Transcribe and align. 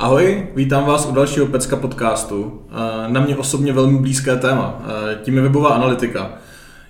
Ahoj, 0.00 0.46
vítám 0.56 0.84
vás 0.86 1.06
u 1.06 1.12
dalšího 1.12 1.46
Pecka 1.46 1.76
podcastu. 1.76 2.62
Na 3.08 3.20
mě 3.20 3.36
osobně 3.36 3.72
velmi 3.72 3.98
blízké 3.98 4.36
téma, 4.36 4.82
tím 5.22 5.36
je 5.36 5.42
webová 5.42 5.68
analytika. 5.68 6.30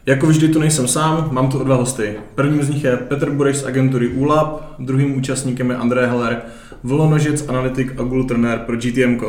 Jako 0.06 0.26
vždy 0.26 0.48
tu 0.48 0.58
nejsem 0.60 0.88
sám, 0.88 1.28
mám 1.32 1.48
tu 1.48 1.64
dva 1.64 1.74
hosty. 1.76 2.14
Prvním 2.34 2.62
z 2.62 2.68
nich 2.68 2.84
je 2.84 2.96
Petr 2.96 3.30
Bureš 3.30 3.56
z 3.56 3.66
agentury 3.66 4.08
ULAB, 4.08 4.74
druhým 4.78 5.16
účastníkem 5.16 5.70
je 5.70 5.76
André 5.76 6.06
Heller, 6.06 6.42
volonožec, 6.82 7.48
analytik 7.48 7.92
a 7.98 8.02
Google 8.02 8.24
trenér 8.24 8.58
pro 8.58 8.76
GTM. 8.76 9.20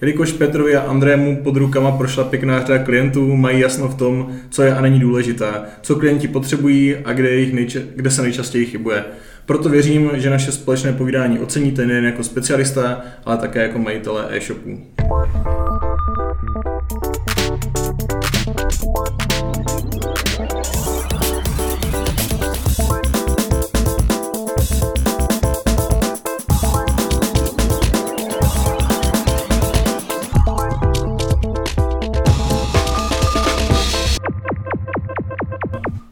Jelikož 0.00 0.32
Petrovi 0.32 0.76
a 0.76 0.80
Andrému 0.80 1.36
pod 1.42 1.56
rukama 1.56 1.92
prošla 1.92 2.24
pěkná 2.24 2.60
řada 2.60 2.78
klientů, 2.78 3.36
mají 3.36 3.60
jasno 3.60 3.88
v 3.88 3.94
tom, 3.94 4.30
co 4.50 4.62
je 4.62 4.74
a 4.76 4.80
není 4.80 5.00
důležité, 5.00 5.46
co 5.82 5.96
klienti 5.96 6.28
potřebují 6.28 6.96
a 7.04 7.12
kde, 7.12 7.34
jich 7.34 7.54
nejče- 7.54 7.84
kde 7.96 8.10
se 8.10 8.22
nejčastěji 8.22 8.66
chybuje. 8.66 9.04
Proto 9.46 9.68
věřím, 9.68 10.10
že 10.14 10.30
naše 10.30 10.52
společné 10.52 10.92
povídání 10.92 11.38
oceníte 11.38 11.86
nejen 11.86 12.04
jako 12.04 12.24
specialista, 12.24 13.00
ale 13.24 13.36
také 13.36 13.62
jako 13.62 13.78
majitele 13.78 14.26
e-shopů. 14.30 14.86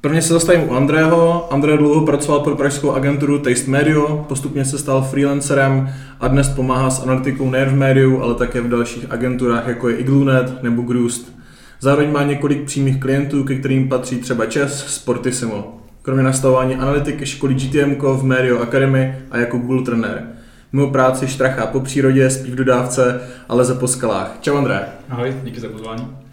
Prvně 0.05 0.23
se 0.23 0.33
zastavím 0.33 0.69
u 0.69 0.75
Andrého. 0.75 1.53
André 1.53 1.77
dlouho 1.77 2.07
pracoval 2.07 2.41
pro 2.41 2.57
pražskou 2.57 2.93
agenturu 2.93 3.39
Taste 3.39 3.71
Medio, 3.71 4.25
postupně 4.29 4.65
se 4.65 4.79
stal 4.79 5.03
freelancerem 5.03 5.95
a 6.21 6.29
dnes 6.29 6.49
pomáhá 6.49 6.91
s 6.91 7.03
analytikou 7.03 7.51
nejen 7.51 7.69
v 7.69 7.75
médiu, 7.75 8.23
ale 8.23 8.35
také 8.35 8.61
v 8.61 8.69
dalších 8.69 9.11
agenturách, 9.11 9.69
jako 9.69 9.89
je 9.89 9.97
Iglunet 9.97 10.63
nebo 10.63 10.83
Groost. 10.83 11.37
Zároveň 11.81 12.13
má 12.13 12.23
několik 12.23 12.65
přímých 12.65 13.01
klientů, 13.01 13.45
ke 13.45 13.55
kterým 13.55 13.89
patří 13.89 14.17
třeba 14.17 14.45
Chess, 14.45 14.87
Sportissimo. 14.87 15.81
Kromě 16.03 16.23
nastavování 16.23 16.75
analytiky 16.75 17.27
školy 17.27 17.55
GTM 17.55 17.95
v 18.01 18.25
Medio 18.25 18.63
Academy 18.63 19.19
a 19.31 19.39
jako 19.39 19.59
Google 19.59 19.83
trenér. 19.83 20.23
Mimo 20.73 20.91
práci 20.91 21.29
štrachá 21.29 21.67
po 21.67 21.81
přírodě, 21.81 22.31
spí 22.31 22.51
v 22.51 22.55
dodávce 22.55 23.21
a 23.49 23.55
leze 23.55 23.75
po 23.75 23.89
skalách. 23.89 24.37
Čau 24.41 24.57
André. 24.57 24.81
Ahoj, 25.11 25.37
díky 25.45 25.61
za 25.61 25.69
pozvání. 25.69 26.24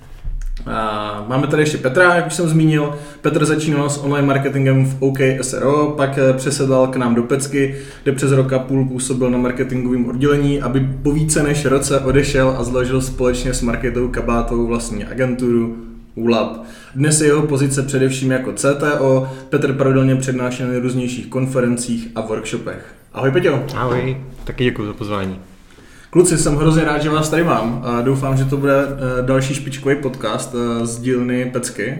A 0.66 1.26
máme 1.28 1.48
tady 1.48 1.62
ještě 1.62 1.78
Petra, 1.78 2.16
jak 2.16 2.28
už 2.28 2.34
jsem 2.34 2.50
zmínil. 2.50 2.96
Petr 3.22 3.46
začínal 3.46 3.90
s 3.90 3.98
online 4.04 4.28
marketingem 4.28 4.86
v 4.86 4.98
OK 5.00 5.18
SRO, 5.42 5.94
pak 5.98 6.18
eh, 6.18 6.34
přesedlal 6.34 6.88
k 6.88 6.96
nám 6.96 7.16
do 7.16 7.24
Pecky, 7.24 7.76
kde 8.04 8.12
přes 8.12 8.32
rok 8.32 8.54
a 8.54 8.60
půl 8.60 8.86
působil 8.86 9.30
na 9.30 9.38
marketingovém 9.38 10.06
oddělení, 10.06 10.62
aby 10.62 10.90
po 11.04 11.12
více 11.12 11.44
než 11.44 11.66
roce 11.66 12.00
odešel 12.00 12.56
a 12.58 12.64
zložil 12.64 13.02
společně 13.02 13.54
s 13.54 13.62
Marketou 13.62 14.08
Kabátou 14.08 14.68
vlastní 14.68 15.06
agenturu 15.06 15.78
ULAB. 16.16 16.66
Dnes 16.96 17.22
je 17.22 17.28
jeho 17.28 17.42
pozice 17.42 17.84
především 17.84 18.32
jako 18.32 18.54
CTO, 18.54 19.30
Petr 19.50 19.74
pravidelně 19.74 20.16
přednášel 20.16 20.68
na 20.68 20.80
různějších 20.80 21.28
konferencích 21.28 22.08
a 22.16 22.22
workshopech. 22.22 22.96
Ahoj 23.14 23.32
Peťo. 23.32 23.64
Ahoj, 23.76 24.18
taky 24.44 24.64
děkuji 24.64 24.86
za 24.86 24.94
pozvání. 24.94 25.51
Kluci, 26.12 26.38
jsem 26.38 26.56
hrozně 26.56 26.84
rád, 26.84 27.02
že 27.02 27.10
vás 27.10 27.30
tady 27.30 27.44
mám. 27.44 27.86
Doufám, 28.04 28.38
že 28.38 28.46
to 28.46 28.58
bude 28.58 28.74
eh, 28.74 29.22
další 29.22 29.54
špičkový 29.54 29.96
podcast 29.96 30.56
eh, 30.56 30.86
z 30.86 31.00
dílny 31.00 31.46
Pecky. 31.46 32.00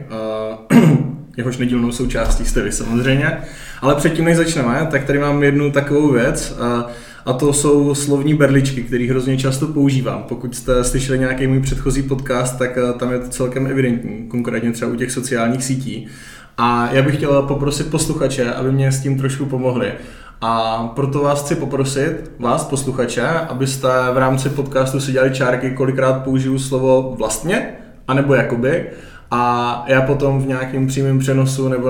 Jehož 1.38 1.58
nedílnou 1.58 1.92
součástí 1.92 2.46
jste 2.46 2.62
vy 2.62 2.72
samozřejmě. 2.72 3.38
Ale 3.82 3.96
předtím, 3.96 4.26
než 4.26 4.38
začneme, 4.38 4.88
tak 4.92 5.04
tady 5.04 5.20
mám 5.20 5.44
jednu 5.44 5.72
takovou 5.72 6.12
věc. 6.12 6.58
A 7.26 7.34
to 7.34 7.54
jsou 7.54 7.96
slovní 7.96 8.34
berličky, 8.34 8.84
které 8.84 9.08
hrozně 9.10 9.38
často 9.38 9.68
používám. 9.68 10.24
Pokud 10.24 10.56
jste 10.56 10.84
slyšeli 10.84 11.20
nějaký 11.20 11.48
můj 11.48 11.60
předchozí 11.60 12.04
podcast, 12.04 12.58
tak 12.58 12.78
eh, 12.78 12.94
tam 13.00 13.12
je 13.12 13.20
to 13.20 13.30
celkem 13.30 13.68
evidentní, 13.68 14.28
konkrétně 14.28 14.72
třeba 14.72 14.92
u 14.92 14.96
těch 14.96 15.12
sociálních 15.12 15.64
sítí. 15.64 16.08
A 16.58 16.90
já 16.92 17.02
bych 17.02 17.16
chtěl 17.16 17.42
poprosit 17.42 17.92
posluchače, 17.92 18.54
aby 18.54 18.72
mě 18.72 18.92
s 18.92 19.02
tím 19.02 19.18
trošku 19.18 19.46
pomohli. 19.46 19.92
A 20.44 20.88
proto 20.96 21.20
vás 21.20 21.44
chci 21.44 21.56
poprosit, 21.56 22.32
vás 22.40 22.64
posluchače, 22.64 23.28
abyste 23.28 23.88
v 24.14 24.18
rámci 24.18 24.50
podcastu 24.50 25.00
si 25.00 25.12
dělali 25.12 25.32
čárky, 25.32 25.72
kolikrát 25.72 26.24
použiju 26.24 26.60
slovo 26.60 27.16
vlastně, 27.18 27.76
anebo 28.08 28.34
jakoby. 28.34 28.90
A 29.32 29.84
já 29.88 30.02
potom 30.02 30.42
v 30.42 30.48
nějakém 30.48 30.88
přímém 30.88 31.20
přenosu 31.20 31.70
nebo 31.70 31.90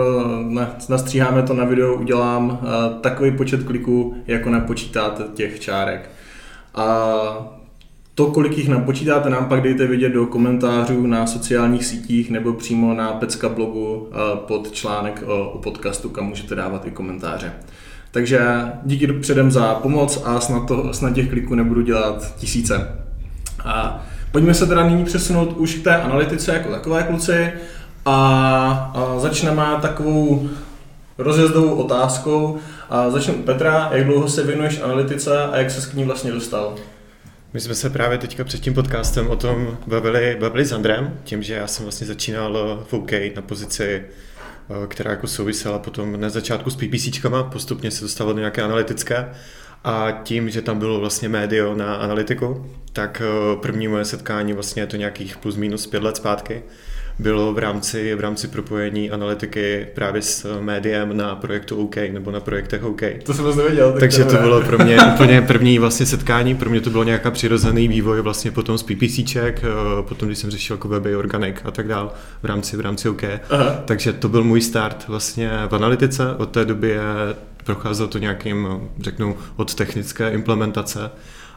nastříháme 0.89 1.43
to 1.43 1.53
na 1.53 1.65
video, 1.65 1.95
udělám 1.95 2.49
uh, 2.49 2.57
takový 3.01 3.31
počet 3.31 3.63
kliků, 3.63 4.15
jako 4.27 4.49
napočítáte 4.49 5.23
těch 5.33 5.59
čárek. 5.59 6.09
A 6.75 6.85
to, 8.15 8.25
kolik 8.27 8.57
jich 8.57 8.69
napočítáte, 8.69 9.29
nám 9.29 9.45
pak 9.45 9.61
dejte 9.61 9.87
vidět 9.87 10.09
do 10.09 10.25
komentářů 10.25 11.07
na 11.07 11.27
sociálních 11.27 11.85
sítích 11.85 12.31
nebo 12.31 12.53
přímo 12.53 12.93
na 12.93 13.11
Pecka 13.11 13.49
blogu 13.49 13.95
uh, 13.95 14.37
pod 14.37 14.71
článek 14.71 15.23
o 15.25 15.59
podcastu, 15.63 16.09
kam 16.09 16.25
můžete 16.25 16.55
dávat 16.55 16.87
i 16.87 16.91
komentáře. 16.91 17.53
Takže 18.11 18.39
díky 18.83 19.07
předem 19.07 19.51
za 19.51 19.75
pomoc 19.75 20.21
a 20.25 20.39
snad, 20.39 20.67
to, 20.67 20.93
snad 20.93 21.13
těch 21.13 21.29
kliků 21.29 21.55
nebudu 21.55 21.81
dělat 21.81 22.35
tisíce. 22.37 22.87
A 23.65 24.05
pojďme 24.31 24.53
se 24.53 24.67
teda 24.67 24.89
nyní 24.89 25.05
přesunout 25.05 25.53
už 25.57 25.75
k 25.75 25.83
té 25.83 25.95
analytice 25.95 26.53
jako 26.53 26.71
takové 26.71 27.03
kluci 27.03 27.51
a, 28.05 28.91
a 28.95 29.19
začneme 29.19 29.63
takovou 29.81 30.49
rozjezdovou 31.17 31.75
otázkou. 31.75 32.57
A 32.89 33.09
začnu 33.09 33.33
Petra, 33.33 33.89
jak 33.91 34.05
dlouho 34.05 34.29
se 34.29 34.43
věnuješ 34.43 34.81
analytice 34.81 35.43
a 35.43 35.57
jak 35.57 35.71
se 35.71 35.91
k 35.91 35.93
ní 35.93 36.03
vlastně 36.03 36.31
dostal? 36.31 36.75
My 37.53 37.59
jsme 37.59 37.75
se 37.75 37.89
právě 37.89 38.17
teďka 38.17 38.43
před 38.43 38.61
tím 38.61 38.73
podcastem 38.73 39.29
o 39.29 39.35
tom 39.35 39.77
bavili, 39.87 40.37
bavili 40.39 40.65
s 40.65 40.71
Andrem, 40.71 41.17
tím, 41.23 41.43
že 41.43 41.53
já 41.53 41.67
jsem 41.67 41.85
vlastně 41.85 42.07
začínal 42.07 42.83
v 42.89 42.93
OK 42.93 43.11
na 43.35 43.41
pozici 43.41 44.03
která 44.87 45.11
jako 45.11 45.27
souvisela 45.27 45.79
potom 45.79 46.21
na 46.21 46.29
začátku 46.29 46.69
s 46.69 46.75
PPCčkama, 46.75 47.43
postupně 47.43 47.91
se 47.91 48.03
dostalo 48.03 48.33
do 48.33 48.39
nějaké 48.39 48.61
analytické. 48.61 49.29
A 49.83 50.11
tím, 50.23 50.49
že 50.49 50.61
tam 50.61 50.79
bylo 50.79 50.99
vlastně 50.99 51.29
médio 51.29 51.75
na 51.75 51.95
analytiku, 51.95 52.71
tak 52.93 53.21
eh, 53.25 53.55
první 53.61 53.87
moje 53.87 54.05
setkání 54.05 54.53
vlastně 54.53 54.81
je 54.81 54.87
to 54.87 54.95
nějakých 54.95 55.37
plus 55.37 55.55
minus 55.55 55.87
pět 55.87 56.03
let 56.03 56.17
zpátky, 56.17 56.63
bylo 57.19 57.53
v 57.53 57.57
rámci, 57.57 58.15
v 58.15 58.19
rámci 58.19 58.47
propojení 58.47 59.11
analytiky 59.11 59.87
právě 59.95 60.21
s 60.21 60.59
médiem 60.61 61.17
na 61.17 61.35
projektu 61.35 61.77
OK 61.77 61.95
nebo 62.11 62.31
na 62.31 62.39
projektech 62.39 62.83
OK. 62.83 63.01
To 63.23 63.33
jsem 63.33 63.43
vlastně 63.43 63.63
nevěděl. 63.63 63.91
Tak 63.91 63.99
Takže 63.99 64.25
to 64.25 64.37
bylo 64.37 64.61
pro 64.61 64.77
mě 64.77 64.97
úplně 65.13 65.41
první 65.41 65.79
vlastně 65.79 66.05
setkání, 66.05 66.55
pro 66.55 66.69
mě 66.69 66.81
to 66.81 66.89
bylo 66.89 67.03
nějaká 67.03 67.31
přirozený 67.31 67.87
vývoj 67.87 68.21
vlastně 68.21 68.51
potom 68.51 68.77
z 68.77 68.83
PPCček, 68.83 69.61
eh, 69.63 70.01
potom 70.01 70.27
když 70.27 70.37
jsem 70.37 70.51
řešil 70.51 70.73
jako 70.73 70.87
weby, 70.87 71.15
organik 71.15 71.61
a 71.65 71.71
tak 71.71 71.87
dál 71.87 72.13
v 72.41 72.45
rámci, 72.45 72.77
v 72.77 72.79
rámci 72.79 73.09
OK. 73.09 73.23
Aha. 73.49 73.81
Takže 73.85 74.13
to 74.13 74.29
byl 74.29 74.43
můj 74.43 74.61
start 74.61 75.05
vlastně 75.07 75.51
v 75.69 75.75
analytice, 75.75 76.35
od 76.37 76.49
té 76.49 76.65
doby 76.65 76.89
je 76.89 77.01
procházel 77.63 78.07
to 78.07 78.17
nějakým, 78.17 78.67
řeknu, 79.01 79.37
od 79.55 79.75
technické 79.75 80.29
implementace 80.29 81.11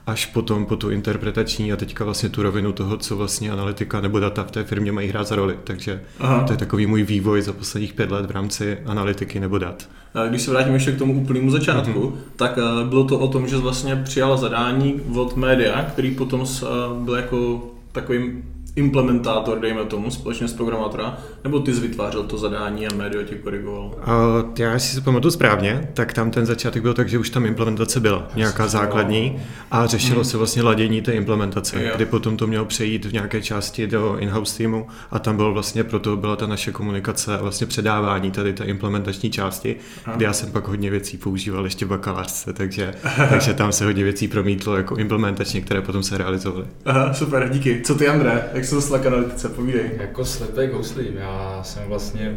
až 0.06 0.26
potom 0.26 0.66
po 0.66 0.76
tu 0.76 0.91
interpretační 0.91 1.72
a 1.72 1.76
teďka 1.76 2.04
vlastně 2.04 2.28
tu 2.28 2.42
rovinu 2.42 2.72
toho, 2.72 2.97
co 2.97 3.16
vlastně 3.16 3.50
analytika 3.50 4.00
nebo 4.00 4.20
data 4.20 4.44
v 4.44 4.50
té 4.50 4.65
firmě 4.65 4.92
mají 4.92 5.09
hrát 5.09 5.26
za 5.26 5.37
roli. 5.37 5.59
Takže 5.65 6.00
Aha. 6.20 6.42
to 6.42 6.53
je 6.53 6.56
takový 6.56 6.87
můj 6.87 7.03
vývoj 7.03 7.42
za 7.42 7.53
posledních 7.53 7.92
pět 7.92 8.10
let 8.10 8.26
v 8.26 8.31
rámci 8.31 8.78
analytiky 8.87 9.41
nebo 9.41 9.59
dat. 9.59 9.88
Když 10.28 10.42
se 10.42 10.50
vrátím 10.50 10.75
ještě 10.75 10.92
k 10.92 10.98
tomu 10.98 11.22
úplnému 11.22 11.50
začátku, 11.50 12.00
mm-hmm. 12.00 12.12
tak 12.37 12.59
eh, 12.59 12.88
bylo 12.88 13.04
to 13.04 13.19
o 13.19 13.28
tom, 13.28 13.48
že 13.48 13.56
vlastně 13.56 13.97
přijala 13.97 14.37
zadání 14.37 15.00
od 15.15 15.37
média, 15.37 15.82
který 15.82 16.10
potom 16.10 16.44
eh, 16.62 16.66
byl 17.04 17.15
jako 17.15 17.71
takovým 17.92 18.53
implementátor, 18.76 19.60
dejme 19.60 19.84
tomu, 19.84 20.10
společně 20.10 20.48
s 20.48 20.52
programátora, 20.52 21.18
nebo 21.44 21.60
ty 21.60 21.74
jsi 21.74 21.80
vytvářel 21.80 22.22
to 22.22 22.38
zadání 22.38 22.86
a 22.86 22.94
médio 22.94 23.22
tě 23.22 23.34
korigoval? 23.34 23.84
Uh, 23.86 24.50
já 24.58 24.78
si 24.78 25.00
pamatuju 25.00 25.30
správně, 25.30 25.88
tak 25.94 26.12
tam 26.12 26.30
ten 26.30 26.46
začátek 26.46 26.82
byl 26.82 26.94
tak, 26.94 27.08
že 27.08 27.18
už 27.18 27.30
tam 27.30 27.46
implementace 27.46 28.00
byla, 28.00 28.28
nějaká 28.36 28.68
základní 28.68 29.42
a 29.70 29.86
řešilo 29.86 30.20
hmm. 30.20 30.24
se 30.24 30.36
vlastně 30.36 30.62
ladění 30.62 31.02
té 31.02 31.12
implementace, 31.12 31.84
jo. 31.84 31.92
kdy 31.97 32.06
potom 32.06 32.36
to 32.36 32.47
mělo 32.47 32.65
přejít 32.65 33.04
v 33.04 33.12
nějaké 33.12 33.42
části 33.42 33.86
do 33.86 34.16
in-house 34.18 34.59
týmu 34.59 34.86
a 35.10 35.18
tam 35.18 35.36
bylo 35.36 35.53
vlastně 35.53 35.84
proto 35.84 36.16
byla 36.16 36.36
ta 36.36 36.47
naše 36.47 36.72
komunikace 36.72 37.38
a 37.38 37.42
vlastně 37.42 37.66
předávání 37.66 38.30
tady 38.30 38.53
té 38.53 38.65
implementační 38.65 39.30
části, 39.30 39.77
Aha. 40.04 40.16
kdy 40.16 40.24
já 40.24 40.32
jsem 40.32 40.53
pak 40.53 40.68
hodně 40.68 40.91
věcí 40.91 41.16
používal 41.16 41.65
ještě 41.65 41.84
v 41.84 41.88
bakalářce, 41.88 42.53
takže, 42.53 42.94
takže 43.28 43.54
tam 43.54 43.72
se 43.72 43.84
hodně 43.84 44.04
věcí 44.04 44.28
promítlo 44.28 44.77
jako 44.77 44.97
implementačně, 44.97 45.60
které 45.60 45.82
potom 45.82 46.03
se 46.03 46.18
realizovaly. 46.18 46.66
Aha, 46.84 47.15
super, 47.15 47.48
díky. 47.53 47.82
Co 47.84 47.94
ty, 47.94 48.09
André? 48.09 48.44
Jak 48.65 48.69
se 48.69 48.75
dostala 48.75 49.03
k 49.03 49.07
analytice, 49.07 49.49
povídej. 49.49 49.91
Jako 49.97 50.25
slepý 50.25 50.72
houslím, 50.72 51.16
já 51.16 51.61
jsem 51.63 51.83
vlastně 51.89 52.37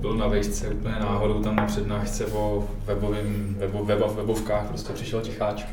byl 0.00 0.14
na 0.14 0.26
vejšce 0.26 0.68
úplně 0.68 0.94
náhodou 0.94 1.42
tam 1.42 1.56
na 1.56 1.66
přednášce 1.66 2.26
o 2.26 2.68
webovým, 2.84 3.56
webo, 3.58 3.84
weba, 3.84 4.06
webovkách, 4.06 4.66
prostě 4.66 4.92
přišel 4.92 5.20
ticháč. 5.20 5.64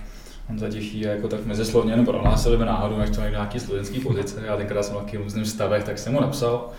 On 0.49 0.59
zatěší 0.59 1.07
a 1.07 1.09
jako 1.09 1.27
tak 1.27 1.45
mezislovně 1.45 1.93
jenom 1.93 2.05
prohlásil 2.05 2.57
by 2.57 2.65
náhodou, 2.65 2.97
než 2.97 3.09
to 3.09 3.21
někdo 3.21 3.37
nějaký 3.37 3.59
studentský 3.59 3.99
pozice. 3.99 4.41
Já 4.45 4.57
tenkrát 4.57 4.83
jsem 4.83 4.95
v 4.95 5.13
různým 5.13 5.45
stavech, 5.45 5.83
tak 5.83 5.97
jsem 5.97 6.13
mu 6.13 6.21
napsal. 6.21 6.69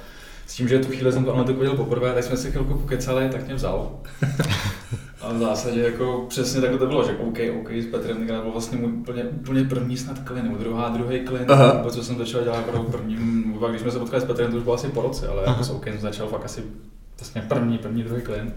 S 0.47 0.55
tím, 0.55 0.69
že 0.69 0.79
tu 0.79 0.89
chvíli 0.89 1.13
jsem 1.13 1.25
to 1.25 1.33
analytiku 1.33 1.61
viděl 1.61 1.77
poprvé, 1.77 2.15
tak 2.15 2.25
jsme 2.25 2.37
si 2.37 2.51
chvilku 2.51 2.75
pokecali, 2.75 3.29
tak 3.29 3.47
mě 3.47 3.55
vzal. 3.55 3.91
Ale 5.27 5.35
v 5.35 5.39
zásadě 5.39 5.81
jako 5.81 6.27
přesně 6.29 6.61
takhle 6.61 6.79
to 6.79 6.87
bylo, 6.87 7.05
že 7.05 7.17
OK, 7.17 7.39
OK 7.61 7.71
s 7.71 7.87
Petrem 7.87 8.17
tenkrát 8.17 8.43
byl 8.43 8.53
vlastně 8.53 8.79
můj 8.79 8.93
úplně, 8.93 9.25
úplně 9.25 9.65
první 9.65 9.97
snad 9.97 10.19
klin, 10.19 10.45
nebo 10.45 10.57
druhá, 10.57 10.89
druhý 10.89 11.21
klin, 11.21 11.47
nebo 11.77 11.91
co 11.91 12.05
jsem 12.05 12.19
začal 12.19 12.43
dělat 12.43 12.67
jako 12.67 12.83
první, 12.83 13.17
když 13.69 13.81
jsme 13.81 13.91
se 13.91 13.99
potkali 13.99 14.23
s 14.23 14.25
Petrem, 14.25 14.51
to 14.51 14.57
už 14.57 14.63
bylo 14.63 14.75
asi 14.75 14.89
po 14.89 15.03
roce, 15.03 15.29
ale 15.29 15.43
jako 15.47 15.65
s 15.65 15.71
OK 15.71 15.87
jsem 15.87 16.01
začal 16.01 16.27
fakt 16.27 16.45
asi 16.45 16.63
vlastně 17.19 17.43
první, 17.43 17.79
první, 17.79 18.03
druhý 18.03 18.23
klin. 18.23 18.53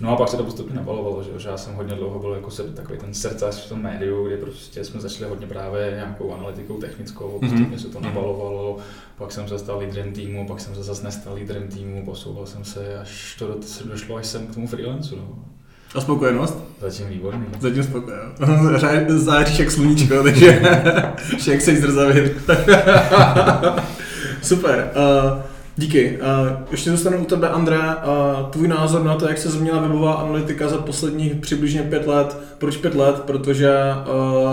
No 0.00 0.10
a 0.12 0.16
pak 0.16 0.28
se 0.28 0.36
to 0.36 0.44
postupně 0.44 0.76
nabalovalo, 0.76 1.22
že, 1.22 1.38
že 1.38 1.48
já 1.48 1.56
jsem 1.56 1.74
hodně 1.74 1.94
dlouho 1.94 2.18
byl 2.18 2.34
jako 2.34 2.50
se, 2.50 2.62
takový 2.62 2.98
ten 2.98 3.14
srdcař 3.14 3.66
v 3.66 3.68
tom 3.68 3.82
médiu, 3.82 4.26
kde 4.26 4.36
prostě 4.36 4.84
jsme 4.84 5.00
začali 5.00 5.30
hodně 5.30 5.46
právě 5.46 5.92
nějakou 5.94 6.32
analytikou 6.32 6.76
technickou, 6.76 7.38
mhm. 7.42 7.50
postupně 7.50 7.78
se 7.78 7.88
to 7.88 8.00
nabalovalo, 8.00 8.78
pak 9.18 9.32
jsem 9.32 9.48
se 9.48 9.58
stal 9.58 9.78
lídrem 9.78 10.12
týmu, 10.12 10.46
pak 10.46 10.60
jsem 10.60 10.74
se 10.74 10.82
zase 10.82 11.04
nestal 11.04 11.34
lídrem 11.34 11.68
týmu, 11.68 12.04
posouval 12.04 12.46
jsem 12.46 12.64
se, 12.64 12.98
až 12.98 13.36
to 13.38 13.58
došlo 13.84 14.16
až 14.16 14.26
sem 14.26 14.46
k 14.46 14.54
tomu 14.54 14.66
freelancu. 14.66 15.16
No. 15.16 15.44
A 15.94 16.00
spokojenost? 16.00 16.58
Zatím 16.80 17.08
výborný. 17.08 17.46
Zatím 17.60 17.82
spokojenost. 17.82 18.42
Záříš 19.24 19.58
jak 19.58 19.70
sluníčko, 19.70 20.22
takže 20.22 20.62
však 21.38 21.60
se 21.60 21.76
zrzavit. 21.76 22.36
Super. 24.42 24.90
Uh, 24.96 25.38
Díky. 25.76 26.18
Uh, 26.18 26.58
ještě 26.70 26.90
zůstanu 26.90 27.18
u 27.18 27.24
tebe, 27.24 27.48
André. 27.48 27.78
Uh, 27.78 28.50
tvůj 28.50 28.68
názor 28.68 29.04
na 29.04 29.14
to, 29.14 29.28
jak 29.28 29.38
se 29.38 29.50
změnila 29.50 29.80
webová 29.80 30.12
analytika 30.12 30.68
za 30.68 30.78
posledních 30.78 31.34
přibližně 31.34 31.82
pět 31.82 32.06
let. 32.06 32.36
Proč 32.58 32.76
pět 32.76 32.94
let? 32.94 33.20
Protože 33.20 33.70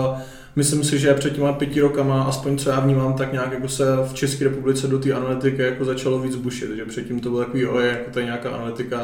uh, 0.08 0.18
myslím 0.58 0.84
si, 0.84 0.98
že 0.98 1.14
před 1.14 1.34
těma 1.34 1.52
pěti 1.52 1.80
rokama, 1.80 2.22
aspoň 2.22 2.58
co 2.58 2.70
já 2.70 2.80
vnímám, 2.80 3.14
tak 3.14 3.32
nějak 3.32 3.52
jako 3.52 3.68
se 3.68 3.84
v 4.08 4.14
České 4.14 4.44
republice 4.44 4.88
do 4.88 4.98
té 4.98 5.12
analytiky 5.12 5.62
jako 5.62 5.84
začalo 5.84 6.18
víc 6.18 6.36
bušit, 6.36 6.76
že 6.76 6.84
předtím 6.84 7.20
to 7.20 7.30
bylo 7.30 7.44
takový, 7.44 7.66
o 7.66 7.80
jako 7.80 8.10
tady 8.10 8.26
nějaká 8.26 8.50
analytika 8.50 9.00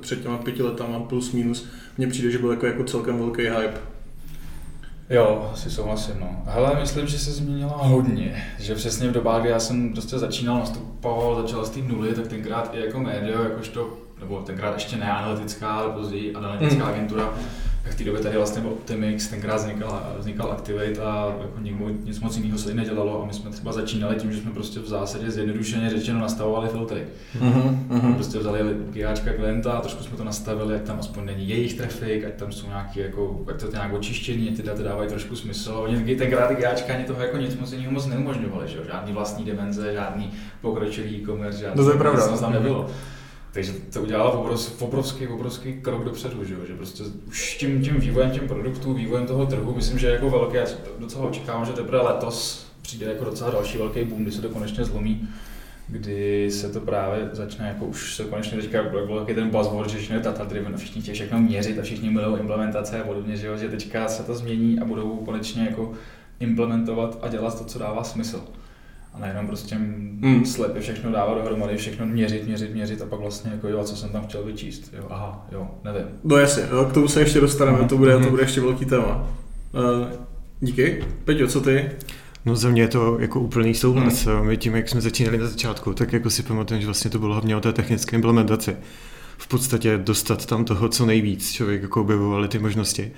před 0.00 0.22
těma 0.22 0.38
pěti 0.38 0.62
letama 0.62 1.00
plus 1.00 1.32
minus. 1.32 1.68
Mně 1.98 2.06
přijde, 2.06 2.30
že 2.30 2.38
byl 2.38 2.50
jako, 2.50 2.66
jako 2.66 2.84
celkem 2.84 3.18
velký 3.18 3.42
hype. 3.42 3.80
Jo, 5.10 5.50
asi 5.52 5.70
souhlasím, 5.70 6.14
no. 6.20 6.42
Hele, 6.46 6.80
myslím, 6.80 7.06
že 7.06 7.18
se 7.18 7.32
změnila 7.32 7.76
hodně, 7.76 8.44
že 8.58 8.74
přesně 8.74 9.08
v 9.08 9.12
dobách, 9.12 9.40
kdy 9.40 9.50
já 9.50 9.60
jsem 9.60 9.92
prostě 9.92 10.18
začínal 10.18 10.58
nastupoval, 10.58 11.42
začal 11.42 11.64
z 11.64 11.70
té 11.70 11.80
nuly, 11.80 12.14
tak 12.14 12.26
tenkrát 12.26 12.70
i 12.74 12.80
jako 12.80 13.00
médio, 13.00 13.42
jakožto, 13.42 13.98
nebo 14.20 14.40
tenkrát 14.40 14.74
ještě 14.74 14.96
ne 14.96 15.10
analytická, 15.10 15.68
ale 15.68 15.92
později 15.92 16.34
analytická 16.34 16.84
mm. 16.84 16.90
agentura, 16.90 17.34
v 17.90 17.94
té 17.94 18.04
době 18.04 18.22
tady 18.22 18.36
vlastně 18.36 18.62
byl 18.62 18.70
Optimix, 18.70 19.28
tenkrát 19.28 19.56
vznikal, 19.56 20.02
vznikal 20.18 20.52
Activate 20.52 21.00
a 21.02 21.36
jako 21.42 21.60
nikdo, 21.60 21.88
nic 22.04 22.20
moc 22.20 22.36
jiného 22.36 22.58
se 22.58 22.74
nedělalo 22.74 23.22
a 23.22 23.26
my 23.26 23.32
jsme 23.32 23.50
třeba 23.50 23.72
začínali 23.72 24.16
tím, 24.16 24.32
že 24.32 24.40
jsme 24.40 24.50
prostě 24.50 24.80
v 24.80 24.86
zásadě 24.86 25.30
zjednodušeně 25.30 25.90
řečeno 25.90 26.20
nastavovali 26.20 26.68
filtry. 26.68 27.02
Mm-hmm. 27.40 28.14
Prostě 28.14 28.38
vzali 28.38 28.60
GAčka 28.90 29.32
klienta 29.32 29.72
a 29.72 29.80
trošku 29.80 30.04
jsme 30.04 30.16
to 30.16 30.24
nastavili, 30.24 30.74
ať 30.74 30.82
tam 30.82 31.00
aspoň 31.00 31.24
není 31.24 31.48
jejich 31.48 31.74
trafik, 31.74 32.24
ať 32.24 32.34
tam 32.34 32.52
jsou 32.52 32.66
nějaký, 32.66 33.00
jako, 33.00 33.44
ať 33.48 33.60
to 33.60 33.66
je 33.66 33.72
nějak 33.72 33.92
očištění, 33.92 34.46
ty 34.46 34.62
data 34.62 34.82
dávají 34.82 35.08
trošku 35.08 35.36
smysl. 35.36 35.72
Oni 35.84 36.16
tenkrát 36.16 36.46
ty 36.46 36.54
GAčka 36.54 36.94
ani 36.94 37.04
toho 37.04 37.22
jako 37.22 37.36
nic 37.36 37.56
moc 37.56 37.72
jiného 37.72 37.92
moc 37.92 38.06
neumožňovali, 38.06 38.68
že? 38.68 38.78
žádný 38.86 39.12
vlastní 39.12 39.44
dimenze, 39.44 39.92
žádný 39.92 40.30
pokročilý 40.60 41.16
e-commerce, 41.16 41.60
žádný, 41.60 41.84
to 41.84 41.90
je 41.90 41.98
pravda. 41.98 42.36
tam 42.36 42.52
nebylo. 42.52 42.90
Takže 43.54 43.72
to 43.92 44.02
udělalo 44.02 44.46
obrovský, 44.78 45.28
obrovský 45.28 45.72
krok 45.72 46.04
dopředu, 46.04 46.44
že, 46.44 46.54
že 46.66 46.74
prostě 46.74 47.02
už 47.28 47.56
tím, 47.56 47.82
tím 47.82 48.00
vývojem 48.00 48.30
tím 48.30 48.48
produktů, 48.48 48.94
vývojem 48.94 49.26
toho 49.26 49.46
trhu, 49.46 49.74
myslím, 49.74 49.98
že 49.98 50.08
jako 50.08 50.30
velké, 50.30 50.58
já 50.58 50.66
docela 50.98 51.24
očekávám, 51.24 51.66
že 51.66 51.72
teprve 51.72 52.02
letos 52.02 52.66
přijde 52.82 53.06
jako 53.06 53.24
docela 53.24 53.50
další 53.50 53.78
velký 53.78 54.04
boom, 54.04 54.22
kdy 54.22 54.32
se 54.32 54.42
to 54.42 54.48
konečně 54.48 54.84
zlomí, 54.84 55.28
kdy 55.88 56.50
se 56.50 56.72
to 56.72 56.80
právě 56.80 57.28
začne, 57.32 57.68
jako 57.68 57.84
už 57.84 58.14
se 58.14 58.24
konečně 58.24 58.58
teďka 58.58 58.82
byl 58.82 59.20
taky 59.20 59.34
ten 59.34 59.50
buzzword, 59.50 59.90
že 59.90 59.98
všechno 59.98 60.16
je 60.16 60.22
data 60.22 60.44
driven 60.44 60.76
všichni 60.76 61.02
chtějí 61.02 61.14
všechno 61.14 61.38
měřit 61.38 61.78
a 61.78 61.82
všichni 61.82 62.10
milují 62.10 62.40
implementace 62.40 63.00
a 63.00 63.04
podobně, 63.04 63.36
že, 63.36 63.46
jo, 63.46 63.56
že 63.56 63.68
teďka 63.68 64.08
se 64.08 64.22
to 64.22 64.34
změní 64.34 64.78
a 64.78 64.84
budou 64.84 65.16
konečně 65.16 65.64
jako 65.64 65.92
implementovat 66.40 67.18
a 67.22 67.28
dělat 67.28 67.58
to, 67.58 67.64
co 67.64 67.78
dává 67.78 68.04
smysl 68.04 68.44
a 69.14 69.20
nejenom 69.20 69.46
prostě 69.46 69.78
mm. 69.78 70.44
slepě 70.44 70.82
všechno 70.82 71.12
dávat 71.12 71.34
dohromady, 71.34 71.76
všechno 71.76 72.06
měřit, 72.06 72.46
měřit, 72.46 72.74
měřit 72.74 73.02
a 73.02 73.06
pak 73.06 73.20
vlastně 73.20 73.50
jako 73.50 73.68
jo, 73.68 73.84
co 73.84 73.96
jsem 73.96 74.10
tam 74.10 74.26
chtěl 74.26 74.44
vyčíst, 74.44 74.94
jo, 74.96 75.06
aha, 75.10 75.46
jo, 75.52 75.70
nevím. 75.84 76.06
No 76.24 76.36
jasně, 76.36 76.62
jo, 76.72 76.84
k 76.84 76.92
tomu 76.92 77.08
se 77.08 77.20
ještě 77.20 77.40
dostaneme, 77.40 77.78
mm. 77.78 77.88
to, 77.88 77.96
bude, 77.96 78.12
to 78.12 78.18
hmm. 78.18 78.30
bude 78.30 78.42
ještě 78.42 78.60
velký 78.60 78.84
téma. 78.84 79.28
Uh, 79.72 80.08
díky. 80.60 81.04
Peťo, 81.24 81.46
co 81.46 81.60
ty? 81.60 81.90
No 82.44 82.56
za 82.56 82.68
mě 82.68 82.82
je 82.82 82.88
to 82.88 83.18
jako 83.20 83.40
úplný 83.40 83.74
souhlas. 83.74 84.26
Hmm. 84.26 84.46
My 84.46 84.56
tím, 84.56 84.76
jak 84.76 84.88
jsme 84.88 85.00
začínali 85.00 85.38
na 85.38 85.46
začátku, 85.46 85.94
tak 85.94 86.12
jako 86.12 86.30
si 86.30 86.42
pamatuju, 86.42 86.80
že 86.80 86.86
vlastně 86.86 87.10
to 87.10 87.18
bylo 87.18 87.32
hlavně 87.32 87.56
o 87.56 87.60
té 87.60 87.72
technické 87.72 88.16
implementaci. 88.16 88.76
V 89.38 89.48
podstatě 89.48 89.98
dostat 89.98 90.46
tam 90.46 90.64
toho 90.64 90.88
co 90.88 91.06
nejvíc, 91.06 91.52
člověk 91.52 91.82
jako 91.82 92.00
objevovali 92.00 92.48
ty 92.48 92.58
možnosti. 92.58 93.12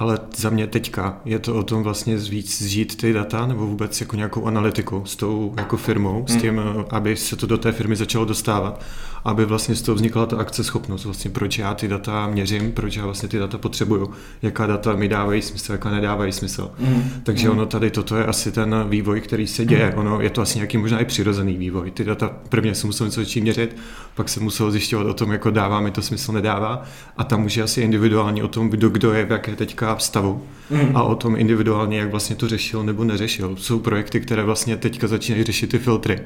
Ale 0.00 0.18
za 0.36 0.50
mě 0.50 0.66
teďka 0.66 1.20
je 1.24 1.38
to 1.38 1.54
o 1.54 1.62
tom 1.62 1.82
vlastně 1.82 2.16
víc 2.16 2.62
zžít 2.62 2.96
ty 2.96 3.12
data 3.12 3.46
nebo 3.46 3.66
vůbec 3.66 4.00
jako 4.00 4.16
nějakou 4.16 4.44
analytiku 4.44 5.02
s 5.04 5.16
tou 5.16 5.54
jako 5.56 5.76
firmou, 5.76 6.16
hmm. 6.16 6.28
s 6.28 6.36
tím, 6.36 6.60
aby 6.90 7.16
se 7.16 7.36
to 7.36 7.46
do 7.46 7.58
té 7.58 7.72
firmy 7.72 7.96
začalo 7.96 8.24
dostávat, 8.24 8.84
aby 9.24 9.44
vlastně 9.44 9.74
z 9.74 9.82
toho 9.82 9.94
vznikla 9.94 10.26
ta 10.26 10.36
akceschopnost, 10.36 11.04
vlastně 11.04 11.30
proč 11.30 11.58
já 11.58 11.74
ty 11.74 11.88
data 11.88 12.26
měřím, 12.26 12.72
proč 12.72 12.96
já 12.96 13.04
vlastně 13.04 13.28
ty 13.28 13.38
data 13.38 13.58
potřebuju, 13.58 14.10
jaká 14.42 14.66
data 14.66 14.96
mi 14.96 15.08
dávají 15.08 15.42
smysl, 15.42 15.72
jaká 15.72 15.90
nedávají 15.90 16.32
smysl. 16.32 16.70
Hmm. 16.80 17.10
Takže 17.22 17.48
hmm. 17.48 17.58
ono 17.58 17.66
tady 17.66 17.90
toto 17.90 18.16
je 18.16 18.26
asi 18.26 18.52
ten 18.52 18.84
vývoj, 18.88 19.20
který 19.20 19.46
se 19.46 19.64
děje. 19.64 19.86
Hmm. 19.86 19.98
Ono 19.98 20.20
je 20.20 20.30
to 20.30 20.42
asi 20.42 20.58
nějaký 20.58 20.78
možná 20.78 20.98
i 20.98 21.04
přirozený 21.04 21.56
vývoj. 21.56 21.90
Ty 21.90 22.04
data 22.04 22.30
prvně 22.48 22.74
se 22.74 22.86
muselo 22.86 23.06
něco 23.06 23.20
začít 23.20 23.40
měřit, 23.40 23.76
pak 24.14 24.28
se 24.28 24.40
muselo 24.40 24.70
zjišťovat 24.70 25.06
o 25.06 25.14
tom, 25.14 25.32
jako 25.32 25.50
dává 25.50 25.80
mi 25.80 25.90
to 25.90 26.02
smysl, 26.02 26.32
nedává. 26.32 26.82
A 27.16 27.24
tam 27.24 27.44
už 27.44 27.56
je 27.56 27.62
asi 27.62 27.80
individuální 27.80 28.42
o 28.42 28.48
tom, 28.48 28.70
kdo, 28.70 28.88
kdo 28.88 29.12
je 29.12 29.24
v 29.24 29.30
jaké 29.30 29.56
teďka 29.56 29.89
stavu 29.98 30.42
mm. 30.70 30.96
a 30.96 31.02
o 31.02 31.14
tom 31.14 31.36
individuálně, 31.36 31.98
jak 31.98 32.10
vlastně 32.10 32.36
to 32.36 32.48
řešil 32.48 32.82
nebo 32.82 33.04
neřešil. 33.04 33.56
Jsou 33.56 33.78
projekty, 33.78 34.20
které 34.20 34.42
vlastně 34.42 34.76
teďka 34.76 35.08
začínají 35.08 35.44
řešit 35.44 35.70
ty 35.70 35.78
filtry 35.78 36.20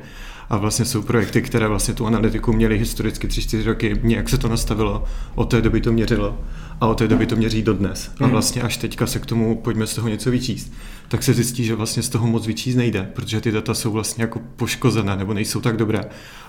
a 0.50 0.56
vlastně 0.56 0.84
jsou 0.84 1.02
projekty, 1.02 1.43
které 1.43 1.69
vlastně 1.69 1.94
tu 1.94 2.06
analytiku 2.06 2.52
měly 2.52 2.78
historicky 2.78 3.26
3-4 3.26 3.64
roky, 3.64 4.00
nějak 4.02 4.28
se 4.28 4.38
to 4.38 4.49
nastavilo, 4.49 5.05
od 5.34 5.44
té 5.44 5.61
doby 5.61 5.81
to 5.81 5.93
měřilo 5.93 6.38
a 6.81 6.87
od 6.87 6.99
té 6.99 7.08
doby 7.08 7.26
to 7.26 7.37
měří 7.37 7.62
dodnes. 7.62 8.11
A 8.20 8.25
mhm. 8.25 8.31
vlastně 8.31 8.62
až 8.62 8.76
teďka 8.76 9.06
se 9.06 9.19
k 9.19 9.26
tomu 9.26 9.56
pojďme 9.56 9.87
z 9.87 9.94
toho 9.94 10.08
něco 10.08 10.31
vyčíst, 10.31 10.72
tak 11.08 11.22
se 11.22 11.34
zjistí, 11.34 11.64
že 11.64 11.75
vlastně 11.75 12.02
z 12.02 12.08
toho 12.08 12.26
moc 12.26 12.46
vyčíst 12.46 12.78
nejde, 12.78 13.10
protože 13.14 13.40
ty 13.40 13.52
data 13.52 13.75
jsou 13.75 13.93
vlastně 13.93 14.25
jako 14.25 14.40
poškozené 14.56 15.17
nebo 15.17 15.34
nejsou 15.34 15.60
tak 15.60 15.76
dobré. 15.76 16.00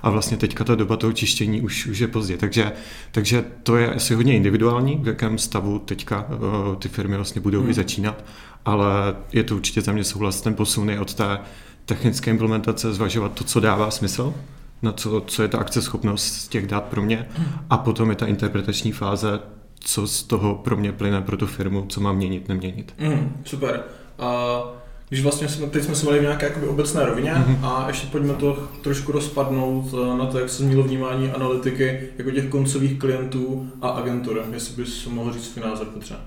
A 0.03 0.09
vlastně 0.09 0.37
teďka 0.37 0.63
ta 0.63 0.75
doba 0.75 0.97
toho 0.97 1.13
čištění 1.13 1.61
už, 1.61 1.87
už 1.87 1.99
je 1.99 2.07
pozdě. 2.07 2.37
Takže, 2.37 2.71
takže 3.11 3.45
to 3.63 3.77
je 3.77 3.93
asi 3.93 4.15
hodně 4.15 4.35
individuální, 4.35 4.99
v 5.01 5.07
jakém 5.07 5.37
stavu 5.37 5.79
teďka 5.79 6.27
uh, 6.29 6.75
ty 6.75 6.89
firmy 6.89 7.04
vlastně 7.07 7.41
budou 7.41 7.61
hmm. 7.61 7.69
i 7.69 7.73
začínat, 7.73 8.23
ale 8.65 9.15
je 9.33 9.43
to 9.43 9.55
určitě 9.55 9.81
za 9.81 9.91
mě 9.91 10.03
souhlas 10.03 10.41
ten 10.41 10.53
posun 10.53 10.91
od 10.99 11.13
té 11.13 11.39
technické 11.85 12.31
implementace 12.31 12.93
zvažovat 12.93 13.31
to, 13.33 13.43
co 13.43 13.59
dává 13.59 13.91
smysl, 13.91 14.33
na 14.81 14.91
co, 14.91 15.21
co 15.21 15.41
je 15.41 15.47
ta 15.47 15.57
akceschopnost 15.57 16.33
z 16.33 16.47
těch 16.47 16.67
dát 16.67 16.83
pro 16.83 17.01
mě 17.01 17.27
a 17.69 17.77
potom 17.77 18.09
je 18.09 18.15
ta 18.15 18.25
interpretační 18.25 18.91
fáze, 18.91 19.39
co 19.79 20.07
z 20.07 20.23
toho 20.23 20.55
pro 20.55 20.77
mě 20.77 20.91
plyne 20.91 21.21
pro 21.21 21.37
tu 21.37 21.47
firmu, 21.47 21.85
co 21.89 22.01
mám 22.01 22.17
měnit, 22.17 22.49
neměnit. 22.49 22.93
Mm, 22.99 23.41
super. 23.45 23.83
A 24.19 24.61
když 25.09 25.23
vlastně 25.23 25.47
jsme, 25.47 25.67
teď 25.67 25.83
jsme 25.83 25.95
se 25.95 26.19
v 26.19 26.21
nějaké 26.21 26.45
jakoby 26.45 26.67
obecné 26.67 27.05
rovině 27.05 27.31
mm-hmm. 27.31 27.59
a 27.63 27.87
ještě 27.87 28.07
pojďme 28.07 28.33
to 28.33 28.69
trošku 28.83 29.11
rozpadnout 29.11 29.85
eh, 29.93 30.17
na 30.17 30.25
to, 30.25 30.39
jak 30.39 30.49
se 30.49 30.57
změnilo 30.57 30.83
vnímání 30.83 31.31
analytiky 31.31 32.09
jako 32.17 32.31
těch 32.31 32.49
koncových 32.49 32.99
klientů 32.99 33.71
a 33.81 33.89
agentur, 33.89 34.45
jestli 34.53 34.83
bys 34.83 35.07
mohl 35.07 35.33
říct 35.33 35.51
svůj 35.51 35.65
názor 35.65 35.87
potřeba. 35.87 36.19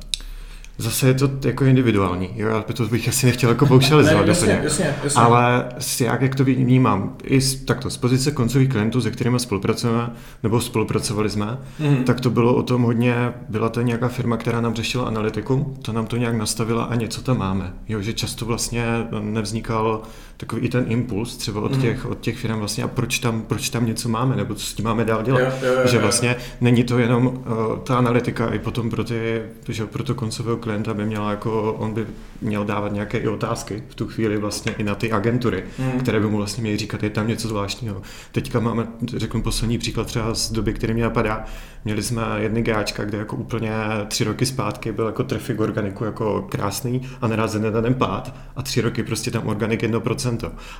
Zase 0.80 1.06
je 1.08 1.14
to 1.14 1.30
jako 1.44 1.64
individuální, 1.64 2.30
jo, 2.34 2.48
já 2.48 2.62
to 2.62 2.84
bych 2.84 3.08
asi 3.08 3.26
nechtěl 3.26 3.50
jako 3.50 3.66
paušalizovat 3.66 4.26
ne, 4.26 4.28
jasně, 4.28 4.60
jasně, 4.62 4.94
jasně. 5.04 5.22
ale 5.22 5.64
jak, 6.00 6.22
jak 6.22 6.34
to 6.34 6.44
vnímám, 6.44 7.16
i 7.24 7.40
z, 7.40 7.64
takto, 7.64 7.90
z 7.90 7.96
pozice 7.96 8.30
koncových 8.30 8.68
klientů, 8.68 9.00
se 9.00 9.10
kterými 9.10 9.40
spolupracujeme, 9.40 10.10
nebo 10.42 10.60
spolupracovali 10.60 11.30
jsme, 11.30 11.58
mm. 11.78 12.04
tak 12.04 12.20
to 12.20 12.30
bylo 12.30 12.54
o 12.54 12.62
tom 12.62 12.82
hodně, 12.82 13.32
byla 13.48 13.68
to 13.68 13.80
nějaká 13.80 14.08
firma, 14.08 14.36
která 14.36 14.60
nám 14.60 14.74
řešila 14.74 15.04
analytiku, 15.04 15.76
to 15.82 15.92
nám 15.92 16.06
to 16.06 16.16
nějak 16.16 16.36
nastavila 16.36 16.84
a 16.84 16.94
něco 16.94 17.22
tam 17.22 17.38
máme, 17.38 17.72
jo, 17.88 18.00
že 18.00 18.12
často 18.12 18.44
vlastně 18.44 18.84
nevznikal 19.20 20.02
takový 20.38 20.62
i 20.62 20.68
ten 20.68 20.84
impuls 20.88 21.36
třeba 21.36 21.60
od, 21.60 21.72
mm. 21.72 21.82
těch, 21.82 22.06
od 22.06 22.20
těch 22.20 22.38
firm 22.38 22.58
vlastně 22.58 22.84
a 22.84 22.88
proč 22.88 23.18
tam, 23.18 23.42
proč 23.42 23.70
tam 23.70 23.86
něco 23.86 24.08
máme, 24.08 24.36
nebo 24.36 24.54
co 24.54 24.66
s 24.66 24.74
tím 24.74 24.84
máme 24.84 25.04
dál 25.04 25.22
dělat, 25.22 25.40
jo, 25.40 25.50
jo, 25.62 25.72
jo, 25.72 25.86
že 25.86 25.98
vlastně 25.98 26.36
není 26.60 26.84
to 26.84 26.98
jenom 26.98 27.26
uh, 27.26 27.78
ta 27.78 27.98
analytika 27.98 28.48
i 28.54 28.58
potom 28.58 28.90
pro, 28.90 29.04
ty, 29.04 29.42
že 29.68 29.86
pro 29.86 30.04
to 30.04 30.14
koncového 30.14 30.56
klienta 30.56 30.94
by 30.94 31.04
měla 31.04 31.30
jako, 31.30 31.72
on 31.72 31.94
by 31.94 32.06
měl 32.40 32.64
dávat 32.64 32.92
nějaké 32.92 33.18
i 33.18 33.28
otázky 33.28 33.82
v 33.88 33.94
tu 33.94 34.06
chvíli 34.06 34.38
vlastně 34.38 34.72
i 34.78 34.82
na 34.82 34.94
ty 34.94 35.12
agentury, 35.12 35.64
hmm. 35.78 36.00
které 36.00 36.20
by 36.20 36.26
mu 36.26 36.36
vlastně 36.36 36.62
měly 36.62 36.76
říkat, 36.76 37.02
je 37.02 37.10
tam 37.10 37.28
něco 37.28 37.48
zvláštního. 37.48 38.02
Teďka 38.32 38.60
máme, 38.60 38.86
řeknu 39.16 39.42
poslední 39.42 39.78
příklad 39.78 40.06
třeba 40.06 40.34
z 40.34 40.52
doby, 40.52 40.72
který 40.72 40.94
mě 40.94 41.02
napadá, 41.02 41.44
měli 41.84 42.02
jsme 42.02 42.22
jedny 42.36 42.62
gáčka, 42.62 43.04
kde 43.04 43.18
jako 43.18 43.36
úplně 43.36 43.72
tři 44.08 44.24
roky 44.24 44.46
zpátky 44.46 44.92
byl 44.92 45.06
jako 45.06 45.24
trafik 45.24 45.60
organiku 45.60 46.04
jako 46.04 46.46
krásný 46.50 47.02
a 47.20 47.28
naraz 47.28 47.54
na 47.54 47.82
ten 47.82 47.94
pád 47.94 48.34
a 48.56 48.62
tři 48.62 48.80
roky 48.80 49.02
prostě 49.02 49.30
tam 49.30 49.46
organik 49.46 49.82
1% 49.82 50.27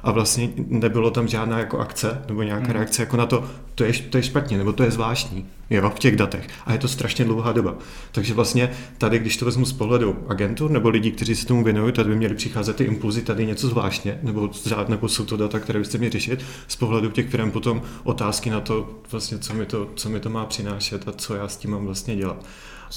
a 0.02 0.12
vlastně 0.12 0.50
nebylo 0.56 1.10
tam 1.10 1.28
žádná 1.28 1.58
jako 1.58 1.78
akce 1.78 2.22
nebo 2.28 2.42
nějaká 2.42 2.64
hmm. 2.64 2.72
reakce 2.72 3.02
jako 3.02 3.16
na 3.16 3.26
to, 3.26 3.44
to 3.74 3.84
je, 3.84 3.92
to 3.92 4.16
je 4.16 4.22
špatně 4.22 4.58
nebo 4.58 4.72
to 4.72 4.82
je 4.82 4.90
zvláštní. 4.90 5.46
jo, 5.70 5.90
v 5.90 5.98
těch 5.98 6.16
datech. 6.16 6.48
A 6.66 6.72
je 6.72 6.78
to 6.78 6.88
strašně 6.88 7.24
dlouhá 7.24 7.52
doba. 7.52 7.74
Takže 8.12 8.34
vlastně 8.34 8.70
tady, 8.98 9.18
když 9.18 9.36
to 9.36 9.44
vezmu 9.44 9.64
z 9.64 9.72
pohledu 9.72 10.16
agentur 10.28 10.70
nebo 10.70 10.88
lidí, 10.88 11.10
kteří 11.10 11.36
se 11.36 11.46
tomu 11.46 11.64
věnují, 11.64 11.92
tady 11.92 12.08
by 12.08 12.16
měly 12.16 12.34
přicházet 12.34 12.76
ty 12.76 12.84
impulzy, 12.84 13.22
tady 13.22 13.46
něco 13.46 13.68
zvláštně, 13.68 14.18
nebo, 14.22 14.50
nebo 14.88 15.08
jsou 15.08 15.24
to 15.24 15.36
data, 15.36 15.58
které 15.58 15.78
byste 15.78 15.98
měli 15.98 16.12
řešit. 16.12 16.44
Z 16.68 16.76
pohledu 16.76 17.10
těch 17.10 17.28
firm 17.28 17.50
potom 17.50 17.82
otázky 18.04 18.50
na 18.50 18.60
to, 18.60 18.90
vlastně, 19.10 19.38
co 19.38 19.54
mi 19.54 19.66
to, 19.66 19.88
co 19.94 20.08
mi 20.08 20.20
to 20.20 20.30
má 20.30 20.46
přinášet 20.46 21.08
a 21.08 21.12
co 21.12 21.34
já 21.34 21.48
s 21.48 21.56
tím 21.56 21.70
mám 21.70 21.84
vlastně 21.86 22.16
dělat. 22.16 22.44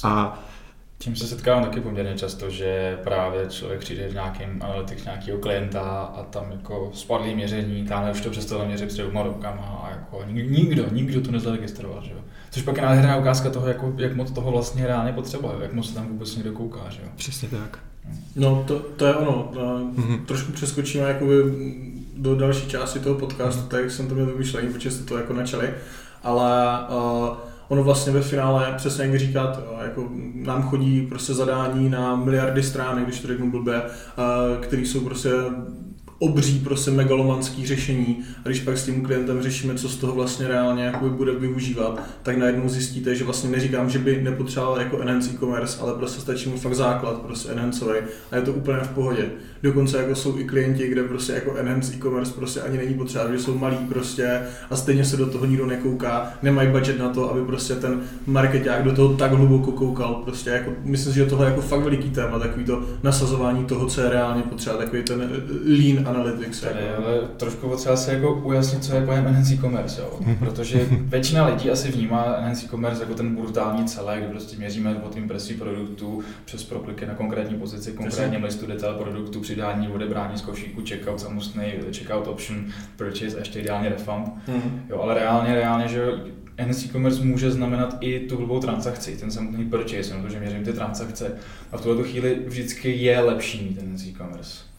A 0.02 0.42
tím 1.02 1.16
se 1.16 1.26
setkávám 1.26 1.64
taky 1.64 1.80
poměrně 1.80 2.14
často, 2.14 2.50
že 2.50 2.98
právě 3.04 3.46
člověk 3.48 3.80
přijde 3.80 4.08
v 4.08 4.12
nějakým 4.12 4.62
analytik 4.62 5.04
nějakého 5.04 5.38
klienta 5.38 5.80
a 5.80 6.22
tam 6.22 6.52
jako 6.52 6.90
spadlý 6.94 7.34
měření, 7.34 7.86
tam 7.86 8.10
už 8.10 8.20
to 8.20 8.30
přestalo 8.30 8.66
měřit 8.66 8.88
před 8.88 9.02
dvěma 9.02 9.22
rokama 9.22 9.62
a 9.84 9.90
jako 9.90 10.24
nikdo, 10.32 10.84
nikdo 10.92 11.20
to 11.20 11.30
nezaregistroval, 11.30 12.02
že 12.02 12.12
jo. 12.12 12.18
Což 12.50 12.62
pak 12.62 12.76
je 12.76 12.82
nádherná 12.82 13.16
ukázka 13.16 13.50
toho, 13.50 13.68
jako, 13.68 13.92
jak 13.96 14.16
moc 14.16 14.30
toho 14.30 14.50
vlastně 14.50 14.86
reálně 14.86 15.12
potřebuje, 15.12 15.52
jak 15.62 15.72
moc 15.72 15.88
se 15.88 15.94
tam 15.94 16.06
vůbec 16.08 16.36
někdo 16.36 16.52
kouká, 16.52 16.90
že 16.90 17.02
jo. 17.02 17.08
Přesně 17.16 17.48
tak. 17.48 17.78
No, 18.36 18.64
to, 18.66 18.78
to 18.78 19.06
je 19.06 19.14
ono. 19.14 19.52
Mm-hmm. 19.54 20.24
Trošku 20.24 20.52
přeskočíme 20.52 21.08
jakoby 21.08 21.34
do 22.16 22.36
další 22.36 22.68
části 22.68 22.98
toho 22.98 23.14
podcastu, 23.14 23.62
tak 23.62 23.90
jsem 23.90 24.08
to 24.08 24.14
měl 24.14 24.26
vymyšlení, 24.26 24.72
protože 24.72 24.90
jste 24.90 25.04
to 25.04 25.16
jako 25.16 25.32
načali, 25.32 25.74
ale 26.22 26.78
uh, 26.88 27.36
ono 27.72 27.84
vlastně 27.84 28.12
ve 28.12 28.22
finále, 28.22 28.74
přesně 28.76 29.04
jak 29.04 29.18
říkat, 29.18 29.60
jako 29.82 30.08
nám 30.34 30.62
chodí 30.62 31.06
prostě 31.06 31.34
zadání 31.34 31.88
na 31.88 32.16
miliardy 32.16 32.62
stránek, 32.62 33.04
když 33.04 33.20
to 33.20 33.28
řeknu 33.28 33.50
blbě, 33.50 33.82
které 34.60 34.82
jsou 34.82 35.00
prostě 35.00 35.30
obří 36.22 36.58
prostě 36.58 36.90
megalomanský 36.90 37.66
řešení 37.66 38.18
a 38.44 38.48
když 38.48 38.60
pak 38.60 38.78
s 38.78 38.84
tím 38.84 39.02
klientem 39.02 39.42
řešíme, 39.42 39.74
co 39.74 39.88
z 39.88 39.96
toho 39.96 40.12
vlastně 40.12 40.48
reálně 40.48 40.84
jakoby 40.84 41.10
bude 41.10 41.32
využívat, 41.32 42.02
tak 42.22 42.36
najednou 42.36 42.68
zjistíte, 42.68 43.14
že 43.14 43.24
vlastně 43.24 43.50
neříkám, 43.50 43.90
že 43.90 43.98
by 43.98 44.22
nepotřeboval 44.22 44.78
jako 44.78 45.00
enhance 45.00 45.30
e-commerce, 45.30 45.78
ale 45.80 45.92
prostě 45.92 46.20
stačí 46.20 46.48
mu 46.48 46.56
fakt 46.56 46.74
základ, 46.74 47.22
prostě 47.22 47.48
enhancový 47.48 47.94
a 48.30 48.36
je 48.36 48.42
to 48.42 48.52
úplně 48.52 48.78
v 48.78 48.88
pohodě. 48.88 49.24
Dokonce 49.62 49.98
jako 49.98 50.14
jsou 50.14 50.38
i 50.38 50.44
klienti, 50.44 50.88
kde 50.88 51.02
prostě 51.02 51.32
jako 51.32 51.56
enhance 51.56 51.92
e-commerce 51.94 52.32
prostě 52.32 52.60
ani 52.60 52.78
není 52.78 52.94
potřeba, 52.94 53.32
že 53.32 53.38
jsou 53.38 53.58
malí 53.58 53.76
prostě 53.76 54.40
a 54.70 54.76
stejně 54.76 55.04
se 55.04 55.16
do 55.16 55.26
toho 55.26 55.46
nikdo 55.46 55.66
nekouká, 55.66 56.32
nemají 56.42 56.68
budget 56.68 56.98
na 56.98 57.08
to, 57.08 57.30
aby 57.30 57.44
prostě 57.44 57.74
ten 57.74 58.00
marketák 58.26 58.84
do 58.84 58.92
toho 58.92 59.14
tak 59.14 59.32
hluboko 59.32 59.72
koukal. 59.72 60.14
Prostě 60.24 60.50
jako, 60.50 60.72
myslím 60.84 61.12
si, 61.12 61.18
že 61.18 61.26
tohle 61.26 61.46
je 61.46 61.50
jako 61.50 61.60
fakt 61.60 61.80
veliký 61.80 62.10
téma, 62.10 62.38
takový 62.38 62.64
to 62.64 62.82
nasazování 63.02 63.64
toho, 63.64 63.86
co 63.86 64.00
je 64.00 64.08
reálně 64.08 64.42
potřeba, 64.42 64.76
takový 64.76 65.02
ten 65.02 65.30
lean 65.64 66.11
analytics. 66.14 66.60
Tady, 66.60 66.80
jako. 66.86 67.06
ale 67.06 67.18
trošku 67.36 67.68
potřeba 67.68 67.96
se 67.96 68.12
jako 68.12 68.34
ujasnit, 68.34 68.84
co 68.84 68.94
je 68.94 69.06
pojem 69.06 69.26
enhanced 69.26 69.58
e-commerce, 69.58 70.00
jo? 70.00 70.18
Mhm. 70.20 70.36
protože 70.36 70.86
většina 70.90 71.46
lidí 71.46 71.70
asi 71.70 71.92
vnímá 71.92 72.34
enhanced 72.38 72.64
e-commerce 72.64 73.02
jako 73.02 73.14
ten 73.14 73.36
brutální 73.36 73.84
celé, 73.84 74.18
kdy 74.18 74.26
prostě 74.26 74.56
měříme 74.56 74.96
od 75.02 75.16
impresí 75.16 75.54
produktů 75.54 76.22
přes 76.44 76.64
prokliky 76.64 77.06
na 77.06 77.14
konkrétní 77.14 77.58
pozici, 77.58 77.92
konkrétně 77.92 78.38
listu 78.38 78.66
detail 78.66 78.94
produktu, 78.94 79.40
přidání, 79.40 79.88
odebrání 79.88 80.38
z 80.38 80.42
košíku, 80.42 80.82
checkout 80.88 81.20
samostný, 81.20 81.64
checkout 81.92 82.26
option, 82.28 82.64
purchase 82.96 83.36
a 83.36 83.38
ještě 83.38 83.60
ideálně 83.60 83.88
refund. 83.88 84.26
Hmm. 84.46 84.82
Jo, 84.90 85.00
ale 85.00 85.14
reálně, 85.14 85.54
reálně, 85.54 85.88
že 85.88 86.06
enhanced 86.56 86.90
e-commerce 86.90 87.24
může 87.24 87.50
znamenat 87.50 87.96
i 88.00 88.20
tu 88.20 88.36
hlubou 88.36 88.60
transakci, 88.60 89.16
ten 89.16 89.30
samotný 89.30 89.64
purchase, 89.64 90.14
protože 90.22 90.40
měřím 90.40 90.64
ty 90.64 90.72
transakce 90.72 91.38
a 91.72 91.76
v 91.76 91.80
tuhle 91.80 92.04
chvíli 92.04 92.38
vždycky 92.46 92.90
je 92.90 93.20
lepší 93.20 93.64
mít 93.64 93.78
enhanced 93.78 94.08
e-commerce. 94.08 94.71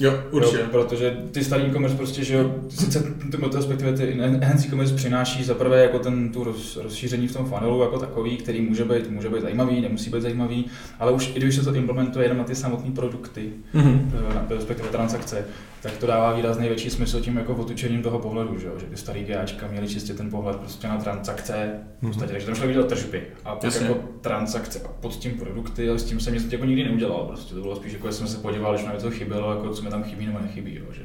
Jo, 0.00 0.22
určitě. 0.30 0.56
Jo, 0.56 0.66
protože 0.70 1.16
ty 1.32 1.44
starý 1.44 1.64
e-commerce 1.64 1.96
prostě, 1.96 2.24
že 2.24 2.34
jo, 2.34 2.54
sice 2.68 3.14
ty, 3.30 3.36
respektive 3.54 3.92
ty 3.92 4.02
enhanced 4.12 4.66
e-commerce 4.66 4.94
přináší 4.94 5.44
za 5.44 5.54
prvé 5.54 5.82
jako 5.82 5.98
ten, 5.98 6.28
tu 6.28 6.44
roz, 6.44 6.76
rozšíření 6.76 7.28
v 7.28 7.32
tom 7.32 7.46
funnelu 7.46 7.82
jako 7.82 7.98
takový, 7.98 8.36
který 8.36 8.60
může 8.60 8.84
být, 8.84 9.10
může 9.10 9.28
být 9.28 9.42
zajímavý, 9.42 9.80
nemusí 9.80 10.10
být 10.10 10.22
zajímavý, 10.22 10.66
ale 10.98 11.12
už 11.12 11.32
i 11.34 11.40
když 11.40 11.54
se 11.54 11.64
to 11.64 11.74
implementuje 11.74 12.24
jenom 12.24 12.38
na 12.38 12.44
ty 12.44 12.54
samotné 12.54 12.90
produkty, 12.90 13.50
mm-hmm. 13.74 14.00
respektive 14.48 14.88
transakce, 14.88 15.44
tak 15.82 15.96
to 15.96 16.06
dává 16.06 16.32
výrazný 16.32 16.68
větší 16.68 16.90
smysl 16.90 17.20
tím 17.20 17.36
jako 17.36 17.54
otučením 17.54 18.02
toho 18.02 18.18
pohledu, 18.18 18.58
že, 18.58 18.66
jo? 18.66 18.72
že 18.78 18.86
ty 18.86 18.96
starý 18.96 19.24
GAčka 19.24 19.66
měli 19.66 19.88
čistě 19.88 20.14
ten 20.14 20.30
pohled 20.30 20.56
prostě 20.56 20.88
na 20.88 20.96
transakce, 20.96 21.70
v 21.98 22.06
podstatě, 22.06 22.32
takže 22.32 22.46
tam 22.46 22.54
šlo 22.54 22.66
vidět 22.66 22.88
tržby 22.88 23.22
a 23.44 23.54
pak 23.54 23.64
Jasně. 23.64 23.86
jako 23.86 24.00
transakce 24.20 24.80
a 24.80 24.88
pod 24.88 25.12
tím 25.12 25.32
produkty, 25.32 25.88
ale 25.88 25.98
s 25.98 26.04
tím 26.04 26.20
jsem 26.20 26.34
nic 26.34 26.52
jako 26.52 26.64
nikdy 26.64 26.84
neudělal, 26.84 27.26
prostě 27.26 27.54
to 27.54 27.60
bylo 27.60 27.76
spíš 27.76 27.92
jako, 27.92 28.06
že 28.06 28.12
jsem 28.12 28.26
se 28.26 28.38
podíval, 28.38 28.74
když 28.74 28.86
mi 28.86 28.92
něco 28.92 29.10
chybělo, 29.10 29.50
jako 29.50 29.70
co 29.70 29.82
mi 29.82 29.90
tam 29.90 30.04
chybí 30.04 30.26
nebo 30.26 30.38
nechybí, 30.38 30.74
jo? 30.74 30.92
že 30.92 31.02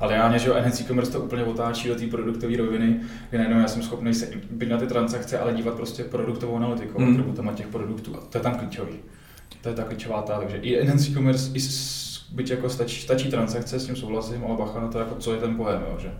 ale 0.00 0.12
reálně, 0.12 0.38
že 0.38 0.54
enhanced 0.54 0.80
e-commerce 0.80 1.12
to 1.12 1.20
úplně 1.20 1.44
otáčí 1.44 1.88
do 1.88 1.94
té 1.94 2.06
produktové 2.06 2.56
roviny, 2.56 3.00
kdy 3.30 3.38
najednou 3.38 3.60
já 3.60 3.68
jsem 3.68 3.82
schopný 3.82 4.14
se 4.14 4.28
být 4.50 4.68
na 4.68 4.78
ty 4.78 4.86
transakce, 4.86 5.38
ale 5.38 5.54
dívat 5.54 5.74
prostě 5.74 6.04
produktovou 6.04 6.56
analytikou, 6.56 7.00
mm. 7.00 7.12
atributama 7.12 7.52
těch 7.52 7.66
produktů. 7.66 8.16
A 8.16 8.20
to 8.20 8.38
je 8.38 8.42
tam 8.42 8.54
klíčový. 8.54 8.92
To 9.62 9.68
je 9.68 9.74
ta 9.74 9.82
klíčová 9.82 10.22
ta, 10.22 10.38
takže 10.38 10.56
i 10.56 10.80
enhanced 10.80 11.10
e-commerce, 11.10 11.50
i 11.54 11.60
byť 12.32 12.50
jako 12.50 12.68
stačí, 12.68 13.00
stačí 13.00 13.30
transakce, 13.30 13.78
s 13.78 13.86
tím 13.86 13.96
souhlasím, 13.96 14.44
ale 14.44 14.56
bacha 14.56 14.80
na 14.80 14.88
to, 14.88 14.98
jako 14.98 15.14
co 15.14 15.32
je 15.32 15.40
ten 15.40 15.56
pojem, 15.56 15.82
jo, 15.90 15.96
že 15.98 16.12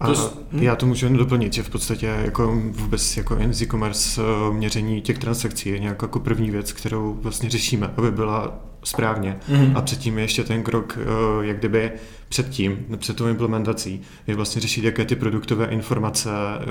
a 0.00 0.06
to, 0.06 0.32
já 0.52 0.76
to 0.76 0.86
můžu 0.86 1.06
jen 1.06 1.16
doplnit, 1.16 1.52
že 1.52 1.62
v 1.62 1.70
podstatě 1.70 2.06
jako 2.06 2.60
vůbec 2.70 3.16
jako 3.16 3.38
e-commerce 3.40 4.22
eh, 4.22 4.52
měření 4.52 5.02
těch 5.02 5.18
transakcí 5.18 5.68
je 5.68 5.78
nějak 5.78 6.02
jako 6.02 6.20
první 6.20 6.50
věc, 6.50 6.72
kterou 6.72 7.18
vlastně 7.22 7.50
řešíme, 7.50 7.90
aby 7.96 8.10
byla 8.10 8.58
správně. 8.84 9.38
Mm-hmm. 9.48 9.76
A 9.76 9.82
předtím 9.82 10.18
je 10.18 10.24
ještě 10.24 10.44
ten 10.44 10.62
krok, 10.62 10.98
eh, 11.00 11.46
jak 11.46 11.58
kdyby 11.58 11.92
předtím, 12.30 12.86
před 12.96 13.16
tou 13.16 13.26
implementací, 13.26 14.00
je 14.26 14.34
vlastně 14.34 14.60
řešit, 14.60 14.84
jaké 14.84 15.04
ty 15.04 15.16
produktové 15.16 15.66
informace 15.66 16.30
eh, 16.30 16.64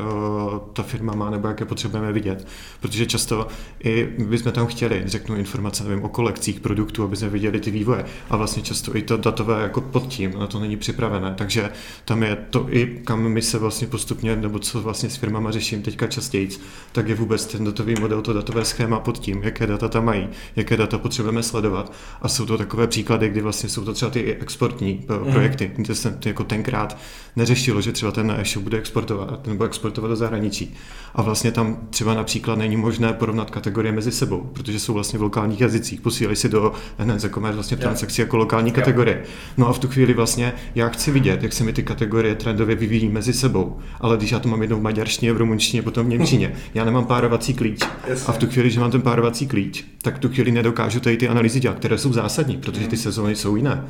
ta 0.74 0.84
firma 0.84 1.14
má 1.16 1.30
nebo 1.30 1.48
jaké 1.48 1.66
potřebujeme 1.66 2.14
vidět. 2.14 2.48
Protože 2.80 3.06
často 3.06 3.48
i 3.84 4.04
bychom 4.20 4.52
tam 4.52 4.68
chtěli, 4.68 5.04
řeknu 5.06 5.36
informace 5.36 5.84
nevím, 5.84 6.04
o 6.04 6.10
kolekcích 6.10 6.60
produktů, 6.60 7.04
aby 7.04 7.16
jsme 7.16 7.30
viděli 7.30 7.60
ty 7.60 7.72
vývoje. 7.72 8.06
A 8.30 8.38
vlastně 8.38 8.64
často 8.64 8.96
i 8.96 9.02
to 9.02 9.18
datové 9.18 9.62
jako 9.62 9.82
pod 9.82 10.08
tím, 10.08 10.40
na 10.40 10.48
to 10.48 10.60
není 10.60 10.78
připravené. 10.78 11.34
Takže 11.38 11.70
tam 12.06 12.24
je 12.24 12.36
to 12.50 12.68
i 12.70 13.02
kam 13.04 13.30
my 13.30 13.42
se 13.42 13.58
vlastně 13.58 13.88
postupně, 13.88 14.36
nebo 14.36 14.60
co 14.60 14.82
vlastně 14.82 15.10
s 15.10 15.16
firmama 15.16 15.52
řeším 15.52 15.82
teďka 15.82 16.08
častěji, 16.08 16.50
tak 16.92 17.08
je 17.08 17.16
vůbec 17.16 17.46
ten 17.46 17.64
datový 17.64 17.96
model, 18.00 18.22
to 18.22 18.34
datové 18.34 18.66
schéma 18.66 19.00
pod 19.00 19.20
tím, 19.20 19.44
jaké 19.44 19.68
data 19.68 19.88
tam 19.88 20.06
mají, 20.06 20.30
jaké 20.56 20.78
data 20.78 20.98
potřebujeme 20.98 21.44
sledovat. 21.44 21.94
A 22.22 22.28
jsou 22.28 22.46
to 22.46 22.58
takové 22.58 22.88
příklady, 22.88 23.30
kdy 23.30 23.42
vlastně 23.42 23.70
jsou 23.70 23.86
to 23.86 23.94
třeba 23.94 24.12
ty 24.12 24.36
exportní 24.36 25.06
eh, 25.10 25.14
mhm. 25.14 25.49
Projekty, 25.50 25.84
kde 25.84 25.96
se 25.96 26.18
jako 26.26 26.44
tenkrát 26.44 26.98
neřešilo, 27.36 27.82
že 27.82 27.92
třeba 27.92 28.12
ten 28.12 28.32
e-shop 28.32 28.64
bude 28.64 28.78
exportovat 28.78 29.48
nebo 29.48 29.64
exportovat 29.64 30.12
do 30.12 30.16
zahraničí. 30.16 30.74
A 31.16 31.22
vlastně 31.22 31.52
tam 31.52 31.78
třeba 31.90 32.14
například 32.14 32.58
není 32.58 32.78
možné 32.78 33.14
porovnat 33.14 33.50
kategorie 33.50 33.92
mezi 33.92 34.12
sebou, 34.12 34.50
protože 34.54 34.80
jsou 34.80 34.94
vlastně 34.94 35.20
v 35.20 35.22
lokálních 35.22 35.62
jazycích. 35.62 36.02
Posílají 36.02 36.36
si 36.36 36.50
do 36.50 36.74
NZ 37.04 37.26
Commerce 37.34 37.56
vlastně 37.56 37.78
transakci 37.78 38.22
jako 38.22 38.38
lokální 38.38 38.72
kategorie. 38.72 39.24
No 39.58 39.68
a 39.68 39.74
v 39.74 39.80
tu 39.80 39.88
chvíli 39.88 40.14
vlastně 40.14 40.54
já 40.76 40.90
chci 40.90 41.12
vidět, 41.12 41.44
jak 41.44 41.54
se 41.54 41.64
mi 41.64 41.74
ty 41.74 41.84
kategorie 41.84 42.36
trendově 42.36 42.76
vyvíjí 42.76 43.10
mezi 43.10 43.34
sebou. 43.34 43.78
Ale 44.00 44.18
když 44.18 44.32
já 44.32 44.40
to 44.40 44.50
mám 44.50 44.62
jednou 44.62 44.80
v 44.80 44.82
maďarštině, 44.82 45.34
v 45.34 45.38
rumunštině, 45.38 45.82
potom 45.82 46.06
v 46.06 46.10
němčině, 46.10 46.54
já 46.74 46.86
nemám 46.86 47.06
párovací 47.06 47.54
klíč. 47.54 47.80
A 48.28 48.32
v 48.32 48.38
tu 48.38 48.48
chvíli, 48.48 48.72
že 48.72 48.80
mám 48.80 48.92
ten 48.92 49.02
párovací 49.02 49.48
klíč, 49.48 49.86
tak 50.02 50.16
v 50.16 50.20
tu 50.20 50.30
chvíli 50.30 50.52
nedokážu 50.52 51.00
tady 51.00 51.18
ty 51.18 51.28
analýzy 51.28 51.60
dělat, 51.60 51.78
které 51.78 51.98
jsou 51.98 52.14
zásadní, 52.14 52.58
protože 52.58 52.88
ty 52.88 52.98
sezóny 52.98 53.36
jsou 53.36 53.56
jiné. 53.56 53.84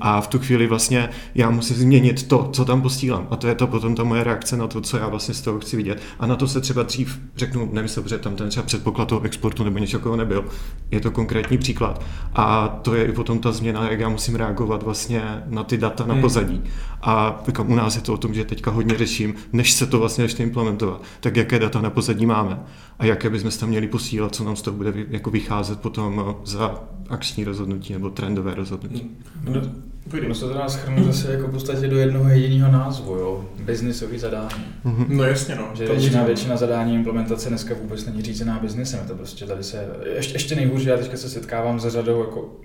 A 0.00 0.20
v 0.20 0.28
tu 0.28 0.38
chvíli 0.38 0.66
vlastně 0.66 1.05
já 1.34 1.50
musím 1.50 1.76
změnit 1.76 2.28
to, 2.28 2.48
co 2.52 2.64
tam 2.64 2.82
posílám. 2.82 3.26
A 3.30 3.36
to 3.36 3.46
je 3.46 3.54
to 3.54 3.66
potom 3.66 3.94
ta 3.94 4.04
moje 4.04 4.24
reakce 4.24 4.56
na 4.56 4.66
to, 4.66 4.80
co 4.80 4.96
já 4.96 5.08
vlastně 5.08 5.34
z 5.34 5.40
toho 5.40 5.60
chci 5.60 5.76
vidět. 5.76 6.02
A 6.18 6.26
na 6.26 6.36
to 6.36 6.48
se 6.48 6.60
třeba 6.60 6.82
dřív 6.82 7.20
řeknu, 7.36 7.68
nemyslel, 7.72 8.08
že 8.08 8.18
tam 8.18 8.36
ten 8.36 8.48
třeba 8.48 8.66
předpoklad 8.66 9.08
toho 9.08 9.22
exportu 9.22 9.64
nebo 9.64 9.78
něčeho 9.78 10.16
nebyl. 10.16 10.44
Je 10.90 11.00
to 11.00 11.10
konkrétní 11.10 11.58
příklad. 11.58 12.02
A 12.34 12.68
to 12.68 12.94
je 12.94 13.04
i 13.04 13.12
potom 13.12 13.38
ta 13.38 13.52
změna, 13.52 13.90
jak 13.90 14.00
já 14.00 14.08
musím 14.08 14.34
reagovat 14.34 14.82
vlastně 14.82 15.22
na 15.46 15.64
ty 15.64 15.78
data 15.78 16.06
na 16.06 16.14
hmm. 16.14 16.22
pozadí. 16.22 16.62
A 17.02 17.42
u 17.66 17.74
nás 17.74 17.96
je 17.96 18.02
to 18.02 18.14
o 18.14 18.16
tom, 18.16 18.34
že 18.34 18.44
teďka 18.44 18.70
hodně 18.70 18.98
řeším, 18.98 19.34
než 19.52 19.72
se 19.72 19.86
to 19.86 19.98
vlastně 19.98 20.24
ještě 20.24 20.42
implementovat, 20.42 21.02
tak 21.20 21.36
jaké 21.36 21.58
data 21.58 21.80
na 21.80 21.90
pozadí 21.90 22.26
máme 22.26 22.60
a 22.98 23.04
jaké 23.04 23.30
bychom 23.30 23.50
tam 23.50 23.68
měli 23.68 23.88
posílat, 23.88 24.34
co 24.34 24.44
nám 24.44 24.56
z 24.56 24.62
toho 24.62 24.76
bude 24.76 24.92
jako 25.08 25.30
vycházet 25.30 25.80
potom 25.80 26.36
za 26.44 26.80
akční 27.08 27.44
rozhodnutí 27.44 27.92
nebo 27.92 28.10
trendové 28.10 28.54
rozhodnutí. 28.54 29.10
Hmm. 29.44 29.92
No, 30.12 30.28
No 30.28 30.34
se 30.34 30.44
to 30.44 30.54
dá 30.54 30.68
schrnout 30.68 31.04
zase 31.06 31.32
jako 31.32 31.46
v 31.46 31.50
podstatě 31.50 31.88
do 31.88 31.98
jednoho 31.98 32.28
jediného 32.28 32.72
názvu, 32.72 33.14
jo? 33.14 33.48
Businessový 33.60 34.18
zadání. 34.18 34.64
Mm-hmm. 34.84 35.06
No 35.08 35.24
jasně, 35.24 35.54
no. 35.54 35.70
Že 35.74 35.86
většina, 35.86 36.24
většina 36.24 36.56
zadání 36.56 36.94
implementace 36.94 37.48
dneska 37.48 37.74
vůbec 37.82 38.06
není 38.06 38.22
řízená 38.22 38.58
biznesem, 38.58 39.06
to 39.08 39.14
prostě 39.14 39.46
tady 39.46 39.62
se, 39.62 39.88
ještě, 40.14 40.34
ještě 40.34 40.54
nejhůř, 40.54 40.84
já 40.84 40.96
teďka 40.96 41.16
se 41.16 41.28
setkávám 41.28 41.80
za 41.80 41.90
řadou 41.90 42.20
jako 42.20 42.60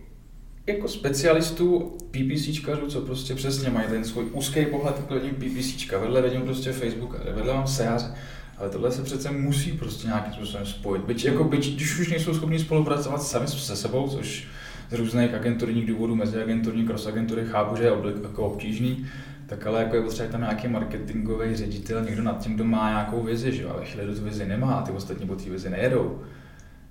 jako 0.67 0.88
specialistů, 0.88 1.98
PPCčkařů, 2.12 2.88
co 2.88 3.01
prostě 3.01 3.36
přesně 3.36 3.69
mají 3.69 3.88
ten 3.88 4.05
svůj 4.05 4.25
úzký 4.31 4.65
pohled, 4.65 4.95
jako 4.98 5.13
vidím 5.13 5.36
PPCčka, 5.36 5.98
vedle 5.98 6.21
vidím 6.21 6.41
prostě 6.41 6.71
Facebooka, 6.71 7.17
vedle 7.36 7.53
mám 7.53 7.67
SEAře, 7.67 8.05
ale 8.57 8.69
tohle 8.69 8.91
se 8.91 9.03
přece 9.03 9.31
musí 9.31 9.71
prostě 9.71 10.07
nějakým 10.07 10.33
způsobem 10.33 10.65
spojit. 10.65 11.05
Byť, 11.05 11.25
jako, 11.25 11.43
byť, 11.43 11.75
když 11.75 12.00
už 12.00 12.10
nejsou 12.10 12.33
schopni 12.33 12.60
spolupracovat 12.60 13.24
sami 13.24 13.48
se 13.48 13.75
sebou, 13.75 14.10
což 14.10 14.48
z 14.91 14.93
různých 14.93 15.33
agenturních 15.33 15.86
důvodů, 15.86 16.15
mezi 16.15 16.41
agenturní, 16.41 16.86
cross 16.86 17.07
agentury 17.07 17.45
chápu, 17.45 17.75
že 17.75 17.83
je 17.83 17.91
jako 18.24 18.45
obtížný, 18.45 19.05
tak 19.48 19.67
ale 19.67 19.83
jako 19.83 19.95
je 19.95 20.01
potřeba 20.01 20.29
tam 20.29 20.41
nějaký 20.41 20.67
marketingový 20.67 21.55
ředitel, 21.55 22.03
někdo 22.03 22.24
nad 22.24 22.39
tím, 22.39 22.55
kdo 22.55 22.63
má 22.63 22.89
nějakou 22.89 23.24
vizi, 23.24 23.51
že 23.51 23.67
ale 23.67 23.86
chvíli, 23.86 24.15
tu 24.15 24.24
vizi 24.24 24.45
nemá 24.45 24.74
a 24.74 24.81
ty 24.81 24.91
ostatní 24.91 25.27
po 25.27 25.36
té 25.36 25.50
vizi 25.50 25.69
nejedou, 25.69 26.21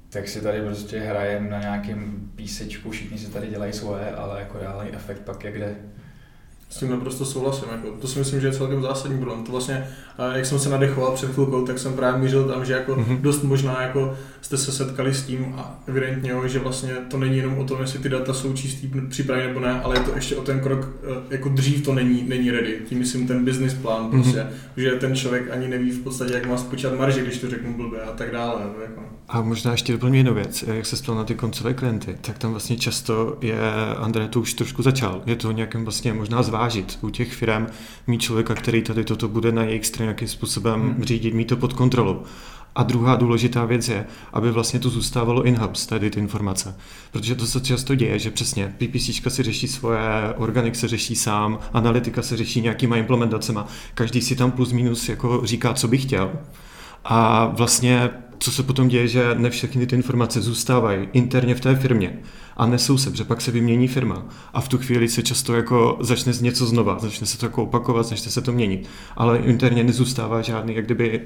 tak 0.09 0.28
si 0.28 0.40
tady 0.40 0.61
prostě 0.61 0.99
hrajem 0.99 1.50
na 1.50 1.61
nějakém 1.61 2.30
písečku, 2.35 2.90
všichni 2.90 3.19
si 3.19 3.30
tady 3.30 3.47
dělají 3.47 3.73
svoje, 3.73 4.11
ale 4.11 4.40
jako 4.40 4.59
reálný 4.59 4.90
efekt 4.92 5.21
pak 5.21 5.45
je 5.45 5.52
kde. 5.52 5.76
S 6.71 6.77
tím 6.79 6.91
naprosto 6.91 7.25
souhlasím. 7.25 7.69
Jako, 7.73 7.91
to 8.00 8.09
si 8.09 8.19
myslím, 8.19 8.41
že 8.41 8.47
je 8.47 8.53
celkem 8.53 8.83
zásadní 8.83 9.19
problém. 9.19 9.45
To 9.45 9.53
vlastně, 9.53 9.87
jak 10.35 10.47
jsem 10.47 10.59
se 10.59 10.69
nadechoval 10.69 11.12
před 11.12 11.31
chvilkou, 11.31 11.67
tak 11.67 11.79
jsem 11.79 11.93
právě 11.93 12.21
mířil 12.21 12.45
tam, 12.45 12.65
že 12.65 12.73
jako 12.73 12.95
mm-hmm. 12.95 13.21
dost 13.21 13.43
možná 13.43 13.83
jako 13.83 14.17
jste 14.41 14.57
se 14.57 14.73
setkali 14.73 15.15
s 15.15 15.23
tím 15.23 15.55
a 15.57 15.81
evidentně, 15.87 16.35
že 16.47 16.59
vlastně 16.59 16.91
to 17.11 17.19
není 17.19 17.37
jenom 17.37 17.59
o 17.59 17.65
tom, 17.65 17.81
jestli 17.81 17.99
ty 17.99 18.09
data 18.09 18.35
jsou 18.35 18.53
čistý 18.53 18.91
připraveny 19.09 19.47
nebo 19.49 19.61
ne, 19.61 19.81
ale 19.81 19.97
je 19.97 20.00
to 20.00 20.15
ještě 20.15 20.37
o 20.37 20.43
ten 20.43 20.61
krok, 20.61 20.89
e, 21.03 21.35
jako 21.35 21.49
dřív 21.49 21.85
to 21.85 21.95
není, 21.95 22.23
není 22.29 22.50
ready. 22.50 22.79
Tím 22.89 22.99
myslím 22.99 23.27
ten 23.27 23.45
business 23.45 23.75
plán 23.75 24.03
mhm. 24.03 24.11
prostě, 24.11 24.41
mm-hmm. 24.41 24.81
že 24.83 24.91
ten 24.91 25.17
člověk 25.17 25.50
ani 25.50 25.69
neví 25.69 25.91
v 25.91 26.03
podstatě, 26.03 26.35
jak 26.35 26.47
má 26.47 26.57
spočítat 26.57 26.99
marži, 26.99 27.21
když 27.21 27.39
to 27.39 27.50
řeknu 27.50 27.75
blbě 27.75 28.00
a 28.00 28.12
tak 28.12 28.33
dále. 28.33 28.61
Jako. 28.83 29.00
A 29.29 29.43
možná 29.43 29.73
ještě 29.73 29.93
doplním 29.93 30.15
jednu 30.15 30.35
věc, 30.35 30.65
jak 30.67 30.87
se 30.87 30.97
stalo 30.97 31.19
na 31.19 31.25
ty 31.25 31.35
koncové 31.35 31.75
klienty, 31.75 32.17
tak 32.21 32.39
tam 32.39 32.50
vlastně 32.50 32.77
často 32.77 33.39
je, 33.41 33.59
André 33.99 34.29
to 34.29 34.41
už 34.41 34.55
trošku 34.55 34.83
začal, 34.83 35.23
je 35.27 35.37
to 35.37 35.53
nějakým 35.53 35.85
vlastně 35.85 36.12
možná 36.12 36.43
zvážit 36.61 36.99
u 37.00 37.11
těch 37.11 37.33
firm, 37.33 37.67
mít 38.07 38.23
člověka, 38.23 38.55
který 38.55 38.83
tady 38.83 39.05
toto 39.05 39.29
bude 39.29 39.52
na 39.52 39.62
jejich 39.62 39.87
straně 39.87 40.07
nějakým 40.07 40.29
způsobem 40.29 40.81
hmm. 40.81 41.05
řídit, 41.05 41.35
mít 41.35 41.49
to 41.49 41.57
pod 41.57 41.73
kontrolou. 41.73 42.23
A 42.75 42.83
druhá 42.83 43.17
důležitá 43.17 43.64
věc 43.64 43.88
je, 43.88 44.07
aby 44.33 44.50
vlastně 44.50 44.81
to 44.81 44.90
zůstávalo 44.90 45.43
in-house, 45.43 45.88
tady 45.88 46.11
ty 46.11 46.21
informace. 46.21 46.76
Protože 47.12 47.35
to 47.35 47.47
se 47.47 47.61
často 47.61 47.95
děje, 47.95 48.19
že 48.19 48.31
přesně 48.31 48.75
PPC 48.79 49.29
si 49.29 49.43
řeší 49.43 49.69
svoje, 49.69 50.00
organik 50.37 50.76
se 50.76 50.88
řeší 50.88 51.17
sám, 51.17 51.59
analytika 51.73 52.23
se 52.23 52.37
řeší 52.37 52.61
nějakýma 52.61 52.97
implementacema. 52.97 53.67
Každý 53.95 54.21
si 54.21 54.37
tam 54.37 54.50
plus 54.50 54.73
minus 54.73 55.09
jako 55.09 55.40
říká, 55.45 55.75
co 55.75 55.88
by 55.88 55.99
chtěl. 55.99 56.31
A 57.05 57.47
vlastně 57.47 58.11
co 58.41 58.53
se 58.53 58.63
potom 58.63 58.89
děje, 58.89 59.09
že 59.09 59.35
ne 59.35 59.51
všechny 59.51 59.87
ty 59.87 59.97
informace 59.97 60.41
zůstávají 60.41 61.09
interně 61.13 61.55
v 61.55 61.61
té 61.61 61.77
firmě 61.77 62.19
a 62.57 62.67
nesou 62.67 62.99
se, 62.99 63.11
protože 63.11 63.25
pak 63.25 63.41
se 63.41 63.51
vymění 63.51 63.89
firma. 63.89 64.25
A 64.53 64.61
v 64.61 64.69
tu 64.69 64.79
chvíli 64.79 65.09
se 65.09 65.23
často 65.23 65.55
jako 65.55 65.99
začne 66.01 66.33
něco 66.41 66.67
znova, 66.67 66.99
začne 66.99 67.27
se 67.27 67.39
to 67.39 67.47
jako 67.47 67.63
opakovat, 67.63 68.07
začne 68.07 68.31
se 68.31 68.41
to 68.41 68.53
měnit, 68.53 68.89
ale 69.17 69.39
interně 69.39 69.85
nezůstává 69.85 70.43
žádný, 70.43 70.75
jak 70.75 70.85
kdyby 70.85 71.21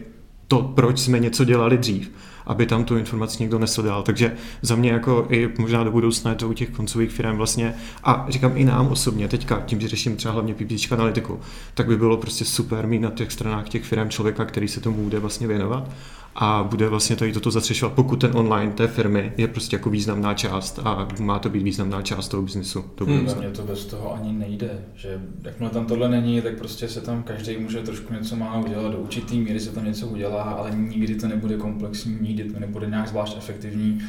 to, 0.48 0.62
proč 0.62 0.98
jsme 0.98 1.18
něco 1.18 1.44
dělali 1.44 1.78
dřív, 1.78 2.10
aby 2.46 2.66
tam 2.66 2.84
tu 2.84 2.96
informaci 2.96 3.42
někdo 3.42 3.58
nesl 3.58 3.82
dál. 3.82 4.02
Takže 4.02 4.32
za 4.62 4.76
mě 4.76 4.90
jako 4.90 5.26
i 5.30 5.50
možná 5.58 5.84
do 5.84 5.90
budoucna 5.90 6.30
je 6.30 6.36
to 6.36 6.48
u 6.48 6.52
těch 6.52 6.70
koncových 6.70 7.10
firm 7.10 7.36
vlastně, 7.36 7.74
a 8.04 8.26
říkám 8.28 8.52
i 8.54 8.64
nám 8.64 8.86
osobně, 8.86 9.28
teďka 9.28 9.62
tím, 9.66 9.80
že 9.80 9.88
řeším 9.88 10.16
třeba 10.16 10.34
hlavně 10.34 10.54
PPC 10.54 10.92
analytiku, 10.92 11.40
tak 11.74 11.86
by 11.86 11.96
bylo 11.96 12.16
prostě 12.16 12.44
super 12.44 12.86
mít 12.86 12.98
na 12.98 13.10
těch 13.10 13.32
stranách 13.32 13.68
těch 13.68 13.84
firm 13.84 14.10
člověka, 14.10 14.44
který 14.44 14.68
se 14.68 14.80
tomu 14.80 15.04
bude 15.04 15.18
vlastně 15.18 15.46
věnovat 15.46 15.90
a 16.36 16.66
bude 16.70 16.88
vlastně 16.88 17.16
tady 17.16 17.32
toto 17.32 17.50
zastřešovat, 17.50 17.94
pokud 17.94 18.20
ten 18.20 18.30
online 18.34 18.72
té 18.72 18.88
firmy 18.88 19.32
je 19.36 19.48
prostě 19.48 19.76
jako 19.76 19.90
významná 19.90 20.34
část 20.34 20.78
a 20.84 21.08
má 21.20 21.38
to 21.38 21.48
být 21.48 21.62
významná 21.62 22.02
část 22.02 22.28
toho 22.28 22.42
biznesu. 22.42 22.84
To 22.94 23.04
hmm, 23.04 23.28
mě 23.38 23.50
to 23.50 23.62
bez 23.62 23.86
toho 23.86 24.14
ani 24.14 24.32
nejde, 24.32 24.70
že 24.94 25.20
jakmile 25.42 25.70
tam 25.70 25.86
tohle 25.86 26.08
není, 26.08 26.42
tak 26.42 26.58
prostě 26.58 26.88
se 26.88 27.00
tam 27.00 27.22
každý 27.22 27.56
může 27.58 27.82
trošku 27.82 28.14
něco 28.14 28.36
málo 28.36 28.64
udělat, 28.64 28.92
do 28.92 28.98
určitý 28.98 29.40
míry 29.40 29.60
se 29.60 29.72
tam 29.72 29.84
něco 29.84 30.06
udělá, 30.06 30.42
ale 30.42 30.70
nikdy 30.70 31.14
to 31.14 31.28
nebude 31.28 31.56
komplexní, 31.56 32.18
nikdy 32.20 32.44
to 32.44 32.60
nebude 32.60 32.86
nějak 32.86 33.08
zvlášť 33.08 33.36
efektivní. 33.36 34.00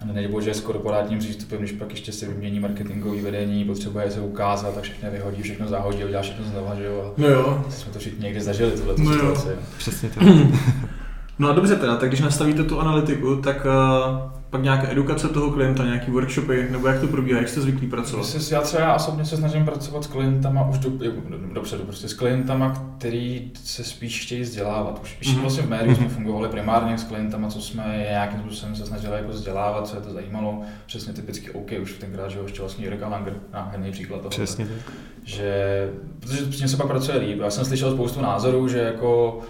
A 0.00 0.04
nebo 0.12 0.40
že 0.40 0.54
s 0.54 0.60
korporátním 0.60 1.18
přístupem, 1.18 1.58
když 1.58 1.72
pak 1.72 1.90
ještě 1.90 2.12
se 2.12 2.26
vymění 2.26 2.60
marketingový 2.60 3.20
vedení, 3.20 3.64
potřebuje 3.64 4.10
se 4.10 4.20
ukázat 4.20 4.78
a 4.78 4.80
všechno 4.80 5.10
vyhodí, 5.10 5.42
všechno 5.42 5.68
zahodí, 5.68 6.04
udělá 6.04 6.22
všechno 6.22 6.44
znova, 6.44 6.74
že 6.74 6.84
jo. 6.84 7.14
A 7.16 7.20
no 7.20 7.28
jo. 7.28 7.64
Jsme 7.68 7.92
to 7.92 7.98
všichni 7.98 8.24
někdy 8.24 8.40
zažili, 8.40 8.70
tuhle 8.70 8.94
no 8.98 9.12
situaci. 9.12 9.48
Přesně 9.78 10.08
tak. 10.08 10.24
No 11.40 11.48
a 11.48 11.52
dobře 11.52 11.76
teda, 11.76 11.96
tak 11.96 12.08
když 12.08 12.20
nastavíte 12.20 12.64
tu 12.64 12.80
analytiku, 12.80 13.36
tak 13.36 13.66
uh, 13.66 14.30
pak 14.50 14.62
nějaká 14.62 14.90
edukace 14.90 15.28
toho 15.28 15.50
klienta, 15.50 15.84
nějaký 15.84 16.10
workshopy, 16.10 16.68
nebo 16.70 16.88
jak 16.88 17.00
to 17.00 17.06
probíhá, 17.06 17.38
jak 17.38 17.48
jste 17.48 17.60
zvyklí 17.60 17.86
pracovat? 17.86 18.34
Myslím, 18.34 18.56
já 18.56 18.62
třeba 18.62 18.82
já 18.82 18.94
osobně 18.94 19.24
se 19.24 19.36
snažím 19.36 19.64
pracovat 19.64 20.04
s 20.04 20.06
klientama 20.06 20.68
už 20.68 20.78
do, 20.78 20.90
dopředu, 21.52 21.84
prostě 21.84 22.08
s 22.08 22.14
klientama, 22.14 22.94
který 22.98 23.50
se 23.64 23.84
spíš 23.84 24.26
chtějí 24.26 24.42
vzdělávat. 24.42 25.00
Už, 25.02 25.18
mm-hmm. 25.22 25.40
vlastně 25.40 25.62
v 25.62 25.68
médiu 25.68 25.94
jsme 25.94 26.04
mhm. 26.04 26.14
fungovali 26.14 26.48
primárně 26.48 26.98
s 26.98 27.04
klientama, 27.04 27.48
co 27.48 27.60
jsme 27.60 28.06
nějakým 28.10 28.40
způsobem 28.40 28.76
se 28.76 28.86
snažili 28.86 29.16
jako 29.16 29.28
vzdělávat, 29.28 29.88
co 29.88 29.96
je 29.96 30.02
to 30.02 30.12
zajímalo. 30.12 30.62
Přesně 30.86 31.12
typicky 31.12 31.50
OK, 31.50 31.70
už 31.82 31.92
tenkrát, 31.92 32.28
že 32.28 32.38
ho 32.38 32.44
ještě 32.44 32.60
vlastně 32.60 32.84
Jirka 32.84 33.08
Langer, 33.08 33.34
nádherný 33.52 33.90
příklad 33.90 34.18
toho. 34.18 34.30
Přesně 34.30 34.66
Že, 35.24 35.88
protože 36.20 36.68
se 36.68 36.76
pak 36.76 36.86
pracuje 36.86 37.18
líp. 37.18 37.40
Já 37.40 37.50
jsem 37.50 37.64
slyšel 37.64 37.94
spoustu 37.94 38.20
názorů, 38.20 38.68
že 38.68 38.78
jako 38.78 39.40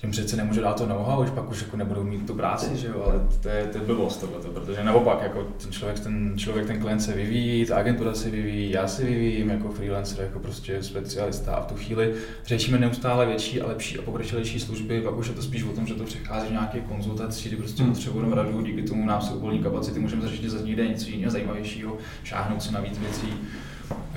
tím 0.00 0.10
přece 0.10 0.36
nemůže 0.36 0.60
dát 0.60 0.76
to 0.76 0.86
know-how, 0.86 1.22
už 1.22 1.30
pak 1.30 1.50
už 1.50 1.62
jako 1.62 1.76
nebudou 1.76 2.04
mít 2.04 2.26
tu 2.26 2.34
práci, 2.34 2.76
že 2.76 2.86
jo, 2.86 3.02
ale 3.06 3.20
to 3.42 3.48
je, 3.48 3.66
to 3.66 3.78
je 3.78 3.84
blbost 3.84 4.16
tohleto, 4.16 4.48
protože 4.48 4.84
naopak, 4.84 5.22
jako 5.22 5.42
ten 5.42 5.72
člověk, 5.72 6.00
ten 6.00 6.32
člověk, 6.38 6.66
ten 6.66 6.80
klient 6.80 7.00
se 7.00 7.12
vyvíjí, 7.12 7.66
ta 7.66 7.76
agentura 7.76 8.14
se 8.14 8.30
vyvíjí, 8.30 8.70
já 8.70 8.88
se 8.88 9.04
vyvíjím 9.04 9.50
jako 9.50 9.68
freelancer, 9.68 10.24
jako 10.24 10.38
prostě 10.38 10.82
specialista 10.82 11.54
a 11.54 11.62
v 11.62 11.66
tu 11.66 11.74
chvíli 11.74 12.14
řešíme 12.46 12.78
neustále 12.78 13.26
větší 13.26 13.60
a 13.60 13.66
lepší 13.66 13.98
a 13.98 14.02
pokročilejší 14.02 14.60
služby, 14.60 15.00
pak 15.00 15.16
už 15.16 15.28
je 15.28 15.34
to 15.34 15.42
spíš 15.42 15.64
o 15.64 15.72
tom, 15.72 15.86
že 15.86 15.94
to 15.94 16.04
přechází 16.04 16.48
v 16.48 16.52
nějaké 16.52 16.80
konzultaci, 16.80 17.48
kdy 17.48 17.56
prostě 17.56 17.82
hmm. 17.82 17.92
potřebujeme 17.92 18.36
radu, 18.36 18.62
díky 18.62 18.82
tomu 18.82 19.06
nám 19.06 19.20
jsou 19.20 19.34
uvolní 19.34 19.58
kapacity, 19.58 20.00
můžeme 20.00 20.22
zařídit 20.22 20.50
za 20.50 20.60
někde 20.60 20.88
něco 20.88 21.10
jiného 21.10 21.30
zajímavějšího, 21.30 21.96
šáhnout 22.24 22.62
si 22.62 22.72
na 22.72 22.80
víc 22.80 22.98
věcí 22.98 23.28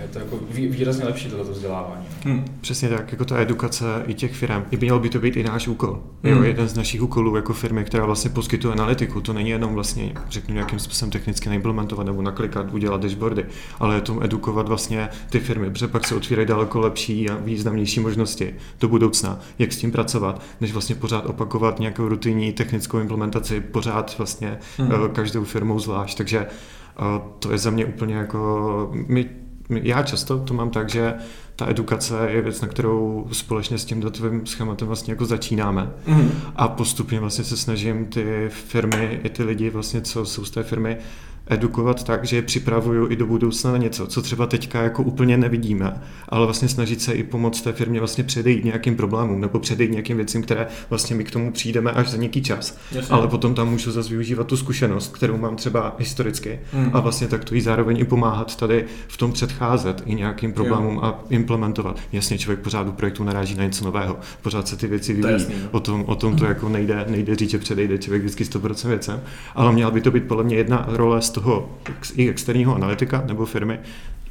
je 0.01 0.07
to 0.07 0.19
jako 0.19 0.39
výrazně 0.51 1.05
lepší 1.05 1.29
toto 1.29 1.51
vzdělávání. 1.51 2.05
Hmm, 2.23 2.45
přesně 2.61 2.89
tak, 2.89 3.11
jako 3.11 3.25
ta 3.25 3.41
edukace 3.41 3.85
i 4.07 4.13
těch 4.13 4.35
firm. 4.35 4.63
I 4.71 4.77
měl 4.77 4.99
by 4.99 5.09
to 5.09 5.19
být 5.19 5.37
i 5.37 5.43
náš 5.43 5.67
úkol. 5.67 5.99
Hmm. 6.23 6.33
Jo, 6.33 6.43
jeden 6.43 6.67
z 6.67 6.75
našich 6.75 7.01
úkolů 7.01 7.35
jako 7.35 7.53
firmy, 7.53 7.83
která 7.83 8.05
vlastně 8.05 8.29
poskytuje 8.29 8.73
analytiku, 8.73 9.21
to 9.21 9.33
není 9.33 9.49
jenom 9.49 9.73
vlastně, 9.73 10.13
řeknu, 10.29 10.53
nějakým 10.53 10.79
způsobem 10.79 11.11
technicky 11.11 11.49
naimplementovat 11.49 12.05
nebo 12.05 12.21
naklikat, 12.21 12.73
udělat 12.73 13.01
dashboardy, 13.01 13.45
ale 13.79 13.95
je 13.95 14.01
to 14.01 14.23
edukovat 14.23 14.67
vlastně 14.67 15.09
ty 15.29 15.39
firmy, 15.39 15.69
protože 15.69 15.87
pak 15.87 16.07
se 16.07 16.15
otvírají 16.15 16.47
daleko 16.47 16.79
lepší 16.79 17.29
a 17.29 17.35
významnější 17.35 17.99
možnosti 17.99 18.55
do 18.79 18.87
budoucna, 18.87 19.39
jak 19.59 19.73
s 19.73 19.77
tím 19.77 19.91
pracovat, 19.91 20.41
než 20.61 20.73
vlastně 20.73 20.95
pořád 20.95 21.25
opakovat 21.25 21.79
nějakou 21.79 22.07
rutinní 22.07 22.53
technickou 22.53 22.99
implementaci, 22.99 23.61
pořád 23.61 24.17
vlastně 24.17 24.57
hmm. 24.77 24.93
Každou 25.13 25.43
firmou 25.43 25.79
zvlášť. 25.79 26.17
Takže 26.17 26.39
eh, 26.39 27.21
to 27.39 27.51
je 27.51 27.57
za 27.57 27.69
mě 27.69 27.85
úplně 27.85 28.15
jako, 28.15 28.89
my 28.93 29.29
já 29.83 30.03
často 30.03 30.39
to 30.39 30.53
mám 30.53 30.69
tak, 30.69 30.89
že 30.89 31.13
ta 31.55 31.69
edukace 31.69 32.27
je 32.29 32.41
věc, 32.41 32.61
na 32.61 32.67
kterou 32.67 33.27
společně 33.31 33.77
s 33.77 33.85
tím 33.85 34.01
datovým 34.01 34.45
schématem 34.45 34.87
vlastně 34.87 35.13
jako 35.13 35.25
začínáme. 35.25 35.89
Mm. 36.07 36.31
A 36.55 36.67
postupně 36.67 37.19
vlastně 37.19 37.43
se 37.43 37.57
snažím 37.57 38.05
ty 38.05 38.49
firmy 38.49 39.19
i 39.23 39.29
ty 39.29 39.43
lidi 39.43 39.69
vlastně, 39.69 40.01
co 40.01 40.25
jsou 40.25 40.45
z 40.45 40.51
té 40.51 40.63
firmy, 40.63 40.97
edukovat 41.47 42.03
tak, 42.03 42.25
že 42.25 42.35
je 42.35 42.41
připravuju 42.41 43.11
i 43.11 43.15
do 43.15 43.25
budoucna 43.25 43.71
na 43.71 43.77
něco, 43.77 44.07
co 44.07 44.21
třeba 44.21 44.45
teďka 44.45 44.81
jako 44.81 45.03
úplně 45.03 45.37
nevidíme, 45.37 46.01
ale 46.29 46.45
vlastně 46.45 46.67
snažit 46.67 47.01
se 47.01 47.13
i 47.13 47.23
pomoct 47.23 47.61
té 47.61 47.73
firmě 47.73 47.99
vlastně 47.99 48.23
předejít 48.23 48.65
nějakým 48.65 48.95
problémům 48.95 49.41
nebo 49.41 49.59
předejít 49.59 49.91
nějakým 49.91 50.17
věcem, 50.17 50.41
které 50.41 50.67
vlastně 50.89 51.15
my 51.15 51.23
k 51.23 51.31
tomu 51.31 51.51
přijdeme 51.51 51.91
až 51.91 52.09
za 52.09 52.17
nějaký 52.17 52.41
čas. 52.41 52.77
Jasně. 52.91 53.15
Ale 53.15 53.27
potom 53.27 53.55
tam 53.55 53.69
můžu 53.69 53.91
zase 53.91 54.09
využívat 54.09 54.47
tu 54.47 54.57
zkušenost, 54.57 55.17
kterou 55.17 55.37
mám 55.37 55.55
třeba 55.55 55.95
historicky 55.99 56.59
hmm. 56.73 56.89
a 56.93 56.99
vlastně 56.99 57.27
tak 57.27 57.43
to 57.43 57.55
i 57.55 57.61
zároveň 57.61 57.99
i 57.99 58.03
pomáhat 58.03 58.55
tady 58.55 58.85
v 59.07 59.17
tom 59.17 59.31
předcházet 59.31 60.03
i 60.05 60.15
nějakým 60.15 60.53
problémům 60.53 60.95
jo. 60.95 61.01
a 61.03 61.23
implementovat. 61.29 61.99
Jasně, 62.11 62.37
člověk 62.37 62.59
pořád 62.59 62.87
u 62.87 62.91
projektu 62.91 63.23
naráží 63.23 63.55
na 63.55 63.63
něco 63.63 63.85
nového, 63.85 64.17
pořád 64.41 64.67
se 64.67 64.77
ty 64.77 64.87
věci 64.87 65.13
vyvíjí. 65.13 65.33
Jasný, 65.33 65.55
no. 65.63 65.69
o, 65.71 65.79
tom, 65.79 66.03
o 66.07 66.15
tom 66.15 66.35
to 66.35 66.45
jako 66.45 66.69
nejde, 66.69 67.05
nejde 67.09 67.35
říct, 67.35 67.49
že 67.49 67.57
předejde 67.57 67.97
člověk 67.97 68.23
vždycky 68.23 68.43
100% 68.43 68.87
věcem, 68.87 69.21
ale 69.55 69.71
měla 69.73 69.91
by 69.91 70.01
to 70.01 70.11
být 70.11 70.27
podle 70.27 70.43
mě 70.43 70.55
jedna 70.55 70.85
role 70.87 71.21
toho 71.33 71.69
i 72.15 72.29
externího 72.29 72.75
analytika 72.75 73.23
nebo 73.27 73.45
firmy, 73.45 73.79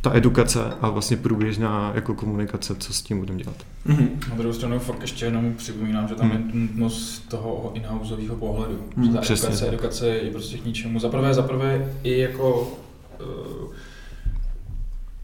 ta 0.03 0.17
edukace 0.17 0.61
a 0.81 0.91
vlastně 0.91 1.17
průběžná 1.17 1.93
jako 1.95 2.15
komunikace, 2.15 2.75
co 2.75 2.93
s 2.93 3.03
tím 3.03 3.19
budeme 3.19 3.39
dělat. 3.39 3.57
Mm-hmm. 3.87 4.09
Na 4.31 4.37
druhou 4.37 4.53
stranu 4.53 4.79
fakt 4.79 5.01
ještě 5.01 5.25
jenom 5.25 5.55
připomínám, 5.55 6.09
že 6.09 6.15
tam 6.15 6.27
mm. 6.27 6.33
je 6.33 6.41
nutnost 6.61 7.29
toho 7.29 7.71
in-houseového 7.75 8.37
pohledu. 8.37 8.79
Mm, 8.97 9.13
ta 9.13 9.21
přesně. 9.21 9.49
edukace, 9.49 9.69
edukace 9.69 10.09
je 10.09 10.31
prostě 10.31 10.59
k 10.59 10.65
ničemu. 10.65 10.99
Za 10.99 11.09
prvé, 11.09 11.35
za 11.35 11.43
prvé 11.43 11.93
i 12.03 12.19
jako 12.19 12.61
uh, 12.61 13.73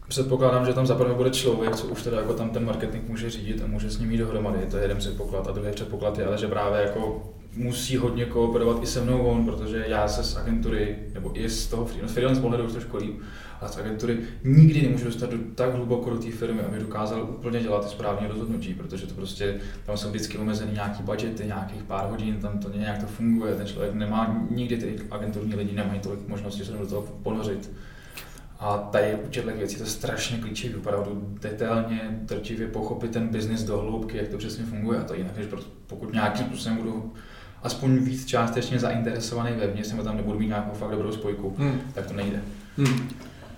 předpokládám, 0.07 0.65
že 0.65 0.73
tam 0.73 0.85
zaprvé 0.85 1.13
bude 1.13 1.29
člověk, 1.29 1.75
co 1.75 1.87
už 1.87 2.03
teda 2.03 2.17
jako 2.17 2.33
tam 2.33 2.49
ten 2.49 2.65
marketing 2.65 3.09
může 3.09 3.29
řídit 3.29 3.61
a 3.63 3.67
může 3.67 3.89
s 3.89 3.99
ním 3.99 4.11
jít 4.11 4.17
dohromady. 4.17 4.57
To 4.71 4.77
je 4.77 4.83
jeden 4.83 4.97
předpoklad. 4.97 5.47
A 5.47 5.51
druhý 5.51 5.71
předpoklad 5.71 6.17
je 6.19 6.25
ale, 6.25 6.37
že 6.37 6.47
právě 6.47 6.81
jako 6.81 7.33
musí 7.59 7.97
hodně 7.97 8.25
kooperovat 8.25 8.83
i 8.83 8.85
se 8.85 9.01
mnou 9.01 9.25
on, 9.25 9.45
protože 9.45 9.85
já 9.87 10.07
se 10.07 10.23
z 10.23 10.37
agentury, 10.37 10.95
nebo 11.13 11.31
i 11.39 11.49
z 11.49 11.67
toho 11.67 11.85
freelance, 11.85 12.13
freelance 12.13 12.41
pohledu 12.41 12.63
už 12.63 12.73
to 12.73 12.79
školím, 12.79 13.19
ale 13.61 13.71
z 13.71 13.77
agentury 13.77 14.17
nikdy 14.43 14.81
nemůžu 14.81 15.05
dostat 15.05 15.29
do, 15.29 15.37
tak 15.55 15.73
hluboko 15.73 16.09
do 16.09 16.17
té 16.17 16.31
firmy, 16.31 16.61
aby 16.61 16.79
dokázal 16.79 17.23
úplně 17.23 17.59
dělat 17.59 17.85
ty 17.85 17.89
správné 17.89 18.27
rozhodnutí, 18.27 18.73
protože 18.73 19.07
to 19.07 19.13
prostě, 19.13 19.59
tam 19.85 19.97
jsou 19.97 20.09
vždycky 20.09 20.37
omezený 20.37 20.73
nějaký 20.73 21.03
budgety, 21.03 21.45
nějakých 21.45 21.83
pár 21.83 22.09
hodin, 22.09 22.35
tam 22.41 22.59
to 22.59 22.69
nějak 22.77 22.99
to 22.99 23.07
funguje, 23.07 23.55
ten 23.55 23.67
člověk 23.67 23.93
nemá, 23.93 24.47
nikdy 24.51 24.77
ty 24.77 24.99
agenturní 25.11 25.55
lidi 25.55 25.75
nemají 25.75 25.99
tolik 25.99 26.27
možností 26.27 26.65
se 26.65 26.71
do 26.71 26.87
toho 26.87 27.01
ponořit. 27.01 27.71
A 28.59 28.77
tady 28.77 29.15
u 29.15 29.29
těchto 29.29 29.51
věcí 29.51 29.75
to 29.75 29.85
strašně 29.85 30.37
klíčové, 30.37 30.77
opravdu 30.77 31.37
detailně, 31.41 32.19
drtivě 32.21 32.67
pochopit 32.67 33.11
ten 33.11 33.27
biznis 33.27 33.63
do 33.63 33.77
hloubky, 33.77 34.17
jak 34.17 34.27
to 34.27 34.37
přesně 34.37 34.65
funguje. 34.65 34.99
A 34.99 35.03
to 35.03 35.13
jinak, 35.13 35.37
než 35.37 35.47
pokud 35.87 36.13
nějakým 36.13 36.45
způsobem 36.45 36.77
budu 36.77 37.13
aspoň 37.63 37.97
víc 37.97 38.25
částečně 38.25 38.79
zainteresovaný 38.79 39.55
vevnitř, 39.59 39.91
nebo 39.91 40.03
tam 40.03 40.17
nebudu 40.17 40.39
mít 40.39 40.47
nějakou 40.47 40.71
fakt 40.79 40.91
dobrou 40.91 41.11
spojku, 41.11 41.55
hmm. 41.57 41.81
tak 41.93 42.07
to 42.07 42.13
nejde. 42.13 42.41
Hmm. 42.77 43.09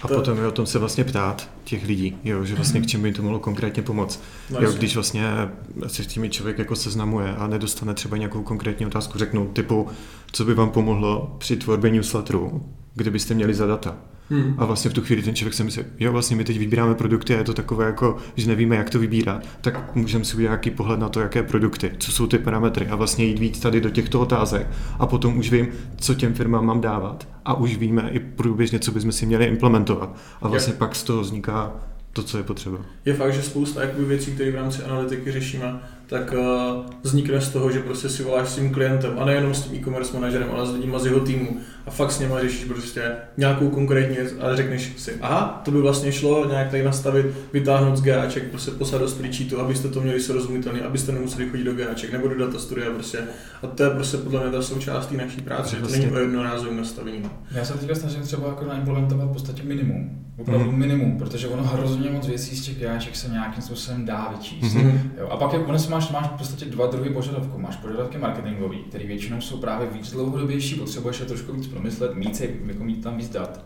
A 0.01 0.07
to... 0.07 0.15
potom 0.15 0.37
je 0.37 0.47
o 0.47 0.51
tom 0.51 0.65
se 0.65 0.79
vlastně 0.79 1.03
ptát 1.03 1.49
těch 1.63 1.85
lidí, 1.87 2.17
jo, 2.23 2.45
že 2.45 2.55
vlastně 2.55 2.81
k 2.81 2.87
čemu 2.87 3.03
by 3.03 3.11
to 3.11 3.21
mohlo 3.21 3.39
konkrétně 3.39 3.83
pomoct. 3.83 4.23
No, 4.49 4.61
jo, 4.61 4.71
když 4.71 4.95
vlastně 4.95 5.23
se 5.87 6.03
s 6.03 6.07
tím 6.07 6.29
člověk 6.29 6.57
jako 6.57 6.75
seznamuje 6.75 7.35
a 7.35 7.47
nedostane 7.47 7.93
třeba 7.93 8.17
nějakou 8.17 8.43
konkrétní 8.43 8.85
otázku, 8.85 9.19
řeknu 9.19 9.47
typu, 9.47 9.87
co 10.31 10.45
by 10.45 10.53
vám 10.53 10.69
pomohlo 10.69 11.35
při 11.39 11.55
tvorbě 11.55 11.91
newsletteru, 11.91 12.65
kdybyste 12.95 13.33
měli 13.33 13.53
za 13.53 13.67
data. 13.67 13.97
Hmm. 14.31 14.55
A 14.57 14.65
vlastně 14.65 14.91
v 14.91 14.93
tu 14.93 15.01
chvíli 15.01 15.21
ten 15.21 15.35
člověk 15.35 15.53
si 15.53 15.63
myslí, 15.63 15.83
jo, 15.99 16.11
vlastně 16.11 16.35
my 16.35 16.43
teď 16.43 16.59
vybíráme 16.59 16.95
produkty 16.95 17.35
a 17.35 17.37
je 17.37 17.43
to 17.43 17.53
takové 17.53 17.85
jako, 17.85 18.17
že 18.35 18.47
nevíme, 18.47 18.75
jak 18.75 18.89
to 18.89 18.99
vybírat, 18.99 19.45
tak 19.61 19.95
můžeme 19.95 20.25
si 20.25 20.35
udělat 20.35 20.49
nějaký 20.49 20.69
pohled 20.69 20.99
na 20.99 21.09
to, 21.09 21.19
jaké 21.19 21.43
produkty, 21.43 21.91
co 21.97 22.11
jsou 22.11 22.27
ty 22.27 22.37
parametry 22.37 22.87
a 22.87 22.95
vlastně 22.95 23.25
jít 23.25 23.39
víc 23.39 23.59
tady 23.59 23.81
do 23.81 23.89
těchto 23.89 24.21
otázek 24.21 24.67
a 24.99 25.07
potom 25.07 25.37
už 25.37 25.51
vím, 25.51 25.67
co 25.97 26.13
těm 26.13 26.33
firmám 26.33 26.65
mám 26.65 26.81
dávat 26.81 27.27
a 27.45 27.53
už 27.53 27.77
víme 27.77 28.09
i 28.11 28.19
průběžně, 28.19 28.79
co 28.79 28.91
bychom 28.91 29.11
si 29.11 29.25
měli 29.25 29.45
implementovat. 29.45 30.15
A 30.41 30.47
vlastně 30.47 30.71
jak? 30.71 30.79
pak 30.79 30.95
z 30.95 31.03
toho 31.03 31.21
vzniká 31.21 31.73
to, 32.13 32.23
co 32.23 32.37
je 32.37 32.43
potřeba. 32.43 32.77
Je 33.05 33.13
fakt, 33.13 33.33
že 33.33 33.41
spousta 33.41 33.81
věcí, 33.97 34.31
které 34.31 34.51
v 34.51 34.55
rámci 34.55 34.83
analytiky 34.83 35.31
řešíme, 35.31 35.79
tak 36.07 36.33
uh, 36.33 36.85
vznikne 37.03 37.41
z 37.41 37.49
toho, 37.49 37.71
že 37.71 37.79
prostě 37.79 38.09
si 38.09 38.23
voláš 38.23 38.49
s 38.49 38.55
tím 38.55 38.73
klientem 38.73 39.19
a 39.19 39.25
nejenom 39.25 39.53
s 39.53 39.61
tím 39.61 39.79
e-commerce 39.79 40.13
manažerem, 40.13 40.49
ale 40.53 40.67
s 40.67 40.73
lidmi 40.73 40.95
z 40.99 41.05
jeho 41.05 41.19
týmu 41.19 41.57
a 41.87 41.91
fakt 41.91 42.11
s 42.11 42.19
něma 42.19 42.41
řešíš 42.41 42.65
prostě 42.65 43.11
nějakou 43.37 43.69
konkrétní 43.69 44.15
věc 44.15 44.33
a 44.39 44.55
řekneš 44.55 44.93
si, 44.97 45.13
aha, 45.21 45.61
to 45.65 45.71
by 45.71 45.81
vlastně 45.81 46.11
šlo 46.11 46.47
nějak 46.49 46.71
tady 46.71 46.83
nastavit, 46.83 47.25
vytáhnout 47.53 47.97
z 47.97 48.01
GAček, 48.01 48.49
prostě 48.49 48.71
poslat 48.71 49.01
do 49.01 49.07
spreadsheetu, 49.07 49.59
abyste 49.59 49.87
to 49.87 50.01
měli 50.01 50.19
srozumitelný, 50.21 50.81
abyste 50.81 51.11
nemuseli 51.11 51.49
chodit 51.49 51.63
do 51.63 51.73
GAček 51.73 52.11
nebo 52.11 52.27
do 52.27 52.37
data 52.37 52.59
studia 52.59 52.91
prostě. 52.91 53.17
A 53.63 53.67
to 53.67 53.83
je 53.83 53.89
prostě 53.89 54.17
podle 54.17 54.41
mě 54.41 54.51
ta 54.51 54.61
součástí 54.61 55.17
naší 55.17 55.41
práce, 55.41 55.75
že 55.75 55.81
to 55.81 55.87
není 55.87 56.07
o 56.07 56.17
jednorázovém 56.17 56.77
nastavení. 56.77 57.19
No. 57.23 57.29
Já 57.51 57.65
se 57.65 57.73
teďka 57.73 57.95
snažím 57.95 58.21
třeba 58.21 58.47
jako 58.47 58.65
naimplementovat 58.65 59.29
v 59.29 59.33
podstatě 59.33 59.63
minimum, 59.63 60.25
opravdu 60.37 60.71
mm. 60.71 60.79
minimum, 60.79 61.17
protože 61.17 61.47
ono 61.47 61.63
hrozně 61.63 62.09
moc 62.09 62.27
věcí 62.27 62.55
z 62.57 62.61
těch 62.65 62.79
GAček 62.79 63.15
se 63.15 63.29
nějakým 63.29 63.63
způsobem 63.63 64.05
dá 64.05 64.33
vyčíst. 64.37 64.75
Mm-hmm. 64.75 64.99
Jo, 65.19 65.27
a 65.27 65.37
pak 65.37 65.53
je, 65.53 65.59
ono 65.59 65.79
máš, 65.89 66.11
máš 66.11 66.27
v 66.27 66.37
podstatě 66.37 66.65
dva 66.65 66.87
druhy 66.87 67.09
požadavků. 67.09 67.59
Máš 67.59 67.75
požadavky 67.75 68.17
marketingové, 68.17 68.75
které 68.89 69.07
většinou 69.07 69.41
jsou 69.41 69.57
právě 69.57 69.87
víc 69.87 70.11
dlouhodobější, 70.11 70.75
potřebuješ 70.75 71.19
je 71.19 71.25
trošku 71.25 71.53
víc 71.53 71.67
promyslet, 71.71 72.15
mít, 72.15 72.35
se, 72.35 72.47
jako 72.65 72.83
mít 72.83 73.03
tam 73.03 73.17
víc 73.17 73.29
dat. 73.29 73.65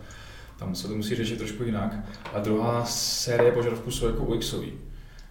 Tam 0.58 0.74
se 0.74 0.88
to 0.88 0.94
musí 0.94 1.14
řešit 1.14 1.38
trošku 1.38 1.62
jinak. 1.62 1.96
A 2.34 2.38
druhá 2.38 2.84
série 2.84 3.52
požadavků 3.52 3.90
jsou 3.90 4.06
jako 4.06 4.24
UXový. 4.24 4.72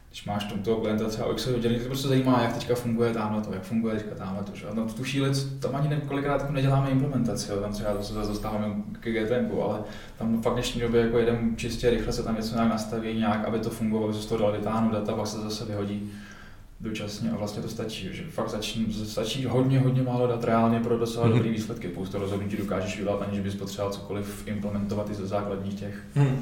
Když 0.09 0.25
máš 0.25 0.43
tomto 0.43 0.75
klienta 0.75 1.09
třeba 1.09 1.27
UX 1.27 1.47
oddělení, 1.47 1.79
to 1.79 1.87
prostě 1.87 2.07
zajímá, 2.07 2.41
jak 2.41 2.53
teďka 2.53 2.75
funguje 2.75 3.13
tamhle 3.13 3.41
to, 3.41 3.53
jak 3.53 3.63
funguje 3.63 3.95
teďka 3.95 4.15
tamhle 4.15 4.43
to. 4.43 4.55
Že? 4.55 4.67
A 4.67 4.85
v 4.85 4.93
tu 4.93 5.03
chvíli 5.03 5.31
tam 5.59 5.75
ani 5.75 6.01
kolikrát 6.07 6.41
jako 6.41 6.53
neděláme 6.53 6.89
implementaci, 6.89 7.51
jo? 7.51 7.61
tam 7.61 7.73
třeba 7.73 8.03
zase 8.03 8.27
dostáváme 8.27 8.75
k 8.91 9.09
GTM, 9.09 9.61
ale 9.61 9.79
tam 10.17 10.41
fakt 10.41 10.53
v 10.53 10.55
dnešní 10.55 10.81
době 10.81 11.01
jako 11.01 11.17
jeden 11.17 11.53
čistě 11.57 11.89
rychle 11.89 12.13
se 12.13 12.23
tam 12.23 12.35
něco 12.35 12.55
nějak 12.55 12.69
nastaví, 12.69 13.17
nějak, 13.17 13.45
aby 13.45 13.59
to 13.59 13.69
fungovalo, 13.69 14.07
aby 14.07 14.17
se 14.17 14.23
z 14.23 14.25
toho 14.25 14.39
dalo 14.39 14.91
data, 14.91 15.13
pak 15.13 15.27
se 15.27 15.37
zase 15.37 15.65
vyhodí 15.65 16.11
dočasně 16.79 17.31
a 17.31 17.37
vlastně 17.37 17.61
to 17.61 17.69
stačí, 17.69 18.09
že 18.11 18.23
fakt 18.29 18.49
stačí, 18.49 18.93
stačí 19.05 19.45
hodně, 19.45 19.79
hodně 19.79 20.01
málo 20.01 20.27
dat 20.27 20.43
reálně 20.43 20.79
pro 20.79 20.97
docela 20.97 21.27
mm-hmm. 21.27 21.33
dobrý 21.33 21.49
výsledky. 21.49 21.87
Spoustu 21.87 22.19
rozhodnutí 22.19 22.57
dokážeš 22.57 22.97
vydělat, 22.97 23.21
aniž 23.21 23.39
bys 23.39 23.55
potřeboval 23.55 23.93
cokoliv 23.93 24.43
implementovat 24.47 25.09
i 25.09 25.13
ze 25.13 25.27
základních 25.27 25.73
těch. 25.73 25.95
Mm. 26.15 26.39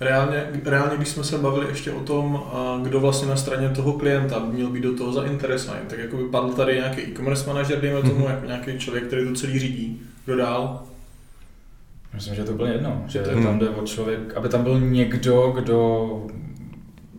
Reálně, 0.00 0.46
reálně, 0.64 0.96
když 0.96 1.08
jsme 1.08 1.24
se 1.24 1.38
bavili 1.38 1.66
ještě 1.68 1.92
o 1.92 2.00
tom, 2.00 2.42
kdo 2.82 3.00
vlastně 3.00 3.28
na 3.28 3.36
straně 3.36 3.68
toho 3.68 3.92
klienta 3.92 4.40
by 4.40 4.52
měl 4.52 4.70
být 4.70 4.82
do 4.82 4.96
toho 4.96 5.12
zainteresovaný, 5.12 5.82
tak 5.88 5.98
jako 5.98 6.16
by 6.16 6.24
padl 6.24 6.52
tady 6.52 6.74
nějaký 6.74 7.00
e-commerce 7.00 7.46
manažer, 7.46 7.80
dejme 7.80 8.02
tomu, 8.02 8.26
mm-hmm. 8.26 8.30
jako 8.30 8.46
nějaký 8.46 8.78
člověk, 8.78 9.04
který 9.04 9.28
to 9.28 9.34
celý 9.34 9.58
řídí. 9.58 10.02
Kdo 10.24 10.36
dál? 10.36 10.82
Myslím, 12.14 12.34
že 12.34 12.44
to 12.44 12.52
bylo 12.52 12.68
jedno, 12.68 13.04
že 13.06 13.22
mm-hmm. 13.22 13.44
tam 13.44 13.58
jde 13.58 13.68
o 13.68 13.86
člověk, 13.86 14.36
aby 14.36 14.48
tam 14.48 14.62
byl 14.62 14.80
někdo, 14.80 15.52
kdo 15.56 16.26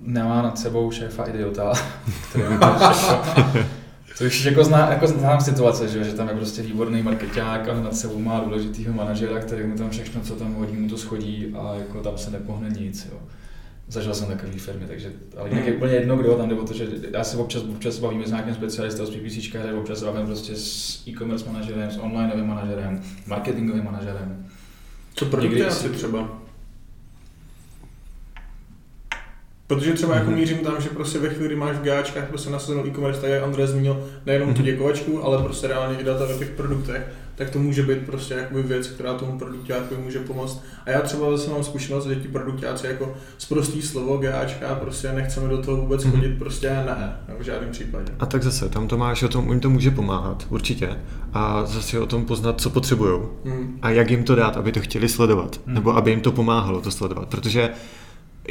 nemá 0.01 0.41
nad 0.41 0.59
sebou 0.59 0.91
šéfa 0.91 1.23
idiota, 1.23 1.73
který 2.29 2.43
to 4.17 4.27
už 4.27 4.45
jako, 4.45 4.63
zná, 4.63 4.91
jako 4.91 5.07
znám 5.07 5.41
situace, 5.41 5.87
že, 5.87 6.03
že 6.03 6.13
tam 6.13 6.29
je 6.29 6.35
prostě 6.35 6.61
výborný 6.61 7.03
marketák 7.03 7.69
a 7.69 7.81
nad 7.81 7.95
sebou 7.95 8.19
má 8.19 8.39
důležitýho 8.39 8.93
manažera, 8.93 9.39
který 9.39 9.63
mu 9.67 9.75
tam 9.75 9.89
všechno, 9.89 10.21
co 10.21 10.35
tam 10.35 10.53
hodí, 10.53 10.77
mu 10.77 10.89
to 10.89 10.97
schodí 10.97 11.55
a 11.59 11.75
jako 11.75 11.99
tam 11.99 12.17
se 12.17 12.31
nepohne 12.31 12.69
nic. 12.69 13.07
Jo. 13.11 13.17
Zažil 13.87 14.13
jsem 14.13 14.27
takové 14.27 14.51
firmy, 14.51 14.85
takže 14.87 15.11
ale 15.37 15.49
jinak 15.49 15.67
je 15.67 15.73
úplně 15.73 15.93
jedno, 15.93 16.17
kdo 16.17 16.35
tam 16.35 16.49
jde, 16.49 16.55
protože 16.55 16.87
já 17.13 17.23
se 17.23 17.37
občas, 17.37 17.63
občas 17.63 17.99
bavíme 17.99 18.27
s 18.27 18.29
nějakým 18.29 18.53
specialistou 18.53 19.05
z 19.05 19.09
PPC, 19.09 19.55
občas 19.79 19.99
se 19.99 20.05
bavíme 20.05 20.25
prostě 20.25 20.55
s 20.55 21.03
e-commerce 21.07 21.45
manažerem, 21.49 21.91
s 21.91 21.97
onlineovým 21.97 22.47
manažerem, 22.47 23.01
marketingovým 23.27 23.85
manažerem. 23.85 24.45
Co 25.13 25.25
produkty 25.25 25.65
asi 25.65 25.89
třeba? 25.89 26.40
Protože 29.71 29.93
třeba 29.93 30.15
jako 30.15 30.29
mhm. 30.29 30.39
mířím 30.39 30.57
tam, 30.57 30.81
že 30.81 30.89
prostě 30.89 31.19
ve 31.19 31.29
chvíli, 31.29 31.47
kdy 31.47 31.55
máš 31.55 31.75
v 31.75 31.81
gáčkách 31.81 32.27
prostě 32.27 32.49
nasazenou 32.49 32.87
e-commerce, 32.87 33.21
tak 33.21 33.29
jak 33.29 33.43
Andrej 33.43 33.67
zmínil, 33.67 34.07
nejenom 34.25 34.53
tu 34.53 34.61
mhm. 34.61 34.65
děkovačku, 34.65 35.25
ale 35.25 35.43
prostě 35.43 35.67
reálně 35.67 35.97
i 35.99 36.03
data 36.03 36.25
ve 36.25 36.33
těch 36.33 36.49
produktech, 36.49 37.07
tak 37.35 37.49
to 37.49 37.59
může 37.59 37.83
být 37.83 38.05
prostě 38.05 38.33
jakoby 38.33 38.63
věc, 38.63 38.87
která 38.87 39.13
tomu 39.13 39.39
produktákovi 39.39 40.01
může 40.01 40.19
pomoct. 40.19 40.63
A 40.85 40.89
já 40.89 41.01
třeba 41.01 41.31
zase 41.31 41.51
mám 41.51 41.63
zkušenost, 41.63 42.07
že 42.07 42.15
ti 42.15 42.27
produktáci 42.27 42.87
jako 42.87 43.13
z 43.37 43.45
prostý 43.45 43.81
slovo 43.81 44.17
GAčka 44.17 44.75
prostě 44.75 45.11
nechceme 45.11 45.47
do 45.47 45.57
toho 45.61 45.77
vůbec 45.77 46.03
mhm. 46.03 46.13
chodit, 46.13 46.39
prostě 46.39 46.69
ne, 46.69 47.15
v 47.39 47.43
žádném 47.43 47.71
případě. 47.71 48.13
A 48.19 48.25
tak 48.25 48.43
zase, 48.43 48.69
tam 48.69 48.87
to 48.87 48.97
máš 48.97 49.23
o 49.23 49.27
tom, 49.27 49.49
jim 49.49 49.59
to 49.59 49.69
může 49.69 49.91
pomáhat, 49.91 50.45
určitě. 50.49 50.89
A 51.33 51.65
zase 51.65 51.99
o 51.99 52.05
tom 52.05 52.25
poznat, 52.25 52.61
co 52.61 52.69
potřebují 52.69 53.21
hmm. 53.45 53.79
a 53.81 53.89
jak 53.89 54.11
jim 54.11 54.23
to 54.23 54.35
dát, 54.35 54.57
aby 54.57 54.71
to 54.71 54.79
chtěli 54.79 55.09
sledovat, 55.09 55.59
hmm. 55.65 55.75
nebo 55.75 55.95
aby 55.95 56.11
jim 56.11 56.21
to 56.21 56.31
pomáhalo 56.31 56.81
to 56.81 56.91
sledovat, 56.91 57.27
protože 57.27 57.69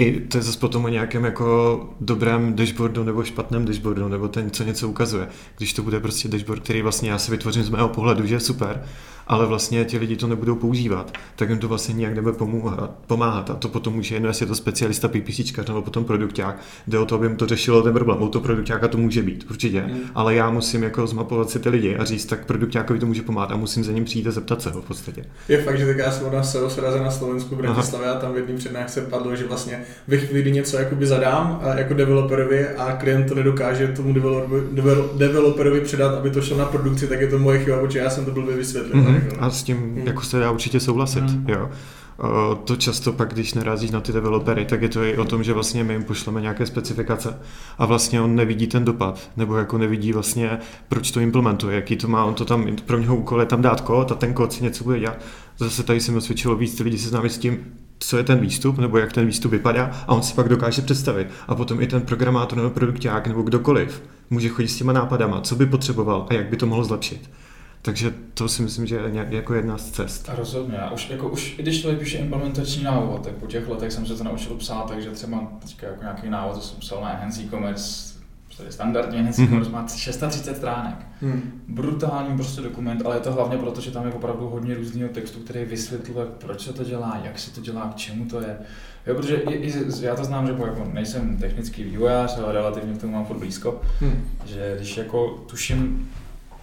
i 0.01 0.21
to 0.21 0.39
je 0.39 0.43
zase 0.43 0.59
potom 0.59 0.85
o 0.85 0.89
nějakém 0.89 1.25
jako 1.25 1.81
dobrém 2.01 2.55
dashboardu 2.55 3.05
nebo 3.05 3.25
špatném 3.25 3.65
dashboardu, 3.65 4.09
nebo 4.09 4.29
ten, 4.29 4.51
co 4.51 4.65
něco 4.65 4.89
ukazuje. 4.89 5.29
Když 5.57 5.73
to 5.73 5.83
bude 5.83 6.01
prostě 6.01 6.29
dashboard, 6.29 6.63
který 6.63 6.83
vlastně 6.83 7.11
já 7.11 7.19
si 7.19 7.31
vytvořím 7.31 7.63
z 7.63 7.71
mého 7.71 7.89
pohledu, 7.89 8.27
že 8.27 8.35
je 8.35 8.41
super, 8.41 8.85
ale 9.31 9.47
vlastně 9.47 9.85
ti 9.85 9.99
lidi 9.99 10.17
to 10.17 10.27
nebudou 10.27 10.55
používat, 10.55 11.13
tak 11.37 11.49
jim 11.51 11.59
to 11.59 11.69
vlastně 11.69 11.95
nějak 11.95 12.15
nebude 12.15 12.37
pomáhat. 12.37 12.95
pomáhat. 13.07 13.51
A 13.51 13.55
to 13.55 13.69
potom 13.69 13.95
může 13.95 14.15
jedno, 14.15 14.29
jestli 14.29 14.43
je 14.43 14.47
to 14.47 14.55
specialista 14.55 15.09
PPC 15.09 15.57
nebo 15.69 15.83
potom 15.83 16.05
produkták, 16.05 16.61
jde 16.87 16.99
o 16.99 17.07
to, 17.07 17.15
aby 17.15 17.27
jim 17.27 17.37
to 17.37 17.47
řešilo 17.47 17.83
ten 17.83 17.93
problém. 17.93 18.23
U 18.23 18.29
to 18.29 18.41
produktáka 18.41 18.89
to 18.89 18.99
může 18.99 19.23
být, 19.23 19.47
určitě, 19.51 19.83
mm. 19.83 19.99
ale 20.15 20.35
já 20.35 20.51
musím 20.51 20.83
jako 20.83 21.07
zmapovat 21.07 21.51
si 21.51 21.59
ty 21.59 21.69
lidi 21.69 21.97
a 21.97 22.05
říct, 22.05 22.25
tak 22.25 22.47
produktákovi 22.47 22.99
to 22.99 23.07
může 23.07 23.23
pomáhat 23.23 23.53
a 23.53 23.57
musím 23.57 23.85
za 23.85 23.93
ním 23.93 24.05
přijít 24.05 24.27
a 24.27 24.31
zeptat 24.31 24.63
se 24.63 24.71
ho 24.71 24.83
v 24.83 24.85
podstatě. 24.85 25.25
Je 25.49 25.63
fakt, 25.63 25.79
že 25.79 25.87
tak 25.87 25.99
já 25.99 26.11
jsem 26.11 26.33
na 26.33 26.43
SEO 26.43 26.71
sraze 26.71 27.01
na 27.01 27.11
Slovensku 27.11 27.55
v 27.55 27.59
Bratislavě 27.59 28.09
a 28.09 28.19
tam 28.19 28.33
v 28.33 28.37
jedním 28.37 28.57
přednášce 28.57 29.01
padlo, 29.01 29.37
že 29.37 29.47
vlastně 29.47 29.81
ve 30.09 30.17
chvíli, 30.17 30.43
kdy 30.43 30.53
něco 30.53 30.77
jakoby 30.77 31.07
zadám 31.07 31.61
jako 31.77 31.95
developerovi 31.95 32.69
a 32.69 32.93
klient 32.93 33.25
to 33.25 33.35
nedokáže 33.35 33.89
tomu 33.89 34.15
developerovi 35.17 35.81
předat, 35.81 36.15
aby 36.15 36.31
to 36.31 36.43
šlo 36.43 36.59
na 36.59 36.65
produkci, 36.65 37.07
tak 37.07 37.21
je 37.21 37.27
to 37.27 37.39
moje 37.39 37.59
chyba, 37.59 37.79
protože 37.79 37.99
já 37.99 38.11
jsem 38.11 38.25
to 38.25 38.31
byl 38.31 38.47
vysvětlil. 38.47 39.03
Mm-hmm. 39.03 39.20
A 39.41 39.51
s 39.51 39.63
tím 39.63 39.77
hmm. 39.77 39.99
jako 40.07 40.23
se 40.23 40.41
dá 40.41 40.51
určitě 40.51 40.81
souhlasit. 40.81 41.25
Hmm. 41.25 41.45
Jo. 41.49 41.71
To 42.65 42.77
často 42.77 43.13
pak, 43.13 43.35
když 43.35 43.55
narazíš 43.55 43.91
na 43.91 44.01
ty 44.01 44.13
developery, 44.13 44.65
tak 44.65 44.83
je 44.83 44.89
to 44.89 45.03
i 45.03 45.17
o 45.17 45.25
tom, 45.25 45.43
že 45.43 45.53
vlastně 45.53 45.85
my 45.85 45.93
jim 45.93 46.05
pošleme 46.05 46.41
nějaké 46.41 46.67
specifikace 46.67 47.39
a 47.79 47.87
vlastně 47.87 48.21
on 48.21 48.35
nevidí 48.35 48.67
ten 48.67 48.85
dopad, 48.85 49.31
nebo 49.37 49.57
jako 49.57 49.79
nevidí 49.79 50.13
vlastně, 50.13 50.59
proč 50.89 51.11
to 51.11 51.21
implementuje, 51.21 51.77
jaký 51.77 51.97
to 51.97 52.09
má, 52.09 52.25
on 52.25 52.35
to 52.35 52.45
tam, 52.45 52.77
pro 52.87 52.99
něho 52.99 53.17
úkol 53.17 53.41
je 53.41 53.47
tam 53.47 53.63
dát 53.63 53.81
kód 53.81 54.13
a 54.13 54.15
ten 54.15 54.35
kód 54.35 54.53
si 54.53 54.65
něco 54.65 54.85
bude 54.85 55.01
dělat. 55.01 55.17
Zase 55.59 55.83
tady 55.83 56.01
se 56.01 56.13
mi 56.13 56.19
osvědčilo 56.19 56.57
víc, 56.57 56.75
ty 56.75 56.83
lidi 56.83 56.99
se 56.99 57.09
známe 57.09 57.29
s 57.29 57.39
tím, 57.39 57.59
co 57.99 58.17
je 58.17 58.23
ten 58.23 58.41
výstup, 58.41 58.79
nebo 58.79 58.99
jak 58.99 59.13
ten 59.13 59.27
výstup 59.27 59.53
vypadá 59.53 59.91
a 60.07 60.13
on 60.13 60.23
si 60.23 60.35
pak 60.35 60.49
dokáže 60.49 60.83
představit. 60.83 61.29
A 61.49 61.55
potom 61.55 61.81
i 61.81 61.87
ten 61.87 62.03
programátor 62.03 62.59
nebo 62.59 62.71
produkták 62.71 63.27
nebo 63.27 63.43
kdokoliv 63.43 64.03
může 64.31 64.49
chodit 64.49 64.69
s 64.69 64.77
těma 64.77 64.93
nápadama, 64.93 65.41
co 65.41 65.57
by 65.57 65.67
potřeboval 65.67 66.27
a 66.31 66.35
jak 66.35 66.47
by 66.47 66.57
to 66.57 66.67
mohlo 66.67 66.85
zlepšit. 66.85 67.31
Takže 67.83 68.15
to 68.35 68.49
si 68.49 68.63
myslím, 68.63 68.87
že 68.87 68.97
je 68.97 69.27
jako 69.31 69.55
jedna 69.55 69.79
z 69.79 69.91
cest. 69.91 70.29
A 70.29 70.35
rozhodně. 70.35 70.77
Já 70.77 70.91
už, 70.91 71.11
jako 71.11 71.29
už, 71.29 71.59
i 71.59 71.63
když 71.63 71.81
člověk 71.81 72.01
píše 72.01 72.19
implementační 72.19 72.85
návod, 72.85 73.25
tak 73.25 73.33
po 73.33 73.47
těch 73.47 73.69
letech 73.69 73.93
jsem 73.93 74.07
se 74.07 74.15
to 74.15 74.25
naučil 74.25 74.57
psát, 74.57 74.89
takže 74.89 75.11
třeba 75.11 75.53
teďka 75.59 75.87
jako 75.87 76.03
nějaký 76.03 76.31
návod, 76.31 76.57
co 76.57 76.69
jsem 76.69 76.81
psal 76.81 77.03
na 77.03 77.13
Enhance 77.13 77.43
e-commerce, 77.43 78.15
prostě 78.47 78.73
standardně 78.73 79.23
mm-hmm. 79.23 79.45
e-commerce 79.45 79.71
má 79.71 79.87
630 79.89 80.57
stránek. 80.57 81.07
Mm. 81.21 81.63
Brutální 81.69 82.37
prostě 82.37 82.61
dokument, 82.61 83.03
ale 83.05 83.17
je 83.17 83.21
to 83.21 83.33
hlavně 83.33 83.59
proto, 83.59 83.81
že 83.81 83.91
tam 83.91 84.07
je 84.07 84.13
opravdu 84.13 84.49
hodně 84.49 84.75
různého 84.75 85.09
textu, 85.09 85.41
který 85.41 85.65
vysvětluje, 85.65 86.27
proč 86.39 86.65
se 86.65 86.73
to 86.73 86.85
dělá, 86.85 87.21
jak 87.25 87.39
se 87.39 87.51
to 87.51 87.61
dělá, 87.61 87.89
k 87.89 87.97
čemu 87.97 88.25
to 88.25 88.41
je. 88.41 88.57
Jo, 89.07 89.15
protože 89.15 89.37
i, 89.37 89.55
i, 89.55 89.73
já 90.01 90.17
to 90.17 90.25
znám, 90.25 90.47
že 90.47 90.53
jako 90.53 90.89
nejsem 90.93 91.37
technický 91.37 91.85
vývojář, 91.85 92.39
ale 92.39 92.53
relativně 92.53 92.95
k 92.95 93.01
tomu 93.01 93.13
mám 93.13 93.27
furt 93.27 93.39
blízko, 93.39 93.81
mm. 94.01 94.29
že 94.45 94.75
když 94.77 94.97
jako 94.97 95.29
tuším, 95.29 96.11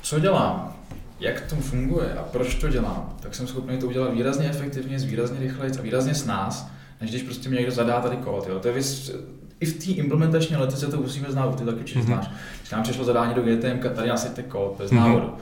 co 0.02 0.20
dělám, 0.20 0.78
jak 1.20 1.42
to 1.42 1.56
funguje 1.56 2.14
a 2.14 2.24
proč 2.24 2.56
to 2.56 2.70
dělám, 2.70 3.14
tak 3.20 3.36
jsem 3.36 3.48
schopný 3.48 3.78
to 3.78 3.88
udělat 3.88 4.14
výrazně 4.14 4.50
efektivně, 4.50 4.98
výrazně 4.98 5.40
rychleji 5.40 5.72
a 5.80 5.82
výrazně 5.82 6.16
s 6.16 6.26
nás, 6.26 6.70
než 7.02 7.10
když 7.10 7.24
prostě 7.24 7.50
mě 7.50 7.58
někdo 7.58 7.72
zadá 7.72 8.02
tady 8.02 8.18
kód. 8.18 8.48
Jo. 8.50 8.60
To 8.60 8.68
je 8.68 8.74
vys, 8.74 9.16
i 9.60 9.66
v 9.66 9.86
té 9.86 9.92
implementační 9.92 10.56
letice 10.56 10.88
to 10.88 10.98
musíme 10.98 11.32
znát, 11.32 11.56
ty 11.56 11.66
taky 11.66 11.78
určitě 11.78 12.00
mm-hmm. 12.00 12.06
znáš. 12.06 12.30
Když 12.60 12.72
nám 12.72 12.84
přišlo 12.84 13.04
zadání 13.04 13.34
do 13.34 13.42
GTM, 13.42 13.96
tady 13.96 14.10
nasaďte 14.10 14.44
kód 14.44 14.76
bez 14.78 14.92
mm-hmm. 14.92 14.96
návodu. 14.96 15.34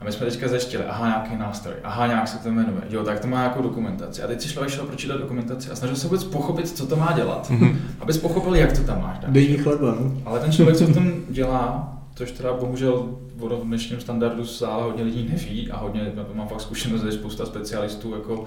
A 0.00 0.04
my 0.04 0.12
jsme 0.12 0.26
teďka 0.26 0.48
zeštěli, 0.48 0.84
aha, 0.84 1.06
nějaký 1.06 1.36
nástroj, 1.36 1.74
aha, 1.84 2.06
nějak 2.06 2.28
se 2.28 2.38
to 2.38 2.50
jmenuje, 2.50 2.82
jo, 2.90 3.04
tak 3.04 3.20
to 3.20 3.28
má 3.28 3.36
nějakou 3.36 3.62
dokumentaci. 3.62 4.22
A 4.22 4.26
teď 4.26 4.40
si 4.40 4.48
člověk 4.48 4.72
šel 4.72 4.84
pročítat 4.84 5.16
dokumentaci 5.16 5.70
a 5.70 5.76
snažil 5.76 5.96
se 5.96 6.06
vůbec 6.06 6.24
pochopit, 6.24 6.68
co 6.68 6.86
to 6.86 6.96
má 6.96 7.12
dělat, 7.12 7.50
mm-hmm. 7.50 7.76
abys 8.00 8.18
pochopil, 8.18 8.54
jak 8.54 8.72
to 8.72 8.84
tam 8.84 9.00
máš. 9.00 9.16
Dej 9.28 9.58
chleba, 9.58 9.96
no. 10.00 10.12
Ale 10.24 10.40
ten 10.40 10.52
člověk, 10.52 10.76
co 10.76 10.86
v 10.86 10.94
tom 10.94 11.12
dělá, 11.30 11.98
což 12.22 12.30
teda 12.32 12.52
bohužel 12.52 13.18
v 13.36 13.64
dnešním 13.64 14.00
standardu 14.00 14.44
sále 14.44 14.82
hodně 14.82 15.04
lidí 15.04 15.28
neví 15.32 15.70
a 15.70 15.76
hodně, 15.76 16.12
na 16.14 16.24
to 16.24 16.34
mám 16.34 16.48
fakt 16.48 16.60
zkušenost, 16.60 17.02
že 17.02 17.12
spousta 17.12 17.46
specialistů 17.46 18.14
jako 18.14 18.44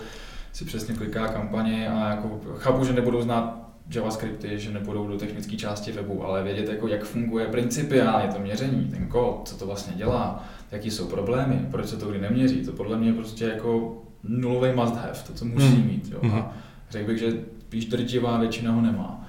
si 0.53 0.65
přesně 0.65 0.95
kliká 0.95 1.27
kampaně 1.27 1.89
a 1.89 2.09
jako 2.09 2.39
chápu, 2.57 2.85
že 2.85 2.93
nebudou 2.93 3.21
znát 3.21 3.69
JavaScripty, 3.95 4.59
že 4.59 4.71
nebudou 4.71 5.07
do 5.07 5.17
technické 5.17 5.55
části 5.55 5.91
webu, 5.91 6.25
ale 6.25 6.43
vědět, 6.43 6.69
jako, 6.69 6.87
jak 6.87 7.03
funguje 7.03 7.45
principiálně 7.45 8.33
to 8.33 8.39
měření, 8.39 8.87
ten 8.91 9.07
kód, 9.07 9.41
co 9.45 9.57
to 9.57 9.65
vlastně 9.65 9.93
dělá, 9.95 10.43
jaký 10.71 10.91
jsou 10.91 11.07
problémy, 11.07 11.67
proč 11.71 11.87
se 11.87 11.97
to 11.97 12.09
kdy 12.09 12.19
neměří, 12.19 12.65
to 12.65 12.71
podle 12.71 12.97
mě 12.97 13.09
je 13.09 13.13
prostě 13.13 13.45
jako 13.45 14.01
nulový 14.23 14.71
must 14.75 14.95
have, 14.95 15.19
to, 15.27 15.33
co 15.33 15.45
musí 15.45 15.67
hmm. 15.67 15.87
mít. 15.87 16.09
Jo. 16.11 16.19
A 16.23 16.27
hmm. 16.27 16.43
řekl 16.89 17.07
bych, 17.07 17.17
že 17.17 17.33
spíš 17.59 17.85
drtivá 17.85 18.37
většina 18.39 18.71
ho 18.71 18.81
nemá. 18.81 19.24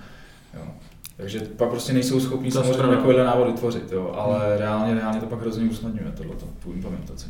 Takže 1.16 1.40
pak 1.56 1.68
prostě 1.68 1.92
nejsou 1.92 2.20
schopni 2.20 2.50
samozřejmě 2.50 2.96
takovýhle 2.96 3.24
návod 3.24 3.46
vytvořit, 3.46 3.92
jo, 3.92 4.14
ale 4.16 4.48
hmm. 4.48 4.58
reálně, 4.58 4.94
reálně 4.94 5.20
to 5.20 5.26
pak 5.26 5.40
hrozně 5.40 5.64
usnadňuje 5.64 6.12
tohleto, 6.16 6.46
tu 6.62 6.72
implementaci. 6.72 7.26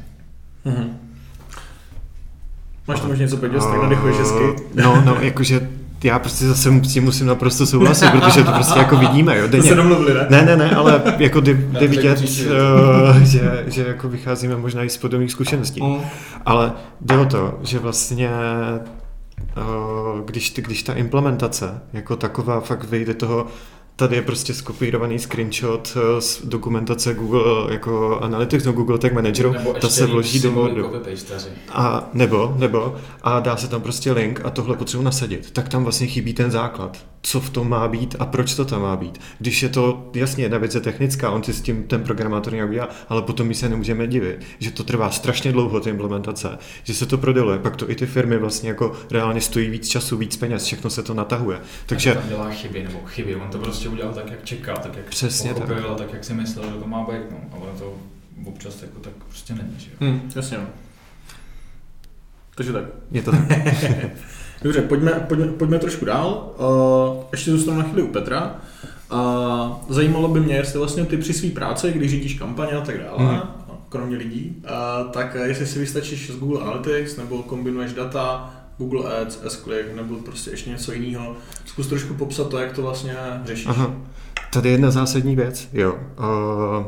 Hmm. 0.65 0.99
Máš 2.89 3.01
tam 3.01 3.11
už 3.11 3.19
něco 3.19 3.37
povědět, 3.37 3.59
tak 3.59 3.83
nadechuješ 3.83 4.17
hezky? 4.19 4.57
No, 4.75 5.03
no, 5.05 5.17
jakože 5.21 5.69
já 6.05 6.19
prostě 6.19 6.47
zase 6.47 6.71
musím, 6.71 7.05
musím 7.05 7.27
naprosto 7.27 7.67
souhlasit, 7.67 8.11
protože 8.11 8.45
to 8.45 8.53
prostě 8.53 8.79
jako 8.79 8.97
vidíme, 8.97 9.39
jo, 9.39 9.49
denně. 9.49 9.63
To 9.63 9.69
se 9.69 9.75
domluvili, 9.75 10.15
ne? 10.15 10.27
Ne, 10.31 10.43
ne, 10.43 10.57
ne, 10.57 10.71
ale 10.71 11.03
jako 11.19 11.41
jde, 11.41 11.55
jde 11.55 11.87
vidět, 11.87 12.19
uh, 12.21 13.23
že, 13.23 13.65
že 13.67 13.85
jako 13.89 14.09
vycházíme 14.09 14.57
možná 14.57 14.85
i 14.85 14.89
z 14.89 14.97
podobných 14.97 15.33
zkušeností. 15.33 15.83
Mm. 15.83 16.01
Ale 16.47 16.73
jde 17.01 17.19
o 17.19 17.25
to, 17.25 17.59
že 17.63 17.79
vlastně 17.79 18.31
když, 20.25 20.55
když 20.55 20.83
ta 20.83 20.95
implementace 20.95 21.83
jako 21.93 22.17
taková 22.17 22.61
fakt 22.61 22.85
vyjde 22.85 23.15
toho 23.15 23.47
Tady 23.99 24.17
je 24.17 24.23
prostě 24.23 24.55
skopírovaný 24.55 25.19
screenshot 25.19 25.97
eh, 25.97 26.21
z 26.21 26.47
dokumentace 26.47 27.15
Google 27.15 27.73
jako 27.73 28.19
Analytics, 28.21 28.65
no 28.65 28.73
Google 28.73 28.99
Tag 28.99 29.13
Manageru, 29.13 29.55
to 29.81 29.91
se 29.91 30.07
vloží 30.07 30.41
do, 30.41 30.51
do 30.75 31.03
a 31.69 32.11
nebo, 32.13 32.55
nebo, 32.59 32.97
a 33.23 33.41
dá 33.41 33.57
se 33.57 33.69
tam 33.69 33.83
prostě 33.83 34.13
link 34.13 34.41
a 34.45 34.51
tohle 34.51 34.77
potřebuji 34.77 35.03
nasadit. 35.03 35.51
Tak 35.51 35.69
tam 35.69 35.83
vlastně 35.83 36.07
chybí 36.07 36.35
ten 36.35 36.51
základ 36.51 36.99
co 37.27 37.41
v 37.41 37.51
tom 37.51 37.69
má 37.69 37.89
být 37.89 38.17
a 38.19 38.27
proč 38.27 38.55
to 38.55 38.65
tam 38.65 38.83
má 38.83 38.97
být. 38.97 39.21
Když 39.39 39.63
je 39.63 39.69
to, 39.69 40.11
jasně, 40.15 40.45
jedna 40.45 40.59
věc 40.59 40.75
je 40.75 40.81
technická, 40.81 41.31
on 41.31 41.43
si 41.43 41.53
s 41.53 41.61
tím 41.61 41.83
ten 41.83 42.03
programátor 42.03 42.53
nějak 42.53 42.71
udělá, 42.71 42.89
ale 43.09 43.23
potom 43.23 43.47
my 43.47 43.55
se 43.55 43.69
nemůžeme 43.69 44.07
divit, 44.07 44.45
že 44.59 44.71
to 44.71 44.85
trvá 44.85 45.11
strašně 45.11 45.53
dlouho, 45.53 45.81
ta 45.81 45.91
implementace, 45.91 46.59
že 46.85 46.95
se 46.95 47.07
to 47.07 47.19
prodeluje, 47.19 47.59
pak 47.59 47.77
to 47.77 47.91
i 47.91 47.95
ty 47.95 48.07
firmy 48.07 48.39
vlastně 48.39 48.69
jako 48.69 48.93
reálně 49.11 49.41
stojí 49.41 49.71
víc 49.71 49.89
času, 49.89 50.17
víc 50.17 50.37
peněz, 50.37 50.65
všechno 50.65 50.91
se 50.91 51.03
to 51.03 51.15
natahuje. 51.15 51.61
Takže 51.87 52.15
tam 52.15 52.29
dělá 52.29 52.51
chyby 52.51 52.83
nebo 52.83 53.01
chyby, 53.07 53.37
on 53.37 53.51
to 53.51 53.59
prostě 53.59 53.89
udělal 53.89 54.15
tak, 54.15 54.31
jak 54.31 54.45
čekal, 54.45 54.77
tak 54.77 54.97
jak 54.97 55.07
Přesně 55.07 55.55
pochopil, 55.55 55.83
tak. 55.83 55.99
tak 55.99 56.13
jak 56.13 56.25
si 56.25 56.35
myslel, 56.35 56.65
že 56.65 56.81
to 56.81 56.87
má 56.87 57.05
být, 57.05 57.31
no, 57.31 57.39
ale 57.53 57.67
to 57.79 57.95
občas 58.45 58.83
jako 58.83 59.01
tak 59.01 59.13
prostě 59.29 59.55
není, 59.55 59.75
že 59.79 59.91
jo. 59.91 59.97
Hmm, 60.01 60.31
jasně. 60.37 60.59
No. 60.59 60.86
Takže 62.57 62.73
tak. 62.73 62.85
Je 63.13 63.23
to 63.23 63.31
tak. 63.31 63.41
Dobře, 64.63 64.83
pojďme, 64.83 65.13
pojďme, 65.13 65.47
pojďme 65.47 65.79
trošku 65.79 66.05
dál. 66.05 66.55
Uh, 66.59 67.25
ještě 67.33 67.51
zůstanu 67.51 67.79
na 67.79 67.85
chvíli 67.85 68.03
u 68.03 68.07
Petra. 68.07 68.55
Uh, 69.13 69.19
zajímalo 69.89 70.29
by 70.29 70.41
mě, 70.41 70.55
jestli 70.55 70.79
vlastně 70.79 71.05
ty 71.05 71.17
při 71.17 71.33
své 71.33 71.51
práci, 71.51 71.93
když 71.93 72.11
řídíš 72.11 72.35
kampaně 72.35 72.73
a 72.73 72.81
tak 72.81 72.99
dále, 72.99 73.35
mm. 73.35 73.41
kromě 73.89 74.17
lidí, 74.17 74.63
uh, 74.65 75.11
tak 75.11 75.37
jestli 75.45 75.67
si 75.67 75.79
vystačíš 75.79 76.31
z 76.31 76.39
Google 76.39 76.61
Analytics 76.61 77.17
nebo 77.17 77.43
kombinuješ 77.43 77.93
data, 77.93 78.55
Google 78.79 79.21
Ads, 79.21 79.41
S-Click 79.45 79.95
nebo 79.97 80.15
prostě 80.15 80.51
ještě 80.51 80.71
něco 80.71 80.93
jiného. 80.93 81.37
Zkus 81.65 81.87
trošku 81.87 82.15
popsat 82.15 82.49
to, 82.49 82.59
jak 82.59 82.73
to 82.73 82.83
vlastně 82.83 83.17
řešíš. 83.45 83.67
Aha. 83.67 83.95
Tady 84.53 84.69
jedna 84.69 84.91
zásadní 84.91 85.37
věc, 85.37 85.69
jo. 85.73 85.99
Uh, 86.19 86.87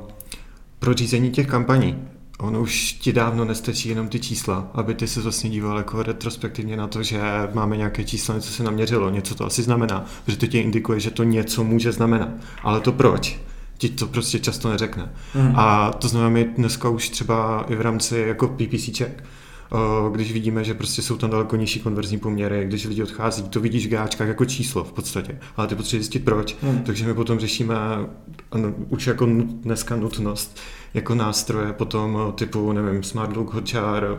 pro 0.78 0.94
řízení 0.94 1.30
těch 1.30 1.46
kampaní 1.46 2.07
ono 2.38 2.60
už 2.60 2.92
ti 2.92 3.12
dávno 3.12 3.44
nestačí 3.44 3.88
jenom 3.88 4.08
ty 4.08 4.20
čísla, 4.20 4.70
aby 4.74 4.94
ty 4.94 5.08
se 5.08 5.20
vlastně 5.20 5.50
díval 5.50 5.78
jako 5.78 6.02
retrospektivně 6.02 6.76
na 6.76 6.86
to, 6.86 7.02
že 7.02 7.20
máme 7.54 7.76
nějaké 7.76 8.04
čísla, 8.04 8.34
něco 8.34 8.52
se 8.52 8.62
naměřilo, 8.62 9.10
něco 9.10 9.34
to 9.34 9.46
asi 9.46 9.62
znamená, 9.62 10.04
protože 10.24 10.38
to 10.38 10.46
ti 10.46 10.58
indikuje, 10.58 11.00
že 11.00 11.10
to 11.10 11.24
něco 11.24 11.64
může 11.64 11.92
znamenat. 11.92 12.28
Ale 12.62 12.80
to 12.80 12.92
proč? 12.92 13.40
ti 13.78 13.88
to 13.88 14.06
prostě 14.06 14.38
často 14.38 14.70
neřekne. 14.70 15.12
Mm. 15.34 15.52
A 15.56 15.92
to 15.92 16.08
znamená, 16.08 16.30
my 16.30 16.44
dneska 16.44 16.88
už 16.88 17.08
třeba 17.08 17.64
i 17.68 17.76
v 17.76 17.80
rámci 17.80 18.18
jako 18.18 18.48
PPCček, 18.48 19.24
když 20.12 20.32
vidíme, 20.32 20.64
že 20.64 20.74
prostě 20.74 21.02
jsou 21.02 21.16
tam 21.16 21.30
daleko 21.30 21.56
nižší 21.56 21.80
konverzní 21.80 22.18
poměry, 22.18 22.64
když 22.64 22.84
lidi 22.84 23.02
odchází, 23.02 23.42
to 23.42 23.60
vidíš 23.60 23.86
v 23.86 23.90
gáčkách 23.90 24.28
jako 24.28 24.44
číslo 24.44 24.84
v 24.84 24.92
podstatě, 24.92 25.38
ale 25.56 25.66
ty 25.66 25.74
potřebuješ 25.74 26.04
zjistit 26.04 26.24
proč. 26.24 26.56
Mm. 26.62 26.78
Takže 26.78 27.06
my 27.06 27.14
potom 27.14 27.38
řešíme 27.38 27.76
ano, 28.50 28.74
už 28.88 29.06
jako 29.06 29.26
dneska 29.62 29.96
nutnost 29.96 30.60
jako 30.94 31.14
nástroje 31.14 31.72
potom 31.72 32.18
eh, 32.28 32.32
typu, 32.32 32.72
nevím, 32.72 33.02
Smartlook, 33.02 33.54
Hotjar, 33.54 34.18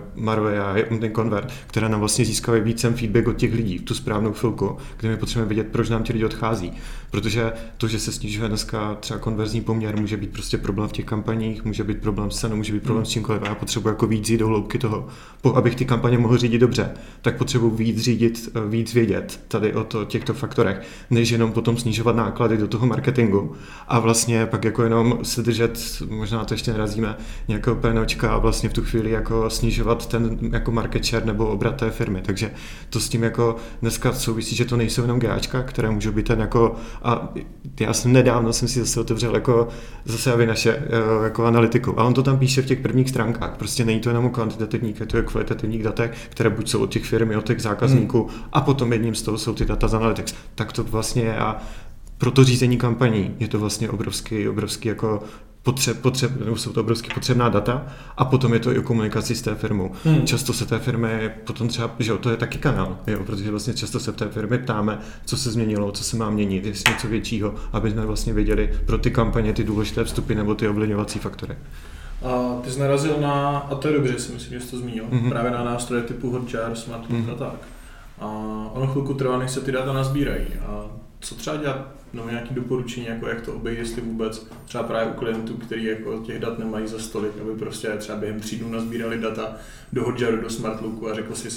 ten 0.99 1.11
Convert, 1.15 1.53
které 1.67 1.89
nám 1.89 1.99
vlastně 1.99 2.25
získávají 2.25 2.63
více 2.63 2.91
feedback 2.91 3.27
od 3.27 3.37
těch 3.37 3.53
lidí 3.53 3.77
v 3.77 3.83
tu 3.83 3.93
správnou 3.93 4.33
chvilku, 4.33 4.77
kde 4.97 5.09
my 5.09 5.17
potřebujeme 5.17 5.49
vědět, 5.49 5.71
proč 5.71 5.89
nám 5.89 6.03
ti 6.03 6.13
lidi 6.13 6.25
odchází. 6.25 6.73
Protože 7.11 7.53
to, 7.77 7.87
že 7.87 7.99
se 7.99 8.11
snižuje 8.11 8.47
dneska 8.47 8.97
třeba 8.99 9.19
konverzní 9.19 9.61
poměr, 9.61 9.99
může 9.99 10.17
být 10.17 10.31
prostě 10.31 10.57
problém 10.57 10.89
v 10.89 10.91
těch 10.91 11.05
kampaních, 11.05 11.65
může 11.65 11.83
být 11.83 12.01
problém 12.01 12.31
s 12.31 12.39
cenou, 12.39 12.55
může 12.55 12.73
být 12.73 12.83
problém 12.83 13.05
s 13.05 13.09
čímkoliv. 13.09 13.41
A 13.43 13.47
já 13.47 13.55
potřebuji 13.55 13.89
jako 13.89 14.07
víc 14.07 14.29
jít 14.29 14.37
do 14.37 14.47
hloubky 14.47 14.77
toho. 14.77 15.07
Po, 15.41 15.55
abych 15.55 15.75
ty 15.75 15.85
kampaně 15.85 16.17
mohl 16.17 16.37
řídit 16.37 16.57
dobře, 16.57 16.91
tak 17.21 17.37
potřebuji 17.37 17.69
víc 17.69 17.99
řídit, 17.99 18.49
eh, 18.55 18.69
víc 18.69 18.93
vědět 18.93 19.39
tady 19.47 19.73
o 19.73 19.83
to, 19.83 20.05
těchto 20.05 20.33
faktorech, 20.33 20.81
než 21.09 21.29
jenom 21.29 21.51
potom 21.51 21.77
snižovat 21.77 22.15
náklady 22.15 22.57
do 22.57 22.67
toho 22.67 22.87
marketingu. 22.87 23.55
A 23.87 23.99
vlastně 23.99 24.45
pak 24.45 24.63
jako 24.63 24.83
jenom 24.83 25.19
se 25.23 25.41
držet, 25.41 25.79
možná 26.09 26.45
to 26.45 26.55
ještě 26.59 26.71
nerazíme, 26.71 27.17
nějakého 27.47 27.75
PNOčka 27.75 28.31
a 28.31 28.37
vlastně 28.37 28.69
v 28.69 28.73
tu 28.73 28.83
chvíli 28.83 29.11
jako 29.11 29.49
snižovat 29.49 30.05
ten 30.05 30.37
jako 30.51 30.71
market 30.71 31.05
share 31.05 31.25
nebo 31.25 31.47
obrat 31.47 31.75
té 31.75 31.89
firmy. 31.89 32.21
Takže 32.21 32.51
to 32.89 32.99
s 32.99 33.09
tím 33.09 33.23
jako 33.23 33.55
dneska 33.81 34.13
souvisí, 34.13 34.55
že 34.55 34.65
to 34.65 34.77
nejsou 34.77 35.01
jenom 35.01 35.19
GAčka, 35.19 35.63
které 35.63 35.89
můžou 35.89 36.11
být 36.11 36.27
ten 36.27 36.39
jako 36.39 36.75
a 37.03 37.33
já 37.79 37.93
jsem 37.93 38.13
nedávno 38.13 38.53
jsem 38.53 38.67
si 38.67 38.79
zase 38.79 38.99
otevřel 38.99 39.35
jako 39.35 39.67
zase 40.05 40.33
aby 40.33 40.45
naše 40.45 40.71
eh, 40.71 41.23
jako 41.23 41.45
analytiku 41.45 41.99
a 41.99 42.03
on 42.03 42.13
to 42.13 42.23
tam 42.23 42.39
píše 42.39 42.61
v 42.61 42.65
těch 42.65 42.79
prvních 42.79 43.09
stránkách. 43.09 43.57
Prostě 43.57 43.85
není 43.85 43.99
to 43.99 44.09
jenom 44.09 44.25
o 44.25 44.29
kvantitativních, 44.29 44.99
je 44.99 45.05
to 45.05 45.19
o 45.19 45.23
kvalitativních 45.23 45.83
datech, 45.83 46.11
které 46.29 46.49
buď 46.49 46.69
jsou 46.69 46.83
od 46.83 46.89
těch 46.89 47.05
firm, 47.05 47.37
od 47.37 47.45
těch 47.45 47.61
zákazníků 47.61 48.23
hmm. 48.23 48.43
a 48.53 48.61
potom 48.61 48.93
jedním 48.93 49.15
z 49.15 49.21
toho 49.21 49.37
jsou 49.37 49.53
ty 49.53 49.65
data 49.65 49.87
z 49.87 49.95
Analytics. 49.95 50.33
Tak 50.55 50.73
to 50.73 50.83
vlastně 50.83 51.21
je 51.21 51.37
a 51.37 51.61
pro 52.19 52.31
to 52.31 52.43
řízení 52.43 52.77
kampaní 52.77 53.35
je 53.39 53.47
to 53.47 53.59
vlastně 53.59 53.89
obrovský, 53.89 54.49
obrovský 54.49 54.89
jako 54.89 55.23
potřeb, 55.69 56.01
potřeb, 56.01 56.31
nebo 56.45 56.57
jsou 56.57 56.73
to 56.73 56.81
obrovsky 56.81 57.13
potřebná 57.13 57.49
data 57.49 57.85
a 58.17 58.25
potom 58.25 58.53
je 58.53 58.59
to 58.59 58.71
i 58.71 58.79
o 58.79 58.81
komunikaci 58.81 59.35
s 59.35 59.41
té 59.41 59.55
firmou. 59.55 59.91
Hmm. 60.03 60.25
Často 60.25 60.53
se 60.53 60.65
té 60.65 60.79
firmy 60.79 61.31
potom 61.43 61.67
třeba, 61.67 61.91
že 61.99 62.11
jo, 62.11 62.17
to 62.17 62.29
je 62.29 62.37
taky 62.37 62.57
kanál, 62.57 62.97
jo, 63.07 63.23
protože 63.25 63.51
vlastně 63.51 63.73
často 63.73 63.99
se 63.99 64.11
v 64.11 64.15
té 64.15 64.27
firmy 64.27 64.57
ptáme, 64.57 64.99
co 65.25 65.37
se 65.37 65.51
změnilo, 65.51 65.91
co 65.91 66.03
se 66.03 66.17
má 66.17 66.29
měnit, 66.29 66.65
jestli 66.65 66.93
něco 66.93 67.07
většího, 67.07 67.55
aby 67.73 67.91
jsme 67.91 68.05
vlastně 68.05 68.33
věděli 68.33 68.79
pro 68.85 68.97
ty 68.97 69.11
kampaně 69.11 69.53
ty 69.53 69.63
důležité 69.63 70.03
vstupy 70.03 70.35
nebo 70.35 70.55
ty 70.55 70.67
ovlivňovací 70.67 71.19
faktory. 71.19 71.55
A 72.23 72.59
ty 72.63 72.71
jsi 72.71 72.79
narazil 72.79 73.15
na, 73.21 73.57
a 73.57 73.75
to 73.75 73.87
je 73.87 73.93
dobře, 73.93 74.19
si 74.19 74.33
myslím, 74.33 74.59
že 74.59 74.65
jsi 74.65 74.71
to 74.71 74.77
zmínil, 74.77 75.05
mm-hmm. 75.05 75.29
právě 75.29 75.51
na 75.51 75.63
nástroje 75.63 76.03
typu 76.03 76.31
Hotjar, 76.31 76.75
Smart 76.75 77.09
mm-hmm. 77.09 77.31
a 77.31 77.35
tak. 77.35 77.55
A 78.19 78.25
ono 78.73 78.87
chvilku 78.87 79.13
trvá, 79.13 79.37
než 79.37 79.51
se 79.51 79.61
ty 79.61 79.71
data 79.71 79.93
nazbírají. 79.93 80.45
A 80.67 80.85
co 81.19 81.35
třeba 81.35 81.55
dělat, 81.55 81.87
no 82.13 82.29
nějaké 82.29 82.53
doporučení, 82.53 83.05
jako 83.05 83.27
jak 83.27 83.41
to 83.41 83.53
obejít, 83.53 83.79
jestli 83.79 84.01
vůbec 84.01 84.47
třeba 84.65 84.83
právě 84.83 85.13
u 85.13 85.15
klientů, 85.15 85.53
který 85.53 85.83
jako 85.83 86.17
těch 86.17 86.39
dat 86.39 86.59
nemají 86.59 86.87
za 86.87 86.99
stolik, 86.99 87.31
aby 87.41 87.59
prostě 87.59 87.87
třeba 87.97 88.17
během 88.17 88.39
tří 88.39 88.57
dnů 88.59 88.71
nazbírali 88.71 89.17
data 89.17 89.55
do 89.93 90.03
Hotjaru, 90.03 90.41
do 90.41 90.49
Smartlooku 90.49 91.09
a 91.09 91.15
řekl 91.15 91.35
si, 91.35 91.49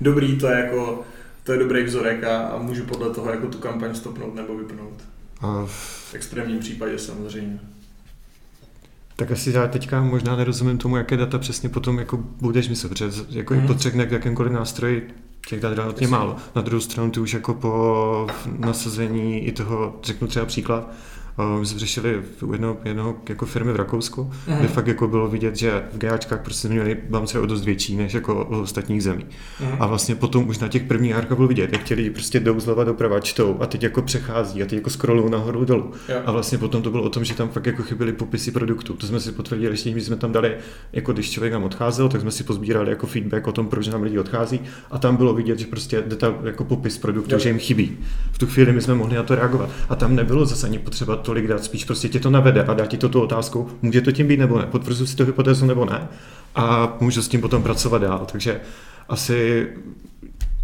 dobrý, 0.00 0.38
to 0.38 0.46
je 0.46 0.58
jako, 0.58 1.04
to 1.44 1.52
je 1.52 1.58
dobrý 1.58 1.84
vzorek 1.84 2.24
a, 2.24 2.46
a 2.46 2.58
můžu 2.58 2.84
podle 2.84 3.10
toho 3.10 3.30
jako 3.30 3.46
tu 3.46 3.58
kampaň 3.58 3.94
stopnout 3.94 4.34
nebo 4.34 4.58
vypnout. 4.58 5.02
A 5.40 5.66
v 5.66 6.14
extrémním 6.14 6.58
případě 6.58 6.98
samozřejmě. 6.98 7.60
Tak 9.16 9.30
asi 9.30 9.50
já 9.50 9.66
teďka 9.66 10.02
možná 10.02 10.36
nerozumím 10.36 10.78
tomu, 10.78 10.96
jaké 10.96 11.16
data 11.16 11.38
přesně 11.38 11.68
potom 11.68 11.98
jako 11.98 12.16
budeš 12.16 12.68
myslet, 12.68 12.88
protože 12.88 13.10
jako 13.30 13.54
mm. 13.54 13.64
i 13.64 13.66
potřebne 13.66 14.06
k 14.06 14.10
jakémkoliv 14.10 14.52
nástroji 14.52 15.14
těch 15.46 15.60
dat 15.60 15.72
relativně 15.72 16.08
málo. 16.08 16.36
Na 16.54 16.62
druhou 16.62 16.80
stranu 16.80 17.10
ty 17.10 17.20
už 17.20 17.34
jako 17.34 17.54
po 17.54 18.26
nasazení 18.58 19.46
i 19.46 19.52
toho, 19.52 20.00
řeknu 20.02 20.28
třeba 20.28 20.46
příklad, 20.46 20.90
my 21.60 21.66
jsme 21.66 21.78
řešili 21.78 22.22
u 22.42 22.52
jednoho, 22.52 22.76
jednoho 22.84 23.16
jako 23.28 23.46
firmy 23.46 23.72
v 23.72 23.76
Rakousku, 23.76 24.30
uh-huh. 24.48 24.58
kde 24.58 24.68
fakt 24.68 24.86
jako 24.86 25.08
bylo 25.08 25.28
vidět, 25.28 25.56
že 25.56 25.82
v 25.92 25.98
GAčkách 25.98 26.40
prostě 26.40 26.68
měli 26.68 26.96
bance 27.08 27.40
o 27.40 27.46
dost 27.46 27.64
větší 27.64 27.96
než 27.96 28.14
jako 28.14 28.44
o 28.44 28.60
ostatních 28.60 29.02
zemí. 29.02 29.26
Uh-huh. 29.60 29.76
A 29.80 29.86
vlastně 29.86 30.14
potom 30.14 30.48
už 30.48 30.58
na 30.58 30.68
těch 30.68 30.82
prvních 30.82 31.14
árkách 31.14 31.36
bylo 31.36 31.48
vidět, 31.48 31.72
jak 31.72 31.80
chtěli 31.80 32.10
prostě 32.10 32.40
jdou 32.40 32.60
zleva 32.60 32.84
doprava, 32.84 33.20
čtou 33.20 33.56
a 33.60 33.66
teď 33.66 33.82
jako 33.82 34.02
přechází 34.02 34.62
a 34.62 34.66
teď 34.66 34.72
jako 34.72 34.90
scrollují 34.90 35.30
nahoru 35.30 35.64
dolů. 35.64 35.92
Yeah. 36.08 36.22
A 36.28 36.32
vlastně 36.32 36.58
potom 36.58 36.82
to 36.82 36.90
bylo 36.90 37.02
o 37.02 37.08
tom, 37.08 37.24
že 37.24 37.34
tam 37.34 37.48
fakt 37.48 37.66
jako 37.66 37.82
chyběly 37.82 38.12
popisy 38.12 38.50
produktů. 38.50 38.94
To 38.94 39.06
jsme 39.06 39.20
si 39.20 39.32
potvrdili, 39.32 39.72
ještě 39.72 39.90
když 39.90 40.04
jsme 40.04 40.16
tam 40.16 40.32
dali, 40.32 40.56
jako 40.92 41.12
když 41.12 41.30
člověk 41.30 41.52
nám 41.52 41.64
odcházel, 41.64 42.08
tak 42.08 42.20
jsme 42.20 42.30
si 42.30 42.44
pozbírali 42.44 42.90
jako 42.90 43.06
feedback 43.06 43.46
o 43.46 43.52
tom, 43.52 43.66
proč 43.66 43.88
nám 43.88 44.02
lidi 44.02 44.18
odchází 44.18 44.60
a 44.90 44.98
tam 44.98 45.16
bylo 45.16 45.34
vidět, 45.34 45.58
že 45.58 45.66
prostě 45.66 46.02
detail, 46.06 46.38
jako 46.44 46.64
popis 46.64 46.98
produktu, 46.98 47.30
yeah. 47.30 47.42
že 47.42 47.48
jim 47.48 47.58
chybí. 47.58 47.98
V 48.32 48.38
tu 48.38 48.46
chvíli 48.46 48.72
my 48.72 48.80
jsme 48.80 48.94
mohli 48.94 49.16
na 49.16 49.22
to 49.22 49.34
reagovat. 49.34 49.70
A 49.88 49.96
tam 49.96 50.16
nebylo 50.16 50.46
zase 50.46 50.66
ani 50.66 50.78
potřeba 50.78 51.16
tolik 51.24 51.46
dát, 51.46 51.64
spíš 51.64 51.84
prostě 51.84 52.08
tě 52.08 52.20
to 52.20 52.30
navede 52.30 52.62
a 52.62 52.74
dá 52.74 52.86
ti 52.86 52.96
to 52.96 53.08
tu 53.08 53.20
otázku, 53.20 53.70
může 53.82 54.00
to 54.00 54.12
tím 54.12 54.26
být 54.26 54.40
nebo 54.40 54.58
ne, 54.58 54.66
potvrzuji 54.66 55.06
si 55.06 55.16
to 55.16 55.24
hypotézu 55.24 55.66
nebo 55.66 55.84
ne 55.84 56.08
a 56.54 56.96
můžu 57.00 57.22
s 57.22 57.28
tím 57.28 57.40
potom 57.40 57.62
pracovat 57.62 58.02
dál. 58.02 58.26
Takže 58.32 58.60
asi 59.08 59.68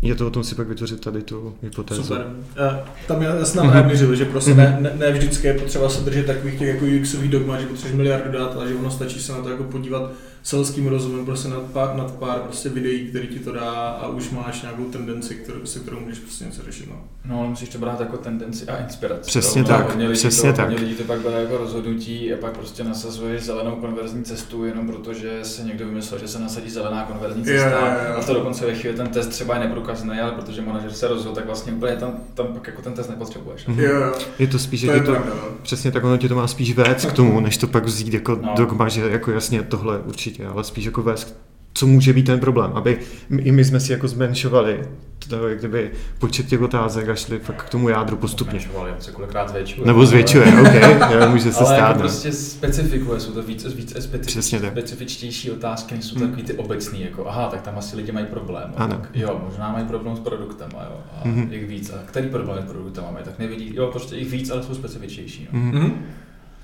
je 0.03 0.15
to 0.15 0.27
o 0.27 0.31
tom 0.31 0.45
si 0.45 0.55
pak 0.55 0.69
vytvořit 0.69 1.01
tady 1.01 1.23
tu 1.23 1.55
hypotézu. 1.63 2.03
Super. 2.03 2.27
A 2.67 2.79
tam 3.07 3.23
já 3.23 3.45
jsem 3.45 3.67
nám 3.67 3.89
mm-hmm. 3.89 4.13
že 4.13 4.25
prostě 4.25 4.55
ne, 4.55 4.79
ne, 4.81 4.93
ne, 4.99 5.13
vždycky 5.13 5.47
je 5.47 5.55
potřeba 5.55 5.89
se 5.89 6.05
držet 6.05 6.27
takových 6.27 6.59
těch 6.59 6.69
jako 6.69 6.85
UXových 6.85 7.31
dogmat, 7.31 7.61
že 7.61 7.67
potřebuješ 7.67 7.97
miliardu 7.97 8.39
dát, 8.39 8.57
ale 8.57 8.69
že 8.69 8.75
ono 8.75 8.91
stačí 8.91 9.21
se 9.23 9.33
na 9.33 9.39
to 9.39 9.51
jako 9.51 9.65
podívat 9.65 10.13
selským 10.43 10.87
rozumem 10.87 11.25
prostě 11.25 11.49
nad 11.49 11.63
pár, 11.63 11.97
nad 11.97 12.13
pár 12.15 12.39
prostě 12.39 12.69
videí, 12.69 13.09
který 13.09 13.29
ti 13.29 13.39
to 13.39 13.53
dá 13.53 13.71
a 13.71 14.09
už 14.09 14.31
máš 14.31 14.63
nějakou 14.63 14.85
tendenci, 14.85 15.35
kterou, 15.35 15.67
se 15.67 15.79
kterou 15.79 16.01
můžeš 16.01 16.19
prostě 16.19 16.45
něco 16.45 16.63
řešit. 16.63 16.89
No, 16.91 16.97
no 17.25 17.39
ale 17.39 17.49
musíš 17.49 17.69
to 17.69 17.79
brát 17.79 18.01
jako 18.01 18.17
tendenci 18.17 18.67
a 18.67 18.77
inspiraci. 18.77 19.27
Přesně 19.27 19.61
jo? 19.61 19.67
tak, 19.67 19.89
hodně 19.89 20.09
přesně 20.09 20.51
to, 20.51 20.57
tak. 20.57 20.69
Hodně 20.71 20.85
lidí 20.85 20.95
to 20.95 21.05
pak 21.05 21.21
bere 21.21 21.43
jako 21.43 21.57
rozhodnutí 21.57 22.33
a 22.33 22.37
pak 22.37 22.57
prostě 22.57 22.85
nasazuje 22.85 23.41
zelenou 23.41 23.77
konverzní 23.77 24.25
cestu 24.25 24.65
jenom 24.65 24.87
protože 24.87 25.39
se 25.43 25.63
někdo 25.63 25.87
vymyslel, 25.87 26.21
že 26.21 26.29
se 26.29 26.39
nasadí 26.39 26.71
zelená 26.71 27.03
konverzní 27.03 27.45
cesta 27.45 27.69
yeah, 27.69 27.83
yeah, 27.83 28.03
yeah. 28.03 28.19
a 28.19 28.23
to 28.23 28.35
dokonce 28.35 28.67
ve 28.67 28.75
chvíli 28.75 28.97
ten 28.97 29.07
test 29.07 29.27
třeba 29.27 29.55
je 29.55 29.61
neprůkazný, 29.61 30.21
ale 30.21 30.33
protože 30.33 30.63
manažer 30.63 30.93
se 30.93 31.09
rozhodl, 31.09 31.35
tak 31.35 31.47
vlastně 31.47 31.73
úplně 31.73 31.97
tam, 31.97 32.13
tam 32.35 32.47
pak 32.47 32.67
jako 32.67 32.83
ten 32.83 32.93
test 32.93 33.11
nepotřebuješ. 33.11 33.69
Mm-hmm. 33.69 33.79
Yeah. 33.79 34.21
Je 34.39 34.47
to 34.47 34.59
spíš, 34.59 34.81
to 34.81 34.93
je 34.93 35.01
to, 35.01 35.13
pravda, 35.13 35.33
no. 35.35 35.49
přesně 35.63 35.93
tak 35.93 36.05
ono 36.05 36.17
tě 36.17 36.29
to 36.29 36.35
má 36.35 36.47
spíš 36.47 36.75
vést 36.75 37.05
k 37.05 37.13
tomu, 37.13 37.41
než 37.41 37.57
to 37.57 37.67
pak 37.67 37.85
vzít 37.85 38.15
jako 38.15 38.39
no. 38.43 38.53
dogma, 38.57 38.89
že 38.89 39.11
jako 39.11 39.31
jasně 39.31 39.63
tohle 39.63 39.99
určitě, 39.99 40.30
ale 40.39 40.65
spíš 40.65 40.85
jako 40.85 41.03
vést, 41.03 41.37
co 41.75 41.87
může 41.87 42.13
být 42.13 42.27
ten 42.27 42.41
problém, 42.41 42.73
aby 42.75 42.99
i 43.39 43.53
my 43.53 43.65
jsme 43.65 43.81
si 43.81 43.93
jako 43.93 44.09
zmenšovali 44.09 44.81
to, 45.29 45.49
jak 45.49 45.59
kdyby 45.59 45.91
počet 46.19 46.47
těch 46.47 46.61
otázek 46.61 47.09
a 47.09 47.15
šli 47.15 47.39
fakt 47.39 47.63
k 47.63 47.69
tomu 47.69 47.89
jádru 47.89 48.17
postupně. 48.17 48.61
Zmenšovali, 48.61 48.93
se 48.99 49.13
kolikrát 49.13 49.49
zvětšuje. 49.49 49.87
Nebo 49.87 50.07
zvětšuje, 50.07 50.47
ok, 50.47 50.75
jo, 51.13 51.31
může 51.31 51.53
se 51.53 51.65
ale 51.65 51.67
stát. 51.77 51.81
Ale 51.81 51.89
jako 51.89 51.99
prostě 51.99 52.33
specifikuje, 52.33 53.21
jsou 53.21 53.33
to 53.33 53.43
více, 53.43 53.69
více 53.69 54.03
specifič, 54.03 54.51
tak. 54.61 54.71
specifičtější 54.71 55.51
otázky, 55.51 55.95
než 55.95 56.05
jsou 56.05 56.17
hmm. 56.17 56.29
takový 56.29 56.43
ty 56.43 56.55
obecný, 56.55 57.03
jako 57.03 57.29
aha, 57.29 57.49
tak 57.49 57.63
tam 57.63 57.79
asi 57.79 57.97
lidi 57.97 58.13
mají 58.13 58.27
problém. 58.27 58.73
Ano. 58.77 58.97
Tak, 58.97 59.11
jo, 59.15 59.41
možná 59.45 59.73
mají 59.73 59.87
problém 59.87 60.17
s 60.17 60.21
produktem, 60.21 60.69
jo, 60.73 61.01
a 61.13 61.29
mm-hmm. 61.29 61.53
jich 61.53 61.67
víc. 61.67 61.91
A 61.91 61.99
který 62.07 62.29
problém 62.29 62.63
s 62.63 62.71
produktem 62.71 63.05
máme, 63.05 63.21
tak 63.25 63.39
nevidí, 63.39 63.73
jo, 63.75 63.87
prostě 63.87 64.17
jich 64.17 64.31
víc, 64.31 64.51
ale 64.51 64.63
jsou 64.63 64.75
specifičtější. 64.75 65.49
No. 65.53 65.61
Mm-hmm. 65.61 65.93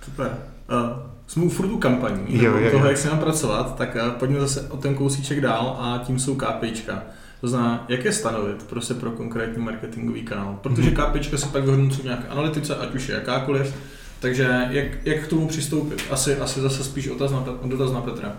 Super. 0.07 0.38
Uh, 0.73 0.99
jsme 1.27 1.45
u 1.45 1.49
furt 1.49 1.79
kampaní, 1.79 2.23
jo, 2.29 2.57
jo, 2.57 2.71
toho, 2.71 2.85
jo. 2.85 2.90
jak 2.90 2.99
se 2.99 3.09
mám 3.09 3.19
pracovat, 3.19 3.77
tak 3.77 3.95
uh, 3.95 4.11
pojďme 4.11 4.40
zase 4.40 4.61
o 4.69 4.77
ten 4.77 4.95
kousíček 4.95 5.40
dál 5.40 5.77
a 5.81 6.03
tím 6.07 6.19
jsou 6.19 6.35
KPIčka. 6.35 7.03
To 7.40 7.49
znamená, 7.49 7.85
jak 7.88 8.05
je 8.05 8.12
stanovit 8.12 8.62
prostě 8.62 8.95
pro 8.95 9.11
konkrétní 9.11 9.64
marketingový 9.64 10.23
kanál. 10.23 10.59
Protože 10.62 10.90
mm-hmm. 10.90 11.11
KPIčka 11.11 11.37
se 11.37 11.47
pak 11.47 11.64
vyhodnocují 11.64 12.01
v 12.01 12.05
nějaké 12.05 12.29
analytice, 12.29 12.77
ať 12.77 12.95
už 12.95 13.09
je 13.09 13.14
jakákoliv. 13.14 13.75
Takže 14.21 14.66
jak, 14.71 15.07
jak 15.07 15.25
k 15.25 15.27
tomu 15.27 15.49
přistoupit? 15.49 16.03
Asi, 16.11 16.37
asi 16.37 16.61
zase 16.61 16.85
spíš 16.85 17.09
otaz 17.09 17.33
na, 17.33 17.45
dotaz 17.64 17.92
na 17.92 18.01
Petra. 18.01 18.33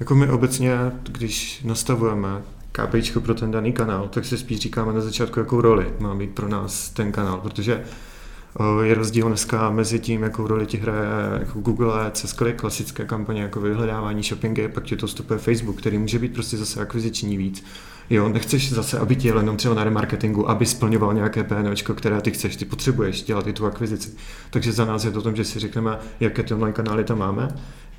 Jako 0.00 0.14
my 0.14 0.28
obecně, 0.28 0.72
když 1.02 1.62
nastavujeme 1.64 2.28
KPIčko 2.72 3.20
pro 3.20 3.34
ten 3.34 3.50
daný 3.50 3.72
kanál, 3.72 4.08
tak 4.08 4.24
si 4.24 4.38
spíš 4.38 4.58
říkáme 4.58 4.92
na 4.92 5.00
začátku, 5.00 5.40
jakou 5.40 5.60
roli 5.60 5.94
má 5.98 6.14
být 6.14 6.30
pro 6.30 6.48
nás 6.48 6.90
ten 6.90 7.12
kanál, 7.12 7.40
protože 7.40 7.84
je 8.82 8.94
rozdíl 8.94 9.28
dneska 9.28 9.70
mezi 9.70 9.98
tím, 9.98 10.22
jakou 10.22 10.46
roli 10.46 10.66
ti 10.66 10.78
hraje 10.78 11.08
jako 11.38 11.60
Google 11.60 12.06
Ads, 12.06 12.34
klasické 12.56 13.04
kampaně 13.04 13.42
jako 13.42 13.60
vyhledávání, 13.60 14.22
shoppingy, 14.22 14.68
pak 14.68 14.84
ti 14.84 14.96
to 14.96 15.06
vstupuje 15.06 15.38
Facebook, 15.38 15.78
který 15.78 15.98
může 15.98 16.18
být 16.18 16.32
prostě 16.32 16.56
zase 16.56 16.80
akviziční 16.80 17.36
víc. 17.36 17.64
Jo, 18.10 18.28
nechceš 18.28 18.72
zase, 18.72 18.98
aby 18.98 19.16
ti 19.16 19.28
jenom 19.28 19.56
třeba 19.56 19.74
na 19.74 19.84
remarketingu, 19.84 20.50
aby 20.50 20.66
splňoval 20.66 21.14
nějaké 21.14 21.44
PNOčko, 21.44 21.94
které 21.94 22.20
ty 22.20 22.30
chceš, 22.30 22.56
ty 22.56 22.64
potřebuješ 22.64 23.22
dělat 23.22 23.46
i 23.46 23.52
tu 23.52 23.66
akvizici. 23.66 24.10
Takže 24.50 24.72
za 24.72 24.84
nás 24.84 25.04
je 25.04 25.10
to 25.10 25.18
o 25.18 25.22
tom, 25.22 25.36
že 25.36 25.44
si 25.44 25.58
řekneme, 25.58 25.98
jaké 26.20 26.42
ty 26.42 26.54
online 26.54 26.72
kanály 26.72 27.04
tam 27.04 27.18
máme, 27.18 27.48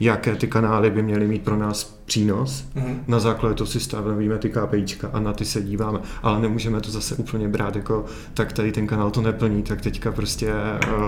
jaké 0.01 0.35
ty 0.35 0.47
kanály 0.47 0.91
by 0.91 1.03
měly 1.03 1.27
mít 1.27 1.43
pro 1.43 1.57
nás 1.57 1.83
přínos. 2.05 2.65
Mm-hmm. 2.75 2.95
Na 3.07 3.19
základě 3.19 3.55
toho 3.55 3.67
si 3.67 3.79
stanovíme 3.79 4.37
ty 4.37 4.49
KPIčka 4.49 5.09
a 5.13 5.19
na 5.19 5.33
ty 5.33 5.45
se 5.45 5.61
díváme. 5.61 5.99
Ale 6.23 6.41
nemůžeme 6.41 6.81
to 6.81 6.91
zase 6.91 7.15
úplně 7.15 7.47
brát 7.47 7.75
jako, 7.75 8.05
tak 8.33 8.53
tady 8.53 8.71
ten 8.71 8.87
kanál 8.87 9.11
to 9.11 9.21
neplní, 9.21 9.63
tak 9.63 9.81
teďka 9.81 10.11
prostě 10.11 10.53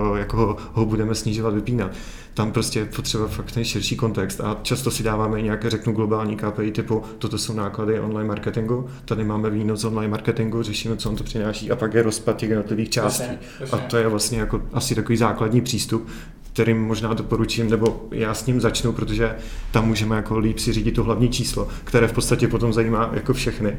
uh, 0.10 0.18
jako 0.18 0.38
ho, 0.38 0.58
ho 0.74 0.86
budeme 0.86 1.16
snižovat, 1.16 1.54
vypínat. 1.54 1.92
Tam 2.34 2.52
prostě 2.52 2.80
je 2.80 2.86
potřeba 2.86 3.28
fakt 3.28 3.52
ten 3.52 3.66
širší 3.66 3.96
kontext 3.96 4.42
a 4.42 4.58
často 4.62 4.92
si 4.92 5.04
dáváme 5.04 5.42
nějaké, 5.42 5.70
řeknu, 5.70 5.94
globální 5.94 6.36
KPI 6.36 6.72
typu, 6.72 7.04
toto 7.18 7.38
jsou 7.38 7.54
náklady 7.54 8.00
online 8.00 8.28
marketingu, 8.28 8.88
tady 9.06 9.24
máme 9.24 9.50
výnos 9.50 9.84
online 9.84 10.12
marketingu, 10.12 10.64
řešíme, 10.64 10.98
co 10.98 11.10
on 11.10 11.16
to 11.16 11.24
přináší 11.24 11.72
a 11.72 11.76
pak 11.76 11.94
je 11.94 12.04
rozpad 12.04 12.38
těch 12.38 12.50
jednotlivých 12.50 12.90
částí. 12.90 13.38
A 13.72 13.78
to 13.78 13.98
je 13.98 14.08
vlastně 14.08 14.40
jako 14.40 14.62
asi 14.74 14.96
takový 14.96 15.18
základní 15.18 15.62
přístup, 15.62 16.08
kterým 16.54 16.82
možná 16.82 17.14
doporučím, 17.14 17.70
nebo 17.70 18.08
já 18.12 18.34
s 18.34 18.46
ním 18.46 18.62
začnu, 18.62 18.94
protože 18.94 19.36
tam 19.72 19.88
můžeme 19.88 20.16
jako 20.16 20.38
líp 20.38 20.60
si 20.60 20.74
řídit 20.74 20.92
to 20.92 21.04
hlavní 21.04 21.30
číslo, 21.30 21.68
které 21.84 22.08
v 22.08 22.14
podstatě 22.14 22.48
potom 22.48 22.74
zajímá 22.74 23.10
jako 23.14 23.34
všechny. 23.34 23.78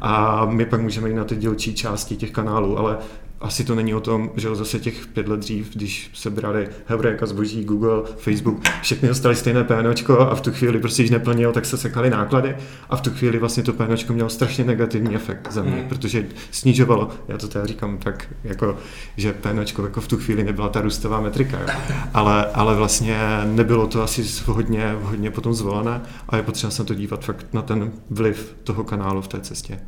A 0.00 0.44
my 0.44 0.66
pak 0.66 0.80
můžeme 0.80 1.08
jít 1.08 1.14
na 1.14 1.24
ty 1.24 1.36
dílčí 1.36 1.74
části 1.74 2.16
těch 2.16 2.30
kanálů, 2.30 2.78
ale 2.78 2.98
asi 3.44 3.64
to 3.64 3.74
není 3.74 3.94
o 3.94 4.00
tom, 4.00 4.30
že 4.36 4.54
zase 4.54 4.78
těch 4.78 5.06
pět 5.06 5.28
let 5.28 5.40
dřív, 5.40 5.74
když 5.74 6.10
se 6.14 6.30
brali 6.30 6.68
Heureka, 6.86 7.26
zboží, 7.26 7.64
Google, 7.64 8.02
Facebook, 8.16 8.62
všechny 8.82 9.08
dostali 9.08 9.36
stejné 9.36 9.64
PNOčko 9.64 10.20
a 10.20 10.34
v 10.34 10.40
tu 10.40 10.52
chvíli 10.52 10.78
prostě, 10.78 11.02
když 11.02 11.10
neplnil, 11.10 11.52
tak 11.52 11.64
se 11.64 11.78
sekaly 11.78 12.10
náklady 12.10 12.56
a 12.90 12.96
v 12.96 13.00
tu 13.00 13.10
chvíli 13.10 13.38
vlastně 13.38 13.62
to 13.62 13.72
PNOčko 13.72 14.12
mělo 14.12 14.28
strašně 14.28 14.64
negativní 14.64 15.14
efekt 15.14 15.52
za 15.52 15.62
mě, 15.62 15.76
mm. 15.76 15.88
protože 15.88 16.26
snižovalo, 16.50 17.10
já 17.28 17.38
to 17.38 17.48
teda 17.48 17.66
říkám 17.66 17.98
tak, 17.98 18.26
jako, 18.44 18.78
že 19.16 19.32
PNOčko 19.32 19.82
jako 19.84 20.00
v 20.00 20.08
tu 20.08 20.16
chvíli 20.16 20.44
nebyla 20.44 20.68
ta 20.68 20.80
růstová 20.80 21.20
metrika, 21.20 21.60
jo. 21.60 21.66
Ale, 22.14 22.46
ale 22.46 22.74
vlastně 22.74 23.18
nebylo 23.44 23.86
to 23.86 24.02
asi 24.02 24.42
hodně, 24.46 24.96
hodně 25.02 25.30
potom 25.30 25.54
zvolené 25.54 26.00
a 26.28 26.36
je 26.36 26.42
potřeba 26.42 26.70
se 26.70 26.82
na 26.82 26.86
to 26.86 26.94
dívat 26.94 27.24
fakt 27.24 27.46
na 27.52 27.62
ten 27.62 27.92
vliv 28.10 28.56
toho 28.64 28.84
kanálu 28.84 29.22
v 29.22 29.28
té 29.28 29.40
cestě. 29.40 29.78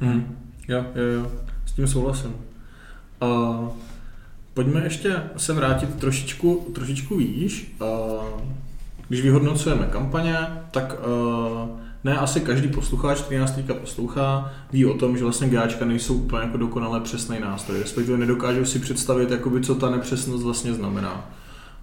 Mm. 0.00 0.36
Jo, 0.68 0.84
jo, 0.94 1.04
jo, 1.04 1.30
s 1.66 1.72
tím 1.72 1.86
souhlasím. 1.86 2.49
Uh, 3.22 3.68
pojďme 4.54 4.84
ještě 4.84 5.22
se 5.36 5.52
vrátit 5.52 5.94
trošičku, 5.94 6.70
trošičku 6.74 7.16
výš. 7.16 7.74
Uh, 7.80 8.40
když 9.08 9.22
vyhodnocujeme 9.22 9.86
kampaně, 9.86 10.36
tak 10.70 10.96
uh, 11.06 11.68
ne 12.04 12.16
asi 12.16 12.40
každý 12.40 12.68
posluchač, 12.68 13.20
který 13.20 13.40
nás 13.40 13.50
teďka 13.50 13.74
poslouchá, 13.74 14.52
ví 14.72 14.86
o 14.86 14.98
tom, 14.98 15.16
že 15.16 15.24
vlastně 15.24 15.48
GAčka 15.48 15.84
nejsou 15.84 16.14
úplně 16.14 16.42
jako 16.42 16.56
dokonale 16.56 17.00
přesný 17.00 17.40
nástroj, 17.40 17.78
respektive 17.80 18.18
nedokážou 18.18 18.64
si 18.64 18.78
představit, 18.78 19.30
jakoby, 19.30 19.60
co 19.60 19.74
ta 19.74 19.90
nepřesnost 19.90 20.44
vlastně 20.44 20.74
znamená. 20.74 21.30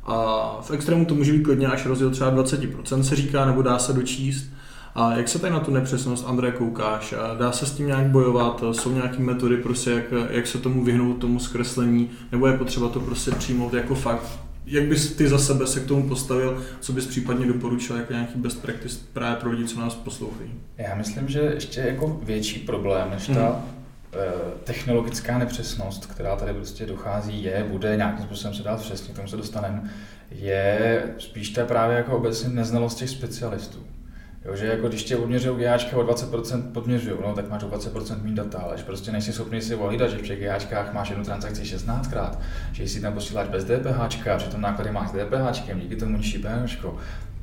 A 0.06 0.16
v 0.62 0.72
extrému 0.72 1.06
to 1.06 1.16
může 1.16 1.32
být 1.34 1.44
klidně 1.44 1.68
až 1.68 1.86
rozdíl 1.86 2.12
třeba 2.12 2.32
20% 2.32 3.02
se 3.02 3.16
říká, 3.16 3.46
nebo 3.46 3.62
dá 3.62 3.80
se 3.80 3.94
dočíst. 3.94 4.46
A 4.98 5.18
jak 5.18 5.28
se 5.28 5.40
tady 5.40 5.54
na 5.54 5.60
tu 5.60 5.72
nepřesnost, 5.72 6.26
André, 6.28 6.52
koukáš? 6.52 7.14
Dá 7.38 7.52
se 7.52 7.66
s 7.66 7.72
tím 7.72 7.88
nějak 7.88 8.06
bojovat? 8.06 8.64
Jsou 8.72 8.92
nějaké 8.92 9.20
metody, 9.20 9.58
prostě 9.58 9.92
jak, 9.92 10.04
jak 10.30 10.48
se 10.48 10.58
tomu 10.58 10.84
vyhnout, 10.84 11.14
tomu 11.14 11.40
zkreslení? 11.40 12.10
Nebo 12.32 12.48
je 12.48 12.58
potřeba 12.58 12.90
to 12.90 13.00
prostě 13.00 13.32
přijmout 13.32 13.74
jako 13.74 13.96
fakt? 13.96 14.40
Jak 14.66 14.84
bys 14.84 15.16
ty 15.16 15.28
za 15.28 15.38
sebe 15.40 15.68
se 15.68 15.80
k 15.80 15.86
tomu 15.86 16.10
postavil? 16.10 16.64
Co 16.80 16.94
bys 16.94 17.08
případně 17.08 17.46
doporučil 17.46 17.96
jako 17.96 18.14
nějaký 18.14 18.40
best 18.40 18.62
practice 18.62 19.00
právě 19.14 19.36
pro 19.36 19.52
lidi, 19.52 19.66
co 19.68 19.80
nás 19.80 19.96
poslouchají? 19.96 20.52
Já 20.78 20.96
myslím, 20.96 21.28
že 21.28 21.40
ještě 21.40 21.82
jako 21.82 22.20
větší 22.24 22.60
problém 22.60 23.10
než 23.10 23.28
ta 23.28 23.34
hmm 23.34 23.78
technologická 24.64 25.38
nepřesnost, 25.38 26.06
která 26.06 26.36
tady 26.36 26.54
prostě 26.54 26.86
dochází, 26.86 27.44
je, 27.44 27.66
bude 27.72 27.98
nějakým 27.98 28.26
způsobem 28.26 28.54
se 28.54 28.64
dát 28.64 28.82
přesně, 28.82 29.14
k 29.14 29.16
tomu 29.16 29.28
se 29.28 29.38
dostaneme, 29.38 29.90
je 30.32 31.04
spíš 31.18 31.50
ta 31.50 31.66
právě 31.66 31.98
jako 31.98 32.18
obecně 32.18 32.50
neznalost 32.50 32.96
těch 32.96 33.10
specialistů. 33.10 33.80
Jo, 34.48 34.56
že 34.56 34.66
jako 34.66 34.88
když 34.88 35.04
tě 35.04 35.18
odměřují 35.18 35.64
GAčka 35.64 35.98
o 35.98 36.04
20% 36.04 36.62
podměřují, 36.72 37.16
no, 37.28 37.34
tak 37.34 37.50
máš 37.50 37.64
o 37.64 37.68
20% 37.68 38.24
méně 38.24 38.36
data, 38.36 38.60
ale 38.60 38.78
že 38.78 38.84
prostě 38.84 39.12
nejsi 39.12 39.34
schopný 39.34 39.62
si 39.62 39.76
ohlídat, 39.76 40.10
že 40.10 40.18
v 40.18 40.22
těch 40.22 40.40
GAčkách 40.40 40.94
máš 40.94 41.10
jednu 41.10 41.24
transakci 41.24 41.62
16krát, 41.62 42.32
že 42.72 42.88
si 42.88 43.02
tam 43.02 43.14
posíláš 43.14 43.48
bez 43.48 43.64
DPH, 43.64 44.28
a 44.28 44.38
přitom 44.38 44.62
náklady 44.62 44.92
máš 44.92 45.10
s 45.10 45.12
DPH, 45.12 45.74
díky 45.76 45.96
tomu 45.96 46.18
nižší 46.18 46.38
PNOčko. 46.38 46.96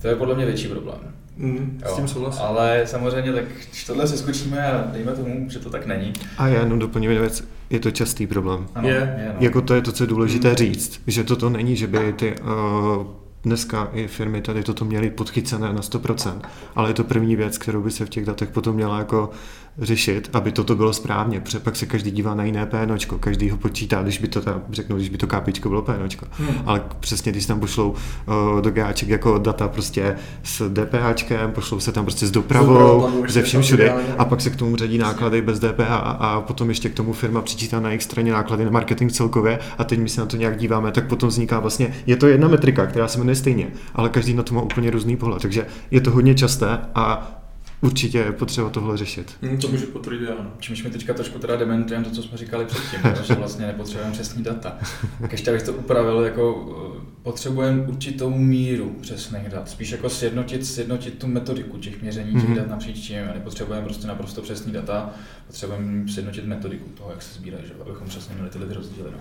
To 0.03 0.09
je 0.09 0.17
podle 0.17 0.35
mě 0.35 0.47
větší 0.47 0.69
problém. 0.69 0.99
Mm, 1.37 1.81
s 1.87 1.97
tím 1.97 2.09
souhlasím. 2.09 2.43
Ale 2.45 2.83
samozřejmě, 2.85 3.33
tak 3.33 3.45
když 3.71 3.85
tohle 3.85 4.07
se 4.07 4.19
skočíme 4.19 4.73
a 4.73 4.91
dejme 4.93 5.13
tomu, 5.13 5.51
že 5.51 5.59
to 5.59 5.71
tak 5.71 5.87
není. 5.87 6.13
A 6.39 6.49
já 6.49 6.61
jenom 6.61 6.79
doplním 6.79 7.11
věc. 7.11 7.45
je 7.71 7.81
to 7.81 7.91
častý 7.91 8.27
problém. 8.27 8.67
Ano, 8.75 8.89
Je. 8.89 8.95
je 8.95 9.33
no. 9.35 9.35
Jako 9.41 9.63
to 9.63 9.75
je 9.75 9.83
to, 9.83 9.93
co 9.93 10.05
je 10.05 10.09
důležité 10.09 10.55
říct, 10.55 11.01
že 11.07 11.25
toto 11.25 11.51
není, 11.51 11.77
že 11.77 11.87
by 11.87 12.13
ty 12.13 12.35
uh, 12.41 13.07
dneska 13.45 13.89
i 13.93 14.09
firmy 14.09 14.43
tady 14.43 14.63
toto 14.63 14.85
měly 14.85 15.11
podchycené 15.11 15.73
na 15.73 15.81
100%, 15.81 16.41
ale 16.75 16.91
je 16.91 16.95
to 16.95 17.05
první 17.05 17.37
věc, 17.37 17.59
kterou 17.59 17.83
by 17.83 17.91
se 17.91 18.05
v 18.07 18.09
těch 18.09 18.25
datech 18.25 18.49
potom 18.49 18.75
měla 18.75 18.99
jako 18.99 19.31
řešit, 19.79 20.31
aby 20.33 20.53
toto 20.53 20.77
bylo 20.77 20.93
správně, 20.93 21.41
protože 21.41 21.59
pak 21.59 21.77
se 21.77 21.87
každý 21.87 22.11
dívá 22.11 22.35
na 22.35 22.45
jiné 22.45 22.67
PNOčko, 22.67 23.19
každý 23.19 23.51
ho 23.51 23.57
počítá, 23.57 24.03
když 24.03 24.19
by 24.19 24.29
to 24.29 24.41
tam, 24.41 24.63
řeknu, 24.73 24.97
když 24.97 25.09
by 25.09 25.19
to 25.19 25.27
KPIčko 25.27 25.69
bylo 25.69 25.83
PNOčko, 25.83 26.27
hmm. 26.31 26.49
ale 26.67 26.83
přesně 27.01 27.33
když 27.33 27.47
tam 27.47 27.61
pošlou 27.61 27.91
uh, 27.91 28.61
do 28.61 28.71
GAček 28.71 29.09
jako 29.09 29.39
data 29.39 29.69
prostě 29.69 30.17
s 30.43 30.71
DPHčkem, 30.71 31.53
pošlou 31.53 31.81
se 31.81 31.93
tam 31.93 32.05
prostě 32.05 32.27
s 32.27 32.31
dopravou, 32.31 33.25
ze 33.29 33.43
vším 33.43 33.63
všude 33.63 33.95
a 34.19 34.25
pak 34.25 34.41
se 34.41 34.51
k 34.51 34.57
tomu 34.57 34.77
řadí 34.77 34.99
náklady 34.99 35.43
bez 35.43 35.59
DPH 35.59 35.91
a, 35.91 35.97
a 35.97 36.41
potom 36.41 36.69
ještě 36.69 36.89
k 36.89 36.95
tomu 36.95 37.13
firma 37.13 37.43
přičítá 37.43 37.81
na 37.81 37.89
jejich 37.89 38.03
straně 38.03 38.33
náklady 38.33 38.65
na 38.65 38.71
marketing 38.71 39.13
celkově. 39.13 39.59
A 39.79 39.85
teď 39.85 39.99
my 39.99 40.09
se 40.09 40.21
na 40.21 40.27
to 40.27 40.37
nějak 40.37 40.57
díváme, 40.57 40.93
tak 40.93 41.07
potom 41.07 41.29
vzniká 41.29 41.61
vlastně, 41.61 41.95
je 42.07 42.17
to 42.17 42.27
jedna 42.27 42.49
metrika, 42.49 42.87
která 42.87 43.09
se 43.09 43.19
jmenuje 43.19 43.37
stejně, 43.37 43.67
ale 43.95 44.09
každý 44.09 44.35
na 44.35 44.43
to 44.43 44.55
má 44.55 44.63
úplně 44.63 44.91
různý 44.91 45.17
pohled, 45.17 45.43
takže 45.43 45.67
je 45.91 46.01
to 46.01 46.11
hodně 46.11 46.35
časté 46.35 46.79
a 46.95 47.41
určitě 47.81 48.19
je 48.19 48.33
potřeba 48.33 48.71
tohle 48.71 48.97
řešit. 48.97 49.37
Hmm, 49.43 49.59
to 49.59 49.69
můžu 49.69 49.87
potvrdit, 49.87 50.29
ano. 50.29 50.53
Čímž 50.59 50.83
mi 50.83 50.91
teďka 50.91 51.15
trošku 51.15 51.39
teda 51.39 51.57
dementujeme 51.57 52.05
to, 52.05 52.11
co 52.11 52.23
jsme 52.23 52.39
říkali 52.39 52.65
předtím, 52.65 53.01
že 53.23 53.35
vlastně 53.35 53.67
nepotřebujeme 53.67 54.13
přesný 54.13 54.43
data. 54.43 54.79
Tak 55.21 55.33
ještě 55.33 55.51
abych 55.51 55.63
to 55.63 55.73
upravil, 55.73 56.21
jako 56.21 56.67
eh, 56.99 57.07
potřebujeme 57.23 57.83
určitou 57.83 58.31
míru 58.31 58.97
přesných 59.01 59.49
dat. 59.49 59.69
Spíš 59.69 59.91
jako 59.91 60.11
sjednotit, 60.11 60.67
sjednotit 60.67 61.19
tu 61.19 61.27
metodiku 61.27 61.79
těch 61.79 62.03
měření 62.03 62.33
těch 62.33 62.43
mm-hmm. 62.43 62.57
dat 62.57 62.69
napříč 62.69 62.99
tím. 62.99 63.27
Nepotřebujeme 63.35 63.85
prostě 63.85 64.07
naprosto 64.07 64.43
přesný 64.43 64.73
data, 64.73 65.11
potřebujeme 65.47 66.09
sjednotit 66.09 66.45
metodiku 66.45 66.89
toho, 66.89 67.11
jak 67.11 67.23
se 67.23 67.35
sbírají, 67.35 67.65
že? 67.67 67.75
abychom 67.81 68.09
přesně 68.09 68.35
měli 68.35 68.51
ty 68.51 68.59
lidi 68.59 68.75
rozdíly. 68.75 69.09
No. 69.13 69.19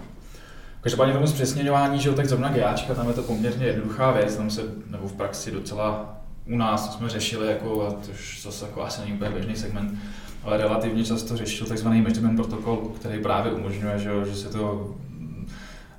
Každopádně 0.81 1.13
tomu 1.13 1.27
zpřesněňování, 1.27 1.99
že 1.99 2.09
jo, 2.09 2.15
tak 2.15 2.25
zrovna 2.25 2.49
GAčka, 2.49 2.93
tam 2.93 3.07
je 3.07 3.13
to 3.13 3.23
poměrně 3.23 3.65
jednoduchá 3.65 4.11
věc, 4.11 4.35
tam 4.35 4.49
se, 4.49 4.61
nebo 4.89 5.07
v 5.07 5.13
praxi 5.13 5.51
docela 5.51 6.17
u 6.45 6.57
nás 6.57 6.97
jsme 6.97 7.09
řešili, 7.09 7.47
jako, 7.47 7.87
a 7.87 7.91
to 7.91 8.11
už 8.11 8.41
zase 8.43 8.65
jako 8.65 8.83
asi 8.83 9.01
není 9.01 9.13
úplně 9.13 9.31
běžný 9.31 9.55
segment, 9.55 9.99
ale 10.43 10.57
relativně 10.57 11.05
často 11.05 11.37
řešil 11.37 11.67
tzv. 11.67 11.87
measurement 11.87 12.35
protokol, 12.35 12.77
který 12.77 13.21
právě 13.21 13.51
umožňuje, 13.51 13.99
že, 13.99 14.09
že 14.25 14.35
se 14.35 14.49
to 14.49 14.95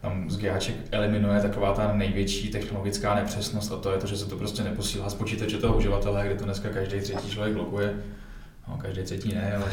tam 0.01 0.30
z 0.30 0.38
GAček 0.38 0.76
eliminuje 0.90 1.40
taková 1.40 1.72
ta 1.72 1.92
největší 1.92 2.49
technologická 2.51 3.14
nepřesnost 3.14 3.72
a 3.72 3.76
to 3.76 3.92
je 3.92 3.99
to, 3.99 4.07
že 4.07 4.16
se 4.16 4.26
to 4.26 4.36
prostě 4.36 4.62
neposílá 4.62 5.11
z 5.11 5.14
počítače 5.14 5.59
toho 5.59 5.76
uživatele, 5.76 6.26
kde 6.26 6.34
to 6.34 6.45
dneska 6.45 6.68
každý 6.68 7.01
třetí 7.01 7.30
člověk 7.30 7.55
blokuje. 7.55 7.95
No, 8.68 8.78
každý 8.82 9.03
třetí 9.03 9.34
ne, 9.34 9.57
ale, 9.57 9.72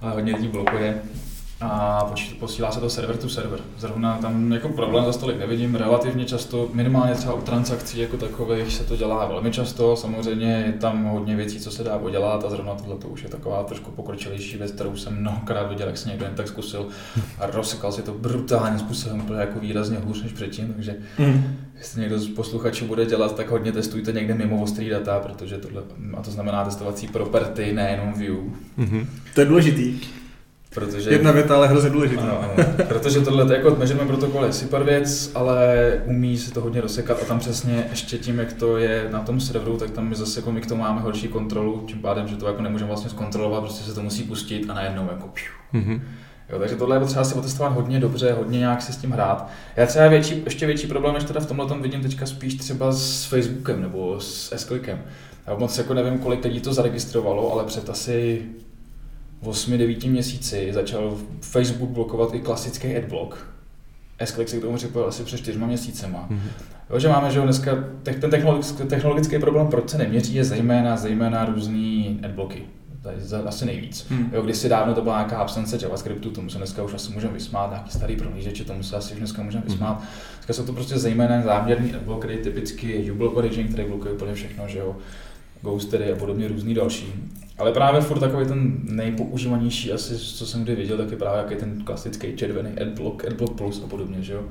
ale 0.00 0.12
hodně 0.12 0.36
lidí 0.36 0.48
blokuje 0.48 1.02
a 1.60 2.14
posílá 2.40 2.72
se 2.72 2.80
to 2.80 2.90
server 2.90 3.16
to 3.16 3.28
server. 3.28 3.60
Zrovna 3.78 4.16
tam 4.16 4.52
jako 4.52 4.68
problém 4.68 5.04
za 5.04 5.12
stolik 5.12 5.38
nevidím, 5.38 5.74
relativně 5.74 6.24
často, 6.24 6.68
minimálně 6.72 7.14
třeba 7.14 7.34
u 7.34 7.40
transakcí 7.40 7.98
jako 7.98 8.16
takových 8.16 8.72
se 8.72 8.84
to 8.84 8.96
dělá 8.96 9.26
velmi 9.26 9.50
často, 9.50 9.96
samozřejmě 9.96 10.64
je 10.66 10.72
tam 10.72 11.04
hodně 11.04 11.36
věcí, 11.36 11.60
co 11.60 11.70
se 11.70 11.84
dá 11.84 11.98
podělat 11.98 12.44
a 12.44 12.50
zrovna 12.50 12.74
tohle 12.74 12.96
to 12.96 13.08
už 13.08 13.22
je 13.22 13.28
taková 13.28 13.62
trošku 13.62 13.90
pokročilejší 13.90 14.56
věc, 14.56 14.72
kterou 14.72 14.96
jsem 14.96 15.20
mnohokrát 15.20 15.68
viděl, 15.68 15.86
jak 15.86 15.98
se 15.98 16.08
někdo 16.08 16.24
jen 16.24 16.34
tak 16.34 16.48
zkusil 16.48 16.86
a 17.38 17.46
rozsekal 17.46 17.92
si 17.92 18.02
to 18.02 18.12
brutálním 18.12 18.78
způsobem, 18.78 19.20
úplně 19.20 19.40
jako 19.40 19.60
výrazně 19.60 19.98
hůř 19.98 20.22
než 20.22 20.32
předtím, 20.32 20.72
takže 20.74 20.96
mm. 21.18 21.56
jestli 21.78 22.00
někdo 22.00 22.18
z 22.18 22.28
posluchačů 22.28 22.86
bude 22.86 23.06
dělat, 23.06 23.36
tak 23.36 23.50
hodně 23.50 23.72
testujte 23.72 24.12
někde 24.12 24.34
mimo 24.34 24.62
ostrý 24.62 24.88
data, 24.88 25.20
protože 25.20 25.58
tohle, 25.58 25.82
a 26.16 26.22
to 26.22 26.30
znamená 26.30 26.64
testovací 26.64 27.08
property, 27.08 27.72
nejenom 27.72 28.12
view. 28.12 28.36
Mm-hmm. 28.78 29.06
To 29.34 29.40
je 29.40 29.46
důležitý. 29.46 30.00
Protože, 30.76 31.10
Jedna 31.10 31.32
věta, 31.32 31.56
ale 31.56 31.68
hrozně 31.68 31.90
důležitá. 31.90 32.22
Ano, 32.22 32.40
ano. 32.40 32.66
Protože 32.88 33.20
tohle 33.20 33.56
jako 33.56 33.76
measurement 33.76 34.10
protokol 34.10 34.44
je 34.44 34.52
super 34.52 34.82
věc, 34.82 35.30
ale 35.34 35.92
umí 36.04 36.38
se 36.38 36.52
to 36.52 36.60
hodně 36.60 36.80
rozsekat 36.80 37.18
a 37.22 37.24
tam 37.24 37.38
přesně 37.38 37.86
ještě 37.90 38.18
tím, 38.18 38.38
jak 38.38 38.52
to 38.52 38.76
je 38.76 39.08
na 39.10 39.20
tom 39.20 39.40
serveru, 39.40 39.76
tak 39.76 39.90
tam 39.90 40.08
my 40.08 40.14
zase 40.14 40.40
jako 40.40 40.52
my 40.52 40.60
k 40.60 40.66
tomu 40.66 40.82
máme 40.82 41.00
horší 41.00 41.28
kontrolu, 41.28 41.84
tím 41.86 41.98
pádem, 41.98 42.28
že 42.28 42.36
to 42.36 42.46
jako 42.46 42.62
nemůžeme 42.62 42.88
vlastně 42.88 43.10
zkontrolovat, 43.10 43.62
prostě 43.62 43.84
se 43.84 43.94
to 43.94 44.02
musí 44.02 44.22
pustit 44.22 44.70
a 44.70 44.74
najednou 44.74 45.02
jako 45.02 45.28
piu. 45.28 45.82
Mm-hmm. 45.82 46.00
Jo, 46.50 46.58
takže 46.58 46.76
tohle 46.76 46.96
je 46.96 47.00
potřeba 47.00 47.24
si 47.24 47.34
otestovat 47.34 47.72
hodně 47.72 48.00
dobře, 48.00 48.32
hodně 48.32 48.58
nějak 48.58 48.82
si 48.82 48.92
s 48.92 48.96
tím 48.96 49.10
hrát. 49.10 49.50
Já 49.76 49.86
třeba 49.86 50.08
větší, 50.08 50.42
ještě 50.44 50.66
větší 50.66 50.86
problém, 50.86 51.14
než 51.14 51.24
teda 51.24 51.40
v 51.40 51.46
tomhle 51.46 51.66
tom 51.66 51.82
vidím 51.82 52.02
teďka 52.02 52.26
spíš 52.26 52.54
třeba 52.54 52.92
s 52.92 53.24
Facebookem 53.24 53.82
nebo 53.82 54.20
s 54.20 54.52
s 54.52 54.70
Já 55.46 55.54
moc 55.54 55.78
jako 55.78 55.94
nevím, 55.94 56.18
kolik 56.18 56.44
lidí 56.44 56.60
to 56.60 56.74
zaregistrovalo, 56.74 57.52
ale 57.52 57.64
před 57.64 57.90
asi 57.90 58.42
8-9 59.42 60.10
měsíci 60.10 60.68
začal 60.72 61.16
Facebook 61.40 61.90
blokovat 61.90 62.34
i 62.34 62.40
klasický 62.40 62.96
adblock. 62.96 63.36
s 64.20 64.46
se 64.46 64.58
k 64.58 64.60
tomu 64.60 64.76
řekl 64.76 65.04
asi 65.08 65.24
před 65.24 65.38
4 65.38 65.58
měsícema. 65.58 66.28
Mm-hmm. 66.30 66.76
Jo, 66.90 66.98
že 66.98 67.08
máme, 67.08 67.30
že 67.30 67.40
dneska 67.40 67.84
ten 68.02 68.30
technologický, 68.30 68.84
technologický 68.84 69.38
problém, 69.38 69.68
proč 69.68 69.90
se 69.90 69.98
neměří, 69.98 70.34
je 70.34 70.44
zejména, 70.44 70.96
zejména 70.96 71.44
různý 71.44 72.20
adblocky. 72.24 72.62
To 73.02 73.36
je 73.36 73.42
asi 73.42 73.66
nejvíc. 73.66 74.06
Hmm. 74.10 74.30
Jo, 74.32 74.42
když 74.42 74.56
si 74.56 74.68
dávno 74.68 74.94
to 74.94 75.02
byla 75.02 75.16
nějaká 75.16 75.36
absence 75.36 75.78
JavaScriptu, 75.82 76.30
tomu 76.30 76.50
se 76.50 76.58
dneska 76.58 76.82
už 76.82 76.94
asi 76.94 77.12
můžeme 77.12 77.32
vysmát, 77.32 77.70
nějaký 77.70 77.90
starý 77.90 78.16
prohlížeče, 78.16 78.64
tomu 78.64 78.82
se 78.82 78.96
asi 78.96 79.12
už 79.12 79.18
dneska 79.18 79.42
můžeme 79.42 79.62
hmm. 79.62 79.72
vysmát. 79.72 80.02
Dneska 80.34 80.52
jsou 80.52 80.66
to 80.66 80.72
prostě 80.72 80.98
zejména 80.98 81.42
záměrný 81.42 81.94
adblock, 81.94 82.24
který 82.24 82.38
typicky 82.38 83.10
uBlock 83.10 83.36
Origin, 83.36 83.68
který 83.68 83.88
blokuje 83.88 84.14
úplně 84.14 84.34
všechno, 84.34 84.68
že 84.68 84.78
jo. 84.78 84.96
Ghostery 85.70 86.12
a 86.12 86.16
podobně 86.16 86.48
různý 86.48 86.74
další. 86.74 87.06
Ale 87.58 87.72
právě 87.72 88.00
furt 88.00 88.18
takový 88.18 88.46
ten 88.46 88.76
nejpoužívanější 88.82 89.92
asi, 89.92 90.18
co 90.18 90.46
jsem 90.46 90.64
kdy 90.64 90.74
viděl, 90.74 90.96
tak 90.96 91.10
je 91.10 91.16
právě 91.16 91.38
jaký 91.38 91.54
ten 91.54 91.84
klasický 91.84 92.36
červený 92.36 92.70
Adblock, 92.80 93.24
Adblock 93.24 93.54
Plus 93.54 93.82
a 93.84 93.86
podobně, 93.86 94.22
že 94.22 94.32
jo. 94.32 94.42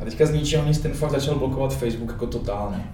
A 0.00 0.04
teďka 0.04 0.26
z 0.26 0.32
ničeho 0.32 0.66
nic 0.66 0.78
ten 0.78 0.92
fakt 0.92 1.10
začal 1.10 1.34
blokovat 1.34 1.76
Facebook 1.76 2.10
jako 2.10 2.26
totálně. 2.26 2.84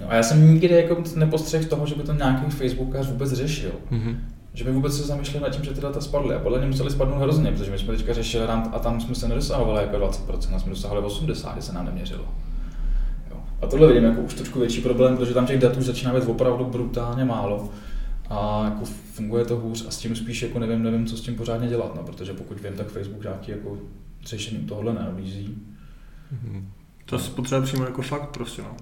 No 0.00 0.06
a 0.10 0.14
já 0.14 0.22
jsem 0.22 0.52
nikdy 0.52 0.74
jako 0.74 1.02
nepostřehl 1.16 1.64
toho, 1.64 1.86
že 1.86 1.94
by 1.94 2.02
to 2.02 2.14
nějaký 2.14 2.50
Facebookař 2.50 3.08
vůbec 3.08 3.32
řešil. 3.32 3.72
Mm-hmm. 3.92 4.16
Že 4.54 4.64
by 4.64 4.72
vůbec 4.72 4.96
se 4.96 5.02
zamýšleli 5.02 5.42
nad 5.42 5.48
tím, 5.48 5.64
že 5.64 5.70
ty 5.70 5.80
data 5.80 6.00
spadly. 6.00 6.34
A 6.34 6.38
podle 6.38 6.58
mě 6.58 6.66
museli 6.66 6.90
spadnout 6.90 7.22
hrozně, 7.22 7.52
protože 7.52 7.70
my 7.70 7.78
jsme 7.78 7.96
teďka 7.96 8.14
řešili 8.14 8.46
a 8.46 8.78
tam 8.78 9.00
jsme 9.00 9.14
se 9.14 9.28
nedosahovali 9.28 9.82
jako 9.82 9.96
20%, 9.96 10.54
a 10.54 10.58
jsme 10.58 10.70
dosahovali 10.70 11.06
80%, 11.06 11.52
kde 11.52 11.62
se 11.62 11.72
nám 11.72 11.86
neměřilo. 11.86 12.24
A 13.62 13.66
tohle 13.66 13.86
vidím 13.86 14.04
jako 14.04 14.20
už 14.20 14.34
trošku 14.34 14.58
větší 14.58 14.80
problém, 14.80 15.16
protože 15.16 15.34
tam 15.34 15.46
těch 15.46 15.60
dat 15.60 15.76
už 15.76 15.84
začíná 15.84 16.14
být 16.14 16.28
opravdu 16.28 16.64
brutálně 16.64 17.24
málo 17.24 17.70
a 18.30 18.64
jako 18.64 18.84
funguje 19.12 19.44
to 19.44 19.56
hůř 19.56 19.86
a 19.88 19.90
s 19.90 19.98
tím 19.98 20.16
spíš 20.16 20.42
jako 20.42 20.58
nevím, 20.58 20.82
nevím, 20.82 21.06
co 21.06 21.16
s 21.16 21.20
tím 21.20 21.34
pořádně 21.34 21.68
dělat, 21.68 21.94
no, 21.94 22.02
protože 22.02 22.32
pokud 22.32 22.60
vím, 22.60 22.72
tak 22.72 22.86
Facebook 22.86 23.22
nějaký 23.22 23.50
jako 23.50 23.78
řešení 24.24 24.58
tohle 24.58 24.94
nenabízí. 24.94 25.58
Mm-hmm. 26.34 26.64
To 27.04 27.18
se 27.18 27.30
potřeba 27.30 27.60
přímo 27.60 27.84
jako 27.84 28.02
fakt 28.02 28.30
prostě, 28.30 28.62
no. 28.62 28.76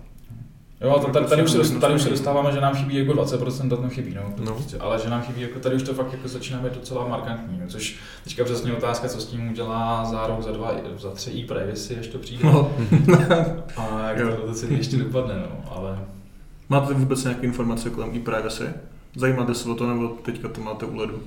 Jo, 0.80 0.90
a 0.90 1.12
tady, 1.12 1.26
tady, 1.26 1.42
už 1.42 1.50
se, 1.50 1.78
tady 1.78 1.94
už 1.94 2.02
se 2.02 2.08
dostáváme, 2.08 2.52
že 2.52 2.60
nám 2.60 2.74
chybí 2.74 2.96
jako 2.96 3.12
20% 3.12 3.68
dat 3.68 3.92
chybí, 3.92 4.14
no. 4.14 4.22
no. 4.44 4.52
Prostě, 4.54 4.78
ale 4.78 4.98
že 4.98 5.10
nám 5.10 5.22
chybí, 5.22 5.40
jako 5.40 5.58
tady 5.58 5.76
už 5.76 5.82
to 5.82 5.94
fakt 5.94 6.12
jako 6.12 6.28
začíná 6.28 6.58
být 6.58 6.74
docela 6.74 7.08
markantní, 7.08 7.58
no, 7.60 7.66
což 7.68 7.96
teďka 8.24 8.44
přesně 8.44 8.72
otázka, 8.72 9.08
co 9.08 9.20
s 9.20 9.26
tím 9.26 9.50
udělá 9.50 10.04
za 10.04 10.26
rok, 10.26 10.42
za 10.42 10.52
dva, 10.52 10.72
za 10.98 11.10
tři 11.10 11.30
i 11.30 11.44
privacy, 11.44 11.96
až 11.98 12.06
to 12.06 12.18
přijde. 12.18 12.44
No. 12.44 12.72
a 13.76 14.10
jak 14.10 14.36
to, 14.36 14.46
to 14.46 14.54
celé 14.54 14.72
ještě 14.72 14.96
dopadne, 14.96 15.34
no, 15.34 15.76
ale... 15.76 15.98
Máte 16.68 16.94
vůbec 16.94 17.24
nějaké 17.24 17.46
informace 17.46 17.90
kolem 17.90 18.16
e-privacy? 18.16 18.64
Zajímáte 19.16 19.54
se 19.54 19.68
o 19.68 19.74
to, 19.74 19.86
nebo 19.86 20.08
teďka 20.08 20.48
to 20.48 20.60
máte 20.60 20.86
u 20.86 20.96
ledu? 20.96 21.22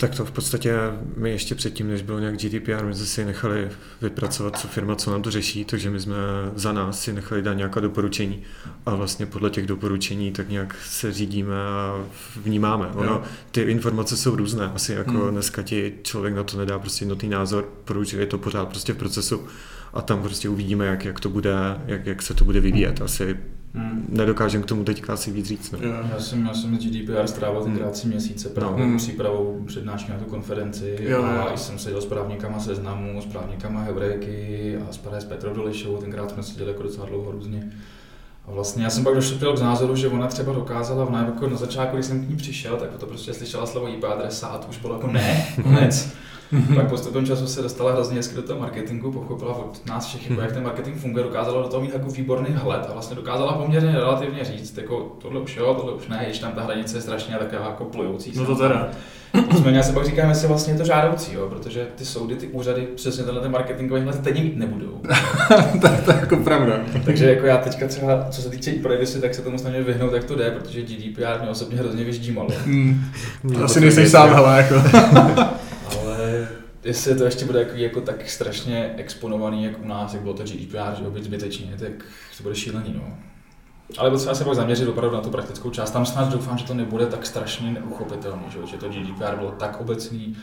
Tak 0.00 0.14
to 0.14 0.24
v 0.24 0.30
podstatě 0.30 0.74
my 1.16 1.30
ještě 1.30 1.54
předtím, 1.54 1.88
než 1.88 2.02
bylo 2.02 2.18
nějak 2.18 2.36
GDPR, 2.36 2.84
my 2.84 2.94
jsme 2.94 3.06
si 3.06 3.24
nechali 3.24 3.68
vypracovat, 4.02 4.58
co 4.58 4.68
firma, 4.68 4.94
co 4.94 5.10
nám 5.10 5.22
to 5.22 5.30
řeší, 5.30 5.64
takže 5.64 5.90
my 5.90 6.00
jsme 6.00 6.16
za 6.54 6.72
nás 6.72 7.00
si 7.00 7.12
nechali 7.12 7.42
dát 7.42 7.54
nějaká 7.54 7.80
doporučení 7.80 8.42
a 8.86 8.94
vlastně 8.94 9.26
podle 9.26 9.50
těch 9.50 9.66
doporučení 9.66 10.32
tak 10.32 10.48
nějak 10.48 10.76
se 10.84 11.12
řídíme 11.12 11.54
a 11.54 12.04
vnímáme. 12.36 12.86
Ono, 12.86 13.22
ty 13.50 13.60
informace 13.60 14.16
jsou 14.16 14.36
různé, 14.36 14.70
asi 14.74 14.92
jako 14.92 15.10
hmm. 15.10 15.30
dneska 15.30 15.62
ti 15.62 15.94
člověk 16.02 16.34
na 16.34 16.44
to 16.44 16.58
nedá 16.58 16.78
prostě 16.78 17.02
jednotný 17.02 17.28
názor, 17.28 17.68
proč 17.84 18.12
je 18.12 18.26
to 18.26 18.38
pořád 18.38 18.68
prostě 18.68 18.92
v 18.92 18.96
procesu 18.96 19.46
a 19.92 20.02
tam 20.02 20.22
prostě 20.22 20.48
uvidíme, 20.48 20.86
jak, 20.86 21.04
jak 21.04 21.20
to 21.20 21.28
bude, 21.28 21.56
jak, 21.86 22.06
jak 22.06 22.22
se 22.22 22.34
to 22.34 22.44
bude 22.44 22.60
vyvíjet. 22.60 23.02
Asi 23.02 23.36
Hmm. 23.74 24.06
Nedokážem 24.08 24.62
k 24.62 24.66
tomu 24.66 24.84
teďka 24.84 25.12
asi 25.12 25.30
víc 25.30 25.46
říct. 25.46 25.70
Ne? 25.70 25.78
Já 26.12 26.20
jsem, 26.20 26.46
já 26.46 26.54
jsem 26.54 26.80
z 26.80 26.84
GDPR 26.84 27.26
strávil 27.26 27.62
tenkrát 27.62 27.84
hmm. 27.84 27.92
tři 27.92 28.08
měsíce 28.08 28.48
právě 28.48 28.86
no. 28.86 28.96
přípravou 28.96 29.64
přednášky 29.66 30.12
na 30.12 30.18
tu 30.18 30.24
konferenci 30.24 30.96
jo, 31.00 31.22
a 31.22 31.50
jo. 31.50 31.56
jsem 31.56 31.78
seděl 31.78 32.00
s 32.00 32.06
právníkama 32.06 32.60
seznamu, 32.60 33.22
s 33.22 33.26
právníkama 33.26 33.80
Hebrejky 33.80 34.76
a 34.88 34.92
s 34.92 35.24
Petrou 35.24 35.54
Dolišovou, 35.54 35.96
tenkrát 35.96 36.30
jsme 36.30 36.42
seděli 36.42 36.70
jako 36.70 36.82
docela 36.82 37.06
dlouho 37.06 37.30
různě. 37.30 37.70
A 38.48 38.50
vlastně 38.50 38.84
já 38.84 38.90
jsem 38.90 39.04
pak 39.04 39.14
došel 39.14 39.56
k 39.56 39.60
názoru, 39.60 39.96
že 39.96 40.08
ona 40.08 40.26
třeba 40.26 40.52
dokázala 40.52 41.04
v 41.04 41.12
jako 41.12 41.48
na 41.48 41.56
začátku, 41.56 41.96
když 41.96 42.06
jsem 42.06 42.26
k 42.26 42.28
ní 42.28 42.36
přišel, 42.36 42.76
tak 42.76 42.90
to 42.96 43.06
prostě 43.06 43.34
slyšela 43.34 43.66
slovo 43.66 43.88
IP 43.88 44.04
adresa 44.04 44.46
a 44.46 44.58
to 44.58 44.68
už 44.68 44.78
bylo 44.78 44.94
jako 44.94 45.06
ne, 45.06 45.46
konec. 45.62 46.08
Pak 46.74 46.88
postupem 46.88 47.26
času 47.26 47.46
se 47.46 47.62
dostala 47.62 47.92
hrozně 47.92 48.16
hezky 48.16 48.36
do 48.36 48.42
toho 48.42 48.60
marketingu, 48.60 49.12
pochopila 49.12 49.56
od 49.56 49.86
nás 49.86 50.06
všech, 50.06 50.30
jako 50.30 50.42
jak 50.42 50.52
ten 50.52 50.62
marketing 50.62 50.96
funguje, 50.96 51.24
dokázala 51.24 51.62
do 51.62 51.68
toho 51.68 51.82
mít 51.82 51.94
jako 51.94 52.10
výborný 52.10 52.54
hled 52.54 52.86
a 52.88 52.92
vlastně 52.92 53.16
dokázala 53.16 53.52
poměrně 53.52 53.92
relativně 53.92 54.44
říct, 54.44 54.78
jako 54.78 55.16
tohle 55.22 55.40
už 55.40 55.56
jo, 55.56 55.74
tohle 55.74 55.92
už 55.92 56.08
ne, 56.08 56.24
ještě 56.28 56.44
tam 56.44 56.52
ta 56.52 56.62
hranice 56.62 56.96
je 56.96 57.00
strašně 57.00 57.34
taková 57.34 57.64
jako 57.64 57.84
plujoucí. 57.84 58.32
No 58.36 58.46
to 58.46 58.56
teda. 58.56 58.88
Nicméně 59.52 59.76
já 59.76 59.82
se 59.82 59.92
pak 59.92 60.06
říkám, 60.06 60.28
jestli 60.28 60.48
vlastně 60.48 60.72
je 60.72 60.78
to 60.78 60.84
žádoucí, 60.84 61.34
jo, 61.34 61.46
protože 61.48 61.86
ty 61.94 62.04
soudy, 62.04 62.34
ty 62.36 62.46
úřady 62.46 62.88
přesně 62.94 63.24
tenhle 63.24 63.42
ten 63.42 63.52
marketingový 63.52 64.00
hled 64.00 64.14
stejně 64.14 64.42
mít 64.42 64.56
nebudou. 64.56 65.00
to, 65.80 65.88
to, 66.04 66.10
je 66.10 66.18
jako 66.20 66.36
pravda. 66.36 66.80
Takže 67.04 67.30
jako 67.30 67.46
já 67.46 67.56
teďka 67.56 67.86
třeba, 67.86 68.26
co 68.30 68.42
se 68.42 68.50
týče 68.50 68.72
privacy, 68.72 69.20
tak 69.20 69.34
se 69.34 69.42
tomu 69.42 69.58
snažím 69.58 69.84
vyhnout, 69.84 70.12
jak 70.12 70.24
to 70.24 70.36
jde, 70.36 70.50
protože 70.50 70.82
GDPR 70.82 71.40
mě 71.40 71.50
osobně 71.50 71.78
hrozně 71.78 72.04
vyždímalo. 72.04 72.48
Hmm. 72.64 73.04
Asi 73.64 73.80
nejsi 73.80 74.08
sám, 74.08 74.30
hele, 74.30 74.56
jako. 74.56 74.82
Jestli 76.88 77.14
to 77.14 77.24
ještě 77.24 77.44
bude 77.44 77.58
jako, 77.58 77.76
jako 77.76 78.00
tak 78.00 78.30
strašně 78.30 78.94
exponovaný, 78.96 79.64
jak 79.64 79.84
u 79.84 79.88
nás, 79.88 80.14
jak 80.14 80.22
bylo 80.22 80.34
to 80.34 80.42
GDPR, 80.42 80.94
že 80.98 81.10
být 81.10 81.24
zbytečně, 81.24 81.76
tak 81.78 81.92
to 82.36 82.42
bude 82.42 82.54
šílený, 82.54 82.94
no. 82.94 83.18
Ale 83.98 84.10
potřeba 84.10 84.34
se 84.34 84.44
pak 84.44 84.54
zaměřit 84.54 84.88
opravdu 84.88 85.16
na 85.16 85.22
tu 85.22 85.30
praktickou 85.30 85.70
část. 85.70 85.90
Tam 85.90 86.06
snad 86.06 86.32
doufám, 86.32 86.58
že 86.58 86.64
to 86.64 86.74
nebude 86.74 87.06
tak 87.06 87.26
strašně 87.26 87.70
neuchopitelný, 87.70 88.42
že, 88.48 88.58
že 88.66 88.76
to 88.76 88.88
GDPR 88.88 89.36
bylo 89.36 89.50
tak 89.50 89.80
obecný 89.80 90.36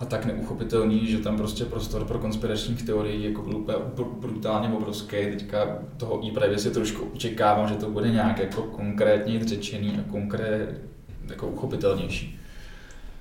a 0.00 0.04
tak 0.04 0.24
neuchopitelný, 0.24 1.06
že 1.06 1.18
tam 1.18 1.36
prostě 1.36 1.64
prostor 1.64 2.04
pro 2.04 2.18
konspiračních 2.18 2.82
teorií 2.82 3.24
jako 3.24 3.42
byl 3.42 3.56
úplně 3.56 3.78
brutálně 4.20 4.68
obrovský. 4.68 5.16
Teďka 5.16 5.78
toho 5.96 6.26
e-privacy 6.26 6.70
trošku 6.70 7.04
očekávám, 7.14 7.68
že 7.68 7.74
to 7.74 7.90
bude 7.90 8.10
nějak 8.10 8.38
jako 8.38 8.62
konkrétně 8.62 9.44
řečený 9.44 9.98
a 9.98 10.10
konkrétně 10.10 10.76
jako 11.28 11.46
uchopitelnější. 11.46 12.40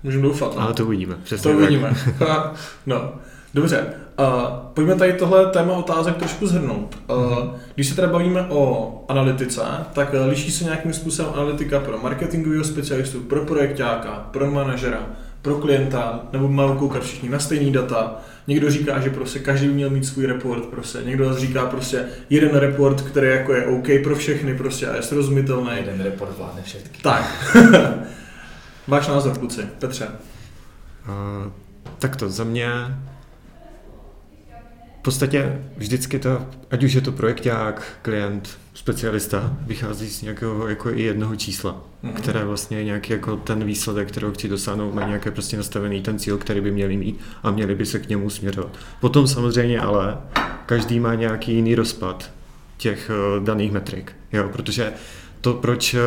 Můžeme 0.03 0.23
doufat. 0.23 0.55
No. 0.55 0.61
Ale 0.61 0.73
to 0.73 0.85
uvidíme. 0.85 1.15
Přesně 1.23 1.51
to 1.51 1.57
uvidíme. 1.57 1.95
no. 2.85 3.13
Dobře, 3.53 3.85
uh, 4.19 4.25
pojďme 4.73 4.95
tady 4.95 5.13
tohle 5.13 5.45
téma 5.45 5.73
otázek 5.73 6.15
trošku 6.15 6.47
zhrnout. 6.47 6.97
Uh, 7.09 7.49
když 7.75 7.87
se 7.87 7.95
teda 7.95 8.07
bavíme 8.07 8.45
o 8.49 9.05
analytice, 9.09 9.61
tak 9.93 10.13
uh, 10.13 10.27
liší 10.29 10.51
se 10.51 10.63
nějakým 10.63 10.93
způsobem 10.93 11.31
analytika 11.35 11.79
pro 11.79 11.97
marketingového 11.97 12.63
specialistu, 12.63 13.19
pro 13.19 13.45
projektáka, 13.45 14.27
pro 14.31 14.51
manažera, 14.51 15.07
pro 15.41 15.55
klienta, 15.55 16.19
nebo 16.33 16.47
mají 16.47 16.77
koukat 16.77 17.03
všichni 17.03 17.29
na 17.29 17.39
stejný 17.39 17.71
data. 17.71 18.15
Někdo 18.47 18.71
říká, 18.71 18.99
že 18.99 19.09
prostě 19.09 19.39
každý 19.39 19.67
měl 19.67 19.89
mít 19.89 20.05
svůj 20.05 20.25
report, 20.25 20.65
prostě. 20.65 20.99
někdo 21.05 21.25
zase 21.29 21.39
říká 21.39 21.65
prostě 21.65 22.05
jeden 22.29 22.55
report, 22.55 23.01
který 23.01 23.27
jako 23.27 23.53
je 23.53 23.65
OK 23.65 23.87
pro 24.03 24.15
všechny 24.15 24.57
prostě 24.57 24.87
a 24.87 24.95
je 24.95 25.01
srozumitelný. 25.01 25.71
Jeden 25.75 26.01
report 26.01 26.37
vládne 26.37 26.61
všechny. 26.61 26.89
Tak. 27.01 27.55
Váš 28.87 29.07
názor, 29.07 29.37
kluci. 29.39 29.61
Petře. 29.79 30.07
Uh, 30.07 31.51
tak 31.99 32.15
to 32.15 32.29
za 32.29 32.43
mě 32.43 32.69
v 34.99 35.03
podstatě 35.03 35.61
vždycky 35.77 36.19
to, 36.19 36.45
ať 36.71 36.83
už 36.83 36.93
je 36.93 37.01
to 37.01 37.11
projekták, 37.11 37.83
klient, 38.01 38.57
specialista, 38.73 39.57
vychází 39.61 40.09
z 40.09 40.21
nějakého 40.21 40.67
jako 40.67 40.89
i 40.89 41.01
jednoho 41.01 41.35
čísla, 41.35 41.83
mm-hmm. 42.03 42.13
které 42.13 42.45
vlastně 42.45 42.77
je 42.77 42.83
nějaký 42.83 43.13
jako 43.13 43.37
ten 43.37 43.63
výsledek, 43.63 44.07
kterého 44.07 44.33
chci 44.33 44.47
dosáhnout, 44.47 44.93
má 44.93 45.07
nějaké 45.07 45.31
prostě 45.31 45.57
nastavený 45.57 46.01
ten 46.01 46.19
cíl, 46.19 46.37
který 46.37 46.61
by 46.61 46.71
měli 46.71 46.97
mít 46.97 47.19
a 47.43 47.51
měli 47.51 47.75
by 47.75 47.85
se 47.85 47.99
k 47.99 48.09
němu 48.09 48.29
směřovat. 48.29 48.77
Potom 48.99 49.27
samozřejmě 49.27 49.79
ale 49.79 50.17
každý 50.65 50.99
má 50.99 51.15
nějaký 51.15 51.53
jiný 51.53 51.75
rozpad 51.75 52.31
těch 52.77 53.11
uh, 53.37 53.45
daných 53.45 53.71
metrik, 53.71 54.15
jo, 54.33 54.49
protože 54.49 54.93
to, 55.43 55.53
proč 55.53 55.93
eh, 55.93 55.99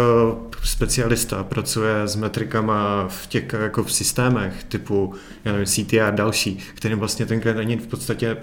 specialista 0.62 1.44
pracuje 1.44 2.08
s 2.08 2.16
metrikama 2.16 3.08
v 3.08 3.26
těch 3.26 3.52
jako 3.52 3.84
v 3.84 3.92
systémech 3.92 4.64
typu 4.64 5.14
já 5.44 5.52
nevím, 5.52 5.66
CTR 5.66 6.14
další, 6.14 6.58
kterým 6.74 6.98
vlastně 6.98 7.26
ten 7.26 7.40
klient 7.40 7.58
ani 7.58 7.76
v 7.76 7.86
podstatě 7.86 8.36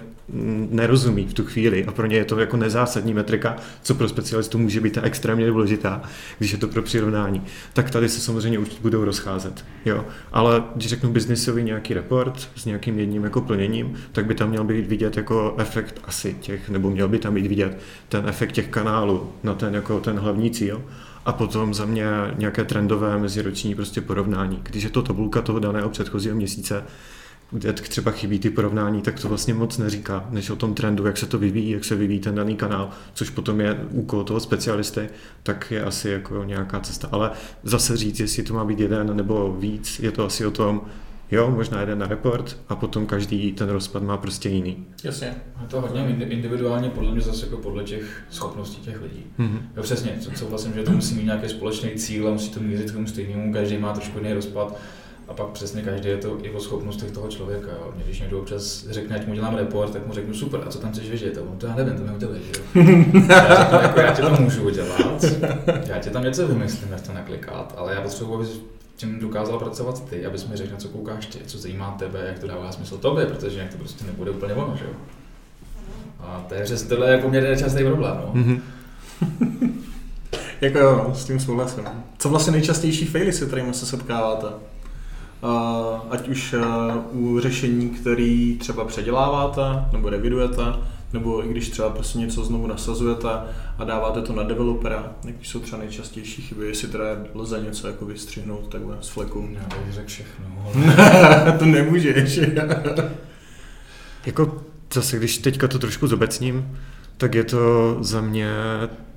nerozumí 0.70 1.26
v 1.26 1.34
tu 1.34 1.44
chvíli 1.44 1.84
a 1.84 1.92
pro 1.92 2.06
ně 2.06 2.16
je 2.16 2.24
to 2.24 2.40
jako 2.40 2.56
nezásadní 2.56 3.14
metrika, 3.14 3.56
co 3.82 3.94
pro 3.94 4.08
specialistu 4.08 4.58
může 4.58 4.80
být 4.80 4.98
extrémně 5.02 5.46
důležitá, 5.46 6.02
když 6.38 6.52
je 6.52 6.58
to 6.58 6.68
pro 6.68 6.82
přirovnání, 6.82 7.42
tak 7.72 7.90
tady 7.90 8.08
se 8.08 8.20
samozřejmě 8.20 8.58
už 8.58 8.68
budou 8.80 9.04
rozcházet. 9.04 9.64
Jo? 9.84 10.04
Ale 10.32 10.62
když 10.74 10.88
řeknu 10.88 11.10
biznisový 11.10 11.62
nějaký 11.62 11.94
report 11.94 12.48
s 12.56 12.64
nějakým 12.64 12.98
jedním 12.98 13.24
jako 13.24 13.40
plněním, 13.40 13.94
tak 14.12 14.26
by 14.26 14.34
tam 14.34 14.48
měl 14.48 14.64
být 14.64 14.86
vidět 14.86 15.16
jako 15.16 15.54
efekt 15.58 16.00
asi 16.04 16.36
těch, 16.40 16.70
nebo 16.70 16.90
měl 16.90 17.08
by 17.08 17.18
tam 17.18 17.34
být 17.34 17.46
vidět 17.46 17.78
ten 18.08 18.28
efekt 18.28 18.52
těch 18.52 18.68
kanálů 18.68 19.32
na 19.42 19.54
ten 19.54 19.74
jako 19.74 20.00
ten 20.00 20.18
hlavní 20.18 20.50
cíl 20.50 20.82
a 21.26 21.32
potom 21.32 21.74
za 21.74 21.84
mě 21.84 22.06
nějaké 22.38 22.64
trendové 22.64 23.18
meziroční 23.18 23.74
prostě 23.74 24.00
porovnání. 24.00 24.60
Když 24.62 24.84
je 24.84 24.90
to 24.90 25.02
tabulka 25.02 25.42
toho 25.42 25.58
daného 25.58 25.88
předchozího 25.88 26.36
měsíce, 26.36 26.84
kde 27.54 27.72
třeba 27.72 28.10
chybí 28.10 28.38
ty 28.38 28.50
porovnání, 28.50 29.02
tak 29.02 29.20
to 29.20 29.28
vlastně 29.28 29.54
moc 29.54 29.78
neříká, 29.78 30.26
než 30.30 30.50
o 30.50 30.56
tom 30.56 30.74
trendu, 30.74 31.06
jak 31.06 31.16
se 31.16 31.26
to 31.26 31.38
vyvíjí, 31.38 31.70
jak 31.70 31.84
se 31.84 31.94
vyvíjí 31.94 32.20
ten 32.20 32.34
daný 32.34 32.56
kanál, 32.56 32.90
což 33.14 33.30
potom 33.30 33.60
je 33.60 33.80
úkol 33.90 34.24
toho 34.24 34.40
specialisty, 34.40 35.08
tak 35.42 35.70
je 35.70 35.84
asi 35.84 36.08
jako 36.08 36.44
nějaká 36.44 36.80
cesta. 36.80 37.08
Ale 37.12 37.30
zase 37.62 37.96
říct, 37.96 38.20
jestli 38.20 38.42
to 38.42 38.54
má 38.54 38.64
být 38.64 38.80
jeden 38.80 39.16
nebo 39.16 39.56
víc, 39.60 39.98
je 39.98 40.10
to 40.10 40.24
asi 40.24 40.46
o 40.46 40.50
tom, 40.50 40.82
Jo, 41.30 41.50
možná 41.50 41.80
jeden 41.80 41.98
na 41.98 42.06
report 42.06 42.58
a 42.68 42.76
potom 42.76 43.06
každý 43.06 43.52
ten 43.52 43.68
rozpad 43.68 44.02
má 44.02 44.16
prostě 44.16 44.48
jiný. 44.48 44.86
Jasně. 45.04 45.34
Je 45.60 45.66
to 45.68 45.80
hodně 45.80 46.16
individuálně 46.28 46.90
podle 46.90 47.12
mě 47.12 47.20
zase 47.20 47.46
jako 47.46 47.56
podle 47.56 47.84
těch 47.84 48.22
schopností 48.30 48.82
těch 48.82 49.02
lidí. 49.02 49.24
Mm-hmm. 49.38 49.58
Jo, 49.76 49.82
přesně, 49.82 50.16
co, 50.20 50.30
co 50.30 50.46
vlastně, 50.46 50.72
že 50.74 50.82
to 50.82 50.90
musí 50.90 51.14
mít 51.14 51.24
nějaký 51.24 51.48
společný 51.48 51.90
cíl 51.90 52.28
a 52.28 52.30
musí 52.30 52.50
to 52.50 52.60
mířit 52.60 52.90
k 52.90 52.94
tomu 52.94 53.06
stejnému, 53.06 53.52
každý 53.52 53.78
má 53.78 53.92
trošku 53.92 54.18
jiný 54.18 54.32
rozpad 54.32 54.76
a 55.28 55.34
pak 55.34 55.46
přesně 55.46 55.82
každý 55.82 56.08
je 56.08 56.16
to 56.16 56.38
i 56.42 56.50
o 56.50 56.60
schopnostech 56.60 57.10
toho 57.10 57.28
člověka. 57.28 57.70
Jo. 57.72 57.92
Mě, 57.94 58.04
když 58.04 58.20
někdo 58.20 58.38
občas 58.38 58.86
řekne, 58.90 59.16
ať 59.16 59.26
mu 59.26 59.34
dělám 59.34 59.54
report, 59.54 59.92
tak 59.92 60.06
mu 60.06 60.12
řeknu 60.12 60.34
super, 60.34 60.60
a 60.66 60.70
co 60.70 60.78
tam 60.78 60.92
chceš 60.92 61.08
vědět? 61.08 61.38
A 61.38 61.40
on 61.40 61.58
to 61.58 61.66
já 61.66 61.74
nevím, 61.74 61.94
to 61.94 62.02
mi 62.02 62.10
udělej. 62.10 62.40
já 63.28 63.60
řeknu, 63.60 63.78
jako, 63.82 64.00
já 64.00 64.12
ti 64.12 64.22
to 64.22 64.42
můžu 64.42 64.62
udělat, 64.62 65.24
já 65.86 65.98
ti 65.98 66.10
tam 66.10 66.24
něco 66.24 66.48
vymyslím, 66.48 66.92
jak 66.92 67.00
to 67.00 67.12
naklikat, 67.12 67.74
ale 67.76 67.94
já 67.94 68.00
potřebuji, 68.00 68.34
abys 68.34 68.60
tím 68.96 69.18
dokázal 69.18 69.58
pracovat 69.58 70.08
ty, 70.08 70.26
abys 70.26 70.46
mi 70.46 70.56
řekl, 70.56 70.76
co 70.76 70.88
koukáš 70.88 71.26
ty, 71.26 71.38
co 71.46 71.58
zajímá 71.58 71.96
tebe, 71.98 72.24
jak 72.26 72.38
to 72.38 72.46
dává 72.46 72.72
smysl 72.72 72.98
tobě, 72.98 73.26
protože 73.26 73.58
jak 73.58 73.72
to 73.72 73.78
prostě 73.78 74.04
nebude 74.04 74.30
úplně 74.30 74.54
ono, 74.54 74.76
že 74.76 74.84
jo. 74.84 74.92
A 76.20 76.44
to 76.48 76.54
je 76.54 76.62
přesně 76.64 76.88
tohle 76.88 77.10
je 77.10 77.18
poměrně 77.18 77.56
častý 77.56 77.84
problém, 77.84 78.16
no. 78.16 78.32
Mm-hmm. 78.34 78.60
jako 80.60 80.78
jo, 80.78 81.12
s 81.14 81.24
tím 81.24 81.40
souhlasím. 81.40 81.84
Co 82.18 82.28
vlastně 82.28 82.52
nejčastější 82.52 83.04
faily, 83.04 83.32
se 83.32 83.46
kterými 83.46 83.74
se 83.74 83.86
setkáváte? 83.86 84.46
Ať 86.10 86.28
už 86.28 86.54
u 87.12 87.40
řešení, 87.40 87.90
který 87.90 88.56
třeba 88.58 88.84
předěláváte 88.84 89.62
nebo 89.92 90.10
revidujete, 90.10 90.62
nebo 91.12 91.44
i 91.44 91.48
když 91.48 91.68
třeba 91.68 91.90
prostě 91.90 92.18
něco 92.18 92.44
znovu 92.44 92.66
nasazujete 92.66 93.28
a 93.78 93.84
dáváte 93.84 94.22
to 94.22 94.32
na 94.32 94.42
developera, 94.42 95.12
jaký 95.24 95.44
jsou 95.44 95.60
třeba 95.60 95.78
nejčastější 95.78 96.42
chyby, 96.42 96.66
jestli 96.66 96.88
teda 96.88 97.04
lze 97.34 97.60
něco 97.60 97.86
jako 97.86 98.06
vystřihnout 98.06 98.68
takhle 98.68 98.96
z 99.00 99.08
fleku. 99.08 99.48
Já 99.52 99.78
bych 99.84 99.94
řekl 99.94 100.08
všechno. 100.08 100.44
Ale... 100.64 101.52
to 101.58 101.64
nemůžeš. 101.64 102.40
jako 104.26 104.62
zase, 104.94 105.16
když 105.16 105.38
teďka 105.38 105.68
to 105.68 105.78
trošku 105.78 106.06
zobecním, 106.06 106.78
tak 107.16 107.34
je 107.34 107.44
to 107.44 107.96
za 108.00 108.20
mě 108.20 108.50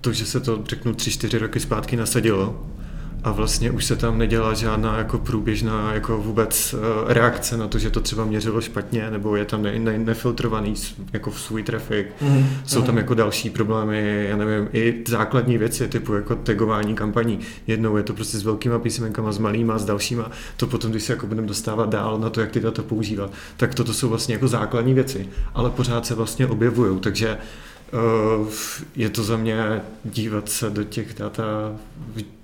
to, 0.01 0.13
že 0.13 0.25
se 0.25 0.39
to, 0.39 0.63
řeknu, 0.67 0.93
tři, 0.93 1.11
čtyři 1.11 1.37
roky 1.37 1.59
zpátky 1.59 1.95
nasadilo 1.95 2.65
a 3.27 3.31
vlastně 3.31 3.71
už 3.71 3.85
se 3.85 3.95
tam 3.95 4.17
nedělá 4.17 4.53
žádná 4.53 4.97
jako 4.97 5.17
průběžná 5.17 5.93
jako 5.93 6.17
vůbec 6.17 6.73
uh, 6.73 6.79
reakce 7.11 7.57
na 7.57 7.67
to, 7.67 7.79
že 7.79 7.89
to 7.89 8.01
třeba 8.01 8.25
měřilo 8.25 8.61
špatně, 8.61 9.11
nebo 9.11 9.35
je 9.35 9.45
tam 9.45 9.63
ne, 9.63 9.79
ne, 9.79 9.97
nefiltrovaný 9.97 10.73
jako 11.13 11.31
v 11.31 11.39
svůj 11.39 11.63
traffic. 11.63 12.07
Mm-hmm. 12.21 12.45
Jsou 12.65 12.81
tam 12.81 12.97
jako 12.97 13.13
další 13.13 13.49
problémy, 13.49 14.25
já 14.29 14.37
nevím, 14.37 14.69
i 14.73 15.03
základní 15.07 15.57
věci, 15.57 15.87
typu 15.87 16.13
jako 16.13 16.35
tagování 16.35 16.95
kampaní. 16.95 17.39
Jednou 17.67 17.97
je 17.97 18.03
to 18.03 18.13
prostě 18.13 18.37
s 18.37 18.43
velkýma 18.43 18.79
písmenkama, 18.79 19.31
s 19.31 19.37
malýma, 19.37 19.77
s 19.77 19.85
dalšíma. 19.85 20.31
To 20.57 20.67
potom, 20.67 20.91
když 20.91 21.03
se 21.03 21.13
jako 21.13 21.27
budeme 21.27 21.47
dostávat 21.47 21.89
dál 21.89 22.19
na 22.19 22.29
to, 22.29 22.41
jak 22.41 22.51
ty 22.51 22.59
data 22.59 22.83
používat, 22.83 23.31
tak 23.57 23.75
toto 23.75 23.93
jsou 23.93 24.09
vlastně 24.09 24.35
jako 24.35 24.47
základní 24.47 24.93
věci, 24.93 25.29
ale 25.53 25.69
pořád 25.69 26.05
se 26.05 26.15
vlastně 26.15 26.47
objevují, 26.47 26.99
takže 26.99 27.37
Eh, 27.37 27.39
je 28.95 29.09
to 29.09 29.23
za 29.23 29.37
mě 29.37 29.81
dívat 30.03 30.49
se 30.49 30.69
do 30.69 30.83
těch 30.83 31.13
data, 31.13 31.43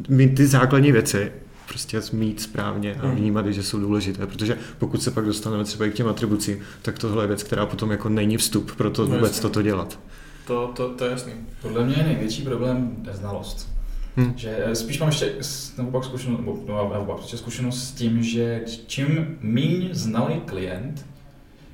mít 0.10 0.36
ty 0.36 0.48
základní 0.48 0.92
věci, 0.92 1.32
prostě 1.68 2.02
mít 2.14 2.42
správně 2.42 2.96
a 2.96 3.08
hmm. 3.08 3.16
vnímat, 3.16 3.48
že 3.48 3.64
jsou 3.64 3.80
důležité, 3.80 4.28
protože 4.28 4.58
pokud 4.78 5.04
se 5.04 5.12
pak 5.12 5.26
dostaneme 5.26 5.64
třeba 5.64 5.86
i 5.86 5.92
k 5.92 5.94
těm 5.94 6.08
atribucím, 6.08 6.60
tak 6.82 7.00
tohle 7.00 7.24
je 7.24 7.28
věc, 7.28 7.44
která 7.44 7.66
potom 7.66 7.92
jako 7.92 8.10
není 8.10 8.38
vstup 8.38 8.76
pro 8.76 8.92
to 8.92 9.08
no 9.08 9.16
vůbec 9.16 9.40
toto 9.40 9.62
dělat. 9.62 10.00
To, 10.48 10.72
to, 10.76 10.90
to 10.90 11.06
je 11.06 11.12
jasný. 11.12 11.34
Podle 11.62 11.86
mě 11.86 11.96
je 11.96 12.04
největší 12.04 12.42
problém 12.42 12.96
neznalost. 12.98 13.74
Hmm. 14.16 14.34
Že 14.36 14.70
spíš 14.74 15.00
mám 15.00 15.10
ještě 15.10 15.36
naopak 15.78 16.04
zkušenost, 16.04 16.40
nebo 16.40 16.64
no, 16.68 16.90
naopak 16.94 17.18
zkušenost 17.26 17.84
s 17.84 17.92
tím, 17.92 18.24
že 18.24 18.62
čím 18.88 19.38
méně 19.42 19.90
znalý 19.92 20.42
klient, 20.46 21.06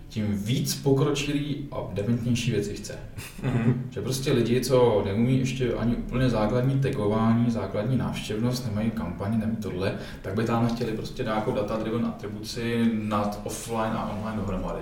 tím 0.10 0.44
víc 0.44 0.76
pokročilý 0.76 1.68
a 1.72 1.78
dementnější 1.94 2.52
věci 2.52 2.74
chce. 2.74 2.96
Mm-hmm. 3.44 3.74
Že 3.90 4.02
prostě 4.02 4.32
lidi, 4.32 4.62
co 4.62 5.02
neumí 5.06 5.40
ještě 5.40 5.74
ani 5.74 5.96
úplně 5.96 6.30
základní 6.30 6.80
tagování, 6.80 7.52
základní 7.52 7.98
návštěvnost, 7.98 8.66
nemají 8.66 8.92
kampaně, 8.92 9.38
nemají 9.38 9.58
tohle, 9.58 9.94
tak 10.22 10.34
by 10.34 10.44
tam 10.44 10.68
chtěli 10.68 10.92
prostě 10.92 11.24
nějakou 11.24 11.52
data-driven 11.52 12.06
atribuci 12.06 12.92
nad 12.94 13.42
offline 13.44 13.94
a 13.94 14.12
online 14.18 14.38
dohromady. 14.38 14.82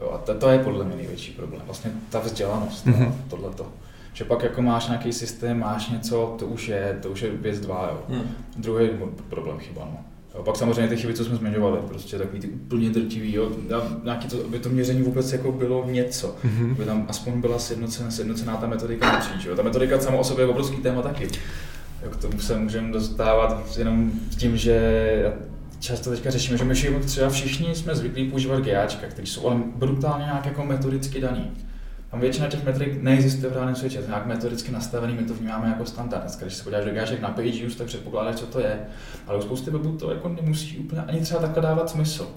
Jo, 0.00 0.10
a 0.14 0.18
to, 0.18 0.34
to 0.34 0.48
je 0.48 0.58
podle 0.58 0.84
mě 0.84 0.96
největší 0.96 1.32
problém. 1.32 1.62
Vlastně 1.66 1.90
ta 2.10 2.18
vzdělanost, 2.18 2.86
mm-hmm. 2.86 3.12
tohleto. 3.30 3.66
Že 4.12 4.24
pak 4.24 4.42
jako 4.42 4.62
máš 4.62 4.86
nějaký 4.86 5.12
systém, 5.12 5.58
máš 5.58 5.90
něco, 5.90 6.36
to 6.38 6.46
už 6.46 6.68
je, 6.68 6.98
to 7.02 7.10
už 7.10 7.22
je 7.22 7.30
věc 7.30 7.60
dva, 7.60 7.88
jo. 7.92 8.16
Mm. 8.16 8.30
Druhý 8.56 8.88
problém 9.28 9.58
chyba, 9.58 9.84
no 9.84 10.11
Jo, 10.34 10.42
pak 10.42 10.56
samozřejmě 10.56 10.88
ty 10.88 10.96
chyby, 10.96 11.14
co 11.14 11.24
jsme 11.24 11.36
zmiňovali, 11.36 11.78
prostě 11.88 12.18
takový 12.18 12.40
ty 12.40 12.48
úplně 12.48 12.90
drtivý, 12.90 13.34
jo, 13.34 13.50
nějaký 14.04 14.28
to, 14.28 14.44
aby 14.44 14.58
to 14.58 14.68
měření 14.68 15.02
vůbec 15.02 15.32
jako 15.32 15.52
bylo 15.52 15.86
něco, 15.90 16.36
mm-hmm. 16.44 16.72
aby 16.72 16.84
tam 16.84 17.06
aspoň 17.08 17.40
byla 17.40 17.58
sjednocená, 17.58 18.10
sjednocená 18.10 18.56
ta 18.56 18.66
metodika 18.66 19.12
napříč. 19.12 19.44
Jo. 19.44 19.56
Ta 19.56 19.62
metodika 19.62 20.00
sama 20.00 20.18
o 20.18 20.24
sobě 20.24 20.44
je 20.44 20.48
obrovský 20.48 20.76
téma 20.76 21.02
taky. 21.02 21.28
K 22.10 22.16
tomu 22.16 22.40
se 22.40 22.58
můžeme 22.58 22.92
dostávat 22.92 23.78
jenom 23.78 24.12
tím, 24.36 24.56
že 24.56 25.32
často 25.80 26.10
teďka 26.10 26.30
řešíme, 26.30 26.58
že 26.58 26.64
my 26.64 26.74
všichni, 26.74 27.00
třeba 27.00 27.30
všichni 27.30 27.74
jsme 27.74 27.94
zvyklí 27.96 28.30
používat 28.30 28.60
GAčka, 28.60 29.06
které 29.06 29.26
jsou 29.26 29.46
ale 29.46 29.60
brutálně 29.76 30.24
nějak 30.24 30.46
jako 30.46 30.64
metodicky 30.64 31.20
daný. 31.20 31.50
Tam 32.12 32.20
většina 32.20 32.48
těch 32.48 32.64
metrik 32.64 33.02
neexistuje 33.02 33.50
v 33.50 33.52
reálném 33.52 33.74
světě, 33.74 33.98
to 33.98 34.06
nějak 34.06 34.26
metodicky 34.26 34.72
nastavený, 34.72 35.14
my 35.14 35.22
to 35.22 35.34
vnímáme 35.34 35.68
jako 35.68 35.86
standard. 35.86 36.20
Dneska, 36.20 36.44
když 36.44 36.54
se 36.54 36.64
podíváš 36.64 36.84
do 36.84 36.90
GAček 36.90 37.20
na 37.20 37.28
page 37.28 37.66
use, 37.66 37.78
tak 37.78 37.86
předpokládáš, 37.86 38.34
co 38.34 38.46
to 38.46 38.60
je. 38.60 38.80
Ale 39.26 39.38
u 39.38 39.42
spousty 39.42 39.70
webů 39.70 39.96
to 39.96 40.10
jako 40.10 40.28
nemusí 40.28 40.78
úplně 40.78 41.02
ani 41.02 41.20
třeba 41.20 41.40
takhle 41.40 41.62
dávat 41.62 41.90
smysl. 41.90 42.28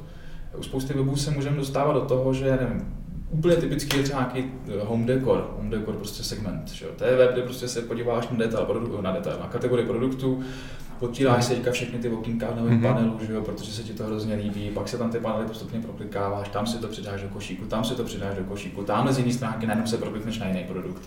U 0.58 0.64
spousty 0.64 0.94
webů 0.94 1.16
se 1.16 1.32
můžeme 1.32 1.58
dostávat 1.58 1.94
do 1.94 2.02
toho, 2.02 2.34
že 2.34 2.58
nevím, 2.62 2.96
úplně 3.30 3.56
typický 3.56 3.98
je 3.98 4.04
třeba 4.04 4.20
nějaký 4.20 4.52
eh, 4.68 4.86
home 4.86 5.06
decor, 5.06 5.54
home 5.58 5.70
decor 5.70 5.96
prostě 5.96 6.24
segment. 6.24 6.72
Že? 6.72 6.86
To 6.86 7.06
je 7.06 7.16
web, 7.16 7.34
kde 7.34 7.42
prostě 7.42 7.68
se 7.68 7.82
podíváš 7.82 8.30
na 8.30 8.38
detail, 8.38 9.02
na 9.02 9.12
detail, 9.12 9.40
na 9.40 9.48
kategorii 9.48 9.88
produktu, 9.88 10.44
potíráš 11.00 11.46
si 11.46 11.56
teďka 11.56 11.72
všechny 11.72 12.00
ty 12.00 12.10
okýnka 12.10 12.52
v 12.52 12.56
novém 12.56 12.80
mm-hmm. 12.80 12.94
panelu, 12.94 13.20
že 13.28 13.34
jo, 13.34 13.42
protože 13.42 13.72
se 13.72 13.84
ti 13.84 13.94
to 13.94 14.04
hrozně 14.04 14.36
líbí, 14.36 14.70
pak 14.70 14.88
se 14.88 14.98
tam 14.98 15.12
ty 15.12 15.20
panely 15.20 15.48
postupně 15.48 15.80
proklikáváš, 15.80 16.50
tam 16.50 16.68
si 16.68 16.78
to 16.78 16.88
přidáš 16.88 17.22
do 17.22 17.28
košíku, 17.28 17.66
tam 17.66 17.84
si 17.84 17.96
to 17.96 18.04
přidáš 18.04 18.38
do 18.38 18.44
košíku, 18.44 18.84
tamhle 18.84 19.14
z 19.14 19.18
jiné 19.18 19.34
stránky 19.34 19.68
najednou 19.68 19.88
se 19.88 19.98
proklikneš 19.98 20.40
na 20.40 20.48
jiný 20.48 20.64
produkt. 20.64 21.02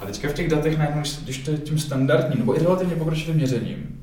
A 0.00 0.06
teďka 0.06 0.28
v 0.28 0.32
těch 0.32 0.48
datech 0.48 0.78
najednou, 0.78 1.02
když 1.22 1.38
to 1.38 1.50
je 1.50 1.58
tím 1.58 1.78
standardním 1.78 2.38
nebo 2.38 2.56
i 2.56 2.62
relativně 2.62 2.96
pokročilým 2.96 3.36
měřením, 3.36 4.00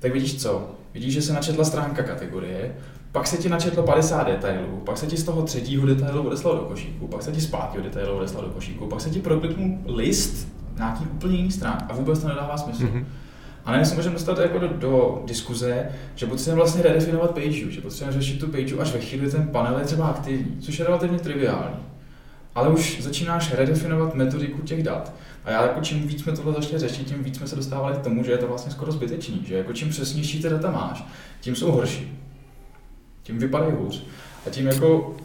tak 0.00 0.12
vidíš 0.12 0.42
co? 0.42 0.70
Vidíš, 0.94 1.14
že 1.14 1.22
se 1.22 1.32
načetla 1.32 1.64
stránka 1.64 2.02
kategorie, 2.02 2.76
pak 3.12 3.26
se 3.26 3.36
ti 3.36 3.48
načetlo 3.48 3.82
50 3.82 4.26
detailů, 4.26 4.82
pak 4.84 4.98
se 4.98 5.06
ti 5.06 5.16
z 5.16 5.24
toho 5.24 5.42
třetího 5.42 5.86
detailu 5.86 6.22
odeslal 6.22 6.56
do 6.56 6.62
košíku, 6.62 7.06
pak 7.06 7.22
se 7.22 7.32
ti 7.32 7.40
z 7.40 7.46
pátého 7.46 7.84
detailu 7.84 8.16
odeslal 8.16 8.44
do 8.44 8.50
košíku, 8.50 8.86
pak 8.86 9.00
se 9.00 9.10
ti 9.10 9.20
prokliknul 9.20 9.78
list 9.86 10.48
nějaký 10.76 11.04
úplně 11.04 11.36
jiný 11.36 11.50
strán 11.50 11.86
a 11.88 11.94
vůbec 11.94 12.18
to 12.18 12.28
nedává 12.28 12.56
smysl. 12.56 12.82
Mm-hmm. 12.82 13.04
A 13.64 13.72
ne, 13.72 13.84
se 13.84 13.94
můžeme 13.94 14.14
dostat 14.14 14.38
jako 14.38 14.58
do, 14.58 14.68
do 14.68 15.22
diskuze, 15.26 15.88
že 16.14 16.26
potřebujeme 16.26 16.56
vlastně 16.56 16.82
redefinovat 16.82 17.30
page, 17.30 17.70
že 17.70 17.80
potřebujeme 17.80 18.22
řešit 18.22 18.40
tu 18.40 18.48
page 18.48 18.76
až 18.78 18.92
ve 18.92 19.00
chvíli, 19.00 19.30
ten 19.30 19.48
panel 19.48 19.78
je 19.78 19.84
třeba 19.84 20.06
aktivní, 20.06 20.56
což 20.60 20.78
je 20.78 20.84
relativně 20.84 21.18
triviální. 21.18 21.76
Ale 22.54 22.68
už 22.68 23.02
začínáš 23.02 23.54
redefinovat 23.54 24.14
metodiku 24.14 24.62
těch 24.62 24.82
dat. 24.82 25.12
A 25.44 25.50
já 25.50 25.62
jako 25.62 25.80
čím 25.80 26.08
víc 26.08 26.22
jsme 26.22 26.32
tohle 26.32 26.52
začali 26.52 26.78
řešit, 26.78 27.06
tím 27.06 27.24
víc 27.24 27.36
jsme 27.36 27.46
se 27.46 27.56
dostávali 27.56 27.96
k 27.96 28.02
tomu, 28.02 28.24
že 28.24 28.32
je 28.32 28.38
to 28.38 28.48
vlastně 28.48 28.72
skoro 28.72 28.92
zbytečný, 28.92 29.42
že 29.46 29.54
jako 29.54 29.72
čím 29.72 29.90
přesnější 29.90 30.42
ty 30.42 30.48
data 30.48 30.70
máš, 30.70 31.04
tím 31.40 31.56
jsou 31.56 31.72
horší. 31.72 32.18
Tím 33.22 33.38
vypadají 33.38 33.72
hůř. 33.72 34.04
A 34.46 34.50
tím 34.50 34.66
jako 34.66 35.16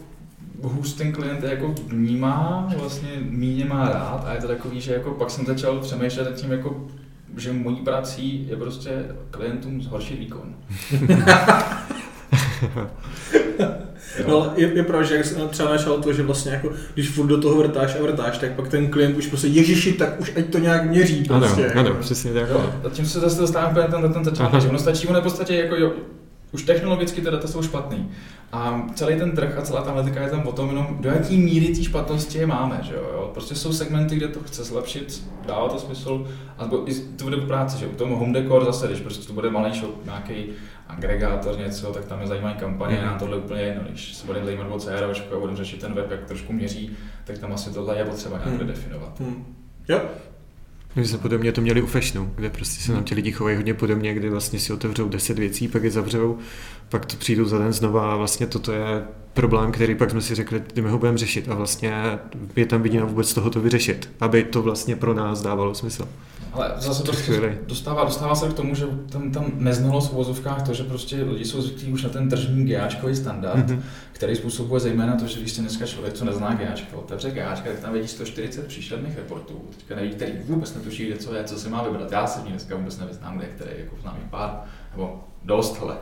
hůř 0.62 0.94
ten 0.94 1.12
klient 1.12 1.42
jako 1.42 1.74
vnímá, 1.86 2.68
vlastně 2.76 3.10
míně 3.20 3.64
má 3.64 3.88
rád 3.88 4.24
a 4.26 4.34
je 4.34 4.40
to 4.40 4.48
takový, 4.48 4.80
že 4.80 4.92
jako 4.92 5.10
pak 5.10 5.30
jsem 5.30 5.46
začal 5.46 5.80
přemýšlet 5.80 6.24
nad 6.24 6.34
tím, 6.34 6.52
jako 6.52 6.86
že 7.36 7.52
mojí 7.52 7.76
prací 7.76 8.46
je 8.50 8.56
prostě 8.56 8.90
klientům 9.30 9.82
zhoršit 9.82 10.18
výkon. 10.18 10.54
no, 14.26 14.52
je, 14.56 14.72
je 14.74 14.82
pravda, 14.82 15.06
že 15.06 15.16
jak 15.16 15.24
jsem 15.24 15.48
třeba 15.48 15.70
našel 15.70 16.02
to, 16.02 16.12
že 16.12 16.22
vlastně 16.22 16.52
jako, 16.52 16.72
když 16.94 17.10
furt 17.10 17.26
do 17.26 17.40
toho 17.40 17.56
vrtáš 17.56 17.96
a 17.96 18.02
vrtáš, 18.02 18.38
tak 18.38 18.52
pak 18.52 18.68
ten 18.68 18.88
klient 18.88 19.16
už 19.16 19.26
prostě, 19.26 19.46
ježiši, 19.46 19.92
tak 19.92 20.20
už 20.20 20.32
ať 20.36 20.44
to 20.46 20.58
nějak 20.58 20.84
měří 20.84 21.24
prostě. 21.24 21.64
Ano, 21.64 21.64
jako. 21.64 21.78
ano 21.78 21.94
přesně 22.00 22.32
tak. 22.32 22.48
Jo, 22.48 22.72
a 22.86 22.88
tím 22.88 23.06
se 23.06 23.20
zase 23.20 23.40
dostáváme 23.40 23.88
ten, 23.90 24.12
ten 24.12 24.24
začátek, 24.24 24.60
že 24.60 24.68
ono 24.68 24.78
stačí, 24.78 25.08
ono 25.08 25.20
v 25.20 25.22
podstatě 25.22 25.54
jako 25.54 25.76
jo, 25.76 25.92
už 26.52 26.62
technologicky 26.62 27.20
ty 27.20 27.30
data 27.30 27.48
jsou 27.48 27.62
špatný. 27.62 28.10
A 28.52 28.86
celý 28.94 29.16
ten 29.16 29.32
trh 29.32 29.58
a 29.58 29.62
celá 29.62 29.82
ta 29.82 29.90
analytika 29.90 30.22
je 30.22 30.30
tam 30.30 30.46
o 30.46 30.52
tom 30.52 30.68
jenom, 30.68 30.96
do 31.00 31.08
jaký 31.08 31.38
míry 31.38 31.74
té 31.74 31.82
špatnosti 31.82 32.38
je 32.38 32.46
máme. 32.46 32.80
Že 32.82 32.94
jo? 32.94 33.30
Prostě 33.34 33.54
jsou 33.54 33.72
segmenty, 33.72 34.16
kde 34.16 34.28
to 34.28 34.40
chce 34.40 34.64
zlepšit, 34.64 35.24
dává 35.46 35.68
to 35.68 35.78
smysl, 35.78 36.26
a 36.58 36.70
i 36.86 36.94
to 36.94 37.24
bude 37.24 37.36
že 37.78 37.86
u 37.86 37.94
toho 37.94 38.16
home 38.16 38.32
decor 38.32 38.64
zase, 38.64 38.86
když 38.86 39.00
prostě 39.00 39.26
to 39.26 39.32
bude 39.32 39.50
malý 39.50 39.78
shop, 39.78 40.04
nějaký 40.04 40.46
agregátor 40.88 41.58
něco, 41.58 41.92
tak 41.92 42.04
tam 42.04 42.20
je 42.20 42.26
zajímavé 42.26 42.54
kampaně, 42.54 42.96
mm. 42.96 43.06
na 43.06 43.18
tohle 43.18 43.36
úplně 43.36 43.62
jedno. 43.62 43.82
Když 43.88 44.14
se 44.14 44.26
bude 44.26 44.44
zajímat 44.44 44.66
o 44.70 44.78
CRO 44.78 45.10
a 45.36 45.38
budeme 45.38 45.56
řešit 45.56 45.80
ten 45.80 45.94
web, 45.94 46.10
jak 46.10 46.24
trošku 46.24 46.52
měří, 46.52 46.90
tak 47.24 47.38
tam 47.38 47.52
asi 47.52 47.74
tohle 47.74 47.98
je 47.98 48.04
potřeba 48.04 48.38
nějak 48.38 48.60
mm. 48.60 48.66
definovat. 48.66 49.20
Mm. 49.20 49.56
Jo, 49.88 50.00
my 50.96 51.04
jsme 51.04 51.18
podobně 51.18 51.52
to 51.52 51.60
měli 51.60 51.82
u 51.82 51.86
fashionu, 51.86 52.32
kde 52.36 52.50
prostě 52.50 52.82
se 52.82 52.92
nám 52.92 53.04
ti 53.04 53.14
lidi 53.14 53.32
chovají 53.32 53.56
hodně 53.56 53.74
podobně, 53.74 54.14
kdy 54.14 54.30
vlastně 54.30 54.58
si 54.58 54.72
otevřou 54.72 55.08
10 55.08 55.38
věcí, 55.38 55.68
pak 55.68 55.84
je 55.84 55.90
zavřou, 55.90 56.38
pak 56.88 57.06
to 57.06 57.16
přijdou 57.16 57.44
za 57.44 57.58
den 57.58 57.72
znova 57.72 58.12
a 58.12 58.16
vlastně 58.16 58.46
toto 58.46 58.72
je 58.72 59.04
problém, 59.34 59.72
který 59.72 59.94
pak 59.94 60.10
jsme 60.10 60.20
si 60.20 60.34
řekli, 60.34 60.62
kdy 60.72 60.82
my 60.82 60.90
ho 60.90 60.98
budeme 60.98 61.18
řešit 61.18 61.48
a 61.48 61.54
vlastně 61.54 61.92
je 62.56 62.66
tam 62.66 62.82
vidina 62.82 63.04
vůbec 63.04 63.34
toho 63.34 63.50
to 63.50 63.60
vyřešit, 63.60 64.10
aby 64.20 64.44
to 64.44 64.62
vlastně 64.62 64.96
pro 64.96 65.14
nás 65.14 65.42
dávalo 65.42 65.74
smysl. 65.74 66.08
Ale 66.52 66.72
zase 66.76 67.02
to 67.02 67.12
dostává, 67.66 68.04
dostává 68.04 68.34
se 68.34 68.48
k 68.48 68.52
tomu, 68.52 68.74
že 68.74 68.86
tam, 69.12 69.30
tam 69.30 69.52
neznalost 69.54 70.10
v 70.10 70.12
vozovkách 70.12 70.62
to, 70.62 70.74
že 70.74 70.84
prostě 70.84 71.16
lidi 71.22 71.44
jsou 71.44 71.62
zvyklí 71.62 71.92
už 71.92 72.02
na 72.02 72.08
ten 72.08 72.28
tržní 72.28 72.66
GAčkový 72.66 73.16
standard, 73.16 73.70
mm-hmm. 73.70 73.80
který 74.12 74.36
způsobuje 74.36 74.80
zejména 74.80 75.16
to, 75.16 75.26
že 75.26 75.40
když 75.40 75.52
se 75.52 75.60
dneska 75.60 75.86
člověk, 75.86 76.14
co 76.14 76.24
nezná 76.24 76.54
GAčko, 76.54 76.96
otevře 76.96 77.30
GAčka, 77.30 77.70
tak 77.70 77.80
tam 77.80 77.92
vidí 77.92 78.08
140 78.08 78.66
příšerných 78.66 79.16
reportů, 79.16 79.62
teďka 79.76 79.96
neví, 79.96 80.10
který 80.10 80.32
vůbec 80.44 80.74
netuší, 80.74 81.06
kde 81.06 81.16
co 81.16 81.34
je, 81.34 81.44
co 81.44 81.58
se 81.58 81.68
má 81.68 81.82
vybrat. 81.82 82.12
Já 82.12 82.26
se 82.26 82.40
dneska 82.48 82.76
vůbec 82.76 82.98
nevyznám, 82.98 83.36
kde 83.36 83.46
je 83.46 83.52
který, 83.54 83.70
jako 83.78 83.96
znám 84.02 84.16
pár, 84.30 84.60
nebo 84.92 85.24
dost, 85.44 85.78
ale 85.82 85.96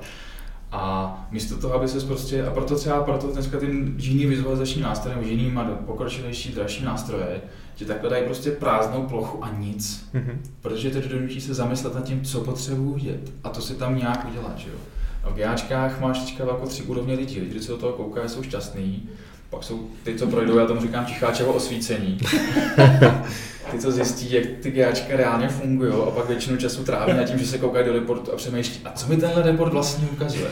a 0.73 1.29
místo 1.31 1.57
toho, 1.57 1.75
aby 1.75 1.89
se 1.89 2.07
prostě, 2.07 2.47
a 2.47 2.51
proto 2.51 2.77
třeba 2.77 3.03
proto 3.03 3.27
dneska 3.27 3.59
ty 3.59 3.67
jiný 3.97 4.27
vizualizační 4.27 4.83
nástroje, 4.83 5.17
nebo 5.17 5.29
jiný 5.29 5.59
pokročilejší, 5.87 6.53
dražší 6.53 6.85
nástroje, 6.85 7.41
že 7.79 7.85
takhle 7.85 8.11
dají 8.11 8.25
prostě 8.25 8.51
prázdnou 8.51 9.03
plochu 9.03 9.45
a 9.45 9.51
nic. 9.59 10.09
Mm-hmm. 10.15 10.39
Protože 10.61 10.91
teď 10.91 11.05
donutí 11.05 11.41
se 11.41 11.55
zamyslet 11.55 11.95
nad 11.95 12.05
tím, 12.05 12.25
co 12.25 12.41
potřebuji 12.41 12.95
vidět. 12.95 13.33
A 13.45 13.49
to 13.49 13.61
si 13.61 13.75
tam 13.75 13.97
nějak 13.97 14.27
udělat, 14.29 14.59
že 14.59 14.69
jo. 14.69 14.79
No, 15.25 15.31
v 15.31 15.35
GAčkách 15.35 16.01
máš 16.01 16.19
teďka 16.19 16.45
jako 16.45 16.67
tři 16.67 16.83
úrovně 16.83 17.15
lidí. 17.15 17.41
Lidi, 17.41 17.61
co 17.61 17.73
do 17.73 17.79
toho 17.79 17.93
koukají, 17.93 18.29
jsou 18.29 18.43
šťastní. 18.43 19.09
Pak 19.51 19.65
jsou 19.65 19.91
ty, 20.03 20.19
co 20.19 20.27
projdou, 20.27 20.59
já 20.59 20.67
tomu 20.67 20.81
říkám 20.81 21.07
Čicháčevo 21.07 21.53
osvícení. 21.53 22.19
ty, 23.71 23.79
co 23.79 23.93
zjistí, 23.93 24.33
jak 24.33 24.45
ty 24.63 24.71
GAčka 24.71 25.17
reálně 25.17 25.49
fungují 25.49 25.93
a 25.93 26.11
pak 26.11 26.29
většinu 26.29 26.57
času 26.57 26.85
tráví 26.85 27.13
na 27.13 27.25
tím, 27.25 27.39
že 27.39 27.47
se 27.47 27.59
koukají 27.59 27.87
do 27.87 27.93
reportu 27.93 28.33
a 28.33 28.37
přemýšlí, 28.37 28.81
a 28.85 28.93
co 28.93 29.09
mi 29.09 29.17
tenhle 29.17 29.43
report 29.43 29.73
vlastně 29.73 30.09
ukazuje. 30.13 30.49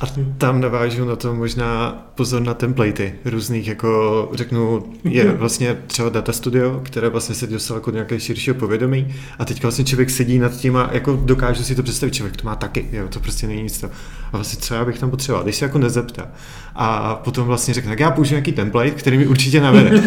A 0.00 0.06
tam 0.38 0.60
navážu 0.60 1.04
na 1.04 1.16
to 1.16 1.34
možná 1.34 2.02
pozor 2.14 2.42
na 2.42 2.54
templatey 2.54 3.12
různých, 3.24 3.68
jako 3.68 4.30
řeknu, 4.32 4.82
je 5.04 5.32
vlastně 5.32 5.76
třeba 5.86 6.08
Data 6.08 6.32
Studio, 6.32 6.80
které 6.84 7.08
vlastně 7.08 7.34
se 7.34 7.46
dostalo 7.46 7.78
jako 7.78 7.90
nějaké 7.90 8.20
širšího 8.20 8.54
povědomí 8.54 9.14
a 9.38 9.44
teď 9.44 9.62
vlastně 9.62 9.84
člověk 9.84 10.10
sedí 10.10 10.38
nad 10.38 10.52
tím 10.52 10.76
a 10.76 10.88
jako 10.92 11.18
dokáže 11.24 11.64
si 11.64 11.74
to 11.74 11.82
představit, 11.82 12.14
člověk 12.14 12.36
to 12.36 12.44
má 12.44 12.56
taky, 12.56 12.88
jo, 12.92 13.04
to 13.08 13.20
prostě 13.20 13.46
není 13.46 13.62
nic 13.62 13.80
to. 13.80 13.86
A 14.32 14.36
vlastně 14.36 14.60
co 14.60 14.74
já 14.74 14.84
bych 14.84 14.98
tam 14.98 15.10
potřeboval, 15.10 15.44
když 15.44 15.56
se 15.56 15.64
jako 15.64 15.78
nezeptá 15.78 16.28
a 16.74 17.14
potom 17.14 17.46
vlastně 17.46 17.74
řekne, 17.74 17.90
tak 17.90 18.00
já 18.00 18.10
použiju 18.10 18.36
nějaký 18.36 18.52
template, 18.52 18.90
který 18.90 19.18
mi 19.18 19.26
určitě 19.26 19.60
navede. 19.60 20.02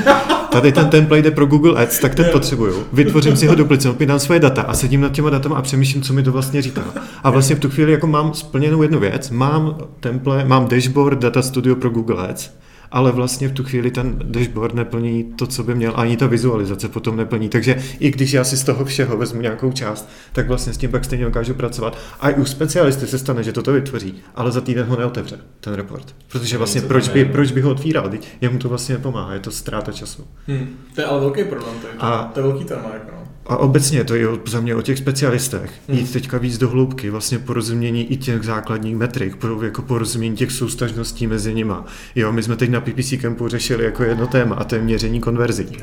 Tady 0.52 0.72
ten 0.72 0.89
template 0.89 1.28
je 1.28 1.32
pro 1.32 1.46
Google 1.46 1.84
Ads, 1.84 2.00
tak 2.00 2.16
ten 2.16 2.26
potřebuju. 2.32 2.84
Vytvořím 2.94 3.38
si 3.38 3.48
ho 3.48 3.56
duplicit, 3.56 4.02
dám 4.02 4.20
svoje 4.20 4.39
data 4.39 4.62
a 4.62 4.74
sedím 4.74 5.02
nad 5.02 5.12
těma 5.12 5.30
datama 5.30 5.56
a 5.56 5.62
přemýšlím, 5.62 6.02
co 6.02 6.14
mi 6.14 6.24
to 6.24 6.32
vlastně 6.32 6.62
říká. 6.62 6.84
A 7.24 7.30
vlastně 7.30 7.56
v 7.56 7.60
tu 7.60 7.70
chvíli 7.70 7.91
jako 7.91 8.08
mám 8.08 8.34
splněnou 8.34 8.82
jednu 8.82 9.00
věc, 9.00 9.30
mám 9.30 9.78
template, 10.00 10.46
mám 10.46 10.68
dashboard 10.68 11.20
Data 11.20 11.42
Studio 11.42 11.76
pro 11.76 11.90
Google 11.90 12.28
Ads, 12.28 12.52
ale 12.92 13.12
vlastně 13.12 13.48
v 13.48 13.52
tu 13.52 13.64
chvíli 13.64 13.92
ten 13.92 14.20
dashboard 14.24 14.76
neplní 14.76 15.24
to, 15.24 15.48
co 15.48 15.64
by 15.64 15.76
měl, 15.76 15.94
ani 15.96 16.18
ta 16.18 16.28
vizualizace 16.28 16.90
potom 16.90 17.18
neplní. 17.18 17.50
Takže 17.50 17.84
i 18.00 18.12
když 18.12 18.34
já 18.34 18.44
si 18.44 18.58
z 18.58 18.64
toho 18.64 18.86
všeho 18.86 19.18
vezmu 19.18 19.42
nějakou 19.42 19.72
část, 19.72 20.10
tak 20.34 20.48
vlastně 20.48 20.74
s 20.74 20.78
tím 20.78 20.92
pak 20.92 21.06
stejně 21.06 21.26
dokážu 21.26 21.54
pracovat. 21.54 21.98
A 22.20 22.30
i 22.30 22.34
u 22.34 22.46
specialisty 22.46 23.08
se 23.08 23.20
stane, 23.20 23.44
že 23.44 23.52
toto 23.52 23.74
vytvoří, 23.74 24.16
ale 24.36 24.52
za 24.52 24.62
týden 24.62 24.88
ho 24.88 24.98
neotevře, 24.98 25.40
ten 25.60 25.74
report. 25.74 26.16
Protože 26.32 26.58
vlastně 26.58 26.82
proč 26.82 27.10
by, 27.10 27.26
proč 27.26 27.52
by 27.52 27.62
ho 27.62 27.72
otvíral? 27.72 28.10
Teď 28.10 28.28
jemu 28.42 28.60
to 28.60 28.70
vlastně 28.70 28.96
nepomáhá, 28.96 29.34
je 29.34 29.40
to 29.40 29.52
ztráta 29.52 29.92
času. 29.92 30.28
Hmm. 30.48 30.68
To 30.96 31.02
je 31.02 31.08
ale 31.08 31.20
velký 31.20 31.44
problém, 31.44 31.76
to 31.82 31.88
je, 31.88 31.94
a, 32.00 32.32
to 32.34 32.40
je 32.40 32.48
velký 32.48 32.66
téma. 32.66 32.90
Jako. 32.94 33.12
No. 33.12 33.24
A 33.46 33.58
obecně 33.58 34.04
to 34.04 34.16
je 34.16 34.28
za 34.46 34.60
mě 34.60 34.76
o 34.76 34.82
těch 34.82 34.98
specialistech. 34.98 35.72
Hmm. 35.89 35.98
Jít 35.98 36.14
teďka 36.14 36.38
víc 36.38 36.58
do 36.58 36.70
hloubky, 36.70 37.10
vlastně 37.10 37.39
porozumění 37.39 38.12
i 38.12 38.18
těch 38.18 38.44
základních 38.44 38.96
metrik, 38.96 39.38
jako 39.64 39.82
porozumění 39.82 40.36
těch 40.36 40.52
soustažností 40.52 41.28
mezi 41.28 41.54
nima. 41.54 41.86
Jo, 42.16 42.32
my 42.32 42.44
jsme 42.44 42.56
teď 42.56 42.70
na 42.70 42.82
PPC 42.82 43.14
Campu 43.22 43.48
řešili 43.48 43.84
jako 43.84 44.04
jedno 44.04 44.28
téma 44.28 44.56
a 44.56 44.64
to 44.64 44.76
je 44.76 44.82
měření 44.82 45.22
konverzí, 45.22 45.78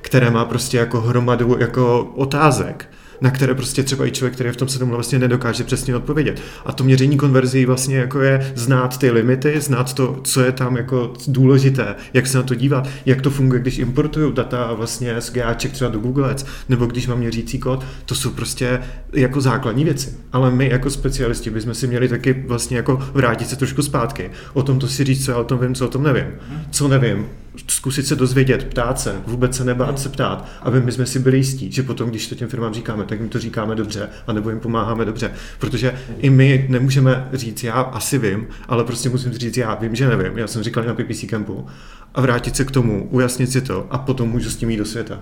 které 0.00 0.30
má 0.30 0.44
prostě 0.44 0.76
jako 0.76 1.00
hromadu 1.00 1.56
jako 1.58 2.12
otázek 2.14 2.88
na 3.20 3.30
které 3.30 3.54
prostě 3.54 3.82
třeba 3.82 4.06
i 4.06 4.10
člověk, 4.10 4.34
který 4.34 4.48
je 4.48 4.52
v 4.52 4.56
tom 4.56 4.68
sedm 4.68 4.90
vlastně 4.90 5.18
nedokáže 5.18 5.64
přesně 5.64 5.96
odpovědět. 5.96 6.42
A 6.66 6.72
to 6.72 6.84
měření 6.84 7.16
konverzí 7.16 7.66
vlastně 7.66 7.96
jako 7.96 8.20
je 8.20 8.52
znát 8.54 8.98
ty 8.98 9.10
limity, 9.10 9.60
znát 9.60 9.92
to, 9.92 10.20
co 10.24 10.40
je 10.40 10.52
tam 10.52 10.76
jako 10.76 11.12
důležité, 11.26 11.94
jak 12.14 12.26
se 12.26 12.38
na 12.38 12.42
to 12.42 12.54
dívat, 12.54 12.88
jak 13.06 13.22
to 13.22 13.30
funguje, 13.30 13.60
když 13.60 13.78
importuju 13.78 14.32
data 14.32 14.72
vlastně 14.72 15.20
z 15.20 15.32
GAček 15.32 15.72
třeba 15.72 15.90
do 15.90 15.98
Google 15.98 16.30
Ads, 16.30 16.44
nebo 16.68 16.86
když 16.86 17.06
mám 17.06 17.18
měřící 17.18 17.58
kód, 17.58 17.84
to 18.06 18.14
jsou 18.14 18.30
prostě 18.30 18.80
jako 19.12 19.40
základní 19.40 19.84
věci. 19.84 20.10
Ale 20.32 20.50
my 20.50 20.68
jako 20.70 20.90
specialisti 20.90 21.50
bychom 21.50 21.74
si 21.74 21.86
měli 21.86 22.08
taky 22.08 22.44
vlastně 22.46 22.76
jako 22.76 23.02
vrátit 23.14 23.48
se 23.48 23.56
trošku 23.56 23.82
zpátky. 23.82 24.30
O 24.52 24.62
tom 24.62 24.78
to 24.78 24.88
si 24.88 25.04
říct, 25.04 25.24
co 25.24 25.30
já 25.30 25.36
o 25.36 25.44
tom 25.44 25.58
vím, 25.58 25.74
co 25.74 25.86
o 25.86 25.90
tom 25.90 26.02
nevím. 26.02 26.26
Co 26.70 26.88
nevím, 26.88 27.26
zkusit 27.68 28.06
se 28.06 28.16
dozvědět, 28.16 28.64
ptát 28.64 29.00
se, 29.00 29.14
vůbec 29.26 29.56
se 29.56 29.64
nebát 29.64 29.98
se 29.98 30.08
ptát, 30.08 30.48
aby 30.62 30.80
my 30.80 30.92
jsme 30.92 31.06
si 31.06 31.18
byli 31.18 31.36
jistí, 31.36 31.72
že 31.72 31.82
potom, 31.82 32.10
když 32.10 32.26
to 32.26 32.34
těm 32.34 32.48
firmám 32.48 32.74
říkáme, 32.74 33.04
tak 33.04 33.20
jim 33.20 33.28
to 33.28 33.38
říkáme 33.38 33.74
dobře, 33.74 34.08
anebo 34.26 34.50
jim 34.50 34.60
pomáháme 34.60 35.04
dobře. 35.04 35.30
Protože 35.58 35.94
i 36.18 36.30
my 36.30 36.66
nemůžeme 36.68 37.28
říct, 37.32 37.64
já 37.64 37.72
asi 37.72 38.18
vím, 38.18 38.46
ale 38.68 38.84
prostě 38.84 39.08
musím 39.08 39.32
říct, 39.32 39.56
já 39.56 39.74
vím, 39.74 39.94
že 39.94 40.08
nevím. 40.08 40.38
Já 40.38 40.46
jsem 40.46 40.62
říkal 40.62 40.84
na 40.84 40.94
PPC 40.94 41.24
campu. 41.30 41.66
A 42.14 42.20
vrátit 42.20 42.56
se 42.56 42.64
k 42.64 42.70
tomu, 42.70 43.08
ujasnit 43.10 43.52
si 43.52 43.60
to 43.60 43.86
a 43.90 43.98
potom 43.98 44.28
můžu 44.28 44.50
s 44.50 44.56
tím 44.56 44.70
jít 44.70 44.76
do 44.76 44.84
světa. 44.84 45.20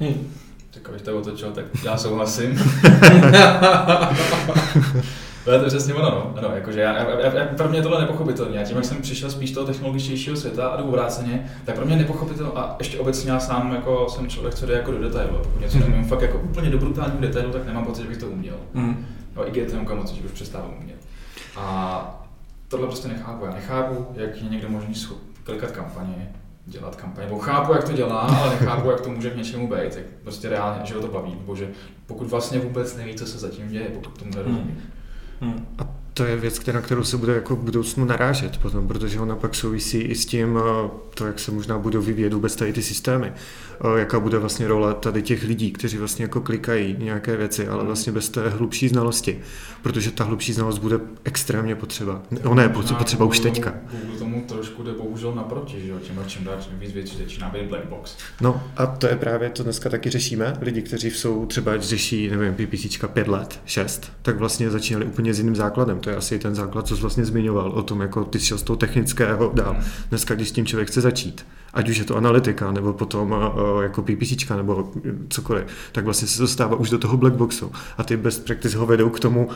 Hmm. 0.00 0.14
Tak 0.70 0.88
abych 0.88 1.02
to 1.02 1.18
otočil, 1.18 1.50
tak 1.50 1.64
já 1.84 1.96
souhlasím. 1.96 2.58
To 5.44 5.50
je 5.50 5.58
to 5.58 5.66
přesně 5.66 5.94
ono, 5.94 6.10
no. 6.10 6.34
Ano, 6.38 6.54
jakože 6.54 6.80
já, 6.80 6.96
já, 6.96 7.36
já, 7.36 7.44
pro 7.46 7.68
mě 7.68 7.78
je 7.78 7.82
tohle 7.82 8.00
nepochopitelné. 8.00 8.56
Já 8.56 8.64
tím, 8.64 8.76
jak 8.76 8.84
jsem 8.84 9.02
přišel 9.02 9.30
spíš 9.30 9.50
z 9.50 9.54
toho 9.54 9.66
technologičtějšího 9.66 10.36
světa 10.36 10.68
a 10.68 10.76
do 10.76 10.84
obráceně, 10.84 11.50
tak 11.64 11.74
pro 11.74 11.86
mě 11.86 11.96
nepochopitelné 11.96 12.52
a 12.54 12.76
ještě 12.78 12.98
obecně 12.98 13.30
já 13.30 13.40
sám 13.40 13.74
jako 13.74 14.06
jsem 14.08 14.28
člověk, 14.28 14.54
co 14.54 14.66
jde 14.66 14.74
jako 14.74 14.90
do 14.90 14.98
detailu. 14.98 15.38
Pokud 15.38 15.60
něco 15.60 15.78
mm. 15.78 15.90
nevím 15.90 16.04
fakt 16.04 16.22
jako 16.22 16.38
úplně 16.38 16.70
do 16.70 16.78
brutálního 16.78 17.20
detailu, 17.20 17.52
tak 17.52 17.66
nemám 17.66 17.84
pocit, 17.84 18.02
že 18.02 18.08
bych 18.08 18.18
to 18.18 18.26
uměl. 18.26 18.56
Mm. 18.74 19.06
No, 19.36 19.48
i 19.48 19.50
GTM 19.50 19.96
moc, 19.96 20.12
že 20.12 20.22
už 20.22 20.30
přestávám 20.30 20.74
umět. 20.80 20.96
A 21.56 22.24
tohle 22.68 22.86
prostě 22.86 23.08
nechápu. 23.08 23.44
Já 23.44 23.50
nechápu, 23.50 24.06
jak 24.14 24.36
je 24.36 24.48
někdo 24.48 24.68
možný 24.68 24.94
klikat 25.44 25.70
kampaně, 25.70 26.32
dělat 26.66 26.96
kampaně. 26.96 27.26
Nebo 27.26 27.38
chápu, 27.38 27.72
jak 27.72 27.84
to 27.84 27.92
dělá, 27.92 28.20
ale 28.20 28.50
nechápu, 28.50 28.90
jak 28.90 29.00
to 29.00 29.10
může 29.10 29.30
k 29.30 29.36
něčemu 29.36 29.68
být. 29.68 29.94
Tak 29.94 30.04
prostě 30.22 30.48
reálně, 30.48 30.80
že 30.84 30.94
ho 30.94 31.00
to 31.00 31.08
baví. 31.08 31.34
Nebo 31.34 31.56
že 31.56 31.68
pokud 32.06 32.28
vlastně 32.28 32.58
vůbec 32.58 32.96
neví, 32.96 33.14
co 33.14 33.26
se 33.26 33.38
zatím 33.38 33.68
děje, 33.68 33.88
pokud 33.88 34.18
tomu 34.18 34.30
nerozumí. 34.34 34.60
Hmm. 34.60 34.82
Hmm. 35.42 35.58
A 35.80 36.01
to 36.14 36.24
je 36.24 36.36
věc, 36.36 36.66
na 36.66 36.80
kterou 36.80 37.04
se 37.04 37.16
bude 37.16 37.34
jako 37.34 37.56
v 37.56 37.58
budoucnu 37.58 38.04
narážet 38.04 38.58
potom, 38.58 38.88
protože 38.88 39.20
ona 39.20 39.36
pak 39.36 39.54
souvisí 39.54 39.98
i 39.98 40.14
s 40.14 40.26
tím, 40.26 40.58
eh, 40.58 40.90
to, 41.14 41.26
jak 41.26 41.38
se 41.38 41.50
možná 41.50 41.78
budou 41.78 42.02
vyvíjet 42.02 42.32
vůbec 42.32 42.56
tady 42.56 42.72
ty 42.72 42.82
systémy, 42.82 43.32
eh, 43.32 43.98
jaká 43.98 44.20
bude 44.20 44.38
vlastně 44.38 44.68
role 44.68 44.94
tady 44.94 45.22
těch 45.22 45.42
lidí, 45.42 45.72
kteří 45.72 45.98
vlastně 45.98 46.24
jako 46.24 46.40
klikají 46.40 46.96
nějaké 46.98 47.36
věci, 47.36 47.68
ale 47.68 47.84
vlastně 47.84 48.12
bez 48.12 48.28
té 48.28 48.48
hlubší 48.48 48.88
znalosti, 48.88 49.40
protože 49.82 50.10
ta 50.10 50.24
hlubší 50.24 50.52
znalost 50.52 50.78
bude 50.78 51.00
extrémně 51.24 51.74
potřeba. 51.74 52.22
Ona 52.44 52.62
je 52.62 52.68
potřeba 52.68 53.24
už 53.24 53.40
teďka. 53.40 53.74
Google 53.90 54.18
tomu 54.18 54.44
trošku 54.48 54.82
jde 54.82 54.92
bohužel 54.92 55.34
naproti, 55.34 55.80
že 55.80 55.88
jo, 55.88 55.96
čím 56.06 56.18
čím 56.26 56.44
dál 56.44 56.56
čím 56.60 56.78
víc 56.78 56.92
věcí 56.92 57.18
začíná 57.18 57.48
být 57.48 57.64
black 57.68 57.84
box. 57.84 58.16
No 58.40 58.62
a 58.76 58.86
to 58.86 59.06
je 59.06 59.16
právě, 59.16 59.50
to 59.50 59.62
dneska 59.62 59.90
taky 59.90 60.10
řešíme. 60.10 60.58
Lidi, 60.60 60.82
kteří 60.82 61.10
jsou 61.10 61.46
třeba 61.46 61.78
řeší, 61.78 62.30
nevím, 62.30 62.54
PPC 62.54 63.06
pět 63.12 63.28
let, 63.28 63.60
šest, 63.64 64.12
tak 64.22 64.36
vlastně 64.36 64.70
začínali 64.70 65.06
úplně 65.06 65.34
s 65.34 65.38
jiným 65.38 65.56
základem 65.56 66.01
to 66.02 66.10
je 66.10 66.16
asi 66.16 66.38
ten 66.38 66.54
základ, 66.54 66.86
co 66.86 66.96
jsi 66.96 67.02
vlastně 67.02 67.24
zmiňoval 67.24 67.70
o 67.70 67.82
tom, 67.82 68.00
jako 68.00 68.24
ty 68.24 68.40
šel 68.40 68.58
z 68.58 68.62
toho 68.62 68.76
technického 68.76 69.50
dál. 69.54 69.76
Dneska, 70.08 70.34
když 70.34 70.48
s 70.48 70.52
tím 70.52 70.66
člověk 70.66 70.88
chce 70.88 71.00
začít, 71.00 71.46
ať 71.74 71.88
už 71.88 71.96
je 71.96 72.04
to 72.04 72.16
analytika, 72.16 72.72
nebo 72.72 72.92
potom 72.92 73.34
jako 73.82 74.02
PPC, 74.02 74.48
nebo 74.56 74.92
cokoliv, 75.28 75.64
tak 75.92 76.04
vlastně 76.04 76.28
se 76.28 76.42
dostává 76.42 76.76
už 76.76 76.90
do 76.90 76.98
toho 76.98 77.16
blackboxu. 77.16 77.72
A 77.98 78.02
ty 78.02 78.16
best 78.16 78.44
practice 78.44 78.78
ho 78.78 78.86
vedou 78.86 79.10
k 79.10 79.20
tomu, 79.20 79.48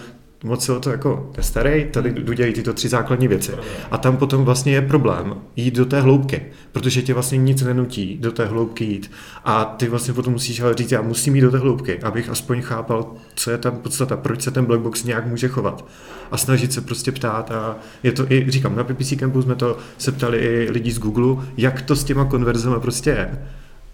moc 0.44 0.64
se 0.64 0.72
o 0.72 0.80
to 0.80 0.90
jako 0.90 1.30
nestarej, 1.36 1.84
tady 1.84 2.10
hmm. 2.10 2.34
dělají 2.34 2.54
tyto 2.54 2.72
tři 2.72 2.88
základní 2.88 3.28
věci. 3.28 3.52
A 3.90 3.98
tam 3.98 4.16
potom 4.16 4.44
vlastně 4.44 4.72
je 4.72 4.82
problém 4.82 5.34
jít 5.56 5.74
do 5.74 5.86
té 5.86 6.00
hloubky, 6.00 6.42
protože 6.72 7.02
tě 7.02 7.14
vlastně 7.14 7.38
nic 7.38 7.62
nenutí 7.62 8.18
do 8.20 8.32
té 8.32 8.44
hloubky 8.44 8.84
jít. 8.84 9.10
A 9.44 9.64
ty 9.64 9.88
vlastně 9.88 10.14
potom 10.14 10.32
musíš 10.32 10.60
ale 10.60 10.74
říct, 10.74 10.92
já 10.92 11.02
musím 11.02 11.36
jít 11.36 11.40
do 11.40 11.50
té 11.50 11.58
hloubky, 11.58 11.98
abych 12.02 12.28
aspoň 12.28 12.62
chápal, 12.62 13.12
co 13.34 13.50
je 13.50 13.58
tam 13.58 13.76
podstata, 13.76 14.16
proč 14.16 14.42
se 14.42 14.50
ten 14.50 14.64
black 14.64 14.80
box 14.80 15.04
nějak 15.04 15.26
může 15.26 15.48
chovat. 15.48 15.84
A 16.30 16.36
snažit 16.36 16.72
se 16.72 16.80
prostě 16.80 17.12
ptát 17.12 17.50
a 17.50 17.76
je 18.02 18.12
to 18.12 18.32
i, 18.32 18.46
říkám, 18.48 18.76
na 18.76 18.84
PPC 18.84 19.14
Campu 19.18 19.42
jsme 19.42 19.54
to 19.54 19.78
se 19.98 20.12
ptali 20.12 20.38
i 20.38 20.70
lidí 20.70 20.92
z 20.92 20.98
Google, 20.98 21.44
jak 21.56 21.82
to 21.82 21.96
s 21.96 22.04
těma 22.04 22.24
konverzema 22.24 22.80
prostě 22.80 23.10
je 23.10 23.38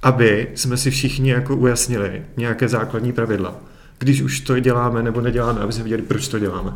aby 0.02 0.48
jsme 0.54 0.76
si 0.76 0.90
všichni 0.90 1.30
jako 1.30 1.56
ujasnili 1.56 2.22
nějaké 2.36 2.68
základní 2.68 3.12
pravidla 3.12 3.54
když 4.02 4.22
už 4.22 4.40
to 4.40 4.60
děláme 4.60 5.02
nebo 5.02 5.20
neděláme, 5.20 5.60
aby 5.60 5.72
jsme 5.72 5.84
věděli, 5.84 6.02
proč 6.02 6.28
to 6.28 6.38
děláme. 6.38 6.72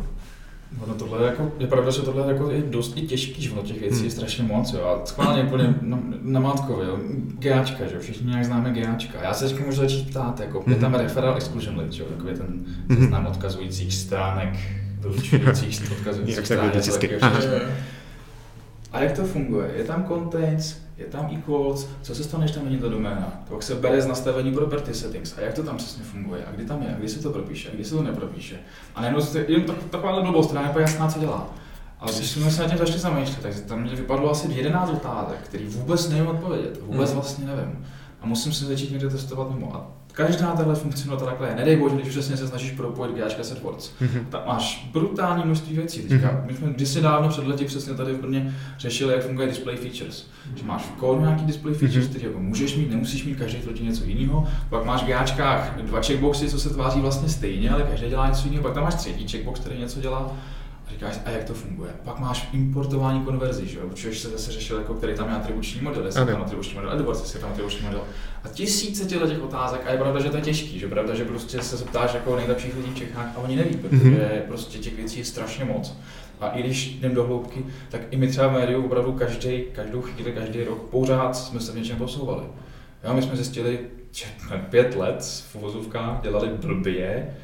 No 0.87 0.93
tohle 0.93 1.21
je, 1.21 1.25
jako, 1.25 1.51
je 1.59 1.67
pravda, 1.67 1.91
že 1.91 2.01
tohle 2.01 2.23
je, 2.23 2.33
jako, 2.33 2.51
je 2.51 2.61
dost 2.61 2.97
i 2.97 3.01
těžký, 3.01 3.41
že 3.41 3.49
těch 3.49 3.79
věcí 3.79 3.95
hmm. 3.95 4.05
je 4.05 4.11
strašně 4.11 4.43
moc. 4.43 4.73
Jo. 4.73 4.85
A 4.85 5.05
schválně 5.05 5.43
úplně 5.43 5.75
na, 5.81 5.99
na 6.21 6.39
mátkově, 6.39 6.87
jo. 6.87 6.99
GAčka, 7.39 7.87
že 7.87 7.99
všichni 7.99 8.27
nějak 8.27 8.45
známe 8.45 8.71
GAčka. 8.71 9.17
Já 9.23 9.33
se 9.33 9.49
teď 9.49 9.65
můžu 9.65 9.77
začít 9.77 10.09
ptát, 10.09 10.39
jako, 10.39 10.59
hmm. 10.59 10.73
je 10.73 10.79
tam 10.79 10.93
referral 10.93 11.37
exclusion 11.37 11.79
list, 11.79 11.93
že 11.93 12.03
jo, 12.03 12.09
takový 12.09 12.33
ten 12.33 12.47
hmm. 12.89 13.01
seznam 13.01 13.21
hmm. 13.21 13.31
odkazujících 13.31 13.93
stránek, 13.93 14.57
vylučujících 14.99 15.91
odkazujících 15.99 16.45
stránek. 16.45 16.83
A 18.91 18.99
jak 18.99 19.11
to 19.11 19.23
funguje? 19.23 19.71
Je 19.77 19.83
tam 19.83 20.05
contains, 20.07 20.75
je 20.97 21.05
tam 21.05 21.29
equals, 21.37 21.87
co 22.01 22.15
se 22.15 22.23
stane, 22.23 22.43
když 22.43 22.55
tam 22.55 22.65
není 22.65 22.77
ta 22.77 22.87
doména? 22.87 23.33
To 23.47 23.53
pak 23.53 23.63
se 23.63 23.75
bere 23.75 24.01
z 24.01 24.07
nastavení 24.07 24.51
property 24.51 24.93
settings. 24.93 25.37
A 25.37 25.41
jak 25.41 25.53
to 25.53 25.63
tam 25.63 25.77
přesně 25.77 26.03
funguje? 26.03 26.45
A 26.45 26.51
kdy 26.51 26.65
tam 26.65 26.81
je? 26.81 26.95
A 26.95 26.97
kdy 26.97 27.09
se 27.09 27.21
to 27.21 27.29
propíše? 27.29 27.69
A 27.69 27.75
kdy 27.75 27.85
se 27.85 27.95
to 27.95 28.03
nepropíše? 28.03 28.59
A 28.95 29.01
najednou 29.01 29.21
se 29.21 29.45
jen 29.47 29.63
tak, 29.63 29.83
taková 29.89 30.21
blbost, 30.21 30.47
která 30.47 30.73
je 30.75 30.81
jasná, 30.81 31.07
co 31.07 31.19
dělá. 31.19 31.49
Ale 31.99 32.13
když 32.13 32.31
jsme 32.31 32.51
se 32.51 32.61
na 32.61 32.69
tím 32.69 32.77
začali 32.77 32.99
zamýšlet, 32.99 33.41
tak 33.41 33.59
tam 33.61 33.81
mě 33.81 33.95
vypadlo 33.95 34.31
asi 34.31 34.53
11 34.53 34.89
otázek, 34.89 35.39
který 35.43 35.65
vůbec 35.65 36.09
nevím 36.09 36.27
odpovědět. 36.27 36.79
Vůbec 36.81 37.09
hmm. 37.09 37.19
vlastně 37.19 37.45
nevím. 37.45 37.85
A 38.21 38.25
musím 38.25 38.53
se 38.53 38.65
začít 38.65 38.91
někde 38.91 39.09
testovat 39.09 39.51
mimo. 39.51 39.75
A 39.75 39.87
Každá 40.17 40.51
tahle 40.51 40.75
funkcionalita 40.75 41.25
takhle 41.25 41.47
je. 41.47 41.55
Nedej 41.55 41.75
bože, 41.75 41.95
když 41.95 42.09
přesně 42.09 42.37
se 42.37 42.47
snažíš 42.47 42.71
propojit 42.71 43.15
GAčka 43.15 43.43
s 43.43 43.51
AdWords. 43.51 43.91
Mm-hmm. 44.01 44.25
Tak 44.29 44.47
máš 44.47 44.89
brutální 44.93 45.43
množství 45.45 45.75
věcí. 45.75 46.01
Teďka, 46.01 46.27
mm-hmm. 46.27 46.45
my 46.45 46.53
jsme 46.53 46.69
kdysi 46.69 47.01
dávno 47.01 47.29
před 47.29 47.47
lety 47.47 47.65
přesně 47.65 47.93
tady 47.93 48.13
v 48.13 48.21
Brně 48.21 48.55
řešili, 48.79 49.13
jak 49.13 49.23
funguje 49.25 49.47
display 49.47 49.77
features. 49.77 50.25
Mm-hmm. 50.25 50.57
Že 50.57 50.63
máš 50.65 50.81
v 50.81 50.91
kódu 50.91 51.21
nějaký 51.21 51.45
display 51.45 51.73
features, 51.73 52.05
mm-hmm. 52.05 52.09
který 52.09 52.25
jako 52.25 52.39
můžeš 52.39 52.75
mít, 52.75 52.89
nemusíš 52.89 53.25
mít, 53.25 53.37
každý 53.37 53.57
tvrdí 53.57 53.85
něco 53.85 54.03
jiného. 54.03 54.47
Pak 54.69 54.85
máš 54.85 55.03
v 55.03 55.07
GAčkách 55.07 55.77
dva 55.81 56.01
checkboxy, 56.01 56.49
co 56.49 56.59
se 56.59 56.69
tváří 56.69 57.01
vlastně 57.01 57.29
stejně, 57.29 57.69
ale 57.69 57.83
každý 57.83 58.09
dělá 58.09 58.27
něco 58.27 58.45
jiného. 58.45 58.63
Pak 58.63 58.73
tam 58.73 58.83
máš 58.83 58.95
třetí 58.95 59.27
checkbox, 59.27 59.59
který 59.59 59.79
něco 59.79 59.99
dělá 59.99 60.31
říkáš, 60.89 61.19
a 61.25 61.29
jak 61.29 61.43
to 61.43 61.53
funguje. 61.53 61.91
Pak 62.03 62.19
máš 62.19 62.49
importování 62.53 63.21
konverzí, 63.21 63.67
že 63.67 63.79
jo? 63.79 63.85
Což 63.93 64.19
se 64.19 64.29
zase 64.29 64.51
řešil, 64.51 64.77
jako 64.77 64.93
který 64.93 65.15
tam 65.15 65.29
je 65.29 65.35
atribuční 65.35 65.81
model, 65.81 66.05
jestli 66.05 66.25
tam 66.25 66.41
atribuční 66.41 66.75
model 66.75 66.91
AdWords, 66.91 67.21
jestli 67.21 67.39
tam 67.39 67.49
atribuční 67.49 67.85
model. 67.85 68.01
A 68.43 68.47
tisíce 68.47 69.05
těchto 69.05 69.27
těch 69.27 69.43
otázek 69.43 69.81
a 69.85 69.91
je 69.91 69.97
pravda, 69.97 70.21
že 70.21 70.29
to 70.29 70.35
je 70.35 70.41
těžký, 70.41 70.79
že 70.79 70.87
pravda, 70.87 71.15
že 71.15 71.25
prostě 71.25 71.61
se 71.61 71.77
zeptáš 71.77 72.13
jako 72.13 72.35
nejlepších 72.35 72.75
lidí 72.75 72.91
v 72.91 72.97
Čechách 72.97 73.33
a 73.35 73.37
oni 73.37 73.55
neví, 73.55 73.77
protože 73.77 74.09
mm-hmm. 74.09 74.47
prostě 74.47 74.77
těch 74.77 74.95
věcí 74.95 75.19
je 75.19 75.25
strašně 75.25 75.65
moc. 75.65 75.97
A 76.39 76.49
i 76.49 76.63
když 76.63 76.87
jdem 76.87 77.15
do 77.15 77.23
hloubky, 77.23 77.65
tak 77.89 78.01
i 78.11 78.17
my 78.17 78.27
třeba 78.27 78.47
v 78.47 78.53
médiu 78.53 78.85
opravdu 78.85 79.13
každý, 79.13 79.63
každou 79.71 80.01
chvíli, 80.01 80.31
každý 80.31 80.63
rok 80.63 80.81
pořád 80.81 81.33
jsme 81.35 81.59
se 81.59 81.71
v 81.71 81.75
něčem 81.75 81.97
posouvali. 81.97 82.43
Jo, 83.03 83.13
my 83.13 83.21
jsme 83.21 83.35
zjistili, 83.35 83.79
že 84.11 84.25
pět 84.69 84.95
let 84.95 85.43
v 85.51 85.55
uvozovkách 85.55 86.21
dělali 86.21 86.47
blbě 86.47 87.35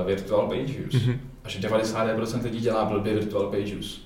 uh, 0.00 0.06
virtual 0.06 0.46
page 0.48 0.72
views. 0.72 0.94
Mm-hmm 0.94 1.18
a 1.48 1.50
že 1.50 1.68
99% 1.68 2.42
lidí 2.42 2.60
dělá 2.60 2.84
blbě 2.84 3.14
virtual 3.14 3.46
page 3.46 3.76
use. 3.76 4.00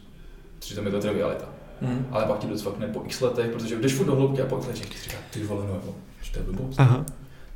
Přitom 0.59 0.87
je 0.87 0.93
to 0.93 1.01
trivialita. 1.01 1.45
Mm. 1.81 2.07
Ale 2.11 2.25
pak 2.25 2.39
ti 2.39 2.47
to 2.47 2.57
cvakne 2.57 2.89
po 2.89 3.03
x 3.05 3.21
letech, 3.21 3.51
protože 3.51 3.77
jdeš 3.77 3.95
furt 3.95 4.07
do 4.07 4.15
hloubky 4.15 4.43
a 4.43 4.55
letech 4.55 4.89
ti 4.89 4.99
říká, 5.03 5.17
ty 5.31 5.45
vole, 5.45 5.65
no, 5.69 5.95
že 6.23 6.33
to 6.33 6.39
je 6.39 6.45
blbost. 6.45 6.81
Aha. 6.81 7.05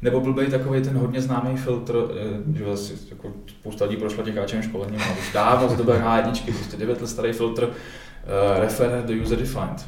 Nebo 0.02 0.20
blbej 0.20 0.46
takový 0.46 0.82
ten 0.82 0.96
hodně 0.96 1.22
známý 1.22 1.56
filtr, 1.56 1.96
eh, 1.96 2.58
že 2.58 2.64
vlastně 2.64 2.96
jako 3.10 3.32
spousta 3.60 3.84
lidí 3.84 3.96
prošla 3.96 4.24
těkáčem 4.24 4.62
školením, 4.62 5.00
ale 5.00 5.18
už 5.18 5.32
dávno 5.32 5.68
z 5.68 5.76
doby 5.76 5.92
H1, 5.92 6.54
prostě 6.54 6.76
9 6.76 7.00
let 7.00 7.08
starý 7.08 7.32
filtr 7.32 7.64
uh, 7.64 8.60
referer 8.60 9.04
do 9.04 9.14
user 9.22 9.38
defined. 9.38 9.86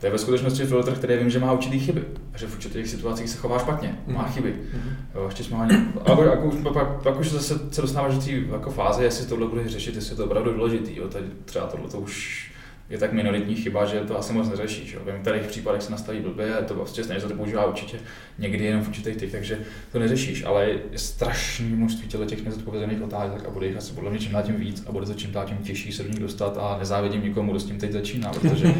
To 0.00 0.06
je 0.06 0.12
ve 0.12 0.18
skutečnosti 0.18 0.64
filtr, 0.64 0.92
který 0.92 1.16
vím, 1.16 1.30
že 1.30 1.38
má 1.38 1.52
určitý 1.52 1.78
chyby. 1.78 2.04
A 2.34 2.38
že 2.38 2.46
v 2.46 2.54
určitých 2.54 2.88
situacích 2.88 3.30
se 3.30 3.38
chová 3.38 3.58
špatně, 3.58 3.98
má 4.06 4.22
mhm. 4.22 4.32
chyby. 4.32 4.54
Mm-hmm. 4.54 5.26
Ještě 5.26 5.44
jsme 5.44 5.56
ani, 5.56 5.74
ale 6.04 6.26
jako 6.26 6.46
už, 6.46 6.54
pak, 6.62 7.02
pak, 7.02 7.20
už 7.20 7.30
zase 7.30 7.54
se 7.70 7.82
dostáváš 7.82 8.14
do 8.14 8.20
té 8.20 8.30
jako 8.30 8.70
fáze, 8.70 9.04
jestli 9.04 9.26
tohle 9.26 9.46
bude 9.46 9.68
řešit, 9.68 9.94
jestli 9.94 10.12
je 10.12 10.16
to 10.16 10.24
opravdu 10.24 10.52
důležitý. 10.52 10.96
Jo. 10.96 11.08
Tady 11.08 11.26
třeba 11.44 11.66
tohle 11.66 11.88
to 11.88 11.98
už 11.98 12.48
je 12.90 12.98
tak 12.98 13.12
minoritní 13.12 13.54
chyba, 13.54 13.84
že 13.84 14.00
to 14.00 14.18
asi 14.18 14.32
moc 14.32 14.48
neřešíš. 14.48 14.92
Jo. 14.92 15.00
V 15.04 15.06
některých 15.06 15.42
případech 15.42 15.82
se 15.82 15.90
nastaví 15.90 16.20
blbě, 16.20 16.56
to 16.68 16.74
prostě 16.74 17.04
se 17.04 17.14
to 17.14 17.34
používá 17.34 17.66
určitě 17.66 17.98
někdy 18.38 18.64
jenom 18.64 18.84
v 18.84 18.88
určitých 18.88 19.16
těch, 19.16 19.32
takže 19.32 19.58
to 19.92 19.98
neřešíš, 19.98 20.44
ale 20.44 20.64
je 20.64 20.98
strašné 20.98 21.66
množství 21.66 22.08
těch 22.08 22.44
nezodpovězených 22.44 23.02
otázek 23.02 23.46
a 23.46 23.50
bude 23.50 23.66
jich 23.66 23.76
asi 23.76 23.92
podle 23.92 24.10
mě 24.10 24.18
čím 24.18 24.32
dál 24.32 24.42
tím 24.42 24.56
víc 24.56 24.84
a 24.86 24.92
bude 24.92 25.06
to 25.06 25.14
čím 25.14 25.32
dál 25.32 25.46
tím 25.46 25.56
těžší 25.56 25.92
se 25.92 26.02
do 26.02 26.08
nich 26.08 26.18
dostat 26.18 26.58
a 26.60 26.76
nezávidím 26.78 27.22
nikomu, 27.22 27.50
kdo 27.50 27.60
s 27.60 27.64
tím 27.64 27.78
teď 27.78 27.92
začíná, 27.92 28.30
protože 28.30 28.74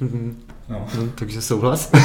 Mm-hmm. 0.00 0.34
No. 0.68 0.86
No, 0.98 1.08
takže 1.14 1.42
souhlas. 1.42 1.90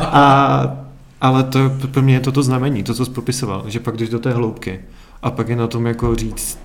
a, 0.00 0.76
Ale 1.20 1.42
to 1.42 1.58
pro 1.90 2.02
mě 2.02 2.14
je 2.14 2.20
toto 2.20 2.42
znamení, 2.42 2.82
to, 2.82 2.94
co 2.94 3.04
jsi 3.04 3.10
popisoval, 3.10 3.64
že 3.66 3.80
pak 3.80 3.96
jdeš 3.96 4.08
do 4.08 4.18
té 4.18 4.32
hloubky 4.32 4.80
a 5.22 5.30
pak 5.30 5.48
je 5.48 5.56
na 5.56 5.66
tom 5.66 5.86
jako 5.86 6.14
říct, 6.14 6.58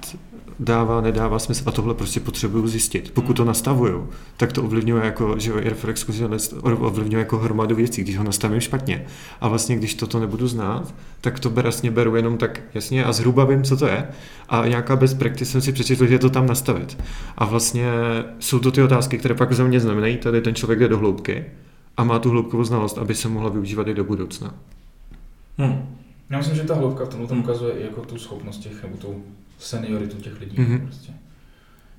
dává, 0.59 1.01
nedává 1.01 1.39
smysl 1.39 1.63
a 1.65 1.71
tohle 1.71 1.93
prostě 1.93 2.19
potřebuju 2.19 2.67
zjistit. 2.67 3.11
Pokud 3.11 3.33
to 3.33 3.45
nastavuju, 3.45 4.09
tak 4.37 4.53
to 4.53 4.63
ovlivňuje 4.63 5.05
jako, 5.05 5.35
že 5.37 5.53
reflex 5.55 6.05
ovlivňuje 6.63 7.19
jako 7.19 7.37
hromadu 7.37 7.75
věcí, 7.75 8.01
když 8.01 8.17
ho 8.17 8.23
nastavím 8.23 8.59
špatně. 8.59 9.05
A 9.41 9.47
vlastně, 9.47 9.75
když 9.75 9.93
toto 9.93 10.19
nebudu 10.19 10.47
znát, 10.47 10.93
tak 11.21 11.39
to 11.39 11.49
vlastně 11.49 11.91
beru 11.91 12.15
jenom 12.15 12.37
tak 12.37 12.61
jasně 12.73 13.05
a 13.05 13.11
zhruba 13.11 13.45
vím, 13.45 13.63
co 13.63 13.77
to 13.77 13.87
je. 13.87 14.07
A 14.49 14.67
nějaká 14.67 14.95
best 14.95 15.19
practice 15.19 15.51
jsem 15.51 15.61
si 15.61 15.71
přečetl, 15.71 16.05
že 16.07 16.13
je 16.13 16.19
to 16.19 16.29
tam 16.29 16.47
nastavit. 16.47 16.97
A 17.37 17.45
vlastně 17.45 17.91
jsou 18.39 18.59
to 18.59 18.71
ty 18.71 18.83
otázky, 18.83 19.17
které 19.17 19.35
pak 19.35 19.53
za 19.53 19.63
mě 19.63 19.79
znamenají, 19.79 20.17
tady 20.17 20.41
ten 20.41 20.55
člověk 20.55 20.79
jde 20.79 20.87
do 20.87 20.97
hloubky 20.97 21.45
a 21.97 22.03
má 22.03 22.19
tu 22.19 22.29
hloubkovou 22.29 22.63
znalost, 22.63 22.97
aby 22.97 23.15
se 23.15 23.29
mohla 23.29 23.49
využívat 23.49 23.87
i 23.87 23.93
do 23.93 24.03
budoucna. 24.03 24.53
Hmm. 25.57 25.95
Já 26.29 26.37
myslím, 26.37 26.55
že 26.55 26.63
ta 26.63 26.75
hloubka 26.75 27.05
v 27.05 27.09
tomhle 27.09 27.27
tom 27.27 27.39
ukazuje 27.39 27.73
i 27.73 27.83
jako 27.83 28.01
tu 28.01 28.17
schopnost 28.17 28.57
těch, 28.57 28.83
nebo 28.83 28.97
tu 28.97 29.23
senioritu 29.59 30.17
těch 30.17 30.39
lidí. 30.39 30.57
Mm-hmm. 30.57 30.85
Prostě. 30.87 31.13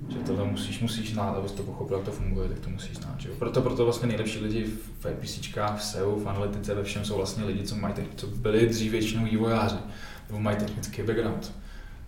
Že 0.08 0.18
tohle 0.18 0.44
musíš, 0.44 0.80
musíš 0.80 1.12
znát, 1.12 1.30
abys 1.30 1.52
to 1.52 1.62
pochopil, 1.62 1.96
jak 1.96 2.06
to 2.06 2.12
funguje, 2.12 2.48
tak 2.48 2.58
to 2.58 2.70
musíš 2.70 2.96
znát. 2.96 3.20
Že 3.20 3.28
jo? 3.28 3.34
Proto, 3.38 3.62
proto 3.62 3.84
vlastně 3.84 4.08
nejlepší 4.08 4.38
lidi 4.38 4.64
v 5.00 5.06
IPCčkách, 5.06 5.78
v 5.78 5.84
SEO, 5.84 6.16
v 6.16 6.28
analytice, 6.28 6.74
ve 6.74 6.84
všem 6.84 7.04
jsou 7.04 7.16
vlastně 7.16 7.44
lidi, 7.44 7.62
co, 7.62 7.76
mají, 7.76 7.94
co 8.16 8.26
byli 8.26 8.66
dřív 8.66 8.92
většinou 8.92 9.24
vývojáři, 9.24 9.76
nebo 10.28 10.40
mají 10.40 10.56
technický 10.56 11.02
background. 11.02 11.52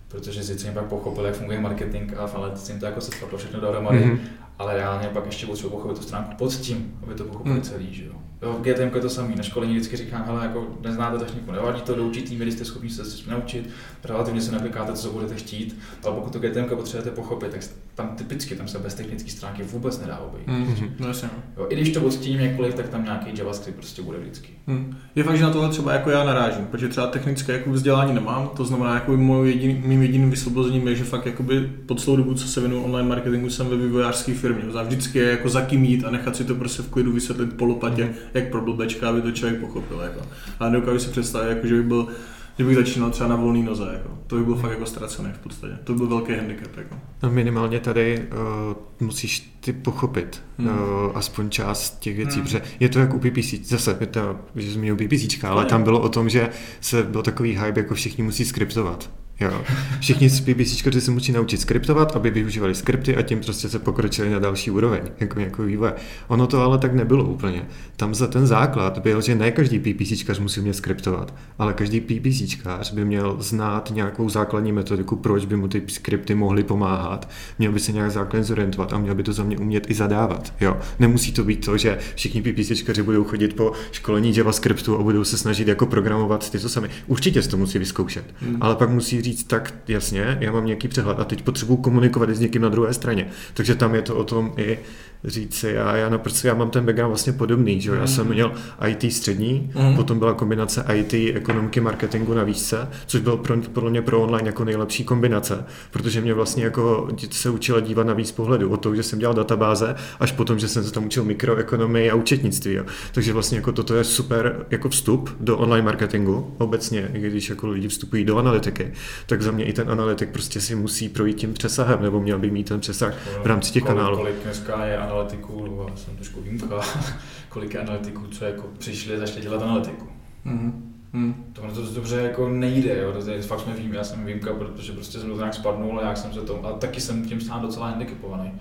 Protože 0.08 0.42
si 0.42 0.70
pak 0.70 0.84
pochopili, 0.84 1.26
jak 1.26 1.36
funguje 1.36 1.60
marketing 1.60 2.14
a 2.18 2.26
v 2.26 2.34
analytice 2.34 2.72
jim 2.72 2.80
to 2.80 2.86
jako 2.86 3.00
se 3.00 3.10
všechno 3.36 3.60
dohromady. 3.60 3.98
Mm-hmm 3.98 4.18
ale 4.62 4.74
reálně 4.74 5.08
pak 5.08 5.26
ještě 5.26 5.46
potřebuji 5.46 5.70
pochopit 5.70 5.98
tu 5.98 6.02
stránku 6.02 6.34
pod 6.36 6.54
tím, 6.54 6.98
aby 7.02 7.14
to 7.14 7.24
pochopili 7.24 7.54
hmm. 7.54 7.62
celý, 7.62 7.94
že 7.94 8.04
jo. 8.04 8.12
V 8.42 8.60
GTM 8.60 8.94
je 8.94 9.00
to 9.00 9.10
samý, 9.10 9.34
na 9.36 9.42
školení 9.42 9.72
vždycky 9.72 9.96
říkám, 9.96 10.24
hele, 10.26 10.46
jako 10.46 10.66
neznáte 10.80 11.18
techniku, 11.18 11.52
nevadí 11.52 11.82
to 11.82 11.94
do 11.94 12.04
určitý 12.04 12.36
míry, 12.36 12.52
jste 12.52 12.64
schopni 12.64 12.90
se 12.90 13.30
naučit, 13.30 13.70
relativně 14.04 14.40
se 14.40 14.52
naplikáte, 14.52 14.92
co 14.92 15.10
budete 15.10 15.34
chtít, 15.34 15.78
ale 16.04 16.14
pokud 16.14 16.32
to 16.32 16.38
GTM 16.38 16.64
potřebujete 16.64 17.10
pochopit, 17.10 17.50
tak 17.50 17.62
tam 17.94 18.08
typicky 18.08 18.54
tam 18.54 18.68
se 18.68 18.78
bez 18.78 18.94
technické 18.94 19.30
stránky 19.30 19.62
vůbec 19.62 20.00
nedá 20.00 20.18
obejít. 20.18 20.48
Mm-hmm. 20.48 20.90
No, 20.98 21.06
jasně. 21.06 21.28
Jo, 21.56 21.66
I 21.70 21.74
když 21.74 21.92
to 21.92 22.02
odstíním 22.02 22.40
jakkoliv, 22.40 22.74
tak 22.74 22.88
tam 22.88 23.04
nějaký 23.04 23.30
JavaScript 23.38 23.78
prostě 23.78 24.02
bude 24.02 24.18
vždycky. 24.18 24.48
Mm. 24.66 24.96
Je 25.14 25.24
fakt, 25.24 25.36
že 25.36 25.42
na 25.42 25.50
tohle 25.50 25.68
třeba 25.68 25.92
jako 25.92 26.10
já 26.10 26.24
narážím, 26.24 26.66
protože 26.66 26.88
třeba 26.88 27.06
technické 27.06 27.52
jako 27.52 27.70
vzdělání 27.70 28.14
nemám, 28.14 28.50
to 28.56 28.64
znamená, 28.64 28.94
jako 28.94 29.16
mým 29.16 29.44
jedin, 29.44 29.82
mým 29.84 30.02
jediným 30.02 30.30
vysvobozením 30.30 30.88
je, 30.88 30.94
že 30.94 31.04
fakt 31.04 31.26
jakoby 31.26 31.70
pod 31.86 32.00
celou 32.00 32.16
dobu, 32.16 32.34
co 32.34 32.48
se 32.48 32.60
věnu 32.60 32.84
online 32.84 33.08
marketingu, 33.08 33.50
jsem 33.50 33.68
ve 33.68 33.76
vývojářské 33.76 34.34
firmě. 34.34 34.62
Vždycky 34.84 35.18
je 35.18 35.30
jako 35.30 35.48
za 35.48 35.60
kým 35.60 35.84
jít 35.84 36.04
a 36.04 36.10
nechat 36.10 36.36
si 36.36 36.44
to 36.44 36.54
prostě 36.54 36.82
v 36.82 36.90
klidu 36.90 37.12
vysvětlit 37.12 37.52
po 37.56 37.64
lopatě, 37.64 38.04
mm. 38.04 38.14
jak 38.34 38.50
pro 38.50 38.60
blbečka, 38.60 39.08
aby 39.08 39.22
to 39.22 39.32
člověk 39.32 39.60
pochopil. 39.60 40.00
Jako. 40.00 40.20
Ale 40.60 40.70
nedokážu 40.70 40.98
si 40.98 41.10
představit, 41.10 41.48
jako, 41.48 41.66
že 41.66 41.74
by 41.74 41.82
byl 41.82 42.08
kdybych 42.56 42.76
začínal 42.76 43.10
třeba 43.10 43.28
na 43.28 43.36
volný 43.36 43.62
noze, 43.62 43.90
jako. 43.92 44.18
to 44.26 44.36
by 44.36 44.44
byl 44.44 44.54
fakt 44.54 44.70
jako 44.70 44.86
ztracený 44.86 45.28
v 45.32 45.38
podstatě. 45.38 45.78
To 45.84 45.92
by 45.92 45.98
byl 45.98 46.06
velký 46.06 46.32
handicap. 46.32 46.76
Jako. 46.76 46.96
No 47.22 47.30
minimálně 47.30 47.80
tady 47.80 48.22
uh, 48.22 49.06
musíš 49.06 49.56
ty 49.60 49.72
pochopit 49.72 50.42
hmm. 50.58 50.68
uh, 50.68 50.74
aspoň 51.14 51.50
část 51.50 51.98
těch 51.98 52.16
věcí, 52.16 52.34
hmm. 52.34 52.44
protože 52.44 52.62
je 52.80 52.88
to 52.88 52.98
jako 52.98 53.16
u 53.16 53.18
PPC, 53.18 53.54
zase, 53.68 53.96
je 54.00 54.06
to, 54.06 54.36
že 54.56 54.70
zmínil 54.70 54.96
PPC, 54.96 55.44
ale 55.44 55.64
tam 55.64 55.82
bylo 55.82 56.00
o 56.00 56.08
tom, 56.08 56.28
že 56.28 56.48
se 56.80 57.02
byl 57.02 57.22
takový 57.22 57.58
hype, 57.58 57.80
jako 57.80 57.94
všichni 57.94 58.24
musí 58.24 58.44
skriptovat. 58.44 59.10
Jo. 59.42 59.62
Všichni 60.00 60.28
z 60.28 60.40
PPC 60.40 61.02
se 61.04 61.10
musí 61.10 61.32
naučit 61.32 61.60
skriptovat, 61.60 62.16
aby 62.16 62.30
využívali 62.30 62.74
skripty 62.74 63.16
a 63.16 63.22
tím 63.22 63.40
prostě 63.40 63.68
se 63.68 63.78
pokročili 63.78 64.30
na 64.30 64.38
další 64.38 64.70
úroveň, 64.70 65.00
jako 65.20 65.40
jako 65.40 65.62
vývoje. 65.62 65.92
Ono 66.28 66.46
to 66.46 66.60
ale 66.60 66.78
tak 66.78 66.94
nebylo 66.94 67.24
úplně. 67.24 67.66
Tam 67.96 68.14
za 68.14 68.26
ten 68.26 68.46
základ 68.46 68.98
byl, 68.98 69.20
že 69.20 69.34
ne 69.34 69.50
každý 69.50 69.78
PPC 69.78 70.38
musí 70.38 70.60
umět 70.60 70.74
skriptovat, 70.74 71.34
ale 71.58 71.74
každý 71.74 72.00
PPC 72.00 72.66
by 72.92 73.04
měl 73.04 73.36
znát 73.40 73.92
nějakou 73.94 74.28
základní 74.28 74.72
metodiku, 74.72 75.16
proč 75.16 75.44
by 75.44 75.56
mu 75.56 75.68
ty 75.68 75.82
skripty 75.86 76.34
mohly 76.34 76.62
pomáhat, 76.64 77.28
měl 77.58 77.72
by 77.72 77.80
se 77.80 77.92
nějak 77.92 78.10
základně 78.10 78.44
zorientovat 78.44 78.92
a 78.92 78.98
měl 78.98 79.14
by 79.14 79.22
to 79.22 79.32
za 79.32 79.44
mě 79.44 79.58
umět 79.58 79.90
i 79.90 79.94
zadávat. 79.94 80.54
Jo. 80.60 80.76
Nemusí 80.98 81.32
to 81.32 81.44
být 81.44 81.64
to, 81.64 81.78
že 81.78 81.98
všichni 82.14 82.42
PPC 82.42 83.00
budou 83.02 83.24
chodit 83.24 83.56
po 83.56 83.72
školení 83.92 84.36
JavaScriptu 84.36 84.98
a 84.98 85.02
budou 85.02 85.24
se 85.24 85.38
snažit 85.38 85.68
jako 85.68 85.86
programovat 85.86 86.50
ty, 86.50 86.58
co 86.58 86.68
sami. 86.68 86.88
Určitě 87.06 87.42
to 87.42 87.56
musí 87.56 87.78
vyzkoušet, 87.78 88.24
hmm. 88.40 88.56
ale 88.60 88.76
pak 88.76 88.90
musí 88.90 89.22
říct, 89.22 89.31
říct, 89.32 89.44
tak 89.44 89.74
jasně, 89.88 90.38
já 90.40 90.52
mám 90.52 90.66
nějaký 90.66 90.88
přehled 90.88 91.20
a 91.20 91.24
teď 91.24 91.42
potřebuji 91.42 91.76
komunikovat 91.76 92.30
s 92.30 92.40
někým 92.40 92.62
na 92.62 92.68
druhé 92.68 92.94
straně. 92.94 93.26
Takže 93.54 93.74
tam 93.74 93.94
je 93.94 94.02
to 94.02 94.16
o 94.16 94.24
tom 94.24 94.54
i 94.56 94.78
říct 95.24 95.64
já, 95.64 95.96
já, 95.96 96.08
naprosto, 96.08 96.48
já 96.48 96.54
mám 96.54 96.70
ten 96.70 96.86
background 96.86 97.10
vlastně 97.10 97.32
podobný, 97.32 97.80
že? 97.80 97.90
já 97.90 98.06
jsem 98.06 98.28
měl 98.28 98.52
IT 98.86 99.12
střední, 99.12 99.72
mm. 99.74 99.96
potom 99.96 100.18
byla 100.18 100.34
kombinace 100.34 100.84
IT, 100.94 101.14
ekonomiky, 101.36 101.80
marketingu 101.80 102.34
na 102.34 102.44
výšce, 102.44 102.88
což 103.06 103.20
bylo 103.20 103.36
pro, 103.36 103.56
podle 103.72 103.90
mě 103.90 104.02
pro 104.02 104.22
online 104.22 104.48
jako 104.48 104.64
nejlepší 104.64 105.04
kombinace, 105.04 105.64
protože 105.90 106.20
mě 106.20 106.34
vlastně 106.34 106.64
jako 106.64 107.08
se 107.30 107.50
učila 107.50 107.80
dívat 107.80 108.06
na 108.06 108.14
víc 108.14 108.32
pohledu, 108.32 108.70
od 108.70 108.76
toho, 108.76 108.94
že 108.94 109.02
jsem 109.02 109.18
dělal 109.18 109.34
databáze, 109.34 109.94
až 110.20 110.32
potom, 110.32 110.58
že 110.58 110.68
jsem 110.68 110.84
se 110.84 110.92
tam 110.92 111.06
učil 111.06 111.24
mikroekonomii 111.24 112.10
a 112.10 112.14
účetnictví. 112.14 112.72
Jo. 112.72 112.84
Takže 113.12 113.32
vlastně 113.32 113.58
jako 113.58 113.72
toto 113.72 113.94
je 113.94 114.04
super 114.04 114.66
jako 114.70 114.88
vstup 114.88 115.36
do 115.40 115.58
online 115.58 115.84
marketingu 115.84 116.54
obecně, 116.58 117.10
i 117.14 117.20
když 117.20 117.50
jako 117.50 117.68
lidi 117.68 117.88
vstupují 117.88 118.24
do 118.24 118.38
analytiky, 118.38 118.92
tak 119.26 119.42
za 119.42 119.50
mě 119.50 119.64
i 119.64 119.72
ten 119.72 119.90
analytik 119.90 120.28
prostě 120.30 120.60
si 120.60 120.74
musí 120.74 121.08
projít 121.08 121.36
tím 121.36 121.54
přesahem, 121.54 122.02
nebo 122.02 122.20
měl 122.20 122.38
by 122.38 122.50
mít 122.50 122.68
ten 122.68 122.80
přesah 122.80 123.14
v 123.42 123.46
rámci 123.46 123.72
těch 123.72 123.82
kanálů. 123.82 124.16
Kolik 124.16 124.42
dneska 124.44 124.84
je 124.84 124.98
analytiků, 125.12 125.64
nebo 125.64 125.86
já 125.90 125.96
jsem 125.96 126.16
trošku 126.16 126.40
výjimka, 126.40 126.80
kolik 127.48 127.74
je 127.74 127.80
analytiků, 127.80 128.26
co 128.26 128.44
jako 128.44 128.68
přišli 128.78 129.16
a 129.16 129.18
začali 129.18 129.40
dělat 129.40 129.62
analytiku. 129.62 130.06
Mm-hmm. 130.46 130.72
Hmm. 131.12 131.44
To, 131.52 131.62
to 131.62 131.94
dobře 131.94 132.16
jako 132.16 132.48
nejde, 132.48 132.98
jo. 132.98 133.12
To 133.12 133.30
je, 133.30 133.42
fakt 133.42 133.60
jsme 133.60 133.74
vím, 133.74 133.94
já 133.94 134.04
jsem 134.04 134.24
výjimka, 134.24 134.54
protože 134.54 134.92
prostě 134.92 135.18
jsem 135.18 135.30
to 135.30 135.36
nějak 135.36 135.54
spadnul 135.54 136.00
a 136.00 136.08
jak 136.08 136.16
jsem 136.16 136.32
se 136.32 136.40
to, 136.40 136.66
a 136.66 136.72
taky 136.72 137.00
jsem 137.00 137.24
tím 137.24 137.40
sám 137.40 137.62
docela 137.62 137.88
handicapovaný. 137.88 138.52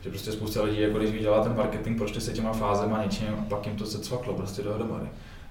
Že 0.00 0.10
prostě 0.10 0.32
spousta 0.32 0.62
lidí, 0.62 0.80
jako 0.80 0.98
když 0.98 1.20
dělá 1.20 1.44
ten 1.44 1.56
marketing, 1.56 1.98
prostě 1.98 2.20
se 2.20 2.32
těma 2.32 2.52
fázema 2.52 3.04
něčím 3.04 3.28
a 3.38 3.44
pak 3.48 3.66
jim 3.66 3.76
to 3.76 3.86
se 3.86 3.98
cvaklo 3.98 4.34
prostě 4.34 4.62
dohromady. 4.62 5.06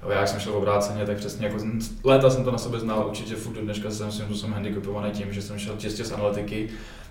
Já 0.09 0.19
jak 0.19 0.27
jsem 0.27 0.39
šel 0.39 0.53
obráceně, 0.53 1.05
tak 1.05 1.17
přesně 1.17 1.47
jako 1.47 1.57
léta 2.03 2.29
jsem 2.29 2.43
to 2.43 2.51
na 2.51 2.57
sebe 2.57 2.79
znal, 2.79 3.07
určitě 3.07 3.35
furt 3.35 3.53
do 3.53 3.61
dneška 3.61 3.91
jsem 3.91 4.11
si 4.11 4.23
že 4.29 4.35
jsem 4.35 4.53
handicapovaný 4.53 5.11
tím, 5.11 5.33
že 5.33 5.41
jsem 5.41 5.59
šel 5.59 5.77
čistě 5.77 6.05
z 6.05 6.11
analytiky 6.11 6.69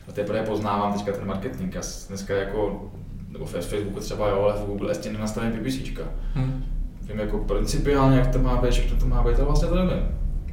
a 0.09 0.13
teprve 0.13 0.43
poznávám 0.43 0.93
teďka 0.93 1.13
ten 1.13 1.27
marketing. 1.27 1.75
Já 1.75 1.83
dneska 2.09 2.35
jako 2.35 2.91
nebo 3.33 3.45
v 3.45 3.51
Facebooku 3.51 4.01
třeba 4.01 4.29
jo, 4.29 4.43
ale 4.43 4.55
v 4.63 4.67
Google 4.67 4.91
ještě 4.91 5.13
nenastavím 5.13 5.53
PPC. 5.53 6.01
Hmm. 6.35 6.65
Vím 7.03 7.19
jako 7.19 7.39
principiálně, 7.39 8.19
jak 8.19 8.33
to 8.33 8.39
má 8.39 8.57
být, 8.57 8.71
všechno 8.71 8.99
to 8.99 9.07
má 9.07 9.23
být, 9.23 9.37
ale 9.37 9.45
vlastně 9.45 9.69
to 9.69 9.75
nevím. 9.75 10.05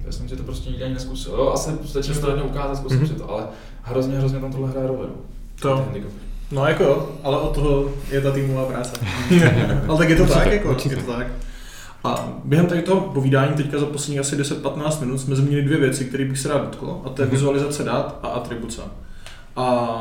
Já 0.06 0.12
jsem 0.12 0.30
si 0.30 0.36
to 0.36 0.44
prostě 0.44 0.70
nikdy 0.70 0.84
ani 0.84 0.94
neskusil. 0.94 1.32
Jo, 1.32 1.52
asi 1.54 1.72
stačí 1.86 2.14
to 2.14 2.30
jednou 2.30 2.46
ukázat, 2.46 2.76
zkusím 2.76 3.00
mm-hmm. 3.00 3.08
si 3.08 3.14
to, 3.14 3.30
ale 3.30 3.44
hrozně, 3.82 4.18
hrozně 4.18 4.40
tam 4.40 4.52
tohle 4.52 4.70
hraje 4.70 4.88
roli. 4.88 5.08
To. 5.62 5.88
No 6.52 6.66
jako 6.66 6.84
jo, 6.84 7.10
ale 7.24 7.38
od 7.38 7.56
toho 7.56 7.92
je 8.12 8.22
ta 8.22 8.32
týmová 8.32 8.66
práce. 8.66 8.92
ale 9.88 9.98
tak 9.98 10.10
je 10.10 10.16
to 10.16 10.26
tak, 10.26 10.52
jako, 10.52 10.78
je 10.90 10.96
to 10.96 11.12
tak. 11.12 11.28
A 12.04 12.30
během 12.46 12.68
tady 12.68 12.82
toho 12.82 13.02
povídání 13.02 13.54
teďka 13.54 13.80
za 13.80 13.86
poslední 13.86 14.20
asi 14.20 14.38
10-15 14.38 15.00
minut 15.00 15.18
jsme 15.18 15.36
zmínili 15.36 15.62
dvě 15.62 15.78
věci, 15.78 16.06
které 16.06 16.26
bych 16.26 16.40
se 16.40 16.50
rád 16.50 16.62
dotkl, 16.62 17.02
a 17.06 17.10
to 17.10 17.22
je 17.22 17.28
mm-hmm. 17.28 17.32
vizualizace 17.32 17.84
dat 17.84 18.20
a 18.24 18.28
atribuce. 18.28 18.82
A 19.56 19.98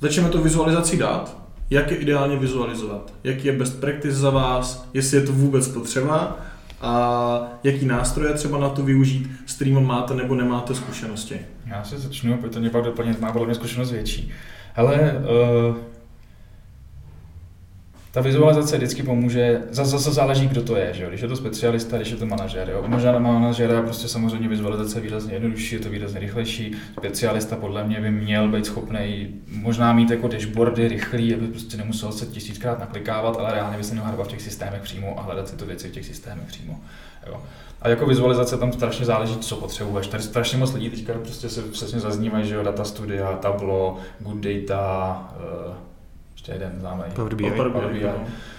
začneme 0.00 0.28
to 0.28 0.42
vizualizací 0.42 0.98
dat 0.98 1.41
jak 1.72 1.90
je 1.90 1.96
ideálně 1.96 2.36
vizualizovat, 2.36 3.12
jaký 3.24 3.46
je 3.46 3.52
best 3.52 3.80
practice 3.80 4.16
za 4.16 4.30
vás, 4.30 4.88
jestli 4.94 5.16
je 5.16 5.22
to 5.22 5.32
vůbec 5.32 5.68
potřeba 5.68 6.36
a 6.80 7.42
jaký 7.64 7.86
nástroje 7.86 8.34
třeba 8.34 8.58
na 8.58 8.68
to 8.68 8.82
využít, 8.82 9.30
s 9.46 9.54
kterým 9.54 9.86
máte 9.86 10.14
nebo 10.14 10.34
nemáte 10.34 10.74
zkušenosti. 10.74 11.40
Já 11.66 11.84
se 11.84 11.98
začnu, 11.98 12.36
protože 12.36 12.60
mě 12.60 12.70
pak 12.70 12.84
doplnit, 12.84 13.20
má 13.20 13.32
podle 13.32 13.46
mě 13.46 13.54
zkušenost 13.54 13.90
větší. 13.92 14.32
Hele, 14.74 15.14
uh, 15.68 15.76
ta 18.12 18.20
vizualizace 18.20 18.76
vždycky 18.76 19.02
pomůže, 19.02 19.62
zase, 19.70 19.90
zase 19.90 20.12
záleží, 20.12 20.48
kdo 20.48 20.62
to 20.62 20.76
je, 20.76 20.94
že 20.94 21.02
jo? 21.02 21.08
když 21.08 21.20
je 21.20 21.28
to 21.28 21.36
specialista, 21.36 21.96
když 21.96 22.10
je 22.10 22.16
to 22.16 22.26
manažer. 22.26 22.70
Jo? 22.70 22.84
Možná 22.86 23.12
na 23.12 23.18
manažera 23.18 23.82
prostě 23.82 24.08
samozřejmě 24.08 24.48
vizualizace 24.48 24.98
je 24.98 25.02
výrazně 25.02 25.34
jednodušší, 25.34 25.74
je 25.74 25.80
to 25.80 25.88
výrazně 25.88 26.20
rychlejší. 26.20 26.76
Specialista 26.98 27.56
podle 27.56 27.84
mě 27.84 28.00
by 28.00 28.10
měl 28.10 28.48
být 28.48 28.66
schopný 28.66 29.28
možná 29.46 29.92
mít 29.92 30.10
jako 30.10 30.28
dashboardy 30.28 30.88
rychlý, 30.88 31.34
aby 31.34 31.46
prostě 31.46 31.76
nemusel 31.76 32.12
se 32.12 32.26
tisíckrát 32.26 32.78
naklikávat, 32.80 33.36
ale 33.36 33.52
reálně 33.52 33.78
by 33.78 33.84
se 33.84 33.94
měl 33.94 34.04
v 34.24 34.28
těch 34.28 34.42
systémech 34.42 34.82
přímo 34.82 35.18
a 35.18 35.22
hledat 35.22 35.48
si 35.48 35.56
to 35.56 35.66
věci 35.66 35.88
v 35.88 35.92
těch 35.92 36.06
systémech 36.06 36.46
přímo. 36.46 36.80
Jo. 37.26 37.42
A 37.82 37.88
jako 37.88 38.06
vizualizace 38.06 38.56
tam 38.56 38.72
strašně 38.72 39.06
záleží, 39.06 39.38
co 39.38 39.56
potřebuješ. 39.56 40.06
Tady 40.06 40.22
strašně 40.22 40.58
moc 40.58 40.72
lidí 40.74 40.90
teďka 40.90 41.12
prostě 41.12 41.48
se 41.48 41.62
přesně 41.62 42.00
zaznívají, 42.00 42.48
že 42.48 42.54
jo, 42.54 42.62
data 42.62 42.84
studia, 42.84 43.32
Tableau, 43.32 43.96
good 44.20 44.38
data, 44.38 45.32
uh, 45.68 45.91
ještě 46.32 46.52
jeden 46.52 46.72
známý. 46.80 47.02
Power 47.14 47.34
BI. 47.34 47.50
Power 47.50 47.68
BI, 47.68 47.72
Power 47.72 47.92
BI. 47.92 48.04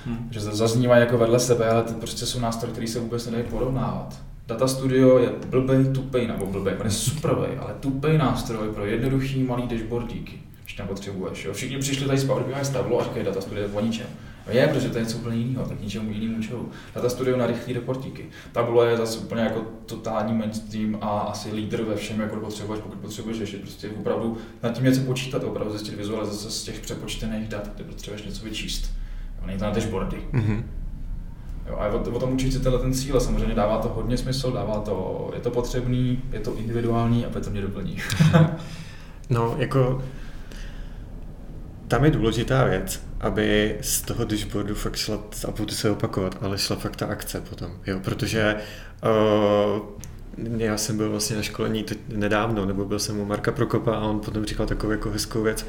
Hmm. 0.05 0.27
Že 0.31 0.39
zaznívají 0.39 1.01
jako 1.01 1.17
vedle 1.17 1.39
sebe, 1.39 1.69
ale 1.69 1.83
to 1.83 1.93
prostě 1.93 2.25
jsou 2.25 2.39
nástroje, 2.39 2.71
které 2.71 2.87
se 2.87 2.99
vůbec 2.99 3.25
nedají 3.25 3.43
porovnávat. 3.43 4.21
Data 4.47 4.67
Studio 4.67 5.19
je 5.19 5.29
blbej, 5.49 5.85
tupej, 5.85 6.27
nebo 6.27 6.45
blbej, 6.45 6.73
on 6.79 6.85
je 6.85 6.91
supervej, 6.91 7.57
ale 7.59 7.73
tupej 7.79 8.17
nástroj 8.17 8.67
pro 8.73 8.85
jednoduchý 8.85 9.43
malý 9.43 9.67
dashboardíky, 9.67 10.39
když 10.63 10.73
tam 10.73 10.87
potřebuješ. 10.87 11.45
Jo. 11.45 11.53
Všichni 11.53 11.77
přišli 11.77 12.05
tady 12.05 12.17
z 12.17 12.25
Power 12.25 12.43
BI 12.43 12.65
z 12.65 12.69
Tableau 12.69 12.99
a 12.99 13.03
říkají 13.03 13.25
Data 13.25 13.41
Studio 13.41 13.67
je 13.67 13.73
o 13.73 13.81
ničem. 13.81 14.07
No 14.47 14.53
je, 14.53 14.67
protože 14.67 14.89
to 14.89 14.97
je 14.97 15.03
něco 15.03 15.17
úplně 15.17 15.37
jiného, 15.37 15.65
tak 15.65 15.81
ničemu 15.81 16.11
jinému 16.11 16.37
účelu. 16.37 16.69
Data 16.95 17.09
studio 17.09 17.37
na 17.37 17.47
rychlé 17.47 17.73
reportíky. 17.73 18.25
Tabule 18.51 18.89
je 18.89 18.97
zase 18.97 19.19
úplně 19.19 19.41
jako 19.41 19.61
totální 19.85 20.33
mainstream 20.33 20.97
a 21.01 21.19
asi 21.19 21.51
lídr 21.51 21.83
ve 21.83 21.95
všem, 21.95 22.19
jako 22.19 22.35
potřebuješ, 22.35 22.81
pokud 22.81 22.97
potřebuješ 22.97 23.37
řešit. 23.37 23.61
Prostě 23.61 23.89
opravdu 23.89 24.37
nad 24.63 24.73
tím 24.73 24.83
něco 24.83 25.01
počítat, 25.01 25.43
opravdu 25.43 25.71
zjistit 25.77 25.95
vizualizace 25.95 26.51
z 26.51 26.63
těch 26.63 26.79
přepočtených 26.79 27.47
dat, 27.47 27.69
kde 27.75 27.83
potřebuješ 27.83 28.25
něco 28.25 28.45
vyčíst. 28.45 28.91
Není 29.45 29.59
to 29.59 29.65
na 29.65 29.71
dashboardy. 29.71 30.17
Mm-hmm. 30.33 30.63
Jo, 31.67 31.75
a 31.75 31.87
o, 31.87 32.15
o 32.15 32.19
tom 32.19 32.33
učit 32.33 32.53
si 32.53 32.59
tenhle 32.59 32.81
ten 32.81 32.93
cíl, 32.93 33.19
samozřejmě 33.19 33.55
dává 33.55 33.77
to 33.77 33.87
hodně 33.87 34.17
smysl, 34.17 34.51
dává 34.51 34.79
to, 34.79 35.31
je 35.35 35.41
to 35.41 35.51
potřebný, 35.51 36.21
je 36.31 36.39
to 36.39 36.55
individuální 36.55 37.25
a 37.25 37.39
to 37.39 37.49
mě 37.49 37.61
doplní. 37.61 37.97
no, 39.29 39.55
jako 39.57 40.03
tam 41.87 42.05
je 42.05 42.11
důležitá 42.11 42.63
věc, 42.63 43.03
aby 43.23 43.75
z 43.81 44.01
toho 44.01 44.25
dashboardu 44.25 44.75
fakt 44.75 44.95
šla, 44.95 45.19
a 45.47 45.51
budu 45.51 45.71
se 45.71 45.89
opakovat, 45.89 46.37
ale 46.41 46.57
šla 46.57 46.75
fakt 46.75 46.95
ta 46.95 47.05
akce 47.05 47.41
potom, 47.41 47.71
jo, 47.87 47.99
protože 48.03 48.55
uh, 49.75 49.81
já 50.57 50.77
jsem 50.77 50.97
byl 50.97 51.09
vlastně 51.09 51.35
na 51.35 51.41
školení 51.41 51.83
teď 51.83 51.97
nedávno, 52.07 52.65
nebo 52.65 52.85
byl 52.85 52.99
jsem 52.99 53.19
u 53.19 53.25
Marka 53.25 53.51
Prokopa 53.51 53.95
a 53.95 53.99
on 53.99 54.19
potom 54.19 54.45
říkal 54.45 54.65
takovou 54.65 54.91
jako 54.91 55.11
hezkou 55.11 55.43
věc, 55.43 55.65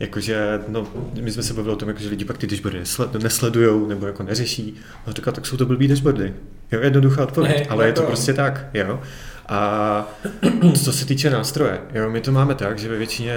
jakože, 0.00 0.60
no, 0.68 0.86
my 1.20 1.30
jsme 1.30 1.42
se 1.42 1.54
bavili 1.54 1.74
o 1.74 1.76
tom, 1.76 1.88
jako, 1.88 2.00
že 2.00 2.08
lidi 2.08 2.24
pak 2.24 2.38
ty 2.38 2.46
dashboardy 2.46 2.80
nesledují 3.22 3.88
nebo 3.88 4.06
jako 4.06 4.22
neřeší. 4.22 4.74
A 5.06 5.12
říkal, 5.12 5.34
tak 5.34 5.46
jsou 5.46 5.56
to 5.56 5.66
blbý 5.66 5.88
dashboardy. 5.88 6.34
Jo, 6.72 6.80
jednoduchá 6.80 7.22
odpověď, 7.22 7.58
ne, 7.58 7.66
ale 7.66 7.86
je 7.86 7.92
to 7.92 8.02
prostě 8.02 8.34
tak, 8.34 8.66
jo. 8.74 9.00
A 9.48 10.18
co 10.84 10.92
se 10.92 11.06
týče 11.06 11.30
nástroje, 11.30 11.80
jo, 11.94 12.10
my 12.10 12.20
to 12.20 12.32
máme 12.32 12.54
tak, 12.54 12.78
že 12.78 12.88
ve 12.88 12.98
většině, 12.98 13.36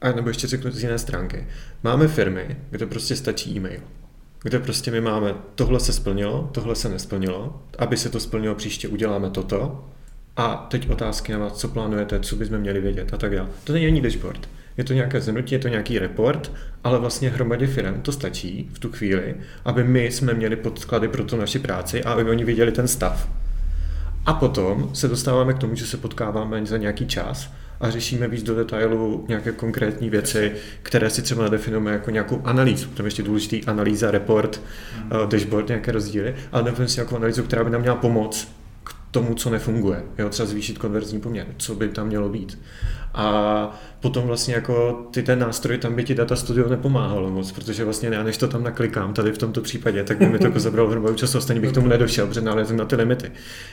a 0.00 0.12
nebo 0.12 0.28
ještě 0.28 0.46
řeknu 0.46 0.70
z 0.70 0.82
jiné 0.82 0.98
stránky, 0.98 1.46
máme 1.82 2.08
firmy, 2.08 2.56
kde 2.70 2.86
prostě 2.86 3.16
stačí 3.16 3.56
e-mail 3.56 3.80
kde 4.42 4.58
prostě 4.58 4.90
my 4.90 5.00
máme, 5.00 5.34
tohle 5.54 5.80
se 5.80 5.92
splnilo, 5.92 6.50
tohle 6.52 6.74
se 6.74 6.88
nesplnilo, 6.88 7.62
aby 7.78 7.96
se 7.96 8.08
to 8.08 8.20
splnilo 8.20 8.54
příště, 8.54 8.88
uděláme 8.88 9.30
toto, 9.30 9.84
a 10.36 10.66
teď 10.70 10.90
otázky 10.90 11.32
na 11.32 11.38
vás, 11.38 11.52
co 11.52 11.68
plánujete, 11.68 12.20
co 12.20 12.36
bychom 12.36 12.58
měli 12.58 12.80
vědět 12.80 13.14
a 13.14 13.16
tak 13.16 13.36
dále. 13.36 13.48
To 13.64 13.72
není 13.72 14.00
dashboard. 14.00 14.48
Je 14.76 14.84
to 14.84 14.92
nějaké 14.92 15.20
zhrnutí, 15.20 15.54
je 15.54 15.58
to 15.58 15.68
nějaký 15.68 15.98
report, 15.98 16.52
ale 16.84 16.98
vlastně 16.98 17.30
hromadě 17.30 17.66
firm 17.66 18.00
to 18.02 18.12
stačí 18.12 18.70
v 18.72 18.78
tu 18.78 18.92
chvíli, 18.92 19.36
aby 19.64 19.84
my 19.84 20.04
jsme 20.04 20.34
měli 20.34 20.56
podklady 20.56 21.08
pro 21.08 21.24
tu 21.24 21.36
naši 21.36 21.58
práci 21.58 22.04
a 22.04 22.12
aby 22.12 22.30
oni 22.30 22.44
viděli 22.44 22.72
ten 22.72 22.88
stav. 22.88 23.28
A 24.26 24.34
potom 24.34 24.90
se 24.94 25.08
dostáváme 25.08 25.52
k 25.52 25.58
tomu, 25.58 25.74
že 25.74 25.86
se 25.86 25.96
potkáváme 25.96 26.66
za 26.66 26.76
nějaký 26.76 27.06
čas 27.06 27.52
a 27.80 27.90
řešíme 27.90 28.28
víc 28.28 28.42
do 28.42 28.54
detailu 28.54 29.24
nějaké 29.28 29.52
konkrétní 29.52 30.10
věci, 30.10 30.52
které 30.82 31.10
si 31.10 31.22
třeba 31.22 31.42
nadefinujeme 31.42 31.92
jako 31.92 32.10
nějakou 32.10 32.42
analýzu. 32.44 32.88
Tam 32.88 33.06
ještě 33.06 33.22
důležitý 33.22 33.64
analýza, 33.64 34.10
report, 34.10 34.60
hmm. 34.96 35.10
dashboard, 35.28 35.68
nějaké 35.68 35.92
rozdíly, 35.92 36.34
ale 36.52 36.62
definujeme 36.62 36.88
si 36.88 36.96
nějakou 36.96 37.16
analýzu, 37.16 37.42
která 37.42 37.64
by 37.64 37.70
nám 37.70 37.80
měla 37.80 37.96
pomoct 37.96 38.48
k 38.84 38.94
tomu, 39.10 39.34
co 39.34 39.50
nefunguje. 39.50 40.02
Jo, 40.18 40.28
třeba 40.28 40.46
zvýšit 40.46 40.78
konverzní 40.78 41.20
poměr, 41.20 41.46
co 41.56 41.74
by 41.74 41.88
tam 41.88 42.06
mělo 42.06 42.28
být. 42.28 42.58
A 43.14 43.80
potom 44.00 44.24
vlastně 44.24 44.54
jako 44.54 45.06
ty 45.10 45.22
ten 45.22 45.38
nástroj, 45.38 45.78
tam 45.78 45.94
by 45.94 46.04
ti 46.04 46.14
Data 46.14 46.36
Studio 46.36 46.68
nepomáhalo 46.68 47.30
moc, 47.30 47.52
protože 47.52 47.84
vlastně 47.84 48.08
já 48.08 48.22
než 48.22 48.36
to 48.36 48.48
tam 48.48 48.62
naklikám 48.62 49.14
tady 49.14 49.32
v 49.32 49.38
tomto 49.38 49.60
případě, 49.60 50.04
tak 50.04 50.18
by 50.18 50.26
mi 50.26 50.38
to 50.38 50.44
jako 50.44 50.60
zabralo 50.60 50.90
hromadu 50.90 51.14
času, 51.14 51.38
ostatně 51.38 51.60
bych 51.60 51.72
tomu 51.72 51.88
nedošel, 51.88 52.26
protože 52.26 52.40
nalezím 52.40 52.76
na 52.76 52.84
ty 52.84 52.96
limity. 52.96 53.30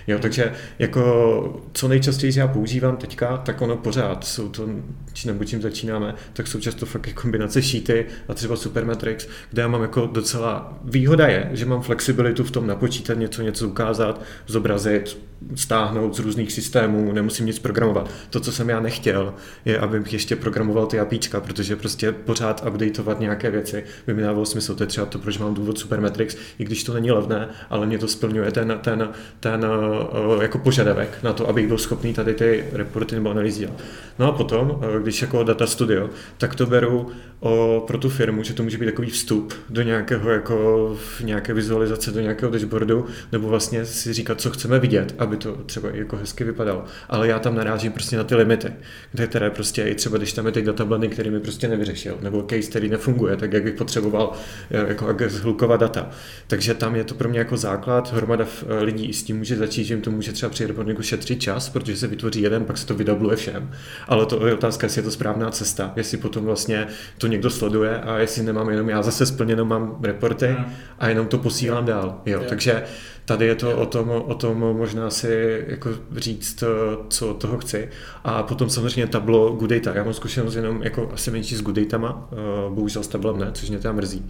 Jo, 0.07 0.19
takže 0.19 0.53
jako 0.79 1.61
co 1.73 1.87
nejčastěji 1.87 2.39
já 2.39 2.47
používám 2.47 2.97
teďka, 2.97 3.37
tak 3.37 3.61
ono 3.61 3.77
pořád 3.77 4.23
jsou 4.23 4.49
to, 4.49 4.69
či 5.13 5.27
nebo 5.27 5.43
čím 5.43 5.61
začínáme, 5.61 6.15
tak 6.33 6.47
jsou 6.47 6.59
často 6.59 6.85
fakt 6.85 7.13
kombinace 7.13 7.61
sheety 7.61 8.05
a 8.27 8.33
třeba 8.33 8.55
Supermetrics, 8.55 9.27
kde 9.51 9.61
já 9.61 9.67
mám 9.67 9.81
jako 9.81 10.05
docela, 10.05 10.79
výhoda 10.83 11.27
je, 11.27 11.49
že 11.53 11.65
mám 11.65 11.81
flexibilitu 11.81 12.43
v 12.43 12.51
tom 12.51 12.67
napočítat 12.67 13.17
něco, 13.17 13.41
něco 13.41 13.67
ukázat, 13.67 14.21
zobrazit, 14.47 15.17
stáhnout 15.55 16.15
z 16.15 16.19
různých 16.19 16.51
systémů, 16.51 17.11
nemusím 17.11 17.45
nic 17.45 17.59
programovat. 17.59 18.09
To, 18.29 18.39
co 18.39 18.51
jsem 18.51 18.69
já 18.69 18.79
nechtěl, 18.79 19.26
je, 19.65 19.79
abych 19.79 20.13
ještě 20.13 20.35
programoval 20.35 20.85
ty 20.85 20.99
APIčka, 20.99 21.41
protože 21.41 21.75
prostě 21.75 22.11
pořád 22.11 22.65
updateovat 22.67 23.19
nějaké 23.19 23.51
věci 23.51 23.83
by 24.07 24.13
mi 24.13 24.21
dávalo 24.21 24.45
smysl. 24.45 24.75
To 24.75 24.83
je 24.83 24.87
třeba 24.87 25.05
to, 25.05 25.19
proč 25.19 25.37
mám 25.37 25.53
důvod 25.53 25.79
Supermetrics, 25.79 26.37
i 26.59 26.65
když 26.65 26.83
to 26.83 26.93
není 26.93 27.11
levné, 27.11 27.49
ale 27.69 27.85
mě 27.85 27.97
to 27.97 28.07
splňuje 28.07 28.51
ten, 28.51 28.79
ten, 28.81 29.09
ten 29.39 29.65
uh, 29.65 30.41
jako 30.41 30.57
požadavek 30.57 31.17
na 31.23 31.33
to, 31.33 31.49
abych 31.49 31.67
byl 31.67 31.77
schopný 31.77 32.13
tady 32.13 32.33
ty 32.33 32.63
reporty 32.71 33.15
nebo 33.15 33.29
analýzy 33.29 33.59
dělat. 33.59 33.81
No 34.19 34.27
a 34.27 34.31
potom, 34.31 34.69
uh, 34.69 35.01
když 35.01 35.21
jako 35.21 35.43
data 35.43 35.67
studio, 35.67 36.09
tak 36.37 36.55
to 36.55 36.65
beru 36.65 37.11
o, 37.39 37.83
pro 37.87 37.97
tu 37.97 38.09
firmu, 38.09 38.43
že 38.43 38.53
to 38.53 38.63
může 38.63 38.77
být 38.77 38.85
takový 38.85 39.09
vstup 39.09 39.53
do 39.69 39.81
nějakého 39.81 40.29
jako 40.29 40.97
nějaké 41.23 41.53
vizualizace, 41.53 42.11
do 42.11 42.19
nějakého 42.19 42.51
dashboardu, 42.51 43.05
nebo 43.31 43.47
vlastně 43.47 43.85
si 43.85 44.13
říkat, 44.13 44.41
co 44.41 44.51
chceme 44.51 44.79
vidět, 44.79 45.15
aby 45.17 45.37
to 45.37 45.53
třeba 45.65 45.89
jako 45.93 46.17
hezky 46.17 46.43
vypadalo. 46.43 46.85
Ale 47.09 47.27
já 47.27 47.39
tam 47.39 47.55
narážím 47.55 47.91
prostě 47.91 48.17
na 48.17 48.23
ty 48.23 48.35
limity, 48.35 48.73
kde 49.17 49.27
které 49.27 49.49
prostě 49.49 49.83
i 49.83 49.95
třeba, 49.95 50.17
když 50.17 50.33
tam 50.33 50.45
je 50.45 50.51
ty 50.51 50.61
datablany, 50.61 51.07
který 51.07 51.29
mi 51.29 51.39
prostě 51.39 51.67
nevyřešil, 51.67 52.17
nebo 52.21 52.41
case, 52.49 52.69
který 52.69 52.89
nefunguje, 52.89 53.37
tak 53.37 53.53
jak 53.53 53.63
bych 53.63 53.73
potřeboval 53.73 54.33
eh, 54.71 54.87
jako 54.87 55.15
zhlukovat 55.27 55.79
data. 55.79 56.09
Takže 56.47 56.73
tam 56.73 56.95
je 56.95 57.03
to 57.03 57.15
pro 57.15 57.29
mě 57.29 57.39
jako 57.39 57.57
základ, 57.57 58.13
hromada 58.13 58.45
eh, 58.45 58.83
lidí 58.83 59.13
s 59.13 59.23
tím 59.23 59.37
může 59.37 59.55
začít, 59.55 59.83
že 59.83 59.93
jim 59.93 60.01
to 60.01 60.11
může 60.11 60.31
třeba 60.33 60.49
při 60.49 60.67
reportingu 60.67 61.01
šetřit 61.01 61.41
čas, 61.41 61.69
protože 61.69 61.97
se 61.97 62.07
vytvoří 62.07 62.41
jeden, 62.41 62.65
pak 62.65 62.77
se 62.77 62.87
to 62.87 62.93
vydabluje 62.93 63.35
všem. 63.35 63.71
Ale 64.07 64.25
to 64.25 64.47
je 64.47 64.53
otázka, 64.53 64.85
jestli 64.85 64.99
je 64.99 65.03
to 65.03 65.11
správná 65.11 65.51
cesta, 65.51 65.93
jestli 65.95 66.17
potom 66.17 66.45
vlastně 66.45 66.87
to 67.17 67.27
někdo 67.27 67.49
sleduje 67.49 68.01
a 68.01 68.17
jestli 68.17 68.43
nemám 68.43 68.69
jenom 68.69 68.89
já 68.89 69.01
zase 69.01 69.25
splněno 69.25 69.65
mám 69.65 69.97
reporty 70.03 70.55
a 70.99 71.09
jenom 71.09 71.27
to 71.27 71.37
posílám 71.37 71.85
dál. 71.85 72.21
Jo, 72.25 72.43
takže 72.49 72.83
Tady 73.27 73.45
je 73.45 73.55
to 73.55 73.77
o 73.77 73.85
tom, 73.85 74.09
o 74.09 74.35
tom 74.35 74.57
možná 74.57 75.09
si 75.09 75.63
jako 75.67 75.89
říct, 76.15 76.63
co 77.09 77.33
toho 77.33 77.57
chci. 77.57 77.89
A 78.23 78.43
potom 78.43 78.69
samozřejmě 78.69 79.07
tablo 79.07 79.49
Good 79.49 79.69
Data. 79.69 79.97
Já 79.97 80.03
mám 80.03 80.13
zkušenost 80.13 80.55
jenom 80.55 80.83
jako 80.83 81.09
asi 81.13 81.31
menší 81.31 81.55
s 81.55 81.61
Good 81.61 81.75
Datama, 81.75 82.29
eh, 82.31 82.35
bohužel 82.69 83.03
s 83.03 83.07
tablem 83.07 83.39
ne, 83.39 83.51
což 83.53 83.69
mě 83.69 83.79
tam 83.79 83.95
mrzí 83.95 84.29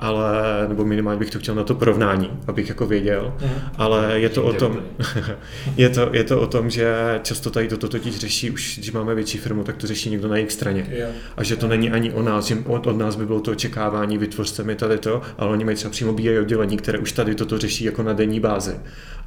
ale, 0.00 0.32
nebo 0.68 0.84
minimálně 0.84 1.18
bych 1.18 1.30
to 1.30 1.38
chtěl 1.38 1.54
na 1.54 1.64
to 1.64 1.74
porovnání, 1.74 2.30
abych 2.46 2.68
jako 2.68 2.86
věděl, 2.86 3.32
mm. 3.42 3.50
ale 3.76 4.20
je 4.20 4.28
to 4.28 4.44
o 4.44 4.52
tom, 4.52 4.82
je 5.76 5.88
to, 5.88 6.08
je 6.12 6.24
to 6.24 6.40
o 6.40 6.46
tom, 6.46 6.70
že 6.70 7.20
často 7.22 7.50
tady 7.50 7.68
toto 7.68 7.88
totiž 7.88 8.16
řeší, 8.16 8.50
už 8.50 8.78
když 8.78 8.92
máme 8.92 9.14
větší 9.14 9.38
firmu, 9.38 9.64
tak 9.64 9.76
to 9.76 9.86
řeší 9.86 10.10
někdo 10.10 10.28
na 10.28 10.36
jejich 10.36 10.52
straně. 10.52 10.86
Yeah. 10.90 11.10
A 11.36 11.44
že 11.44 11.56
to 11.56 11.66
yeah. 11.66 11.70
není 11.70 11.90
ani 11.90 12.12
o 12.12 12.22
nás, 12.22 12.46
že 12.46 12.56
od, 12.66 12.86
od 12.86 12.98
nás 12.98 13.16
by 13.16 13.26
bylo 13.26 13.40
to 13.40 13.50
očekávání, 13.50 14.18
vytvořte 14.18 14.62
mi 14.62 14.74
tady 14.74 14.98
to, 14.98 15.22
ale 15.38 15.50
oni 15.50 15.64
mají 15.64 15.76
třeba 15.76 15.90
přímo 15.90 16.12
BI 16.12 16.38
oddělení, 16.38 16.76
které 16.76 16.98
už 16.98 17.12
tady 17.12 17.34
toto 17.34 17.58
řeší 17.58 17.84
jako 17.84 18.02
na 18.02 18.12
denní 18.12 18.40
bázi. 18.40 18.76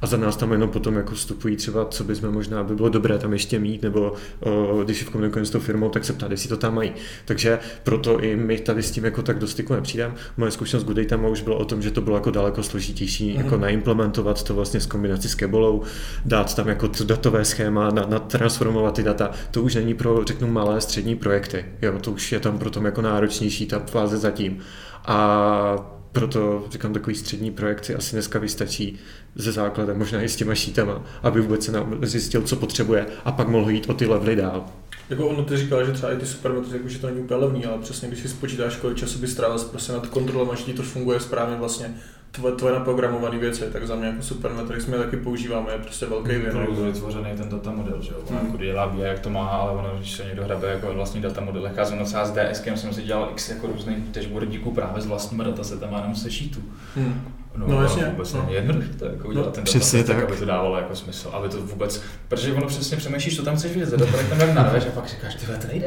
A 0.04 0.06
za 0.06 0.16
nás 0.16 0.36
tam 0.36 0.52
jenom 0.52 0.70
potom 0.70 0.96
jako 0.96 1.14
vstupují 1.14 1.56
třeba, 1.56 1.84
co 1.84 2.04
bychom 2.04 2.30
možná 2.30 2.64
by 2.64 2.74
bylo 2.74 2.88
dobré 2.88 3.18
tam 3.18 3.32
ještě 3.32 3.58
mít, 3.58 3.82
nebo 3.82 4.12
o, 4.40 4.82
když 4.84 5.02
v 5.02 5.10
komunikujeme 5.10 5.46
s 5.46 5.50
tou 5.50 5.60
firmou, 5.60 5.88
tak 5.88 6.04
se 6.04 6.12
ptát, 6.12 6.30
jestli 6.30 6.48
to 6.48 6.56
tam 6.56 6.74
mají. 6.74 6.92
Takže 7.24 7.58
proto 7.82 8.20
i 8.20 8.36
my 8.36 8.58
tady 8.58 8.82
s 8.82 8.90
tím 8.90 9.04
jako 9.04 9.22
tak 9.22 9.38
do 9.38 9.46
styku 9.46 9.74
nepřijdeme. 9.74 10.14
Moje 10.36 10.50
zkušenost 10.50 10.82
s 10.82 10.86
Gooddatama 10.86 11.28
už 11.28 11.42
bylo 11.42 11.56
o 11.56 11.64
tom, 11.64 11.82
že 11.82 11.90
to 11.90 12.00
bylo 12.00 12.16
jako 12.16 12.30
daleko 12.30 12.62
složitější 12.62 13.32
mm. 13.32 13.36
jako 13.36 13.56
naimplementovat 13.56 14.42
to 14.42 14.54
vlastně 14.54 14.80
s 14.80 14.86
kombinací 14.86 15.28
s 15.28 15.34
Kebolou, 15.34 15.82
dát 16.24 16.54
tam 16.54 16.68
jako 16.68 16.88
to 16.88 17.04
datové 17.04 17.44
schéma, 17.44 17.90
na, 17.90 18.06
na 18.06 18.18
transformovat 18.18 18.94
ty 18.94 19.02
data. 19.02 19.30
To 19.50 19.62
už 19.62 19.74
není 19.74 19.94
pro, 19.94 20.24
řeknu, 20.24 20.48
malé 20.48 20.80
střední 20.80 21.16
projekty. 21.16 21.64
Jo, 21.82 21.98
to 22.00 22.12
už 22.12 22.32
je 22.32 22.40
tam 22.40 22.58
pro 22.58 22.70
tom 22.70 22.84
jako 22.84 23.02
náročnější 23.02 23.66
ta 23.66 23.78
fáze 23.78 24.18
zatím. 24.18 24.58
A 25.04 25.94
proto 26.14 26.64
říkám, 26.70 26.92
takový 26.92 27.16
střední 27.16 27.50
projekt 27.50 27.84
si 27.84 27.94
asi 27.94 28.16
dneska 28.16 28.38
vystačí 28.38 28.98
ze 29.34 29.52
základem, 29.52 29.98
možná 29.98 30.22
i 30.22 30.28
s 30.28 30.36
těma 30.36 30.54
šítama, 30.54 31.04
aby 31.22 31.40
vůbec 31.40 31.64
se 31.64 31.72
nám 31.72 31.98
zjistil, 32.06 32.42
co 32.42 32.56
potřebuje 32.56 33.06
a 33.24 33.32
pak 33.32 33.48
mohl 33.48 33.70
jít 33.70 33.88
o 33.88 33.94
ty 33.94 34.06
levely 34.06 34.36
dál. 34.36 34.64
Jako 35.10 35.28
ono 35.28 35.44
ty 35.44 35.56
říkal, 35.56 35.86
že 35.86 35.92
třeba 35.92 36.12
i 36.12 36.16
ty 36.16 36.26
supermetry, 36.26 36.76
jako, 36.76 36.88
že 36.88 36.98
to 36.98 37.06
není 37.06 37.20
úplně 37.20 37.40
levný, 37.40 37.64
ale 37.64 37.78
přesně 37.78 38.08
když 38.08 38.20
si 38.20 38.28
spočítáš, 38.28 38.76
kolik 38.76 38.96
času 38.96 39.18
by 39.18 39.28
strávil 39.28 39.58
prostě 39.58 39.92
nad 39.92 40.06
kontrolou, 40.06 40.50
až 40.50 40.62
ti 40.62 40.72
to 40.72 40.82
funguje 40.82 41.20
správně 41.20 41.56
vlastně, 41.56 41.94
tvoje, 42.34 42.54
tvoje 42.54 42.74
naprogramované 42.74 43.38
věci, 43.38 43.64
tak 43.72 43.86
za 43.86 43.96
mě 43.96 44.06
jako 44.06 44.22
Supermetrics 44.22 44.86
my 44.86 44.96
taky 44.96 45.16
používáme, 45.16 45.72
je 45.72 45.78
prostě 45.78 46.06
velký 46.06 46.28
věn. 46.28 46.52
To 46.52 46.84
je 46.84 46.92
vytvořený 46.92 47.30
ten 47.36 47.48
data 47.48 47.70
model, 47.70 48.02
že 48.02 48.12
jo? 48.12 48.18
Mm. 48.30 48.46
jako 48.46 48.56
dělá 48.56 48.86
BI, 48.86 49.00
jak 49.00 49.18
to 49.18 49.30
má, 49.30 49.48
ale 49.48 49.72
ono, 49.72 49.96
když 49.96 50.12
se 50.12 50.24
někdo 50.24 50.44
hrabe 50.44 50.68
jako 50.68 50.94
vlastní 50.94 51.20
data 51.20 51.40
model, 51.40 51.70
já 51.76 51.84
jsem 51.84 52.04
třeba 52.04 52.24
s 52.24 52.32
DSK 52.32 52.64
jsem 52.74 52.92
si 52.92 53.02
dělal 53.02 53.28
x 53.32 53.50
jako 53.50 53.66
různých 53.66 53.98
dashboardíků 53.98 54.72
právě 54.72 55.02
s 55.02 55.06
vlastními 55.06 55.44
datasetama 55.44 55.98
jenom 55.98 56.14
se 56.14 56.30
sheetu. 56.30 56.60
Mm. 56.96 57.22
No, 57.56 57.66
no 57.68 57.82
jasně. 57.82 58.04
Vůbec 58.04 58.32
no. 58.32 58.40
není 58.42 58.54
jednoduché 58.54 58.88
to 58.98 59.04
jako 59.04 59.28
udělat 59.28 59.46
no, 59.46 59.52
ten 59.52 59.64
přesně 59.64 60.04
tak. 60.04 60.16
tak. 60.16 60.24
aby 60.24 60.36
to 60.36 60.44
dávalo 60.44 60.76
jako 60.76 60.96
smysl. 60.96 61.30
Aby 61.32 61.48
to 61.48 61.58
vůbec, 61.58 62.02
protože 62.28 62.52
ono 62.52 62.66
přesně 62.66 62.96
přemýšlíš, 62.96 63.36
co 63.36 63.42
tam 63.42 63.56
chceš 63.56 63.72
vidět, 63.72 63.88
za 63.88 63.96
datorek 63.96 64.28
tam 64.28 64.40
jak 64.40 64.54
narveš 64.54 64.86
a 64.86 64.90
pak 64.90 65.08
říkáš, 65.08 65.34
ty 65.34 65.46
to 65.46 65.66
nejde. 65.68 65.86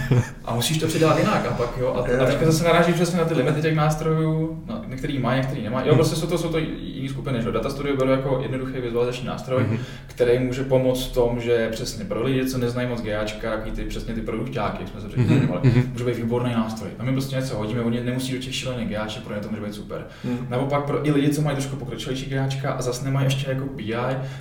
a 0.44 0.54
musíš 0.54 0.78
to 0.78 0.86
předělat 0.86 1.18
jinak 1.18 1.46
a 1.46 1.54
pak 1.54 1.78
jo. 1.80 1.94
A, 1.96 2.22
a 2.22 2.26
teďka 2.26 2.46
zase 2.46 2.64
naráží 2.64 2.92
přesně 2.92 3.18
na 3.18 3.24
ty 3.24 3.34
limity 3.34 3.62
těch 3.62 3.74
nástrojů, 3.74 4.62
no, 4.66 4.84
některý 4.86 5.18
mají, 5.18 5.40
některý 5.40 5.62
nemají. 5.62 5.88
Jo, 5.88 5.94
prostě 5.94 6.16
jsou 6.16 6.26
to, 6.26 6.38
jsou 6.38 6.48
to 6.48 6.58
jiné 6.58 7.08
skupiny, 7.08 7.42
že 7.42 7.52
Data 7.52 7.70
Studio 7.70 7.96
beru 7.96 8.10
jako 8.10 8.38
jednoduchý 8.42 8.80
vizualizační 8.80 9.26
nástroj, 9.26 9.62
mm-hmm. 9.62 9.78
který 10.06 10.38
může 10.38 10.64
pomoct 10.64 11.06
v 11.06 11.12
tom, 11.12 11.40
že 11.40 11.68
přesně 11.72 12.04
pro 12.04 12.22
lidi, 12.22 12.46
co 12.46 12.58
neznají 12.58 12.88
moc 12.88 13.02
GAčka, 13.02 13.52
jaký 13.52 13.70
ty 13.70 13.84
přesně 13.84 14.14
ty 14.14 14.20
produktáky, 14.20 14.82
jak 14.82 14.88
jsme 14.88 15.00
se 15.00 15.08
předtím 15.08 15.40
mm-hmm. 15.40 15.92
může 15.92 16.04
být 16.04 16.16
výborný 16.16 16.52
nástroj. 16.52 16.90
A 16.98 17.04
my 17.04 17.12
prostě 17.12 17.36
něco 17.36 17.56
hodíme, 17.56 17.82
oni 17.82 18.00
nemusí 18.00 18.32
do 18.32 18.38
těch 18.38 18.54
šílených 18.54 18.88
GAček, 18.88 19.22
pro 19.22 19.34
ně 19.34 19.40
to 19.40 19.48
může 19.48 19.62
být 19.62 19.74
super. 19.74 20.06
Mm. 20.24 20.46
Nebo 20.50 20.66
pak 20.66 20.84
pro 20.84 21.07
i 21.08 21.12
lidi, 21.12 21.28
co 21.30 21.42
mají 21.42 21.56
trošku 21.56 21.76
pokročilejší 21.76 22.30
GAčka 22.30 22.72
a 22.72 22.82
zase 22.82 23.04
nemají 23.04 23.26
ještě 23.26 23.50
jako 23.50 23.64
BI, 23.64 23.94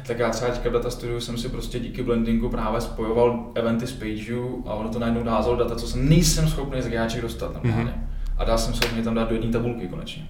tak 0.08 0.20
já 0.20 0.30
třeba 0.30 0.52
teďka 0.52 0.70
v 0.70 0.74
Data 0.74 0.90
Studio 0.90 1.22
jsem 1.22 1.38
si 1.38 1.50
prostě 1.50 1.80
díky 1.80 2.04
blendingu 2.04 2.50
právě 2.50 2.82
spojoval 2.82 3.52
eventy 3.56 3.88
z 3.88 3.92
Pageu 3.92 4.64
a 4.68 4.74
ono 4.74 4.90
to 4.90 5.00
najednou 5.00 5.24
dázalo 5.24 5.56
data, 5.56 5.76
co 5.76 5.88
jsem 5.88 6.10
nejsem 6.10 6.48
schopný 6.48 6.82
z 6.82 6.88
GAček 6.88 7.22
dostat 7.22 7.54
normálně. 7.54 7.92
Mm-hmm. 7.92 8.38
A 8.38 8.46
dá 8.46 8.58
jsem 8.58 8.74
schopný 8.74 9.04
tam 9.04 9.16
dát 9.16 9.30
do 9.30 9.36
jedné 9.36 9.52
tabulky 9.52 9.88
konečně. 9.88 10.28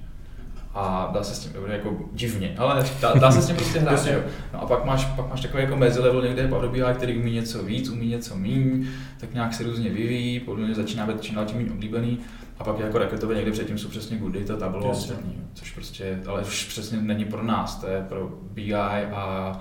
A 0.74 1.09
dá 1.13 1.24
se 1.24 1.36
s 1.36 1.39
tím, 1.39 1.53
dobře, 1.53 1.74
jako 1.74 1.95
divně, 2.13 2.55
ale 2.57 2.86
dá, 3.01 3.13
dá 3.13 3.32
se 3.32 3.41
s 3.41 3.47
tím 3.47 3.55
prostě 3.55 3.80
hrát, 3.80 4.05
jo. 4.05 4.20
No 4.53 4.61
a 4.61 4.65
pak 4.65 4.86
máš, 4.86 5.05
pak 5.05 5.30
máš 5.30 5.41
takový 5.41 5.63
jako 5.63 5.76
level 5.76 6.22
někde 6.22 6.47
Power 6.47 6.70
BI, 6.70 6.82
který 6.93 7.18
umí 7.18 7.32
něco 7.32 7.63
víc, 7.63 7.89
umí 7.89 8.07
něco 8.07 8.36
míň, 8.36 8.88
tak 9.20 9.34
nějak 9.34 9.53
se 9.53 9.63
různě 9.63 9.89
vyvíjí, 9.89 10.39
podle 10.39 10.65
mě 10.65 10.76
začíná 10.76 11.05
být 11.05 11.22
čím 11.22 11.36
dál 11.36 11.45
tím 11.45 11.57
méně 11.57 11.72
oblíbený. 11.72 12.20
A 12.59 12.63
pak 12.63 12.80
jako 12.80 12.97
raketové 12.97 13.36
někde 13.36 13.51
předtím 13.51 13.78
jsou 13.78 13.89
přesně 13.89 14.18
good 14.18 14.34
data, 14.34 14.55
tablo 14.55 14.89
ostatní, 14.89 15.41
což 15.53 15.72
prostě, 15.72 16.20
ale 16.28 16.41
už 16.41 16.65
přesně 16.65 17.01
není 17.01 17.26
pro 17.26 17.43
nás, 17.43 17.76
to 17.76 17.88
je 17.88 18.05
pro 18.09 18.30
BI 18.41 18.74
a 18.74 19.51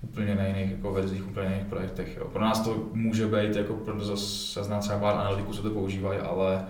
úplně 0.00 0.34
na 0.34 0.46
jiných 0.46 0.70
jako 0.70 0.92
verzích, 0.92 1.28
úplně 1.28 1.46
na 1.46 1.52
jiných 1.52 1.68
projektech. 1.68 2.16
Jo. 2.16 2.24
Pro 2.32 2.42
nás 2.42 2.60
to 2.60 2.88
může 2.92 3.26
být, 3.26 3.56
jako 3.56 3.74
pro 3.74 4.04
zase 4.04 4.64
znám 4.64 4.80
třeba 4.80 4.98
pár 4.98 5.14
analytiků, 5.14 5.52
co 5.52 5.62
to 5.62 5.70
používají, 5.70 6.18
ale 6.18 6.64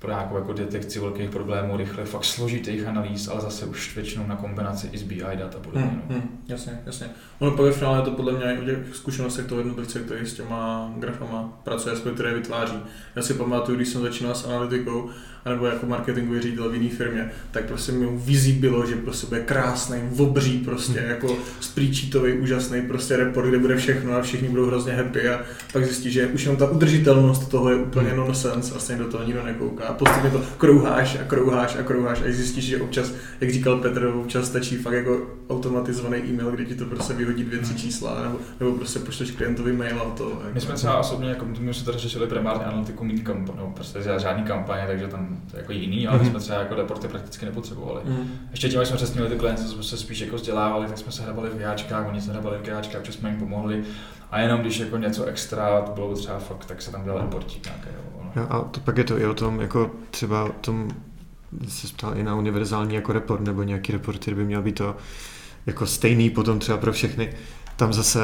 pro 0.00 0.10
nějakou 0.10 0.34
jako 0.36 0.52
detekci 0.52 0.98
velkých 1.00 1.30
problémů, 1.30 1.76
rychle, 1.76 2.04
fakt 2.04 2.24
složitých 2.24 2.86
analýz, 2.86 3.28
ale 3.28 3.40
zase 3.40 3.66
už 3.66 3.96
většinou 3.96 4.26
na 4.26 4.36
kombinaci 4.36 4.88
i 4.92 4.98
s 4.98 5.02
BI 5.02 5.24
data 5.34 5.58
podobně. 5.58 5.82
Hmm, 5.82 6.02
no. 6.08 6.14
hmm, 6.14 6.44
jasně, 6.48 6.80
jasně. 6.86 7.06
Ono 7.38 7.50
pak 7.50 7.66
ve 7.66 7.72
finále 7.72 7.98
je 7.98 8.02
to 8.02 8.10
podle 8.10 8.32
mě 8.32 8.44
i 8.44 8.58
o 8.58 8.64
těch 8.64 8.96
zkušenostech 8.96 9.46
toho 9.46 9.60
jednotlivce, 9.60 10.00
který 10.00 10.26
s 10.26 10.34
těma 10.34 10.92
grafama 10.96 11.60
pracuje, 11.64 11.94
které 12.14 12.34
vytváří. 12.34 12.76
Já 13.16 13.22
si 13.22 13.34
pamatuju, 13.34 13.76
když 13.76 13.88
jsem 13.88 14.02
začínal 14.02 14.34
s 14.34 14.44
analytikou, 14.44 15.10
anebo 15.44 15.66
jako 15.66 15.86
marketingový 15.86 16.40
ředitel 16.40 16.70
v 16.70 16.74
jiné 16.74 16.96
firmě, 16.96 17.30
tak 17.50 17.64
prostě 17.64 17.92
mi 17.92 18.06
vizí 18.12 18.52
bylo, 18.52 18.86
že 18.86 18.96
prostě 18.96 19.26
bude 19.26 19.40
krásný, 19.40 19.98
obří 20.18 20.58
prostě, 20.58 21.04
jako 21.08 21.36
spreadsheetový, 21.60 22.32
úžasný 22.32 22.82
prostě 22.82 23.16
report, 23.16 23.48
kde 23.48 23.58
bude 23.58 23.76
všechno 23.76 24.12
a 24.12 24.22
všichni 24.22 24.48
budou 24.48 24.66
hrozně 24.66 24.92
happy 24.92 25.28
a 25.28 25.40
pak 25.72 25.84
zjistí, 25.84 26.10
že 26.10 26.26
už 26.26 26.42
jenom 26.42 26.56
ta 26.56 26.70
udržitelnost 26.70 27.48
toho 27.48 27.70
je 27.70 27.76
úplně 27.76 28.12
nonsense, 28.14 28.72
vlastně 28.72 28.96
do 28.96 29.04
toho 29.04 29.24
nikdo 29.24 29.44
nekouká. 29.44 29.84
A 29.84 29.92
postupně 29.92 30.30
to 30.30 30.42
krouháš 30.58 31.18
a 31.20 31.24
krouháš 31.24 31.76
a 31.80 31.82
krouháš 31.82 32.20
a 32.20 32.32
zjistíš, 32.32 32.64
že 32.64 32.80
občas, 32.80 33.12
jak 33.40 33.50
říkal 33.50 33.76
Petr, 33.76 34.06
občas 34.06 34.46
stačí 34.46 34.76
fakt 34.76 34.94
jako 34.94 35.39
automatizovaný 35.50 36.18
e-mail, 36.18 36.50
kde 36.50 36.64
ti 36.64 36.74
to 36.74 36.84
prostě 36.84 37.14
vyhodí 37.14 37.44
dvě, 37.44 37.58
tři 37.58 37.74
čísla, 37.74 38.22
nebo, 38.22 38.38
nebo 38.60 38.72
prostě 38.72 38.98
pošleš 38.98 39.30
klientovi 39.30 39.72
mail 39.72 40.02
a 40.02 40.04
to. 40.04 40.30
Jako. 40.30 40.42
My 40.52 40.60
jsme 40.60 40.74
třeba 40.74 40.98
osobně, 40.98 41.28
jako 41.28 41.44
my 41.44 41.74
jsme 41.74 41.84
tady 41.84 41.98
řešili 41.98 42.26
primárně 42.26 42.64
analytiku 42.64 43.04
mít 43.04 43.22
kampaně, 43.22 43.58
no, 43.58 43.72
prostě 43.74 43.98
žádný 44.18 44.42
kampaně, 44.44 44.84
takže 44.86 45.08
tam 45.08 45.40
to 45.50 45.56
jako 45.56 45.72
jiný, 45.72 46.08
ale 46.08 46.18
mm-hmm. 46.18 46.30
jsme 46.30 46.38
třeba 46.38 46.58
jako 46.58 46.74
reporty 46.74 47.08
prakticky 47.08 47.46
nepotřebovali. 47.46 48.00
Mm-hmm. 48.00 48.26
Ještě 48.50 48.68
tím, 48.68 48.84
jsme 48.84 48.96
přesně 48.96 49.22
ty 49.22 49.36
klienty, 49.36 49.62
jsme 49.62 49.82
se 49.82 49.96
spíš 49.96 50.20
jako 50.20 50.36
vzdělávali, 50.36 50.88
tak 50.88 50.98
jsme 50.98 51.12
se 51.12 51.22
hrabali 51.22 51.50
v 51.50 51.60
jáčkách, 51.60 52.08
oni 52.08 52.20
se 52.20 52.32
hrabali 52.32 52.58
v 52.62 52.68
jáčkách, 52.68 53.00
protože 53.00 53.12
jsme 53.12 53.30
jim 53.30 53.38
pomohli. 53.38 53.84
A 54.30 54.40
jenom 54.40 54.60
když 54.60 54.78
jako 54.78 54.96
něco 54.96 55.24
extra 55.24 55.80
to 55.80 55.92
bylo 55.92 56.14
třeba 56.14 56.38
fakt, 56.38 56.64
tak 56.64 56.82
se 56.82 56.92
tam 56.92 57.04
dělal 57.04 57.20
reportík 57.20 57.64
nějaký. 57.64 57.88
No, 58.36 58.52
a 58.52 58.60
to 58.60 58.80
pak 58.80 58.98
je 58.98 59.04
to 59.04 59.18
i 59.18 59.26
o 59.26 59.34
tom, 59.34 59.60
jako 59.60 59.90
třeba 60.10 60.44
o 60.44 60.52
tom, 60.60 60.90
se 61.68 61.88
ptal 61.88 62.16
i 62.16 62.22
na 62.22 62.34
univerzální 62.34 62.94
jako 62.94 63.12
report, 63.12 63.40
nebo 63.40 63.62
nějaký 63.62 63.92
report, 63.92 64.18
který 64.18 64.36
by 64.36 64.44
měl 64.44 64.62
být 64.62 64.74
to 64.74 64.96
jako 65.70 65.86
stejný 65.86 66.30
potom 66.30 66.58
třeba 66.58 66.78
pro 66.78 66.92
všechny. 66.92 67.32
Tam 67.76 67.92
zase 67.92 68.20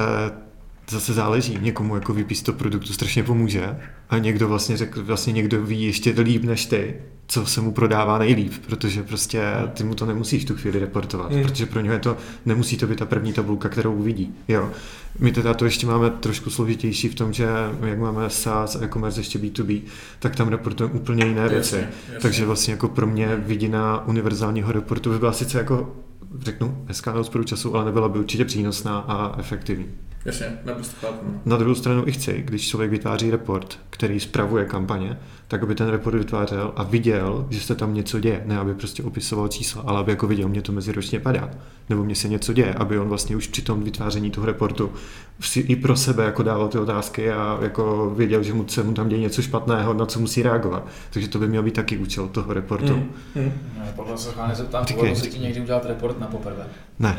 zase 0.91 1.13
záleží. 1.13 1.59
Někomu 1.61 1.95
jako 1.95 2.15
výpis 2.15 2.43
to 2.43 2.53
produktu 2.53 2.93
strašně 2.93 3.23
pomůže 3.23 3.77
a 4.11 4.19
někdo 4.19 4.49
vlastně 4.49 4.77
řekl, 4.77 5.05
vlastně 5.05 5.33
někdo 5.33 5.63
ví 5.63 5.83
ještě 5.83 6.11
líp 6.11 6.45
než 6.45 6.67
ty, 6.67 6.95
co 7.27 7.47
se 7.47 7.61
mu 7.61 7.73
prodává 7.73 8.19
nejlíp, 8.19 8.53
protože 8.67 9.03
prostě 9.03 9.43
ty 9.75 9.85
mu 9.85 9.95
to 9.95 10.07
nemusíš 10.07 10.45
tu 10.45 10.55
chvíli 10.55 10.79
reportovat, 10.79 11.31
mm. 11.31 11.43
protože 11.43 11.67
pro 11.67 11.81
něho 11.81 11.93
je 11.93 11.99
to, 11.99 12.17
nemusí 12.47 12.77
to 12.77 12.87
být 12.87 12.99
ta 12.99 13.05
první 13.05 13.33
tabulka, 13.33 13.69
kterou 13.69 13.95
uvidí. 13.95 14.35
Jo. 14.49 14.71
My 15.19 15.33
teda 15.33 15.55
to 15.55 15.65
ještě 15.65 15.87
máme 15.87 16.11
trošku 16.11 16.51
složitější 16.51 17.09
v 17.09 17.15
tom, 17.15 17.33
že 17.33 17.49
jak 17.87 17.99
máme 17.99 18.31
SaaS 18.31 18.77
a 18.77 18.85
e-commerce 18.85 19.21
ještě 19.21 19.39
B2B, 19.39 19.83
tak 20.19 20.37
tam 20.37 20.49
reportujeme 20.49 20.95
úplně 20.95 21.25
jiné 21.25 21.49
věci. 21.49 21.77
Jasně, 21.77 21.91
jasně. 22.07 22.21
Takže 22.21 22.47
vlastně 22.47 22.73
jako 22.73 22.89
pro 22.89 23.07
mě 23.07 23.37
vidina 23.37 24.07
univerzálního 24.07 24.73
reportu 24.73 25.11
by 25.11 25.19
byla 25.19 25.33
sice 25.33 25.59
jako 25.59 25.97
řeknu, 26.39 26.85
hezká 26.89 27.13
na 27.13 27.45
času, 27.45 27.75
ale 27.75 27.85
nebyla 27.85 28.09
by 28.09 28.19
určitě 28.19 28.45
přínosná 28.45 28.99
a 28.99 29.39
efektivní. 29.39 29.87
Jasně, 30.27 30.47
naprosto 30.65 31.07
Na 31.45 31.57
druhou 31.57 31.75
stranu 31.75 32.09
i 32.09 32.13
chci, 32.13 32.43
když 32.47 32.69
člověk 32.69 32.91
vytváří 32.91 33.31
report, 33.31 33.79
který 33.91 34.21
spravuje 34.21 34.65
kampaně, 34.65 35.19
tak 35.49 35.63
aby 35.63 35.75
ten 35.75 35.89
report 35.89 36.17
vytvářel 36.17 36.73
a 36.77 36.83
viděl, 36.83 37.47
že 37.51 37.61
se 37.61 37.75
tam 37.75 37.95
něco 37.95 38.21
děje. 38.21 38.43
Ne, 38.45 38.59
aby 38.59 38.75
prostě 38.75 39.03
opisoval 39.03 39.49
čísla, 39.49 39.83
ale 39.87 40.01
aby 40.01 40.13
jako 40.13 40.27
viděl, 40.27 40.49
mě 40.49 40.63
to 40.63 40.73
meziročně 40.73 41.21
padá. 41.21 41.51
Nebo 41.89 42.05
mě 42.05 42.15
se 42.15 42.29
něco 42.29 42.53
děje, 42.53 42.75
aby 42.75 42.99
on 42.99 43.09
vlastně 43.09 43.37
už 43.37 43.47
při 43.47 43.63
tom 43.63 43.83
vytváření 43.83 44.31
toho 44.31 44.47
reportu 44.47 44.93
si 45.41 45.61
i 45.61 45.77
pro 45.77 45.97
sebe 45.97 46.25
jako 46.25 46.43
dával 46.43 46.69
ty 46.69 46.79
otázky 46.79 47.31
a 47.31 47.59
jako 47.63 48.13
věděl, 48.17 48.43
že 48.43 48.53
mu 48.53 48.69
se 48.69 48.83
mu 48.83 48.93
tam 48.93 49.09
děje 49.09 49.21
něco 49.21 49.43
špatného, 49.43 49.95
na 49.95 50.07
co 50.07 50.21
musí 50.21 50.43
reagovat. 50.43 50.87
Takže 51.11 51.29
to 51.29 51.39
by 51.39 51.49
měl 51.49 51.63
být 51.63 51.75
taky 51.75 51.99
účel 51.99 52.29
toho 52.29 52.53
reportu. 52.53 52.93
Hmm. 52.93 53.13
Hmm. 53.35 53.53
Ne, 53.79 53.93
podle 53.97 54.19
se 54.19 54.31
zeptám, 54.53 54.85
Říkej, 54.85 55.41
někdy 55.41 55.61
udělat 55.61 55.87
report 55.87 56.21
na 56.21 56.27
poprvé? 56.27 56.67
Ne. 56.99 57.19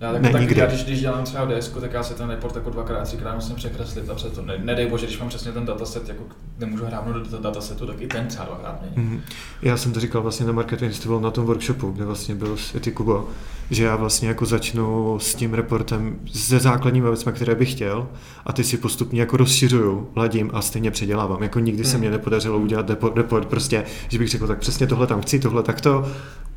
Já, 0.00 0.12
tak, 0.12 0.22
ne, 0.22 0.30
tak 0.30 0.40
nikdy. 0.40 0.60
Já, 0.60 0.66
když, 0.66 0.84
když 0.84 1.00
dělám 1.00 1.24
třeba 1.24 1.44
DS, 1.44 1.68
tak 1.68 1.92
já 1.92 2.02
si 2.02 2.14
ten 2.14 2.30
report 2.30 2.56
jako 2.56 2.70
dvakrát, 2.70 3.02
třikrát 3.02 3.34
musím 3.34 3.56
překreslit 3.56 4.10
a 4.10 4.14
přes 4.14 4.32
to. 4.32 4.42
Ne, 4.42 4.58
nedej 4.58 4.86
bože, 4.86 5.06
když 5.06 5.18
mám 5.18 5.28
přesně 5.28 5.52
ten 5.52 5.64
dataset, 5.64 6.08
jako 6.08 6.22
nemůžu 6.58 6.84
hrát 6.84 7.08
do 7.30 7.38
datasetu, 7.38 7.86
tak 7.86 8.00
i 8.00 8.06
ten 8.06 8.26
třeba 8.26 8.44
dvakrát 8.44 8.80
mění. 8.80 8.96
Mm-hmm. 8.96 9.20
Já 9.62 9.76
jsem 9.76 9.92
to 9.92 10.00
říkal 10.00 10.22
vlastně 10.22 10.46
na 10.46 10.52
Marketing 10.52 10.92
Festival 10.92 11.20
na 11.20 11.30
tom 11.30 11.46
workshopu, 11.46 11.90
kde 11.90 12.04
vlastně 12.04 12.34
byl 12.34 12.56
Ety 12.74 12.92
Kubo, 12.92 13.28
že 13.70 13.84
já 13.84 13.96
vlastně 13.96 14.28
jako 14.28 14.46
začnu 14.46 15.18
s 15.20 15.34
tím 15.34 15.54
reportem 15.54 16.18
se 16.32 16.58
základními 16.58 17.08
věcmi, 17.08 17.32
které 17.32 17.54
bych 17.54 17.72
chtěl 17.72 18.08
a 18.46 18.52
ty 18.52 18.64
si 18.64 18.76
postupně 18.76 19.20
jako 19.20 19.36
rozšiřuju, 19.36 20.08
ladím 20.16 20.50
a 20.54 20.62
stejně 20.62 20.90
předělávám. 20.90 21.42
Jako 21.42 21.60
nikdy 21.60 21.82
mm. 21.82 21.88
se 21.88 21.98
mě 21.98 22.10
nepodařilo 22.10 22.58
udělat 22.58 22.90
report, 22.90 23.16
report 23.16 23.48
prostě, 23.48 23.84
že 24.08 24.18
bych 24.18 24.28
řekl, 24.28 24.46
tak 24.46 24.58
přesně 24.58 24.86
tohle 24.86 25.06
tam 25.06 25.20
chci, 25.20 25.38
tohle 25.38 25.62
takto, 25.62 26.06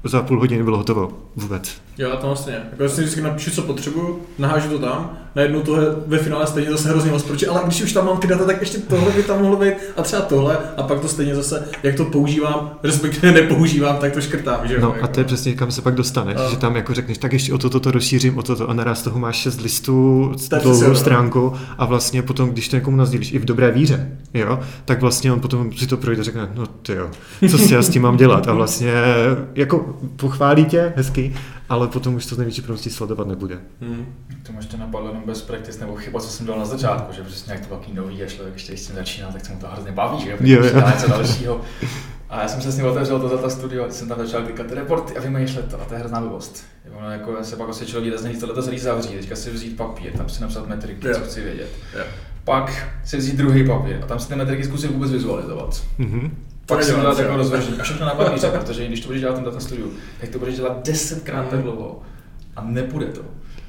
za 0.03 0.21
půl 0.21 0.39
hodiny 0.39 0.63
bylo 0.63 0.77
hotovo. 0.77 1.11
Vůbec. 1.35 1.71
Jo, 1.97 2.17
to 2.21 2.27
vlastně. 2.27 2.53
Jako 2.71 2.83
já 2.83 2.89
si 2.89 3.01
vždycky 3.01 3.21
napíšu, 3.21 3.51
co 3.51 3.61
potřebuju, 3.61 4.21
nahážu 4.37 4.69
to 4.69 4.79
tam, 4.79 5.17
najednou 5.35 5.61
tohle 5.61 5.85
ve 6.07 6.17
finále 6.17 6.47
stejně 6.47 6.71
zase 6.71 6.89
hrozně 6.89 7.11
moc 7.11 7.23
proč, 7.23 7.43
ale 7.43 7.61
když 7.65 7.81
už 7.81 7.93
tam 7.93 8.05
mám 8.05 8.17
ty 8.17 8.27
data, 8.27 8.45
tak 8.45 8.59
ještě 8.59 8.77
tohle 8.77 9.11
by 9.11 9.23
tam 9.23 9.41
mohlo 9.41 9.57
být 9.57 9.73
a 9.97 10.01
třeba 10.01 10.21
tohle 10.21 10.57
a 10.77 10.83
pak 10.83 10.99
to 10.99 11.07
stejně 11.07 11.35
zase, 11.35 11.67
jak 11.83 11.95
to 11.95 12.05
používám, 12.05 12.71
respektive 12.83 13.31
nepoužívám, 13.31 13.97
tak 13.97 14.13
to 14.13 14.21
škrtám. 14.21 14.67
Že 14.67 14.79
no 14.79 14.93
jako. 14.93 15.03
a 15.03 15.07
to 15.07 15.19
je 15.19 15.23
přesně 15.23 15.53
kam 15.53 15.71
se 15.71 15.81
pak 15.81 15.95
dostaneš, 15.95 16.37
a... 16.37 16.49
že 16.49 16.57
tam 16.57 16.75
jako 16.75 16.93
řekneš, 16.99 17.17
tak 17.17 17.33
ještě 17.33 17.53
o 17.53 17.57
toto 17.57 17.79
to 17.79 17.91
rozšířím, 17.91 18.37
o 18.37 18.43
toto 18.43 18.69
a 18.69 18.73
naraz 18.73 19.01
toho 19.01 19.19
máš 19.19 19.35
šest 19.35 19.61
listů, 19.61 20.31
dlouhou 20.61 20.95
stránku 20.95 21.53
a 21.77 21.85
vlastně 21.85 22.21
potom, 22.21 22.49
když 22.49 22.69
to 22.69 22.75
někomu 22.75 22.97
nazdílíš 22.97 23.33
i 23.33 23.39
v 23.39 23.45
dobré 23.45 23.71
víře, 23.71 24.17
jo, 24.33 24.59
tak 24.85 25.01
vlastně 25.01 25.33
on 25.33 25.39
potom 25.39 25.71
si 25.73 25.87
to 25.87 25.97
projde 25.97 26.21
a 26.21 26.23
řekne, 26.23 26.49
no 26.55 26.65
ty 26.67 26.93
jo, 26.93 27.09
co 27.51 27.57
si 27.57 27.73
já 27.73 27.81
s 27.81 27.89
tím 27.89 28.01
mám 28.01 28.17
dělat 28.17 28.47
a 28.47 28.53
vlastně 28.53 28.93
jako 29.55 29.99
pochválí 30.15 30.65
tě, 30.65 30.93
hezky, 30.95 31.35
ale 31.69 31.87
potom 31.87 32.15
už 32.15 32.25
to 32.25 32.35
z 32.35 32.37
největší 32.37 32.61
pravděpodobností 32.61 32.89
sledovat 32.89 33.27
nebude. 33.27 33.59
Hmm. 33.81 34.05
To 34.43 34.53
možná 34.53 34.79
napadlo 34.79 35.07
jenom 35.07 35.23
bez 35.25 35.41
practice 35.41 35.79
nebo 35.79 35.95
chyba, 35.95 36.19
co 36.19 36.29
jsem 36.29 36.45
dal 36.45 36.59
na 36.59 36.65
začátku, 36.65 37.13
že 37.13 37.23
přesně 37.23 37.53
jak 37.53 37.65
to 37.65 37.75
taky 37.75 37.93
nový 37.93 38.23
a 38.23 38.27
člověk 38.27 38.53
ještě 38.55 38.77
s 38.77 38.87
tím 38.87 38.95
začíná, 38.95 39.31
tak 39.31 39.45
se 39.45 39.53
mu 39.53 39.59
to 39.59 39.67
hrozně 39.67 39.91
baví, 39.91 40.23
že 40.23 40.37
jo, 40.41 40.63
něco 40.63 41.09
dalšího. 41.09 41.61
A 42.29 42.41
já 42.41 42.47
jsem 42.47 42.61
se 42.61 42.71
s 42.71 42.77
ním 42.77 42.85
otevřel 42.85 43.19
to 43.19 43.29
data 43.29 43.49
studio, 43.49 43.85
a 43.85 43.89
jsem 43.89 44.07
tam 44.07 44.17
začal 44.17 44.41
klikat 44.41 44.67
ty 44.67 44.75
reporty 44.75 45.17
a 45.17 45.21
vymýšlet 45.21 45.71
to 45.71 45.81
a 45.81 45.85
to 45.85 45.93
je 45.93 45.99
hrozná 45.99 46.21
blbost. 46.21 46.63
Ono 46.99 47.11
jako 47.11 47.43
se 47.43 47.55
pak 47.55 47.69
osvědčilo 47.69 48.01
výrazně 48.01 48.29
nic 48.29 48.39
tohle 48.39 48.63
celý 48.63 48.79
zavřít, 48.79 49.19
teďka 49.19 49.35
si 49.35 49.51
vzít 49.51 49.77
papír, 49.77 50.11
tam 50.11 50.29
si 50.29 50.41
napsat 50.41 50.67
metriky, 50.67 51.07
yeah. 51.07 51.19
co 51.19 51.25
chci 51.25 51.41
vědět. 51.41 51.69
Yeah. 51.93 52.07
Pak 52.43 52.89
si 53.05 53.17
vzít 53.17 53.35
druhý 53.35 53.67
papír 53.67 53.99
a 54.03 54.05
tam 54.05 54.19
si 54.19 54.27
ty 54.27 54.35
metriky 54.35 54.63
zkusit 54.63 54.91
vůbec 54.91 55.11
vizualizovat. 55.11 55.83
Mm-hmm 55.99 56.31
pak 56.69 56.83
si 56.83 56.93
udělat 56.93 57.19
jako 57.19 57.37
rozvržení. 57.37 57.79
A 57.79 57.83
všechno 57.83 58.05
na 58.05 58.13
papíře, 58.13 58.49
protože 58.53 58.87
když 58.87 58.99
to 58.99 59.07
budeš 59.07 59.21
dělat 59.21 59.35
ten 59.35 59.43
data 59.43 59.59
studiu, 59.59 59.91
tak 60.21 60.29
to 60.29 60.39
budeš 60.39 60.55
dělat 60.55 60.85
desetkrát 60.85 61.49
tak 61.49 61.61
dlouho 61.61 62.01
a 62.55 62.63
nepůjde 62.63 63.05
to. 63.05 63.21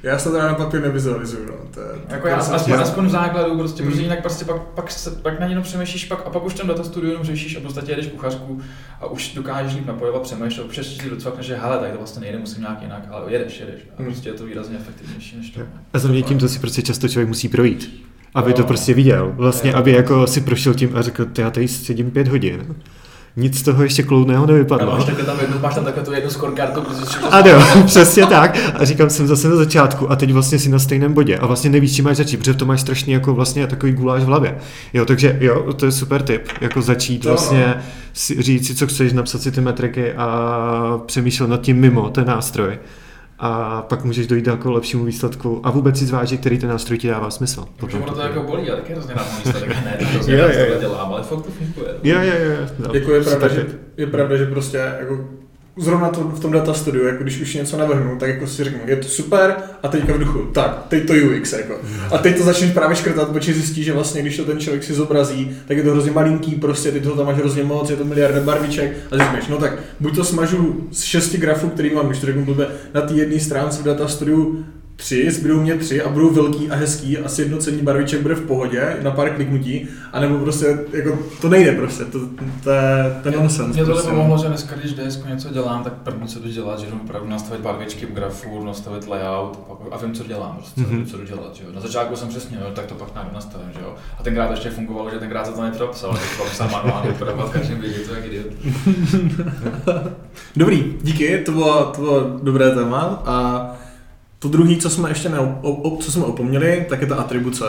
Já 0.03 0.19
se 0.19 0.31
teda 0.31 0.47
na 0.47 0.55
papír 0.55 0.83
nevizualizuju, 0.83 1.47
no. 1.47 1.55
To 1.71 1.81
je, 1.81 1.87
jako 2.09 2.29
já, 2.29 2.37
aspoň, 2.37 2.73
aspoň 2.75 3.07
v 3.07 3.11
základu, 3.11 3.59
prostě, 3.59 3.83
mm. 3.83 3.89
protože 3.89 4.03
jinak 4.03 4.23
prostě 4.23 4.45
pak, 4.45 4.63
pak, 4.63 4.91
se, 4.91 5.11
pak 5.11 5.41
na 5.41 5.47
něj 5.47 5.61
přemýšlíš, 5.63 6.05
pak, 6.05 6.27
a 6.27 6.31
pak 6.31 6.45
už 6.45 6.55
ten 6.55 6.67
data 6.67 6.85
studio 6.85 7.11
jenom 7.11 7.27
řešíš 7.27 7.57
a 7.57 7.61
v 7.61 7.63
podstatě 7.63 7.93
jedeš 7.93 8.07
kuchařku 8.07 8.61
a 9.01 9.07
už 9.07 9.35
dokážeš 9.35 9.75
líp 9.75 9.87
napojovat, 9.87 10.23
přemýšlet, 10.23 10.67
přesně 10.67 11.03
si 11.03 11.11
docvakneš, 11.11 11.47
že 11.47 11.57
hele, 11.57 11.79
tak 11.79 11.91
to 11.91 11.99
vlastně 11.99 12.21
nejde, 12.21 12.39
musím 12.39 12.63
nějak 12.63 12.83
jinak, 12.83 13.03
ale 13.11 13.33
jedeš, 13.33 13.61
jedeš. 13.61 13.81
A 13.99 14.03
mm. 14.03 14.07
prostě 14.07 14.29
je 14.29 14.35
to 14.35 14.47
výrazně 14.47 14.77
efektivnější 14.77 15.37
než 15.37 15.51
to. 15.51 15.61
A 15.93 15.99
za 15.99 16.09
mě 16.09 16.23
tím 16.23 16.39
to 16.39 16.49
si 16.49 16.59
prostě 16.59 16.83
často 16.83 17.09
člověk 17.09 17.29
musí 17.29 17.49
projít 17.49 18.11
aby 18.35 18.53
to 18.53 18.65
prostě 18.65 18.95
viděl. 18.95 19.33
Vlastně, 19.37 19.75
aby 19.75 19.93
jako 19.93 20.27
si 20.27 20.41
prošel 20.41 20.75
tím 20.75 20.97
a 20.97 21.03
řekl, 21.03 21.27
já 21.39 21.51
tady 21.51 21.69
sedím 21.69 22.11
pět 22.11 22.29
hodin 22.29 22.77
nic 23.41 23.59
z 23.59 23.63
toho 23.63 23.83
ještě 23.83 24.03
kloudného 24.03 24.47
nevypadlo. 24.47 24.87
No, 24.87 24.93
máš, 24.93 25.05
tam 25.27 25.41
jednu, 25.41 25.59
máš 25.61 25.75
tam 25.75 25.85
takhle 25.85 26.05
tu 26.05 26.13
jednu 26.13 26.31
protože 26.31 27.19
Ano, 27.31 27.83
přesně 27.87 28.27
tak. 28.27 28.59
A 28.75 28.85
říkám, 28.85 29.11
jsem 29.11 29.27
zase 29.27 29.49
na 29.49 29.57
začátku 29.57 30.13
a 30.13 30.17
teď 30.17 30.33
vlastně 30.33 30.59
si 30.59 30.69
na 30.69 30.79
stejném 30.79 31.13
bodě 31.13 31.39
a 31.39 31.47
vlastně 31.47 31.71
nevíš, 31.71 31.95
čím 31.97 32.05
máš 32.05 32.17
začít, 32.17 32.37
protože 32.37 32.55
to 32.55 32.67
máš 32.67 32.81
strašný 32.81 33.13
jako 33.13 33.35
vlastně 33.35 33.67
takový 33.67 33.93
guláš 33.93 34.23
v 34.23 34.27
hlavě. 34.27 34.59
Jo, 34.93 35.05
takže 35.05 35.37
jo, 35.41 35.73
to 35.73 35.87
je 35.87 35.93
super 35.93 36.23
tip, 36.23 36.49
jako 36.61 36.83
začít 36.83 37.25
vlastně 37.25 37.75
si, 38.13 38.43
říct 38.43 38.67
si, 38.67 38.75
co 38.75 38.87
chceš, 38.87 39.13
napsat 39.13 39.43
si 39.43 39.53
ty 39.53 39.61
metriky 39.61 40.13
a 40.13 41.01
přemýšlet 41.07 41.51
nad 41.51 41.61
tím 41.61 41.77
mimo 41.77 42.11
ten 42.11 42.27
nástroj 42.27 42.79
a 43.43 43.83
pak 43.83 44.05
můžeš 44.05 44.27
dojít 44.27 44.47
jako 44.47 44.73
lepšímu 44.73 45.05
výsledku 45.05 45.61
a 45.63 45.71
vůbec 45.71 45.99
si 45.99 46.07
zvážit, 46.07 46.41
který 46.41 46.59
ten 46.59 46.69
nástroj 46.69 46.99
ti 46.99 47.09
dává 47.09 47.31
smysl. 47.31 47.65
Potom 47.77 48.03
ono 48.03 48.15
to 48.15 48.21
jako 48.21 48.43
bolí, 48.43 48.71
ale 48.71 48.81
taky 48.81 48.93
hrozně 48.93 49.15
na 49.15 49.23
výsledek, 49.45 49.69
ne, 49.85 49.97
to 49.99 50.05
hrozně 50.05 50.37
jo, 50.37 50.49
jo, 50.49 50.81
dělám, 50.81 51.13
ale 51.13 51.23
fakt 51.23 51.43
to 51.43 51.51
funguje. 51.51 51.95
Jo, 52.03 52.21
jo, 52.21 52.33
jo. 52.51 52.95
Jako 52.95 53.13
je 53.13 53.23
pravda, 53.23 53.49
že, 53.49 53.67
je 53.97 54.07
pravda, 54.07 54.37
že 54.37 54.47
prostě 54.47 54.77
jako 54.77 55.29
zrovna 55.77 56.09
to, 56.09 56.21
v 56.21 56.41
tom 56.41 56.53
data 56.53 56.75
studiu, 56.75 57.07
jako 57.07 57.23
když 57.23 57.41
už 57.41 57.55
něco 57.55 57.77
navrhnu, 57.77 58.17
tak 58.17 58.29
jako 58.29 58.47
si 58.47 58.65
řeknu, 58.65 58.81
je 58.87 58.97
to 58.97 59.09
super 59.09 59.57
a 59.83 59.89
teďka 59.89 60.13
v 60.13 60.19
duchu, 60.19 60.39
tak, 60.39 60.87
teď 60.89 61.07
to 61.07 61.13
UX, 61.13 61.53
jako. 61.53 61.75
A 62.11 62.19
teď 62.19 62.39
to 62.39 62.45
začneš 62.45 62.71
právě 62.71 62.97
škrtat, 62.97 63.29
protože 63.29 63.55
zjistíš, 63.55 63.85
že 63.85 63.93
vlastně, 63.93 64.23
když 64.23 64.37
to 64.37 64.45
ten 64.45 64.61
člověk 64.61 64.85
si 64.85 64.95
zobrazí, 64.95 65.57
tak 65.67 65.77
je 65.77 65.83
to 65.83 65.91
hrozně 65.91 66.11
malinký, 66.11 66.55
prostě 66.55 66.93
ty 66.93 67.01
toho 67.01 67.17
tam 67.17 67.27
máš 67.27 67.37
hrozně 67.37 67.65
moc, 67.65 67.91
je 67.91 67.97
to 67.97 68.05
miliarda 68.05 68.41
barviček 68.41 68.97
a 69.11 69.19
řekneš, 69.19 69.49
no 69.49 69.57
tak 69.57 69.73
buď 70.01 70.17
to 70.17 70.25
smažu 70.25 70.89
z 70.91 71.03
šesti 71.03 71.39
grafů, 71.39 71.69
který 71.69 71.95
mám, 71.95 72.07
když 72.07 72.21
to 72.21 72.27
řeknu 72.27 72.57
na 72.95 73.01
té 73.01 73.15
jedné 73.15 73.41
stránce 73.41 73.83
v 73.83 73.85
data 73.85 74.09
studiu 74.09 74.65
tři, 75.01 75.31
zbydou 75.31 75.61
mě 75.61 75.75
tři 75.75 76.03
a 76.03 76.09
budou 76.09 76.31
velký 76.31 76.71
a 76.71 76.77
hezký 76.77 77.19
a 77.19 77.29
sjednocení 77.29 77.83
barviček 77.83 78.23
bude 78.23 78.35
v 78.35 78.47
pohodě 78.47 78.97
na 79.03 79.11
pár 79.11 79.31
kliknutí, 79.31 79.89
anebo 80.13 80.39
prostě, 80.39 80.79
jako, 80.93 81.19
to 81.41 81.49
nejde 81.49 81.73
prostě, 81.73 82.05
to, 82.05 82.19
to 82.65 82.71
je 82.71 83.21
ten 83.23 83.35
nonsense. 83.35 83.73
Mě 83.73 83.85
to 83.85 83.91
prostě. 83.91 84.11
pomohlo, 84.11 84.39
že 84.39 84.49
dneska, 84.49 84.77
když 84.77 84.93
DSK 84.93 85.29
něco 85.29 85.49
dělám, 85.49 85.85
tak 85.85 85.93
první 85.93 86.29
co 86.29 86.39
jdu 86.39 86.49
dělat, 86.49 86.79
že 86.79 86.87
jdu 86.87 87.01
opravdu 87.05 87.29
nastavit 87.29 87.61
barvičky 87.63 88.07
v 88.07 88.13
grafu, 88.13 88.65
nastavit 88.65 89.09
layout 89.09 89.59
a 89.91 89.97
vím, 89.97 90.15
co 90.15 90.25
dělám, 90.25 90.57
prostě, 90.57 90.81
mm-hmm. 90.81 91.07
co 91.07 91.17
jdu 91.17 91.25
dělat, 91.25 91.55
že 91.55 91.65
jo. 91.65 91.71
Na 91.75 91.81
začátku 91.81 92.17
jsem 92.17 92.29
přesně, 92.29 92.59
no, 92.61 92.71
tak 92.71 92.87
to 92.87 92.95
pak 92.95 93.15
najdu 93.15 93.31
nastavím, 93.35 93.69
že 93.73 93.81
jo. 93.81 93.95
A 94.19 94.23
tenkrát 94.23 94.51
ještě 94.51 94.71
fungovalo, 94.71 95.11
že 95.11 95.19
tenkrát 95.19 95.47
se 95.47 95.53
to 95.53 95.63
nepropsal, 95.63 96.13
tak 96.13 96.37
to 96.39 96.45
psal 96.45 96.69
manuálně, 96.71 97.13
prodat 97.13 97.51
každým 97.51 97.81
vědět, 97.81 98.09
to 98.09 98.15
jak 98.15 98.25
idiot. 98.25 98.47
Dobrý, 100.57 100.95
díky, 101.03 101.39
to 101.39 101.53
bylo, 101.53 101.85
to 101.85 102.01
bylo 102.01 102.39
dobré 102.43 102.71
téma 102.71 103.23
a 103.27 103.67
to 104.41 104.49
druhé, 104.49 104.77
co 104.77 104.91
jsme 104.91 105.09
ještě 105.09 105.29
ne, 105.29 105.39
co 106.01 106.13
jsme 106.13 106.25
opomněli, 106.25 106.87
tak 106.89 107.01
je 107.01 107.07
ta 107.07 107.17
atribuce. 107.17 107.65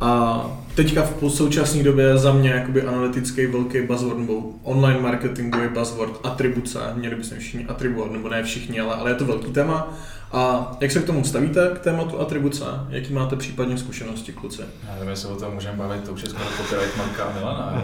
A 0.00 0.44
teďka 0.74 1.02
v 1.02 1.30
současné 1.30 1.82
době 1.82 2.18
za 2.18 2.32
mě 2.32 2.50
jakoby 2.50 2.82
analytický 2.82 3.46
velký 3.46 3.82
buzzword 3.82 4.18
nebo 4.18 4.42
online 4.62 5.00
marketingový 5.00 5.68
buzzword 5.68 6.20
atribuce. 6.24 6.78
Měli 6.94 7.14
bychom 7.14 7.38
všichni 7.38 7.66
atribuovat, 7.66 8.12
nebo 8.12 8.28
ne 8.28 8.42
všichni, 8.42 8.80
ale, 8.80 8.94
ale 8.94 9.10
je 9.10 9.14
to 9.14 9.24
velký 9.24 9.52
téma. 9.52 9.94
A 10.32 10.72
jak 10.80 10.90
se 10.90 11.00
k 11.00 11.06
tomu 11.06 11.24
stavíte, 11.24 11.70
k 11.74 11.78
tématu 11.78 12.20
atribuce? 12.20 12.64
Jaký 12.88 13.12
máte 13.12 13.36
případně 13.36 13.78
zkušenosti, 13.78 14.32
kluci? 14.32 14.62
Já 14.88 14.94
nevím, 14.94 15.08
jestli 15.08 15.28
o 15.28 15.36
tom 15.36 15.54
můžeme 15.54 15.76
bavit, 15.76 16.04
to 16.04 16.12
už 16.12 16.22
je 16.22 16.28
skoro 16.28 16.44
copyright 16.56 16.96
Marka 16.96 17.24
a 17.24 17.38
Milana. 17.38 17.82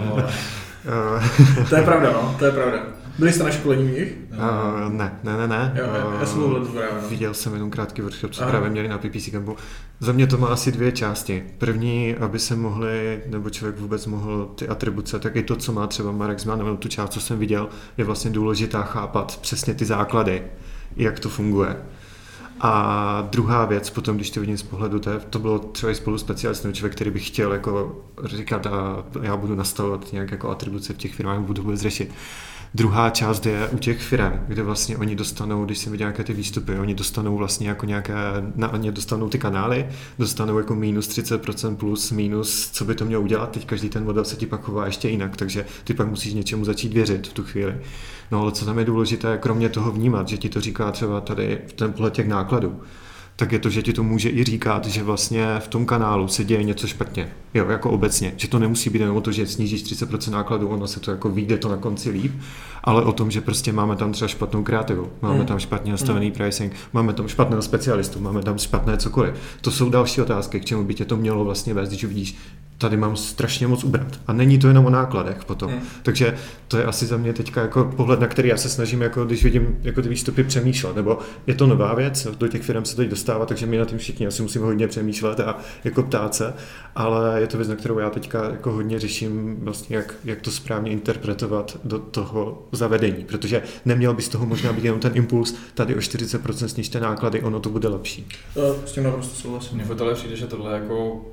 to 1.69 1.77
je 1.77 1.83
pravda, 1.83 2.13
no, 2.13 2.37
to 2.39 2.45
je 2.45 2.53
pravda. 2.53 3.04
Byli 3.19 3.33
jste 3.33 3.45
na 3.45 3.51
školení 3.51 3.99
jich? 3.99 4.17
Uh, 4.33 4.93
ne, 4.93 5.19
ne, 5.25 5.37
ne, 5.37 5.49
ne. 5.49 5.73
Jo, 5.77 5.85
uh, 5.87 6.21
já 6.21 6.27
jsem 6.27 6.39
byl 6.39 6.65
právě. 6.65 7.03
No. 7.03 7.09
Viděl 7.09 7.35
jsem 7.35 7.53
jenom 7.55 7.71
krátký 7.71 8.03
workshop, 8.03 8.31
co 8.31 8.43
Aha. 8.43 8.51
právě 8.51 8.71
měli 8.71 8.89
na 8.89 8.99
PPC 8.99 9.31
Campu. 9.31 9.57
Za 10.01 10.13
mě 10.13 10.27
to 10.27 10.39
má 10.39 10.49
asi 10.49 10.73
dvě 10.73 10.93
části. 10.93 11.45
První, 11.59 12.15
aby 12.15 12.39
se 12.39 12.57
mohli, 12.57 13.23
nebo 13.27 13.51
člověk 13.51 13.79
vůbec 13.79 14.07
mohl 14.07 14.51
ty 14.55 14.69
atribuce, 14.69 15.19
tak 15.19 15.37
i 15.37 15.43
to, 15.43 15.57
co 15.57 15.73
má 15.73 15.87
třeba 15.87 16.13
Marek 16.13 16.41
Zman, 16.41 16.59
nebo 16.59 16.77
tu 16.77 16.89
část, 16.89 17.11
co 17.11 17.21
jsem 17.21 17.39
viděl, 17.39 17.69
je 17.99 18.05
vlastně 18.05 18.31
důležitá 18.31 18.83
chápat 18.83 19.39
přesně 19.43 19.75
ty 19.75 19.85
základy, 19.85 20.43
jak 20.97 21.21
to 21.21 21.29
funguje. 21.29 21.77
A 22.61 23.29
druhá 23.31 23.65
věc, 23.65 23.91
potom, 23.91 24.17
když 24.17 24.31
to 24.31 24.41
vidím 24.41 24.59
z 24.59 24.63
pohledu, 24.63 24.99
to, 25.01 25.11
je, 25.11 25.19
to 25.19 25.39
bylo 25.39 25.59
třeba 25.59 25.93
i 25.93 25.95
spolu 25.95 26.19
specialistou, 26.19 26.73
člověk, 26.73 26.95
který 26.95 27.11
by 27.11 27.21
chtěl 27.21 27.53
jako 27.53 28.05
říkat, 28.25 28.67
a 28.67 29.05
já 29.23 29.37
budu 29.37 29.55
nastavovat 29.55 30.13
nějak 30.13 30.31
jako 30.31 30.51
atribuce 30.51 30.93
v 30.93 30.97
těch 30.97 31.15
firmách, 31.15 31.41
budu 31.41 31.63
vůbec 31.63 31.81
řešit 31.81 32.13
Druhá 32.77 33.11
část 33.11 33.47
je 33.47 33.69
u 33.69 33.79
těch 33.79 34.03
firm, 34.03 34.33
kde 34.49 34.63
vlastně 34.63 34.97
oni 34.97 35.17
dostanou, 35.17 35.65
když 35.65 35.79
jsem 35.79 35.93
viděl 35.93 36.07
nějaké 36.07 36.25
ty 36.25 36.33
výstupy, 36.33 36.79
oni 36.79 36.95
dostanou 36.95 37.37
vlastně 37.37 37.69
jako 37.69 37.87
nějaké, 37.87 38.15
na 38.57 38.73
ně 38.77 38.93
dostanou 38.93 39.29
ty 39.29 39.39
kanály, 39.39 39.87
dostanou 40.19 40.59
jako 40.59 40.75
minus 40.75 41.09
30% 41.09 41.77
plus 41.77 42.11
minus, 42.11 42.71
co 42.71 42.85
by 42.85 42.95
to 42.95 43.05
mělo 43.05 43.23
udělat, 43.23 43.51
teď 43.51 43.67
každý 43.67 43.89
ten 43.89 44.05
model 44.05 44.25
se 44.25 44.37
ti 44.37 44.47
pak 44.47 44.63
chová 44.63 44.87
ještě 44.87 45.09
jinak, 45.09 45.37
takže 45.37 45.67
ty 45.85 45.95
pak 45.95 46.09
musíš 46.09 46.35
něčemu 46.35 46.65
začít 46.65 46.93
věřit 46.93 47.27
v 47.27 47.33
tu 47.33 47.43
chvíli. 47.43 47.77
No 48.31 48.41
ale 48.41 48.53
co 48.53 48.65
tam 48.65 48.79
je 48.79 48.85
důležité, 48.85 49.39
kromě 49.39 49.69
toho 49.69 49.93
vnímat, 49.93 50.29
že 50.29 50.37
ti 50.37 50.49
to 50.49 50.61
říká 50.61 50.93
třeba 50.93 51.21
tady 51.21 51.59
v 51.67 51.89
pohled 51.89 52.13
těch 52.13 52.29
nákladů, 52.29 52.81
tak 53.37 53.53
je 53.53 53.59
to, 53.59 53.71
že 53.71 53.83
ti 53.83 53.93
to 53.93 54.03
může 54.03 54.31
i 54.31 54.45
říkat, 54.45 54.87
že 54.87 55.03
vlastně 55.03 55.47
v 55.59 55.69
tom 55.69 55.87
kanálu 55.87 56.29
se 56.29 56.45
děje 56.45 56.63
něco 56.63 56.87
špatně. 56.87 57.29
Jo, 57.55 57.71
jako 57.71 57.91
obecně. 57.91 58.33
Že 58.37 58.49
to 58.49 58.59
nemusí 58.59 58.91
být 58.91 58.99
jenom 58.99 59.17
o 59.17 59.21
to, 59.21 59.33
že 59.33 59.47
snížíš 59.47 59.85
30% 59.85 60.31
nákladů, 60.31 60.69
ono 60.69 60.87
se 60.87 61.01
to 61.01 61.11
jako 61.11 61.29
vyjde 61.29 61.59
to 61.59 61.69
na 61.69 61.77
konci 61.77 62.11
líp, 62.11 62.33
ale 62.85 63.05
o 63.05 63.13
tom, 63.13 63.31
že 63.31 63.41
prostě 63.41 63.73
máme 63.73 63.97
tam 63.97 64.13
třeba 64.13 64.29
špatnou 64.29 64.63
kreativu, 64.63 65.11
máme 65.23 65.39
mm. 65.39 65.47
tam 65.47 65.59
špatně 65.59 65.93
nastavený 65.93 66.27
mm. 66.27 66.33
pricing, 66.33 66.73
máme 66.93 67.13
tam 67.13 67.29
špatného 67.29 67.63
specialistu, 67.63 68.21
máme 68.21 68.43
tam 68.43 68.59
špatné 68.59 68.97
cokoliv. 68.97 69.35
To 69.61 69.71
jsou 69.71 69.91
další 69.91 70.21
otázky, 70.21 70.61
k 70.61 70.65
čemu 70.65 70.85
by 70.85 70.95
tě 70.95 71.05
to 71.05 71.17
mělo 71.17 71.45
vlastně 71.45 71.75
vést, 71.75 71.89
když 71.89 72.05
uvidíš, 72.05 72.37
tady 72.79 72.97
mám 72.97 73.17
strašně 73.17 73.67
moc 73.67 73.85
ubrat. 73.85 74.21
A 74.27 74.33
není 74.33 74.59
to 74.59 74.69
jenom 74.69 74.87
o 74.87 74.91
nákladech 74.91 75.45
potom. 75.45 75.71
Hmm. 75.71 75.81
Takže 76.03 76.35
to 76.69 76.79
je 76.79 76.85
asi 76.85 77.07
za 77.07 77.17
mě 77.17 77.33
teďka 77.33 77.63
jako 77.63 77.85
pohled, 77.97 78.21
na 78.21 78.27
který 78.27 78.49
já 78.49 78.57
se 78.57 78.69
snažím, 78.69 79.03
jako 79.03 79.25
když 79.25 79.45
vidím 79.45 79.79
jako 79.83 80.03
ty 80.03 80.09
výstupy 80.09 80.45
přemýšlet. 80.45 80.97
Nebo 80.97 81.19
je 81.47 81.55
to 81.55 81.67
nová 81.67 81.95
věc, 81.95 82.27
do 82.39 82.49
těch 82.49 82.63
firm 82.63 82.85
se 82.85 82.97
teď 82.97 83.09
dostává, 83.09 83.47
takže 83.47 83.67
my 83.67 83.79
na 83.79 83.85
tím 83.85 83.99
všichni 83.99 84.27
asi 84.27 84.43
musíme 84.43 84.65
hodně 84.65 84.89
přemýšlet 84.89 85.41
a 85.41 85.59
jako 85.85 86.03
ptát 86.03 86.35
se, 86.35 86.55
ale 86.95 87.41
je 87.41 87.47
to 87.47 87.57
věc, 87.57 87.69
na 87.69 87.77
kterou 87.77 87.99
já 87.99 88.11
teďka 88.11 88.51
jako 88.51 88.73
hodně 88.73 88.99
řeším, 89.01 89.57
vlastně 89.59 89.97
jak, 89.97 90.15
jak 90.25 90.41
to 90.41 90.51
správně 90.51 90.91
interpretovat 90.91 91.79
do 91.85 91.99
toho 91.99 92.63
zavedení, 92.73 93.25
protože 93.25 93.63
neměl 93.85 94.15
by 94.15 94.23
z 94.23 94.29
toho 94.29 94.47
možná 94.47 94.73
být 94.73 94.85
jenom 94.85 95.01
ten 95.01 95.13
impuls, 95.15 95.55
tady 95.75 95.95
o 95.95 95.99
40% 95.99 96.67
snižte 96.67 97.01
náklady, 97.01 97.43
ono 97.43 97.61
to 97.61 97.71
bude 97.71 97.89
lepší. 97.89 98.29
S 98.85 98.93
tím 98.93 99.03
naprosto 99.03 99.35
souhlasím. 99.35 99.79
Mně 99.79 100.15
přijde, 100.15 100.37
že 100.37 100.47
tohle 100.47 100.75
jako 100.75 101.25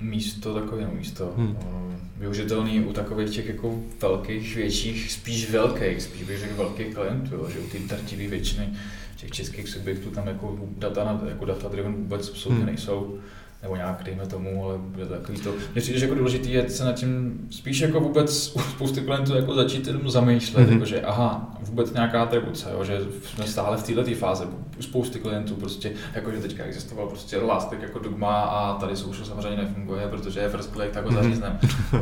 místo 0.00 0.54
takové 0.54 0.86
místo 0.86 1.34
hmm. 1.36 1.50
Uh, 1.50 1.94
využitelný 2.16 2.80
u 2.80 2.92
takových 2.92 3.30
těch 3.30 3.48
jako 3.48 3.80
velkých, 4.00 4.56
větších, 4.56 5.12
spíš 5.12 5.50
velkých, 5.50 6.02
spíš 6.02 6.22
bych 6.22 6.38
řekl 6.38 6.54
velkých 6.54 6.94
klientů, 6.94 7.34
jo, 7.34 7.48
že 7.50 7.58
u 7.58 7.66
té 7.66 7.78
drtivé 7.78 8.26
většiny 8.26 8.68
těch 9.16 9.30
českých 9.30 9.68
subjektů 9.68 10.10
tam 10.10 10.26
jako 10.26 10.58
data, 10.78 11.20
jako 11.28 11.44
data 11.44 11.68
driven 11.68 11.94
vůbec 11.94 12.28
absolutně 12.28 12.64
hmm. 12.64 12.66
nejsou 12.66 13.18
nebo 13.62 13.76
nějak, 13.76 14.02
dejme 14.04 14.26
tomu, 14.26 14.64
ale 14.64 14.78
bude 14.78 15.06
to 15.06 15.12
takový 15.12 15.40
to. 15.40 15.50
Mně 15.72 15.80
přijde, 15.80 15.98
že 15.98 16.04
jako 16.04 16.14
důležitý 16.14 16.52
je 16.52 16.70
se 16.70 16.84
nad 16.84 16.92
tím 16.92 17.40
spíš 17.50 17.80
jako 17.80 18.00
vůbec 18.00 18.56
u 18.56 18.60
spousty 18.60 19.00
klientů 19.00 19.34
jako 19.34 19.54
začít 19.54 19.86
jenom 19.86 20.10
zamýšlet, 20.10 20.68
mm-hmm. 20.68 20.72
jako 20.72 20.84
že 20.84 21.02
aha, 21.02 21.56
vůbec 21.60 21.92
nějaká 21.92 22.22
atribuce, 22.22 22.68
jo, 22.72 22.84
že 22.84 23.00
jsme 23.24 23.46
stále 23.46 23.76
v 23.76 23.82
této 23.82 24.14
fáze. 24.14 24.46
U 24.78 24.82
spousty 24.82 25.18
klientů 25.18 25.54
prostě, 25.54 25.92
jako 26.14 26.30
že 26.32 26.38
teďka 26.38 26.64
existoval 26.64 27.06
prostě 27.06 27.36
Elastic 27.36 27.78
jako 27.82 27.98
dogma 27.98 28.40
a 28.40 28.78
tady 28.78 28.96
social 28.96 29.24
samozřejmě 29.24 29.62
nefunguje, 29.62 30.08
protože 30.08 30.40
je 30.40 30.48
first 30.48 30.72
click, 30.72 30.92
tak 30.92 31.04
ho 31.04 31.10
mm-hmm. 31.10 31.22
zařízneme. 31.22 31.58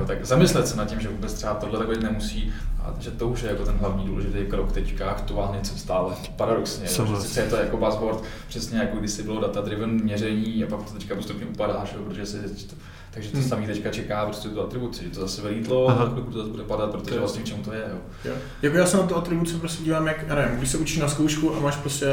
tak 0.06 0.24
zamyslet 0.24 0.68
se 0.68 0.76
nad 0.76 0.88
tím, 0.88 1.00
že 1.00 1.08
vůbec 1.08 1.34
třeba 1.34 1.54
tohle 1.54 1.78
takové 1.78 1.96
nemusí 1.96 2.52
a 2.86 2.94
že 3.00 3.10
to 3.10 3.28
už 3.28 3.42
je 3.42 3.48
jako 3.48 3.64
ten 3.64 3.74
hlavní 3.74 4.06
důležitý 4.06 4.46
krok 4.46 4.72
teďka 4.72 5.10
aktuálně, 5.10 5.60
co 5.60 5.78
stále 5.78 6.14
paradoxně. 6.36 6.86
Jo, 6.98 7.22
že 7.34 7.40
je 7.40 7.48
to 7.48 7.56
jako 7.56 7.76
buzzword, 7.76 8.24
přesně 8.48 8.78
jako 8.78 8.96
když 8.96 9.10
si 9.10 9.22
bylo 9.22 9.40
data 9.40 9.60
driven 9.60 9.90
měření 9.90 10.64
a 10.64 10.66
pak 10.66 10.82
to 10.82 10.92
teďka 10.98 11.14
postupně 11.14 11.46
upadá, 11.46 11.84
že, 11.84 11.96
protože 11.98 12.26
to, 12.66 12.76
takže 13.16 13.30
to 13.30 13.38
hmm. 13.38 13.48
samý 13.48 13.66
teďka 13.66 13.90
čeká 13.90 14.24
prostě 14.24 14.48
tu 14.48 14.60
atribuci, 14.60 15.04
že 15.04 15.10
to 15.10 15.20
zase 15.20 15.42
vylítlo 15.42 15.88
a 15.88 16.06
chvilku 16.06 16.32
to 16.32 16.38
zase 16.38 16.50
bude 16.50 16.62
padat, 16.62 16.90
protože 16.90 17.18
vlastně 17.18 17.42
k 17.42 17.44
čemu 17.44 17.62
to 17.62 17.72
je. 17.72 17.84
Jo. 17.90 17.98
Jo. 18.24 18.32
Jako 18.62 18.76
já 18.76 18.86
se 18.86 18.96
na 18.96 19.02
tu 19.02 19.16
atribuci 19.16 19.54
prostě 19.54 19.84
dívám, 19.84 20.06
jak, 20.06 20.28
nevím, 20.28 20.58
když 20.58 20.70
se 20.70 20.78
učíš 20.78 20.98
na 20.98 21.08
zkoušku 21.08 21.56
a 21.56 21.60
máš 21.60 21.76
prostě 21.76 22.06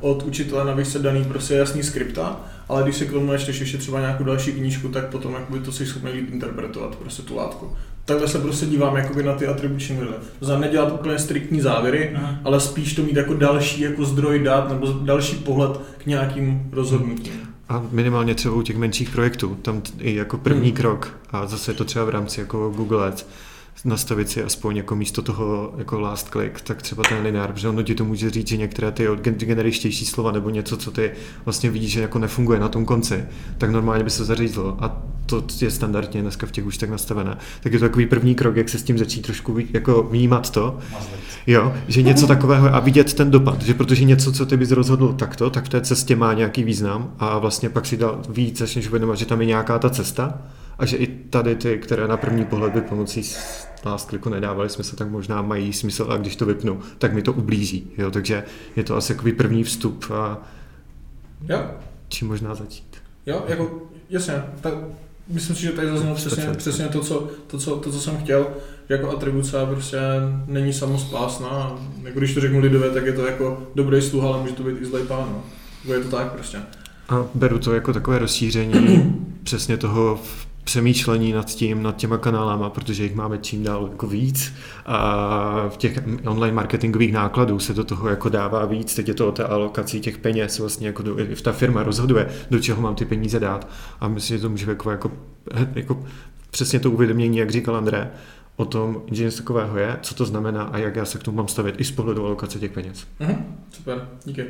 od 0.00 0.22
učitele 0.22 0.64
na 0.64 0.84
se 0.84 0.98
daný 0.98 1.24
prostě 1.24 1.54
jasný 1.54 1.82
skripta, 1.82 2.40
ale 2.68 2.82
když 2.82 2.96
se 2.96 3.04
k 3.04 3.12
tomu 3.12 3.32
ještě 3.32 3.50
ještě 3.50 3.78
třeba 3.78 4.00
nějakou 4.00 4.24
další 4.24 4.52
knížku, 4.52 4.88
tak 4.88 5.10
potom 5.10 5.34
jakoby 5.34 5.60
to 5.60 5.72
si 5.72 5.86
schopný 5.86 6.10
líp 6.10 6.32
interpretovat 6.32 6.96
prostě 6.96 7.22
tu 7.22 7.36
látku 7.36 7.76
takhle 8.06 8.28
se 8.28 8.38
prostě 8.38 8.66
dívám 8.66 8.96
jakoby 8.96 9.22
na 9.22 9.34
ty 9.34 9.46
atribuční 9.46 9.94
modely. 9.94 10.16
To 10.38 10.44
znamená 10.44 10.66
nedělat 10.66 10.92
úplně 10.92 11.18
striktní 11.18 11.60
závěry, 11.60 12.12
Aha. 12.16 12.38
ale 12.44 12.60
spíš 12.60 12.94
to 12.94 13.02
mít 13.02 13.16
jako 13.16 13.34
další 13.34 13.80
jako 13.80 14.04
zdroj 14.04 14.38
dat 14.38 14.68
nebo 14.68 14.86
další 14.86 15.36
pohled 15.36 15.80
k 15.98 16.06
nějakým 16.06 16.70
rozhodnutím. 16.72 17.45
A 17.68 17.82
minimálně 17.90 18.34
třeba 18.34 18.54
u 18.54 18.62
těch 18.62 18.76
menších 18.76 19.10
projektů, 19.10 19.54
tam 19.62 19.82
i 19.98 20.14
jako 20.14 20.38
první 20.38 20.68
hmm. 20.68 20.76
krok, 20.76 21.18
a 21.30 21.46
zase 21.46 21.70
je 21.70 21.74
to 21.74 21.84
třeba 21.84 22.04
v 22.04 22.08
rámci 22.08 22.40
jako 22.40 22.70
Google 22.70 23.08
Ads, 23.08 23.26
nastavit 23.84 24.30
si 24.30 24.42
aspoň 24.42 24.76
jako 24.76 24.96
místo 24.96 25.22
toho 25.22 25.74
jako 25.78 26.00
last 26.00 26.28
click, 26.28 26.60
tak 26.60 26.82
třeba 26.82 27.02
ten 27.08 27.22
linear, 27.22 27.52
protože 27.52 27.68
ono 27.68 27.82
ti 27.82 27.94
to 27.94 28.04
může 28.04 28.30
říct, 28.30 28.48
že 28.48 28.56
některé 28.56 28.92
ty 28.92 29.06
generičtější 29.22 30.06
slova 30.06 30.32
nebo 30.32 30.50
něco, 30.50 30.76
co 30.76 30.90
ty 30.90 31.10
vlastně 31.44 31.70
vidíš, 31.70 31.92
že 31.92 32.00
jako 32.00 32.18
nefunguje 32.18 32.60
na 32.60 32.68
tom 32.68 32.84
konci, 32.84 33.24
tak 33.58 33.70
normálně 33.70 34.04
by 34.04 34.10
se 34.10 34.24
zařízlo. 34.24 34.76
A 34.80 35.02
to 35.26 35.44
je 35.60 35.70
standardně 35.70 36.22
dneska 36.22 36.46
v 36.46 36.50
těch 36.50 36.66
už 36.66 36.78
tak 36.78 36.90
nastavené, 36.90 37.36
tak 37.60 37.72
je 37.72 37.78
to 37.78 37.84
takový 37.84 38.06
první 38.06 38.34
krok, 38.34 38.56
jak 38.56 38.68
se 38.68 38.78
s 38.78 38.82
tím 38.82 38.98
začít 38.98 39.22
trošku 39.22 39.58
jako 39.72 40.02
vnímat 40.02 40.50
to, 40.50 40.78
jo, 41.46 41.74
že 41.88 42.02
něco 42.02 42.26
takového 42.26 42.74
a 42.74 42.80
vidět 42.80 43.14
ten 43.14 43.30
dopad, 43.30 43.62
že 43.62 43.74
protože 43.74 44.04
něco, 44.04 44.32
co 44.32 44.46
ty 44.46 44.56
bys 44.56 44.70
rozhodl 44.70 45.12
takto, 45.12 45.50
tak 45.50 45.64
v 45.64 45.68
té 45.68 45.80
cestě 45.80 46.16
má 46.16 46.32
nějaký 46.32 46.64
význam 46.64 47.10
a 47.18 47.38
vlastně 47.38 47.68
pak 47.68 47.86
si 47.86 47.96
dal 47.96 48.22
víc, 48.28 48.58
začneš 48.58 48.88
uvědomovat, 48.88 49.18
že 49.18 49.26
tam 49.26 49.40
je 49.40 49.46
nějaká 49.46 49.78
ta 49.78 49.90
cesta 49.90 50.38
a 50.78 50.86
že 50.86 50.96
i 50.96 51.06
tady 51.06 51.56
ty, 51.56 51.78
které 51.78 52.08
na 52.08 52.16
první 52.16 52.44
pohled 52.44 52.72
by 52.72 52.80
pomocí 52.80 53.22
last 53.84 54.08
kliku 54.08 54.28
nedávaly 54.28 54.70
smysl, 54.70 54.96
tak 54.96 55.08
možná 55.10 55.42
mají 55.42 55.72
smysl 55.72 56.06
a 56.10 56.16
když 56.16 56.36
to 56.36 56.46
vypnu, 56.46 56.80
tak 56.98 57.12
mi 57.12 57.22
to 57.22 57.32
ublíží. 57.32 57.90
Jo? 57.98 58.10
Takže 58.10 58.44
je 58.76 58.84
to 58.84 58.96
asi 58.96 59.14
takový 59.14 59.32
první 59.32 59.64
vstup 59.64 60.04
a 60.14 60.38
jo. 61.48 61.64
čím 62.08 62.28
možná 62.28 62.54
začít. 62.54 62.96
Jo, 63.26 63.44
jako 63.48 63.82
jasně, 64.10 64.42
tak 64.60 64.74
myslím 65.28 65.56
si, 65.56 65.62
že 65.62 65.72
tady 65.72 65.88
zaznělo 65.88 66.14
přesně, 66.14 66.44
přesně 66.56 66.88
to, 66.88 67.00
co, 67.00 67.28
to, 67.46 67.58
co, 67.58 67.76
to, 67.76 67.92
co 67.92 68.00
jsem 68.00 68.16
chtěl, 68.16 68.46
že 68.88 68.94
jako 68.94 69.10
atribuce 69.10 69.66
prostě 69.66 69.98
není 70.46 70.72
samospásná. 70.72 71.78
Jako 72.02 72.18
když 72.18 72.34
to 72.34 72.40
řeknu 72.40 72.60
lidové, 72.60 72.90
tak 72.90 73.06
je 73.06 73.12
to 73.12 73.26
jako 73.26 73.66
dobrý 73.74 74.02
sluh, 74.02 74.24
ale 74.24 74.40
může 74.40 74.52
to 74.52 74.62
být 74.62 74.82
i 74.82 74.86
zlej 74.86 75.02
pán. 75.02 75.28
No. 75.32 75.42
Je 75.94 76.00
to 76.00 76.16
tak 76.16 76.32
prostě. 76.32 76.58
A 77.08 77.24
beru 77.34 77.58
to 77.58 77.74
jako 77.74 77.92
takové 77.92 78.18
rozšíření 78.18 79.16
přesně 79.42 79.76
toho 79.76 80.20
přemýšlení 80.66 81.32
nad 81.32 81.46
tím, 81.46 81.82
nad 81.82 81.96
těma 81.96 82.18
kanálama, 82.18 82.70
protože 82.70 83.02
jich 83.02 83.14
máme 83.14 83.38
čím 83.38 83.62
dál 83.62 83.88
jako 83.90 84.06
víc 84.06 84.54
a 84.86 85.68
v 85.68 85.76
těch 85.76 86.02
online 86.26 86.54
marketingových 86.54 87.12
nákladů 87.12 87.58
se 87.58 87.74
do 87.74 87.84
toho 87.84 88.08
jako 88.08 88.28
dává 88.28 88.64
víc, 88.64 88.94
teď 88.94 89.08
je 89.08 89.14
to 89.14 89.28
o 89.28 89.32
té 89.32 89.44
alokaci 89.44 90.00
těch 90.00 90.18
peněz, 90.18 90.58
vlastně 90.58 90.86
jako 90.86 91.02
do, 91.02 91.16
ta 91.42 91.52
firma 91.52 91.82
rozhoduje, 91.82 92.28
do 92.50 92.58
čeho 92.58 92.82
mám 92.82 92.94
ty 92.94 93.04
peníze 93.04 93.40
dát 93.40 93.68
a 94.00 94.08
myslím, 94.08 94.36
že 94.36 94.42
to 94.42 94.50
může 94.50 94.70
jako, 94.70 94.90
jako, 94.90 95.12
jako 95.74 96.04
přesně 96.50 96.80
to 96.80 96.90
uvědomění, 96.90 97.38
jak 97.38 97.50
říkal 97.50 97.76
André, 97.76 98.10
o 98.56 98.64
tom, 98.64 99.02
že 99.10 99.24
něco 99.24 99.36
takového 99.36 99.78
je, 99.78 99.98
co 100.02 100.14
to 100.14 100.24
znamená 100.24 100.62
a 100.62 100.78
jak 100.78 100.96
já 100.96 101.04
se 101.04 101.18
k 101.18 101.22
tomu 101.22 101.36
mám 101.36 101.48
stavět 101.48 101.74
i 101.78 101.84
z 101.84 101.90
pohledu 101.90 102.26
alokace 102.26 102.58
těch 102.58 102.72
peněz. 102.72 103.06
Mhm, 103.20 103.56
super, 103.70 104.08
díky. 104.24 104.44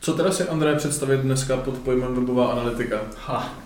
Co 0.00 0.12
teda 0.12 0.30
si 0.30 0.48
André 0.48 0.74
představit 0.74 1.20
dneska 1.20 1.56
pod 1.56 1.74
pojmem 1.74 2.14
webová 2.14 2.52
analytika? 2.52 3.00
Ha, 3.26 3.63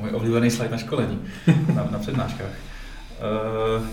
můj 0.00 0.10
oblíbený 0.10 0.50
slide 0.50 0.70
na 0.70 0.78
školení, 0.78 1.22
na, 1.74 1.88
na 1.90 1.98
přednáškách. 1.98 2.50
Uh, 3.78 3.86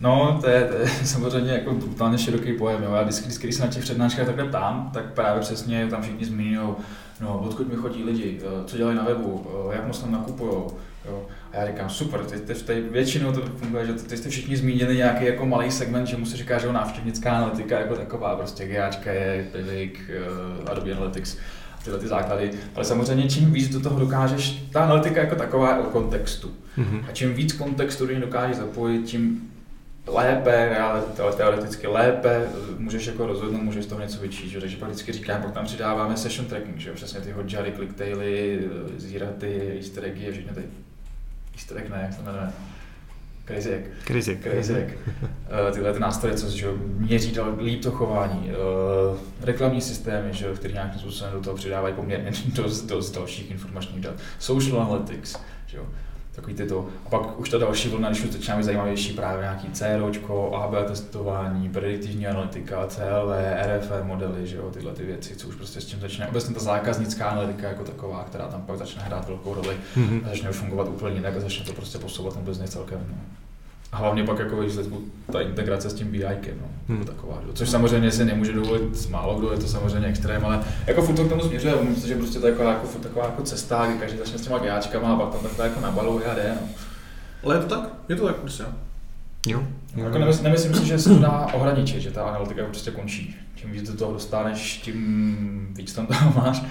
no, 0.00 0.38
to 0.40 0.50
je, 0.50 0.64
to 0.64 0.74
je 0.74 0.88
samozřejmě 1.04 1.52
jako 1.52 1.74
totálně 1.74 2.18
široký 2.18 2.52
pojem. 2.52 2.82
Jo. 2.82 2.94
Já 2.94 3.02
vždycky, 3.02 3.24
vždycky, 3.24 3.46
když 3.46 3.56
se 3.56 3.62
na 3.62 3.68
těch 3.68 3.82
přednáškách 3.82 4.26
takhle 4.26 4.44
ptám, 4.44 4.90
tak 4.94 5.12
právě 5.12 5.40
přesně 5.40 5.86
tam 5.86 6.02
všichni 6.02 6.24
zmiňují, 6.24 6.74
no, 7.20 7.38
odkud 7.38 7.68
mi 7.68 7.76
chodí 7.76 8.04
lidi, 8.04 8.40
eh, 8.42 8.64
co 8.64 8.76
dělají 8.76 8.96
na 8.96 9.04
webu, 9.04 9.46
eh, 9.70 9.76
jak 9.76 9.86
moc 9.86 9.98
tam 9.98 10.12
nakupují. 10.12 10.52
Jo. 11.08 11.26
A 11.52 11.56
já 11.56 11.66
říkám, 11.66 11.90
super, 11.90 12.20
teď, 12.24 12.42
teď, 12.42 12.62
teď 12.62 12.90
většinou 12.90 13.32
to 13.32 13.40
funguje, 13.40 13.86
že 13.86 13.92
teď 13.92 14.18
jste 14.18 14.28
všichni 14.28 14.56
zmínili 14.56 14.96
nějaký 14.96 15.24
jako 15.24 15.46
malý 15.46 15.70
segment, 15.70 16.06
že 16.06 16.16
mu 16.16 16.26
se 16.26 16.36
říká, 16.36 16.58
že 16.58 16.72
návštěvnická 16.72 17.32
analytika 17.32 17.78
jako 17.78 17.96
taková, 17.96 18.36
prostě 18.36 18.68
GAčka 18.68 19.12
je, 19.12 19.48
Pivik, 19.52 20.10
Adobe 20.70 20.92
Analytics 20.92 21.36
tyhle 21.84 21.98
ty 21.98 22.08
základy. 22.08 22.50
Ale 22.74 22.84
samozřejmě 22.84 23.28
čím 23.28 23.52
víc 23.52 23.68
do 23.68 23.80
toho 23.80 24.00
dokážeš, 24.00 24.64
ta 24.72 24.84
analytika 24.84 25.20
jako 25.20 25.34
taková 25.34 25.76
je 25.76 25.82
o 25.82 25.90
kontextu. 25.90 26.50
Mm-hmm. 26.78 27.04
A 27.08 27.12
čím 27.12 27.34
víc 27.34 27.52
kontextu 27.52 28.06
do 28.06 28.14
ní 28.14 28.20
dokážeš 28.20 28.56
zapojit, 28.56 29.02
tím 29.02 29.50
lépe, 30.06 30.78
ale 30.78 31.02
teoreticky 31.36 31.86
lépe 31.86 32.46
můžeš 32.78 33.06
jako 33.06 33.26
rozhodnout, 33.26 33.62
můžeš 33.62 33.84
z 33.84 33.88
toho 33.88 34.00
něco 34.00 34.20
vyčíst. 34.20 34.56
Takže 34.60 34.76
pak 34.76 34.88
vždycky 34.88 35.12
říkám, 35.12 35.42
pak 35.42 35.52
tam 35.52 35.64
přidáváme 35.64 36.16
session 36.16 36.46
tracking, 36.46 36.78
že 36.78 36.88
jo? 36.88 36.94
přesně 36.94 37.20
ty 37.20 37.30
hodžary, 37.30 37.72
clicktaily, 37.72 38.60
zíraty, 38.96 39.72
easter 39.76 40.04
eggy, 40.04 40.32
všechny 40.32 40.52
ty 40.52 40.62
easter 41.54 41.78
egg, 41.78 41.90
ne, 41.90 42.00
jak 42.02 42.12
se 42.12 42.22
jmenuje 42.22 42.52
Crazy. 44.04 44.38
Crazy 44.42 44.74
Egg. 44.74 44.98
Uh, 45.06 45.74
tyhle 45.74 45.92
ty 45.92 46.00
nástroje, 46.00 46.34
co 46.34 46.50
že, 46.50 46.66
měří 46.96 47.32
to, 47.32 47.56
líp 47.58 47.82
to 47.82 47.90
chování. 47.90 48.50
Uh, 48.50 49.18
reklamní 49.40 49.80
systémy, 49.80 50.32
že, 50.32 50.54
který 50.54 50.74
nějakým 50.74 51.00
způsobem 51.00 51.32
do 51.32 51.40
toho 51.40 51.56
přidávají 51.56 51.94
poměrně 51.94 52.32
dost, 52.54 52.82
dost 52.82 53.10
dalších 53.10 53.50
informačních 53.50 54.00
dat. 54.00 54.14
Social 54.38 54.82
Analytics, 54.82 55.36
že, 55.66 55.78
takový 56.32 56.54
tyto. 56.54 56.88
A 57.06 57.08
pak 57.08 57.40
už 57.40 57.48
ta 57.48 57.58
další 57.58 57.88
vlna, 57.88 58.08
když 58.08 58.24
už 58.24 58.30
začíná 58.30 58.56
být 58.56 58.62
zajímavější, 58.62 59.12
právě 59.12 59.40
nějaký 59.40 59.68
CROčko, 59.72 60.54
AB 60.54 60.86
testování, 60.86 61.68
prediktivní 61.68 62.26
analytika, 62.26 62.86
CLV, 62.86 63.32
RFR 63.62 64.02
modely, 64.02 64.46
že 64.46 64.56
jo, 64.56 64.70
tyhle 64.70 64.92
ty 64.92 65.04
věci, 65.04 65.36
co 65.36 65.48
už 65.48 65.54
prostě 65.54 65.80
s 65.80 65.84
tím 65.84 66.00
začne. 66.00 66.28
Obecně 66.28 66.54
ta 66.54 66.60
zákaznická 66.60 67.26
analytika 67.26 67.68
jako 67.68 67.84
taková, 67.84 68.24
která 68.24 68.48
tam 68.48 68.62
pak 68.62 68.78
začne 68.78 69.02
hrát 69.02 69.28
velkou 69.28 69.54
roli 69.54 69.76
mm-hmm. 69.96 70.28
začne 70.28 70.50
už 70.50 70.56
fungovat 70.56 70.88
úplně 70.88 71.16
jinak 71.16 71.36
a 71.36 71.40
začne 71.40 71.66
to 71.66 71.72
prostě 71.72 71.98
posouvat 71.98 72.34
ten 72.34 72.44
business 72.44 72.70
celkem. 72.70 73.06
No. 73.08 73.41
A 73.92 73.96
hlavně 73.96 74.24
pak 74.24 74.38
jako 74.38 74.60
výsledku 74.60 75.02
ta 75.32 75.40
integrace 75.40 75.90
s 75.90 75.94
tím 75.94 76.10
BIkem, 76.10 76.54
no, 76.60 76.68
hmm. 76.88 77.04
taková, 77.04 77.40
což 77.54 77.70
samozřejmě 77.70 78.10
si 78.10 78.24
nemůže 78.24 78.52
dovolit 78.52 79.10
málo 79.10 79.38
kdo, 79.38 79.52
je 79.52 79.58
to 79.58 79.66
samozřejmě 79.66 80.08
extrém, 80.08 80.44
ale 80.44 80.64
jako 80.86 81.02
furt 81.02 81.14
to 81.14 81.24
k 81.24 81.28
tomu 81.28 81.42
směřuje, 81.42 81.74
myslím 81.82 82.08
že 82.08 82.16
prostě 82.16 82.38
to 82.38 82.46
je 82.46 82.52
jako, 82.52 82.62
jako, 82.62 82.86
furt 82.86 83.00
taková 83.00 83.24
jako 83.24 83.42
cesta, 83.42 83.86
kdy 83.86 83.98
každý 83.98 84.18
začne 84.18 84.38
s 84.38 84.42
těma 84.42 84.58
GAčkama 84.58 85.12
a 85.12 85.16
pak 85.16 85.32
tam 85.32 85.42
takhle 85.42 85.66
jako 85.66 85.80
nabaluje 85.80 86.26
a 86.26 86.34
jde, 86.34 86.54
no. 86.60 86.68
Ale 87.44 87.56
je 87.56 87.60
to 87.60 87.66
tak, 87.66 87.88
je 88.08 88.16
to 88.16 88.26
tak 88.26 88.36
prostě. 88.36 88.64
Jo. 89.46 89.62
Jako 89.96 90.18
nemysl, 90.18 90.42
nemyslím 90.42 90.74
si, 90.74 90.86
že 90.86 90.98
se 90.98 91.08
to 91.08 91.18
dá 91.18 91.46
ohraničit, 91.54 92.00
že 92.00 92.10
ta 92.10 92.22
analytika 92.22 92.64
prostě 92.64 92.90
končí. 92.90 93.36
Čím 93.54 93.72
víc 93.72 93.90
do 93.90 93.96
toho 93.96 94.12
dostaneš, 94.12 94.78
tím 94.78 95.68
víc 95.76 95.92
tam 95.92 96.06
toho 96.06 96.32
máš. 96.36 96.62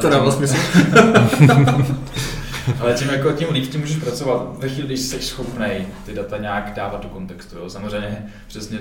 to 0.00 0.10
dává 0.10 0.30
smysl. 0.30 0.56
Ale 2.80 2.94
tím, 2.94 3.08
jako, 3.08 3.32
tím 3.32 3.48
líp 3.50 3.70
tím 3.70 3.80
můžeš 3.80 3.96
pracovat 3.96 4.58
ve 4.58 4.68
chvíli, 4.68 4.86
když 4.86 5.00
jsi 5.00 5.22
schopný 5.22 5.86
ty 6.06 6.14
data 6.14 6.38
nějak 6.38 6.72
dávat 6.76 7.02
do 7.02 7.08
kontextu. 7.08 7.58
Jo. 7.58 7.70
Samozřejmě 7.70 8.26
přesně 8.46 8.78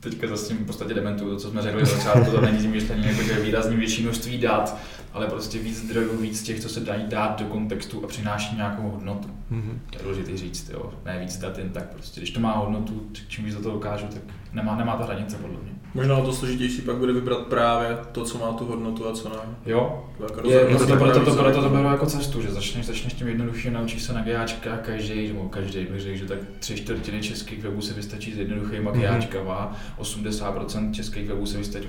teďka 0.00 0.26
zase 0.26 0.48
tím 0.48 0.56
v 0.56 0.66
podstatě 0.66 0.94
dementuju 0.94 1.30
to, 1.30 1.36
co 1.36 1.50
jsme 1.50 1.62
řekli 1.62 1.82
na 1.82 1.88
začátku, 1.88 2.30
to 2.30 2.40
není 2.40 2.58
tím 2.58 2.70
myšlení, 2.70 3.06
jako, 3.06 3.22
že 3.22 3.40
výrazně 3.40 3.76
větší 3.76 4.02
množství 4.02 4.38
dat, 4.38 4.76
ale 5.12 5.26
prostě 5.26 5.58
víc 5.58 5.76
zdrojů, 5.78 6.16
víc 6.16 6.42
těch, 6.42 6.60
co 6.60 6.68
se 6.68 6.80
dají 6.80 7.04
dát 7.08 7.38
do 7.38 7.44
kontextu 7.44 8.04
a 8.04 8.06
přináší 8.06 8.56
nějakou 8.56 8.90
hodnotu. 8.90 9.28
Mm-hmm. 9.52 9.78
To 9.90 9.98
je 9.98 10.02
důležité 10.02 10.36
říct, 10.36 10.70
jo. 10.70 10.92
ne 11.04 11.18
víc 11.20 11.36
dat 11.36 11.58
jen 11.58 11.70
tak 11.70 11.92
prostě. 11.92 12.20
Když 12.20 12.30
to 12.30 12.40
má 12.40 12.52
hodnotu, 12.52 13.06
čím 13.28 13.44
víc 13.44 13.54
do 13.54 13.62
toho 13.62 13.74
dokážu, 13.74 14.06
tak 14.06 14.22
nemá, 14.52 14.76
nemá 14.76 14.96
ta 14.96 15.04
hranice 15.04 15.36
podle 15.36 15.56
mě. 15.62 15.72
Možná 15.94 16.20
to 16.20 16.32
složitější 16.32 16.82
pak 16.82 16.96
bude 16.96 17.12
vybrat 17.12 17.46
právě 17.46 17.98
to, 18.12 18.24
co 18.24 18.38
má 18.38 18.52
tu 18.52 18.64
hodnotu 18.64 19.08
a 19.08 19.12
co 19.12 19.28
ne. 19.28 19.36
Jo, 19.66 20.04
jako 20.20 20.48
je, 20.48 20.60
je 20.68 20.76
to, 20.76 20.86
to, 20.86 20.96
proto, 20.96 21.24
to, 21.24 21.34
proto 21.34 21.62
to 21.62 21.68
beru 21.68 21.88
jako 21.88 22.06
cestu, 22.06 22.42
že 22.42 22.50
začneš, 22.50 22.86
začneš 22.86 23.12
tím 23.12 23.28
jednoduchým, 23.28 23.72
naučíš 23.72 24.02
se 24.02 24.12
na 24.12 24.22
GAčka 24.22 24.76
každý, 24.76 25.28
nebo 25.28 25.48
každý 25.48 25.84
bych 25.84 26.00
řekl, 26.00 26.18
že 26.18 26.26
tak 26.26 26.38
tři 26.58 26.76
čtvrtiny 26.76 27.22
českých 27.22 27.62
webů 27.62 27.80
se 27.80 27.94
vystačí 27.94 28.32
s 28.32 28.38
jednoduchýma 28.38 28.92
mm-hmm. 28.92 29.00
GAčkama, 29.00 29.76
80% 29.98 30.92
českých 30.92 31.28
webů 31.28 31.46
se 31.46 31.58
vystačí, 31.58 31.88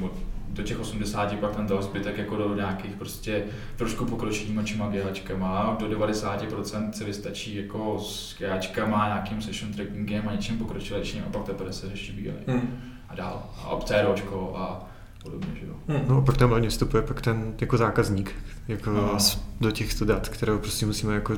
do 0.49 0.63
těch 0.63 0.79
80 0.79 1.39
pak 1.39 1.55
ten 1.55 1.67
zbytek 1.79 2.17
jako 2.17 2.37
do 2.37 2.55
nějakých 2.55 2.95
prostě 2.95 3.43
trošku 3.75 4.05
pokročilýma 4.05 4.63
čima 4.63 4.89
GAčkama, 4.89 5.77
do 5.79 5.85
90% 5.85 6.91
se 6.91 7.03
vystačí 7.03 7.55
jako 7.55 7.99
s 7.99 8.39
GAčkama, 8.39 9.07
nějakým 9.07 9.41
session 9.41 9.73
trackingem 9.73 10.29
a 10.29 10.31
něčím 10.31 10.57
pokročilejším 10.57 11.23
a 11.27 11.29
pak 11.29 11.43
teprve 11.43 11.73
se 11.73 11.89
řeší 11.89 12.11
BI. 12.11 12.53
Mm 12.53 12.92
a 13.13 13.15
dál. 13.15 13.43
A 13.63 13.79
CROčko 13.85 14.53
a 14.57 14.89
podobně, 15.23 15.47
že 15.59 15.67
jo. 15.67 15.73
Hmm. 15.87 16.01
No, 16.07 16.21
pak 16.21 16.37
tam 16.37 16.49
hlavně 16.49 16.69
vstupuje 16.69 17.03
pak 17.03 17.21
ten 17.21 17.53
jako 17.61 17.77
zákazník 17.77 18.35
jako 18.67 19.17
do 19.61 19.71
těchto 19.71 20.05
dat, 20.05 20.29
kterého 20.29 20.59
prostě 20.59 20.85
musíme 20.85 21.13
jako 21.13 21.33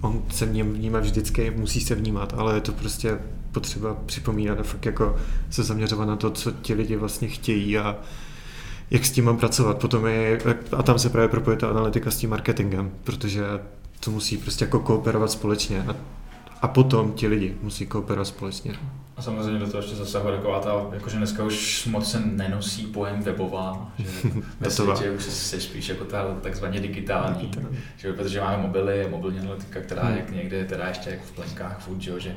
on 0.00 0.22
se 0.30 0.46
v 0.46 0.52
něm 0.52 0.72
vnímá 0.72 1.00
vždycky, 1.00 1.50
musí 1.50 1.80
se 1.80 1.94
vnímat, 1.94 2.34
ale 2.36 2.54
je 2.54 2.60
to 2.60 2.72
prostě 2.72 3.18
potřeba 3.52 3.96
připomínat 4.06 4.60
a 4.60 4.62
fakt 4.62 4.86
jako 4.86 5.16
se 5.50 5.62
zaměřovat 5.62 6.08
na 6.08 6.16
to, 6.16 6.30
co 6.30 6.50
ti 6.50 6.74
lidi 6.74 6.96
vlastně 6.96 7.28
chtějí 7.28 7.78
a 7.78 7.96
jak 8.90 9.04
s 9.04 9.10
tím 9.10 9.24
mám 9.24 9.36
pracovat. 9.36 9.78
Potom 9.78 10.06
je, 10.06 10.38
a 10.76 10.82
tam 10.82 10.98
se 10.98 11.10
právě 11.10 11.28
propoje 11.28 11.56
ta 11.56 11.70
analytika 11.70 12.10
s 12.10 12.16
tím 12.16 12.30
marketingem, 12.30 12.90
protože 13.04 13.44
to 14.00 14.10
musí 14.10 14.36
prostě 14.36 14.64
jako 14.64 14.80
kooperovat 14.80 15.30
společně 15.30 15.82
a, 15.82 15.96
a 16.62 16.68
potom 16.68 17.12
ti 17.12 17.26
lidi 17.26 17.54
musí 17.62 17.86
kooperovat 17.86 18.26
společně. 18.26 18.74
A 19.20 19.22
samozřejmě 19.22 19.58
do 19.58 19.66
toho 19.66 19.82
ještě 19.82 19.96
zasahuje 19.96 20.36
taková 20.36 20.60
ta, 20.60 20.86
jakože 20.92 21.16
dneska 21.16 21.44
už 21.44 21.86
moc 21.86 22.10
se 22.10 22.20
nenosí 22.20 22.86
pojem 22.86 23.22
webová, 23.22 23.92
že 23.98 24.08
ve 24.60 24.70
světě 24.70 25.10
už 25.10 25.24
se 25.24 25.60
spíš 25.60 25.88
jako 25.88 26.04
ta 26.04 26.34
takzvaně 26.42 26.80
digitální, 26.80 27.40
digitální. 27.40 27.78
Že, 27.96 28.12
protože 28.12 28.40
máme 28.40 28.56
mobily, 28.62 29.06
mobilní 29.10 29.40
analytika, 29.40 29.80
která 29.80 30.02
hmm. 30.02 30.16
je 30.16 30.24
někde 30.32 30.64
teda 30.64 30.88
ještě 30.88 31.10
jako 31.10 31.22
v 31.24 31.32
plenkách 31.32 31.80
furt, 31.80 32.00
že, 32.00 32.20
že 32.20 32.36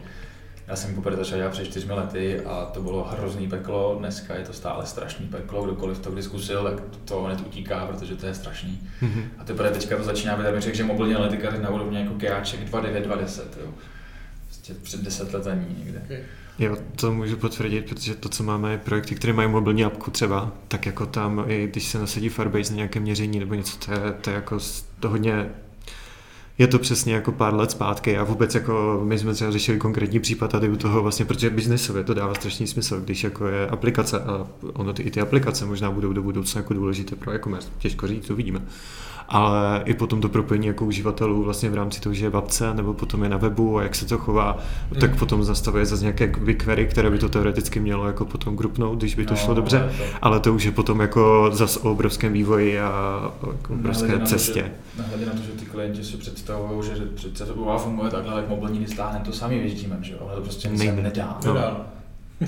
já 0.68 0.76
jsem 0.76 0.96
poprvé 0.96 1.18
začal 1.18 1.38
dělat 1.38 1.52
před 1.52 1.66
čtyřmi 1.66 1.94
lety 1.94 2.40
a 2.40 2.66
to 2.66 2.82
bylo 2.82 3.04
hrozný 3.04 3.50
peklo, 3.50 3.96
dneska 4.00 4.36
je 4.36 4.46
to 4.46 4.54
stále 4.54 4.86
strašný 4.86 5.28
peklo, 5.28 5.64
kdokoliv 5.64 6.00
to 6.00 6.12
kdy 6.12 6.24
zkusil, 6.24 6.64
tak 6.64 6.98
to 7.06 7.24
hned 7.24 7.42
utíká, 7.42 7.86
protože 7.86 8.16
to 8.16 8.26
je 8.26 8.34
strašný. 8.34 8.90
Mm-hmm. 9.02 9.24
A 9.38 9.44
teprve 9.44 9.70
teďka 9.70 9.98
to 9.98 10.04
začíná 10.04 10.38
být, 10.38 10.62
řekl, 10.62 10.78
že 10.78 10.84
mobilní 10.84 11.16
analytika 11.16 11.54
je 11.54 11.62
na 11.62 11.70
úrovni 11.70 12.00
jako 12.00 12.14
GAček 12.14 12.60
2.9, 12.72 13.02
2.10, 13.02 13.42
jo. 13.62 13.74
Prostě 14.46 14.74
před 14.74 15.02
10 15.02 15.34
let 15.34 15.48
ani 15.48 15.66
někde. 15.78 16.02
Okay. 16.06 16.24
Jo, 16.60 16.78
to 16.96 17.12
můžu 17.12 17.38
potvrdit, 17.38 17.90
protože 17.90 18.16
to, 18.16 18.30
co 18.30 18.44
máme, 18.44 18.78
projekty, 18.78 19.16
které 19.16 19.34
mají 19.34 19.50
mobilní 19.50 19.86
apku 19.86 20.12
třeba, 20.12 20.52
tak 20.68 20.86
jako 20.86 21.06
tam, 21.06 21.46
i 21.48 21.68
když 21.68 21.84
se 21.84 22.00
nasadí 22.00 22.30
Firebase 22.30 22.72
na 22.72 22.76
nějaké 22.76 23.00
měření 23.00 23.40
nebo 23.40 23.54
něco, 23.54 23.78
to 23.78 23.92
je, 23.92 24.00
to 24.22 24.30
je 24.30 24.36
jako 24.36 24.60
to 25.00 25.10
hodně 25.10 25.50
je 26.58 26.68
to 26.68 26.80
přesně 26.80 27.14
jako 27.14 27.32
pár 27.32 27.54
let 27.54 27.72
zpátky 27.72 28.18
a 28.18 28.24
vůbec 28.24 28.56
jako 28.56 29.02
my 29.04 29.20
jsme 29.20 29.34
třeba 29.34 29.52
řešili 29.52 29.80
konkrétní 29.80 30.20
případ 30.20 30.52
tady 30.52 30.70
u 30.70 30.76
toho 30.76 31.02
vlastně, 31.02 31.26
protože 31.26 31.50
biznesově 31.50 32.04
to 32.04 32.14
dává 32.14 32.34
strašný 32.34 32.68
smysl, 32.68 33.02
když 33.02 33.24
jako 33.24 33.48
je 33.48 33.68
aplikace 33.68 34.20
a 34.20 34.48
ono 34.74 34.94
ty, 34.94 35.04
i 35.04 35.12
ty 35.12 35.22
aplikace 35.22 35.66
možná 35.66 35.92
budou 35.92 36.14
do 36.14 36.24
budoucna 36.24 36.60
jako 36.60 36.74
důležité 36.74 37.16
pro 37.16 37.32
e-commerce, 37.32 37.70
těžko 37.78 38.08
říct, 38.08 38.28
to 38.28 38.36
vidíme 38.36 38.62
ale 39.30 39.82
i 39.86 39.94
potom 39.94 40.22
to 40.22 40.30
propojení 40.30 40.68
jako 40.68 40.86
uživatelů 40.86 41.44
vlastně 41.44 41.70
v 41.70 41.76
rámci 41.76 42.02
toho, 42.02 42.14
že 42.14 42.26
je 42.26 42.30
babce, 42.30 42.74
nebo 42.74 42.94
potom 42.94 43.24
je 43.24 43.30
na 43.30 43.38
webu 43.38 43.78
a 43.78 43.84
jak 43.84 43.96
se 43.96 44.06
to 44.06 44.18
chová, 44.18 44.58
mm. 44.92 45.00
tak 45.00 45.20
potom 45.20 45.44
zastavuje 45.44 45.86
zase 45.86 46.04
nějaké 46.04 46.28
BigQuery, 46.28 46.88
které 46.88 47.10
by 47.10 47.20
to 47.20 47.30
teoreticky 47.30 47.80
mělo 47.80 48.08
jako 48.08 48.26
potom 48.26 48.56
grupnout, 48.56 48.98
když 48.98 49.16
by 49.16 49.26
to 49.26 49.34
no, 49.34 49.40
šlo 49.40 49.54
dobře, 49.54 49.80
ale 49.80 49.90
to... 49.90 50.04
ale 50.22 50.40
to 50.40 50.54
už 50.54 50.64
je 50.64 50.72
potom 50.72 51.00
jako 51.00 51.50
zase 51.54 51.80
o 51.80 51.92
obrovském 51.92 52.34
vývoji 52.34 52.80
a 52.80 53.22
jako 53.52 53.74
obrovské 53.74 54.20
na 54.20 54.26
cestě. 54.26 54.72
Nahledě 54.98 55.26
na 55.26 55.32
to, 55.32 55.38
že 55.38 55.52
ty 55.52 55.66
klienti 55.66 56.04
si 56.04 56.18
představují, 56.18 56.90
že 56.96 57.06
přece 57.06 57.46
to 57.46 57.54
bude 57.54 57.78
funguje 57.78 58.12
takhle, 58.12 58.42
jak 58.42 58.50
mobilní 58.50 58.88
stáhne, 58.88 59.20
to 59.20 59.32
sami 59.32 59.60
věříme, 59.60 59.98
že 60.02 60.14
jo, 60.14 60.20
ale 60.22 60.36
to 60.36 60.42
prostě 60.42 60.78
se 60.78 60.92
nedá. 60.92 61.40
No. 61.46 61.54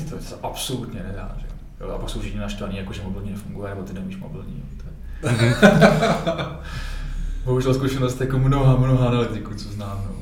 To 0.10 0.19
se 0.19 0.35
absolutně 0.43 1.03
nedá, 1.03 1.35
že 1.38 1.45
jo. 1.81 1.91
A 1.95 1.97
pak 1.97 2.10
jsou 2.10 2.19
všichni 2.19 2.39
naštvaní, 2.39 2.77
jako 2.77 2.93
že 2.93 3.02
mobilní 3.03 3.31
nefunguje, 3.31 3.69
nebo 3.69 3.84
ty 3.84 3.93
neumíš 3.93 4.18
mobilní. 4.18 4.64
To 4.77 4.84
je 5.26 5.56
Bohužel 7.45 7.73
zkušenost 7.73 8.22
jako 8.22 8.39
mnoha, 8.39 8.76
mnoha 8.76 9.07
analytiků, 9.07 9.53
co 9.53 9.69
znám. 9.69 10.03
No. 10.06 10.15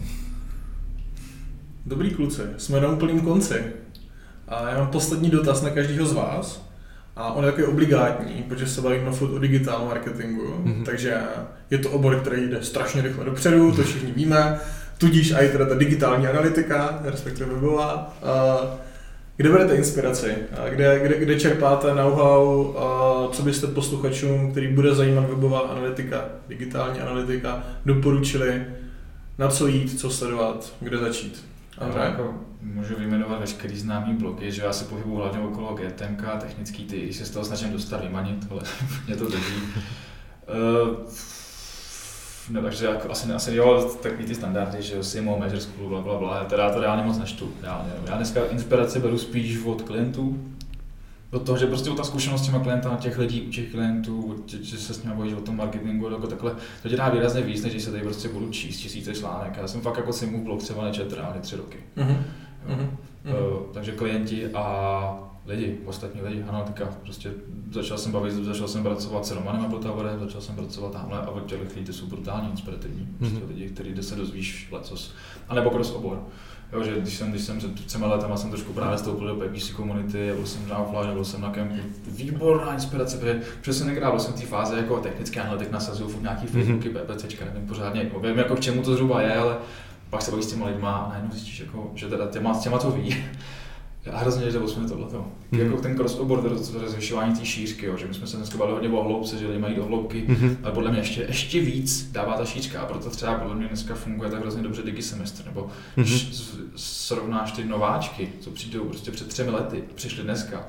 Dobrý 1.86 2.12
kluci, 2.12 2.42
jsme 2.58 2.82
na 2.82 2.88
úplným 2.88 3.22
konci. 3.22 3.64
A 4.48 4.70
já 4.70 4.78
mám 4.78 4.88
poslední 4.88 5.30
dotaz 5.30 5.62
na 5.62 5.70
každého 5.70 6.06
z 6.06 6.14
vás. 6.14 6.64
A 7.16 7.34
on 7.34 7.46
je 7.46 7.52
takový 7.52 7.68
obligátní, 7.68 8.44
protože 8.44 8.68
se 8.68 8.82
bavíme 8.82 9.12
furt 9.12 9.34
o 9.34 9.40
digitál 9.40 9.86
marketingu, 9.86 10.42
mm-hmm. 10.42 10.84
takže 10.84 11.18
je 11.70 11.78
to 11.78 11.90
obor, 11.90 12.20
který 12.20 12.50
jde 12.50 12.64
strašně 12.64 13.02
rychle 13.02 13.26
dopředu, 13.26 13.72
to 13.72 13.84
všichni 13.84 14.12
víme, 14.12 14.60
tudíž 14.98 15.32
i 15.32 15.50
teda 15.50 15.66
ta 15.66 15.76
digitální 15.76 16.28
analytika, 16.28 17.00
respektive 17.04 17.54
webová. 17.54 18.14
Kde 19.36 19.50
berete 19.50 19.76
inspiraci? 19.76 20.36
Kde, 20.70 21.00
kde, 21.00 21.20
kde 21.20 21.40
čerpáte 21.40 21.96
know-how? 21.96 22.74
Co 23.32 23.44
byste 23.44 23.68
posluchačům, 23.68 24.52
který 24.52 24.68
bude 24.68 24.96
zajímat 24.96 25.30
webová 25.30 25.60
analytika, 25.60 26.26
digitální 26.48 27.00
analytika, 27.00 27.64
doporučili? 27.86 28.66
Na 29.38 29.48
co 29.48 29.68
jít, 29.68 30.00
co 30.00 30.10
sledovat, 30.10 30.74
kde 30.80 30.98
začít? 30.98 31.46
Já 31.96 32.04
jako 32.04 32.34
můžu 32.62 32.96
vyjmenovat 32.96 33.40
veškerý 33.40 33.78
známý 33.78 34.14
bloky, 34.14 34.52
že 34.52 34.62
já 34.62 34.74
se 34.74 34.86
pohybuju 34.86 35.16
hlavně 35.16 35.40
okolo 35.40 35.74
GTMK, 35.76 36.24
technický 36.40 36.86
ty, 36.86 37.02
když 37.02 37.16
se 37.16 37.26
z 37.26 37.30
toho 37.30 37.46
snažím 37.46 37.72
dostat, 37.72 38.02
vymanit, 38.02 38.48
ale 38.52 38.62
mě 39.08 39.16
to 39.16 39.26
drží. 39.26 39.64
No, 42.50 42.62
takže 42.62 42.86
jako 42.86 43.12
asi, 43.12 43.34
asi 43.34 43.56
jo, 43.56 43.92
takový 44.04 44.26
ty 44.26 44.36
standardy, 44.36 44.82
že 44.82 44.96
jo, 44.96 45.04
SIMO, 45.04 45.38
Measure 45.40 45.62
School, 45.62 45.90
bla, 45.90 46.02
bla, 46.02 46.18
bla, 46.18 46.44
teda 46.44 46.74
to 46.74 46.82
reálně 46.82 47.04
moc 47.04 47.18
neštu. 47.18 47.54
Reálně, 47.62 47.92
já 48.08 48.16
dneska 48.16 48.46
inspiraci 48.46 49.00
beru 49.00 49.18
spíš 49.18 49.66
od 49.66 49.82
klientů, 49.82 50.40
do 51.32 51.40
toho, 51.40 51.58
že 51.58 51.68
prostě 51.68 51.90
ta 51.90 52.04
zkušenost 52.04 52.42
s 52.42 52.46
těma 52.46 52.60
klientama, 52.60 52.98
těch 52.98 53.18
lidí, 53.18 53.42
u 53.42 53.50
těch 53.50 53.72
klientů, 53.72 54.44
že 54.62 54.78
se 54.78 54.94
s 54.94 55.04
nimi 55.04 55.16
bojíš 55.16 55.34
o 55.34 55.42
tom 55.42 55.58
marketingu, 55.58 56.10
jako 56.10 56.28
takhle, 56.28 56.56
to 56.82 56.90
dělá 56.90 57.10
výrazně 57.10 57.42
víc, 57.42 57.64
než 57.64 57.72
když 57.72 57.84
se 57.84 57.92
tady 57.92 58.04
prostě 58.04 58.30
budu 58.30 58.50
číst 58.50 58.78
tisíce 58.78 59.14
článek. 59.14 59.58
Já 59.62 59.68
jsem 59.68 59.82
fakt 59.82 59.98
jako 59.98 60.14
si 60.14 60.26
blog 60.26 60.64
třeba 60.64 60.84
nečet 60.84 61.14
reálně 61.14 61.40
tři 61.40 61.56
roky. 61.56 61.78
Mm-hmm. 61.98 62.18
Uh, 62.68 63.74
takže 63.74 63.92
klienti 63.92 64.48
a 64.54 65.33
lidi, 65.46 65.78
ostatní 65.86 66.22
lidi, 66.22 66.44
analytika. 66.44 66.86
Prostě 67.04 67.32
začal 67.72 67.98
jsem 67.98 68.12
bavit, 68.12 68.32
začal 68.34 68.68
jsem 68.68 68.84
pracovat 68.84 69.26
s 69.26 69.32
Romanem 69.32 69.66
Apltavorem, 69.66 70.20
začal 70.20 70.42
jsem 70.42 70.56
pracovat 70.56 70.92
tamhle 70.92 71.18
a 71.18 71.30
od 71.30 71.46
těch 71.46 71.76
lidí 71.76 71.94
jsou 71.94 72.06
brutálně 72.06 72.50
inspirativní. 72.50 73.08
Prostě 73.18 73.38
mm-hmm. 73.38 73.48
lidi, 73.48 73.70
kteří 73.70 74.04
se 74.04 74.16
dozvíš 74.16 74.68
lecos. 74.72 75.14
A 75.48 75.56
nebo 75.56 75.70
cross 75.70 75.92
obor. 75.92 76.24
Jo, 76.74 76.84
že 76.84 77.02
když 77.02 77.14
jsem, 77.14 77.32
když 77.32 77.42
jsem 77.42 77.58
před 77.58 77.86
třema 77.86 78.08
letama 78.08 78.38
jsem 78.38 78.50
trošku 78.50 78.74
právě 78.74 78.98
stoupil 78.98 79.28
do 79.28 79.36
PPC 79.36 79.70
komunity, 79.70 80.32
byl 80.36 80.46
jsem 80.46 80.70
na 80.70 80.78
offline, 80.78 81.14
byl 81.14 81.26
jsem 81.26 81.42
na 81.42 81.50
kempu, 81.50 81.76
výborná 82.08 82.74
inspirace, 82.74 83.18
protože 83.18 83.42
přesně 83.62 83.86
nekrál 83.86 84.20
jsem 84.20 84.34
v 84.34 84.40
té 84.40 84.46
fáze 84.46 84.78
jako 84.78 85.00
technický 85.00 85.40
analytik 85.40 85.72
nasazuju 85.72 86.10
furt 86.10 86.22
nějaký 86.22 86.46
mhm. 86.46 86.54
Facebooky, 86.54 86.90
mm-hmm. 86.90 87.16
PPCčka, 87.16 87.46
nevím 87.46 87.68
pořádně, 87.68 88.04
jako, 88.04 88.20
vím 88.20 88.38
jako 88.38 88.56
k 88.56 88.60
čemu 88.60 88.82
to 88.82 88.94
zhruba 88.94 89.22
je, 89.22 89.36
ale 89.36 89.58
pak 90.10 90.22
se 90.22 90.32
bavíš 90.32 90.46
s 90.46 90.54
těma 90.54 90.68
lidma 90.68 90.92
a 90.92 91.10
najednou 91.10 91.32
zjistíš, 91.32 91.60
jako, 91.60 91.92
že 91.96 92.08
teda 92.08 92.28
těma, 92.28 92.60
těma 92.60 92.78
to 92.78 92.92
ví 92.92 93.16
já 94.06 94.18
hrozně 94.18 94.46
jde 94.46 94.68
jsme 94.68 94.88
tohleto. 94.88 95.26
Mm. 95.52 95.60
Jako 95.60 95.78
ten 95.78 95.96
crossover, 95.96 96.50
to 96.50 96.58
zvyšování 96.90 97.34
té 97.34 97.46
šířky, 97.46 97.86
jo, 97.86 97.98
že 97.98 98.08
my 98.08 98.14
jsme 98.14 98.28
se 98.28 98.38
dneska 98.38 98.58
bavili 98.58 98.74
hodně 98.76 98.98
o 99.00 99.04
hloubce, 99.04 99.38
že 99.38 99.48
lidi 99.48 99.60
mají 99.60 99.76
do 99.76 99.86
hloubky, 99.86 100.26
mm-hmm. 100.28 100.58
ale 100.64 100.74
podle 100.74 100.92
mě 100.92 101.00
ještě, 101.00 101.22
ještě 101.22 101.62
víc 101.62 102.12
dává 102.12 102.38
ta 102.38 102.46
šířka 102.46 102.82
a 102.82 102.86
proto 102.86 103.10
třeba 103.10 103.36
podle 103.36 103.56
mě 103.56 103.68
dneska 103.68 103.96
funguje 103.96 104.30
tak 104.30 104.40
hrozně 104.40 104.64
dobře 104.64 104.82
digi 104.82 105.02
semestr, 105.02 105.46
nebo 105.46 105.70
mm-hmm. 105.98 106.50
srovnáš 106.76 107.52
ty 107.52 107.66
nováčky, 107.66 108.30
co 108.40 108.52
přijdou 108.52 108.86
prostě 108.86 109.12
před 109.12 109.28
třemi 109.28 109.52
lety, 109.52 109.84
přišli 109.96 110.24
dneska, 110.24 110.68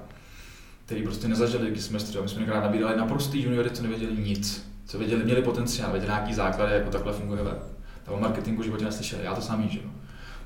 který 0.87 1.03
prostě 1.03 1.29
nezažili 1.29 1.67
digi 1.67 1.81
semestr, 1.81 2.19
a 2.19 2.23
my 2.23 2.29
jsme 2.29 2.41
někdy 2.41 2.55
nabídali 2.55 2.97
na 2.97 3.07
prostý 3.07 3.43
juniory, 3.43 3.71
co 3.71 3.83
nevěděli 3.83 4.17
nic, 4.17 4.67
co 4.87 4.99
věděli, 4.99 5.25
měli 5.25 5.43
potenciál, 5.43 5.91
věděli 5.91 6.13
nějaký 6.13 6.35
základy, 6.35 6.75
jako 6.75 6.91
takhle 6.91 7.13
funguje 7.13 7.43
web. 7.43 7.63
Tam 8.05 8.15
o 8.15 8.21
marketingu 8.21 8.63
životě 8.63 8.85
neslyšeli, 8.85 9.25
já 9.25 9.35
to 9.35 9.41
samý, 9.41 9.69
že 9.71 9.79
jo. 9.79 9.91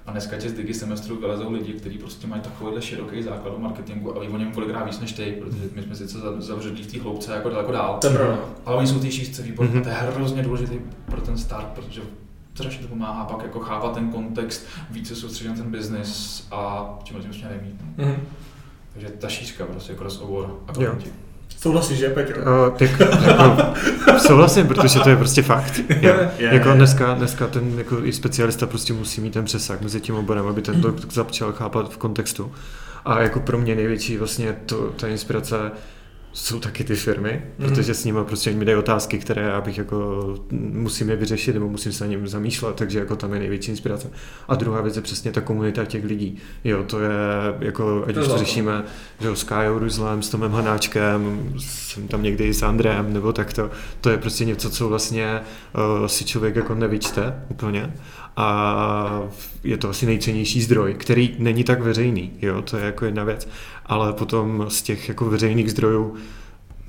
A 0.08 0.10
dneska 0.10 0.36
tě 0.36 0.48
z 0.48 0.52
digi 0.52 0.74
semestru 0.74 1.16
vylezou 1.16 1.52
lidi, 1.52 1.72
kteří 1.72 1.98
prostě 1.98 2.26
mají 2.26 2.42
takovýhle 2.42 2.82
široký 2.82 3.22
základ 3.22 3.58
marketingu 3.58 4.16
a 4.16 4.20
ví 4.20 4.28
o 4.28 4.38
něm 4.38 4.52
kolikrát 4.52 4.84
víc 4.84 5.00
než 5.00 5.12
ty, 5.12 5.38
protože 5.40 5.62
my 5.74 5.82
jsme 5.82 5.94
sice 5.94 6.18
zavřeli 6.38 6.82
v 6.82 6.92
té 6.92 7.00
hloubce 7.00 7.32
jako 7.32 7.48
daleko 7.48 7.72
dál. 7.72 7.98
Dobro. 8.02 8.50
Ale 8.64 8.76
oni 8.76 8.86
jsou 8.86 9.00
ty 9.00 9.12
šířce 9.12 9.42
výborní. 9.42 9.74
Mm-hmm. 9.74 9.82
To 9.82 9.88
je 9.88 9.94
hrozně 9.94 10.42
důležitý 10.42 10.78
pro 11.06 11.20
ten 11.20 11.38
start, 11.38 11.66
protože 11.66 12.00
strašně 12.54 12.82
to 12.82 12.88
pomáhá 12.88 13.24
pak 13.24 13.42
jako 13.42 13.60
chápat 13.60 13.94
ten 13.94 14.10
kontext, 14.10 14.66
více 14.90 15.16
soustředit 15.16 15.48
na 15.48 15.54
ten 15.54 15.70
biznis 15.70 16.46
a 16.50 16.90
tím 17.04 17.22
tím 17.22 17.32
směrem 17.32 17.60
jít. 17.64 17.80
Mm-hmm. 17.98 18.18
Takže 18.92 19.08
ta 19.08 19.28
šířka 19.28 19.66
prostě 19.66 19.92
jako 19.92 20.04
rozhovor 20.04 20.58
a 20.66 20.72
klienti. 20.72 21.12
Souhlasíš, 21.60 21.98
že 21.98 22.08
Peťo? 22.08 22.34
Uh, 22.40 22.76
tak, 22.78 23.00
jako, 23.00 24.18
souhlasím, 24.18 24.66
protože 24.66 25.00
to 25.00 25.10
je 25.10 25.16
prostě 25.16 25.42
fakt. 25.42 25.80
Já, 25.88 26.10
yeah, 26.10 26.32
jako 26.38 26.72
dneska, 26.72 27.14
dneska 27.14 27.46
ten 27.46 27.78
jako 27.78 28.04
i 28.04 28.12
specialista 28.12 28.66
prostě 28.66 28.92
musí 28.92 29.20
mít 29.20 29.32
ten 29.32 29.44
přesah 29.44 29.80
mezi 29.80 30.00
tím 30.00 30.14
oborem, 30.14 30.46
aby 30.46 30.62
ten 30.62 30.80
to 30.80 30.94
začal 31.10 31.52
chápat 31.52 31.92
v 31.92 31.96
kontextu. 31.96 32.52
A 33.04 33.20
jako 33.20 33.40
pro 33.40 33.58
mě 33.58 33.74
největší 33.74 34.16
vlastně 34.16 34.56
to, 34.66 34.76
ta 34.76 35.08
inspirace 35.08 35.56
jsou 36.38 36.60
taky 36.60 36.84
ty 36.84 36.94
firmy, 36.94 37.42
mm. 37.58 37.68
protože 37.68 37.94
s 37.94 38.04
nimi 38.04 38.18
prostě 38.24 38.50
mi 38.52 38.64
dají 38.64 38.78
otázky, 38.78 39.18
které 39.18 39.42
já 39.42 39.60
bych 39.60 39.78
jako 39.78 40.34
musím 40.50 41.10
je 41.10 41.16
vyřešit 41.16 41.52
nebo 41.52 41.68
musím 41.68 41.92
se 41.92 42.04
na 42.04 42.10
něm 42.10 42.28
zamýšlet, 42.28 42.76
takže 42.76 42.98
jako 42.98 43.16
tam 43.16 43.32
je 43.32 43.38
největší 43.38 43.70
inspirace. 43.70 44.10
A 44.48 44.54
druhá 44.54 44.80
věc 44.80 44.96
je 44.96 45.02
přesně 45.02 45.32
ta 45.32 45.40
komunita 45.40 45.84
těch 45.84 46.04
lidí. 46.04 46.38
Jo, 46.64 46.84
to 46.84 47.00
je 47.00 47.10
jako, 47.60 48.04
ať 48.08 48.16
už 48.16 48.26
to 48.26 48.38
řešíme, 48.38 48.84
že 49.20 49.36
s 49.36 49.44
Kájou 49.44 49.78
Ruzlem, 49.78 50.22
s 50.22 50.28
Tomem 50.28 50.52
Hanáčkem, 50.52 51.52
jsem 51.58 52.08
tam 52.08 52.22
někdy 52.22 52.44
i 52.44 52.54
s 52.54 52.62
Andrem, 52.62 53.12
nebo 53.12 53.32
tak 53.32 53.52
to, 53.52 53.70
to 54.00 54.10
je 54.10 54.18
prostě 54.18 54.44
něco, 54.44 54.70
co 54.70 54.88
vlastně 54.88 55.40
uh, 56.00 56.06
si 56.06 56.24
člověk 56.24 56.56
jako 56.56 56.74
nevyčte 56.74 57.44
úplně 57.48 57.92
a 58.40 59.22
je 59.64 59.76
to 59.76 59.88
asi 59.88 60.06
nejcennější 60.06 60.62
zdroj, 60.62 60.94
který 60.94 61.36
není 61.38 61.64
tak 61.64 61.80
veřejný, 61.80 62.32
jo, 62.42 62.62
to 62.62 62.76
je 62.76 62.84
jako 62.84 63.04
jedna 63.04 63.24
věc, 63.24 63.48
ale 63.88 64.12
potom 64.12 64.64
z 64.68 64.82
těch 64.82 65.08
jako 65.08 65.24
veřejných 65.24 65.70
zdrojů 65.70 66.14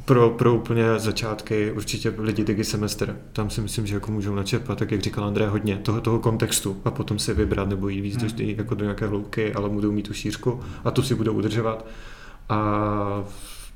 pro, 0.10 0.30
pro 0.30 0.56
úplně 0.56 1.00
začátky 1.00 1.72
určitě 1.72 2.14
lidi 2.18 2.44
Digi 2.44 2.64
Semester. 2.64 3.18
Tam 3.34 3.50
si 3.50 3.62
myslím, 3.62 3.88
že 3.88 3.96
jako 3.96 4.12
můžou 4.12 4.36
načerpat, 4.36 4.78
tak 4.78 4.92
jak 4.92 5.02
říkal 5.02 5.24
André, 5.24 5.48
hodně 5.48 5.78
toho, 5.78 6.02
toho 6.02 6.20
kontextu 6.20 6.78
a 6.86 6.92
potom 6.92 7.20
si 7.20 7.34
vybrat 7.34 7.70
nebo 7.70 7.90
jít 7.90 8.02
víc 8.02 8.18
hmm. 8.18 8.32
do, 8.38 8.44
jako 8.44 8.76
do 8.76 8.84
nějaké 8.84 9.08
hloubky, 9.08 9.54
ale 9.54 9.70
budou 9.70 9.92
mít 9.92 10.08
tu 10.08 10.14
šířku 10.14 10.60
a 10.84 10.92
tu 10.92 11.02
si 11.02 11.16
budou 11.16 11.34
udržovat. 11.34 11.86
A 12.50 13.24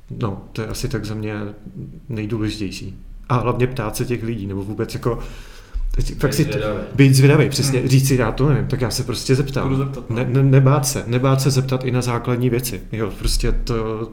no, 0.10 0.42
to 0.54 0.62
je 0.62 0.68
asi 0.68 0.90
tak 0.90 1.06
za 1.06 1.16
mě 1.16 1.36
nejdůležitější. 2.10 2.98
A 3.30 3.38
hlavně 3.38 3.68
ptát 3.68 3.96
se 3.96 4.06
těch 4.06 4.24
lidí, 4.24 4.48
nebo 4.48 4.64
vůbec 4.64 4.94
jako 4.94 5.20
Fakt 6.18 6.34
si 6.34 6.50
být 6.96 7.16
zvědavý, 7.16 7.50
přesně 7.50 7.80
hmm. 7.80 7.90
říct 7.90 8.08
si, 8.08 8.16
já 8.16 8.32
to 8.32 8.50
nevím, 8.50 8.68
tak 8.68 8.82
já 8.82 8.90
se 8.90 9.04
prostě 9.04 9.36
zeptám. 9.36 9.78
Zeptat, 9.78 10.10
no. 10.10 10.16
ne, 10.16 10.26
ne, 10.30 10.44
nebát 10.44 10.88
se, 10.88 11.04
nebát 11.08 11.42
se 11.42 11.52
zeptat 11.52 11.86
i 11.86 11.92
na 11.92 12.02
základní 12.02 12.50
věci. 12.50 12.82
Jo, 12.92 13.12
prostě 13.20 13.52
to, 13.52 14.12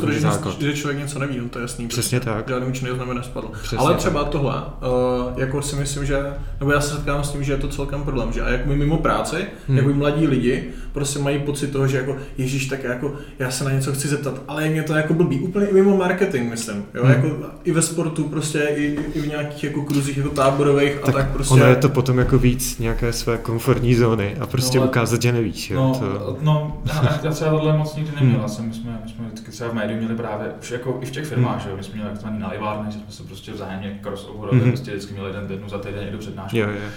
to 0.00 0.10
je 0.10 0.20
základ. 0.20 0.60
že 0.60 0.72
člověk 0.72 0.98
něco 0.98 1.18
neví, 1.18 1.38
no 1.38 1.48
to 1.48 1.58
je 1.58 1.62
jasný. 1.62 1.88
Přesně 1.88 2.20
prostě. 2.20 2.36
tak. 2.36 2.48
Žádný 2.48 2.68
učený 2.68 2.90
znamená 2.94 3.20
nespadl. 3.20 3.50
Přesně 3.62 3.78
Ale 3.78 3.94
třeba 3.94 4.22
tak. 4.22 4.32
tohle, 4.32 4.54
uh, 4.54 5.40
jako 5.40 5.62
si 5.62 5.76
myslím, 5.76 6.06
že, 6.06 6.16
nebo 6.60 6.72
já 6.72 6.80
se 6.80 6.94
setkám 6.94 7.24
s 7.24 7.30
tím, 7.30 7.44
že 7.44 7.52
je 7.52 7.56
to 7.56 7.68
celkem 7.68 8.02
problém, 8.02 8.32
že 8.32 8.42
a 8.42 8.48
jak 8.50 8.66
my 8.66 8.76
mimo 8.76 8.98
práci, 8.98 9.36
hmm. 9.68 9.76
jako 9.76 9.88
mladí 9.92 10.26
lidi, 10.26 10.64
prostě 10.92 11.18
mají 11.18 11.38
pocit 11.38 11.66
toho, 11.66 11.86
že 11.86 11.96
jako 11.96 12.16
Ježíš, 12.38 12.66
tak 12.66 12.84
jako 12.84 13.12
já 13.38 13.50
se 13.50 13.64
na 13.64 13.70
něco 13.70 13.92
chci 13.92 14.08
zeptat, 14.08 14.42
ale 14.48 14.64
je 14.64 14.70
mě 14.70 14.82
to 14.82 14.94
jako 14.94 15.14
blbý, 15.14 15.40
úplně 15.40 15.66
i 15.66 15.74
mimo 15.74 15.96
marketing, 15.96 16.50
myslím, 16.50 16.84
jo, 16.94 17.04
hmm. 17.04 17.12
jako 17.12 17.36
i 17.64 17.72
ve 17.72 17.82
sportu, 17.82 18.24
prostě 18.24 18.58
i, 18.76 18.98
i 19.14 19.20
v 19.20 19.28
nějakých 19.28 19.64
jako 19.64 19.82
kruzích 19.82 20.16
jako 20.16 20.28
táborových 20.28 20.94
tak 20.94 21.08
a 21.08 21.12
tak 21.12 21.32
prostě. 21.32 21.54
Ono 21.54 21.64
je 21.64 21.76
to 21.76 21.88
potom 21.88 22.18
jako 22.18 22.38
víc 22.38 22.78
nějaké 22.78 23.12
své 23.12 23.38
komfortní 23.38 23.94
zóny 23.94 24.36
a 24.40 24.46
prostě 24.46 24.78
no, 24.78 24.84
ukázat, 24.84 25.22
že 25.22 25.32
nevíš. 25.32 25.70
Jo, 25.70 25.80
no, 25.80 25.94
to... 25.98 26.36
no, 26.40 26.82
já, 26.86 27.20
já 27.22 27.30
třeba 27.30 27.50
tohle 27.50 27.78
moc 27.78 27.96
nikdy 27.96 28.12
neměl, 28.20 28.38
hmm. 28.38 28.48
jsem, 28.48 28.68
my 28.68 28.74
jsme, 28.74 29.00
my 29.04 29.10
jsme 29.10 29.24
vždycky 29.26 29.52
třeba 29.54 29.70
v 29.70 29.74
médiu 29.74 29.98
měli 29.98 30.16
právě, 30.16 30.52
už 30.60 30.70
jako 30.70 30.98
i 31.02 31.06
v 31.06 31.10
těch 31.10 31.26
firmách, 31.26 31.62
že 31.62 31.70
jo, 31.70 31.76
my 31.76 31.82
jsme 31.82 31.94
měli 31.94 32.10
takzvaný 32.10 32.38
nalivárny, 32.38 32.92
že 32.92 32.98
jsme 32.98 33.12
se 33.12 33.22
prostě 33.22 33.52
vzájemně 33.52 34.00
crossoverovali, 34.02 34.60
mm-hmm. 34.60 34.68
prostě 34.68 34.90
vždycky 34.90 35.12
měli 35.12 35.28
jeden 35.28 35.46
jednu 35.50 35.68
za 35.68 35.78
týden 35.78 36.04
někdo 36.04 36.18
přednášku. 36.18 36.56
Jo, 36.56 36.68
jo. 36.68 36.90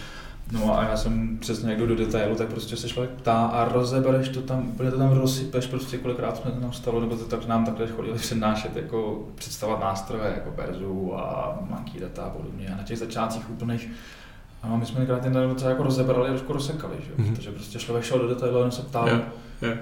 No 0.52 0.80
a 0.80 0.84
já 0.84 0.98
jsem 0.98 1.38
přesně 1.38 1.70
někdo 1.70 1.88
do 1.88 1.96
detailu, 1.96 2.36
tak 2.36 2.48
prostě 2.48 2.78
se 2.78 2.90
člověk 2.90 3.12
ptá 3.12 3.46
a 3.46 3.74
rozebereš 3.74 4.30
to 4.30 4.42
tam, 4.42 4.68
úplně 4.68 4.92
to 4.92 4.98
tam 4.98 5.12
rozsypeš, 5.12 5.68
prostě 5.68 5.98
kolikrát 5.98 6.38
jsme 6.38 6.52
to 6.52 6.62
tam 6.62 6.74
stalo, 6.74 7.00
nebo 7.00 7.16
to 7.16 7.26
tak 7.26 7.48
nám 7.48 7.66
takhle 7.66 7.88
chodili 7.88 8.18
přednášet, 8.18 8.76
jako 8.76 9.28
představovat 9.36 9.82
nástroje, 9.82 10.34
jako 10.36 10.52
Berzu 10.52 11.16
a 11.18 11.58
Monkey 11.70 12.02
Data 12.02 12.24
a 12.24 12.30
podobně. 12.30 12.70
A 12.74 12.78
na 12.78 12.84
těch 12.84 12.98
začátcích 12.98 13.50
úplných 13.50 13.90
a 14.64 14.68
my 14.76 14.86
jsme 14.86 15.00
někdy 15.00 15.16
ten 15.16 15.34
docela 15.34 15.70
jako 15.70 15.84
rozebrali 15.84 16.30
a 16.30 16.32
trošku 16.32 16.54
rozsekali, 16.54 16.96
že? 17.00 17.24
Mm-hmm. 17.24 17.36
protože 17.36 17.52
prostě 17.52 17.80
člověk 17.80 18.06
šel 18.06 18.20
do 18.20 18.28
detailu 18.28 18.64
a 18.64 18.72
se 18.72 18.82
ptal, 18.82 19.08
yeah, 19.08 19.22
yeah. 19.62 19.78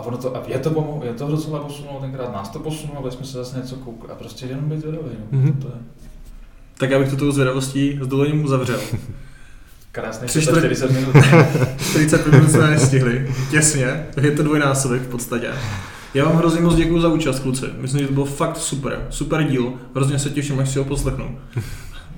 A 0.00 0.02
ono 0.02 0.16
to, 0.16 0.36
a 0.36 0.42
je 0.46 0.58
to, 0.58 0.70
pomohlo, 0.70 1.04
je 1.04 1.12
to 1.12 1.28
docela 1.28 1.58
posunulo, 1.58 2.00
tenkrát 2.00 2.32
nás 2.32 2.48
to 2.48 2.58
posunulo, 2.58 2.98
aby 2.98 3.10
jsme 3.10 3.26
se 3.26 3.38
zase 3.38 3.58
něco 3.58 3.76
koukli 3.76 4.10
a 4.10 4.14
prostě 4.14 4.46
jenom 4.46 4.68
být 4.68 4.80
zvědavý. 4.80 5.08
No. 5.30 5.38
Mm-hmm. 5.38 5.58
To 5.62 5.66
je. 5.66 5.74
Tak 6.78 6.90
já 6.90 6.98
bych 6.98 7.10
to 7.10 7.16
tou 7.16 7.30
zvědavostí 7.30 7.98
s 8.02 8.06
dovolením 8.06 8.44
uzavřel. 8.44 8.80
Krásný 9.92 10.28
40 10.28 10.90
minut. 10.90 11.14
40 11.90 12.26
minut 12.26 12.50
jsme 12.50 12.70
nestihli, 12.70 13.34
těsně, 13.50 14.06
je 14.22 14.30
to 14.30 14.42
dvojnásobek 14.42 15.02
v 15.02 15.08
podstatě. 15.08 15.50
Já 16.14 16.24
vám 16.24 16.36
hrozně 16.36 16.60
moc 16.60 16.74
děkuji 16.74 17.00
za 17.00 17.08
účast, 17.08 17.40
kluci. 17.40 17.66
Myslím, 17.78 18.00
že 18.00 18.06
to 18.06 18.12
bylo 18.12 18.26
fakt 18.26 18.56
super, 18.56 19.06
super 19.10 19.44
díl. 19.44 19.72
Hrozně 19.94 20.18
se 20.18 20.30
těším, 20.30 20.60
až 20.60 20.70
si 20.70 20.78
ho 20.78 20.84
poslechnu. 20.84 21.38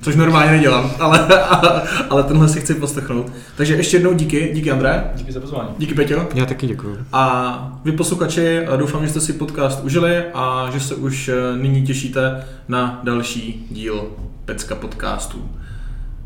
Což 0.02 0.16
normálně 0.16 0.52
nedělám, 0.52 0.90
ale, 0.98 1.28
ale 2.10 2.22
tenhle 2.22 2.48
si 2.48 2.60
chci 2.60 2.74
poslechnout. 2.74 3.32
Takže 3.56 3.76
ještě 3.76 3.96
jednou 3.96 4.12
díky, 4.12 4.50
díky 4.54 4.70
André. 4.70 5.10
Díky 5.14 5.32
za 5.32 5.40
pozvání. 5.40 5.68
Díky 5.78 5.94
Peťo. 5.94 6.28
Já 6.34 6.46
taky 6.46 6.66
děkuji. 6.66 6.98
A 7.12 7.80
vy 7.84 7.92
posluchači, 7.92 8.60
doufám, 8.76 9.02
že 9.02 9.10
jste 9.10 9.20
si 9.20 9.32
podcast 9.32 9.84
užili 9.84 10.24
a 10.34 10.70
že 10.72 10.80
se 10.80 10.94
už 10.94 11.28
eh, 11.28 11.56
nyní 11.56 11.82
těšíte 11.82 12.44
na 12.68 13.00
další 13.02 13.66
díl 13.70 14.06
Pecka 14.44 14.74
podcastu. 14.74 15.50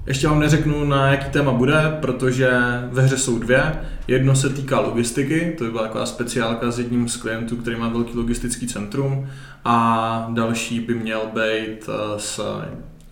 Ještě 0.07 0.29
vám 0.29 0.41
neřeknu, 0.41 0.85
na 0.85 1.09
jaký 1.09 1.31
téma 1.31 1.53
bude, 1.53 1.99
protože 2.01 2.51
ve 2.93 3.03
hře 3.03 3.19
jsou 3.19 3.39
dvě. 3.39 3.73
Jedno 4.09 4.37
se 4.37 4.49
týká 4.49 4.81
logistiky, 4.81 5.55
to 5.59 5.65
by 5.65 5.71
byla 5.71 5.83
taková 5.83 6.07
speciálka 6.07 6.71
s 6.71 6.79
jedním 6.79 7.09
z 7.09 7.17
klientů, 7.17 7.57
který 7.57 7.77
má 7.77 7.89
velký 7.89 8.19
logistický 8.19 8.67
centrum. 8.67 9.27
A 9.65 10.29
další 10.35 10.81
by 10.81 10.95
měl 10.95 11.21
být 11.35 11.89
eh, 11.89 11.93
s 12.17 12.41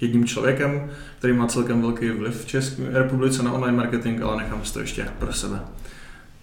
jedním 0.01 0.27
člověkem, 0.27 0.91
který 1.19 1.33
má 1.33 1.47
celkem 1.47 1.83
velký 1.83 2.11
vliv 2.11 2.43
v 2.43 2.47
České 2.47 2.83
republice 2.91 3.43
na 3.43 3.53
online 3.53 3.77
marketing, 3.77 4.23
ale 4.23 4.37
nechám 4.37 4.65
si 4.65 4.73
to 4.73 4.81
ještě 4.81 5.09
pro 5.19 5.33
sebe. 5.33 5.61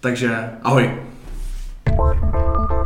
Takže 0.00 0.50
ahoj. 0.62 0.90
thank 1.84 2.70
you 2.70 2.81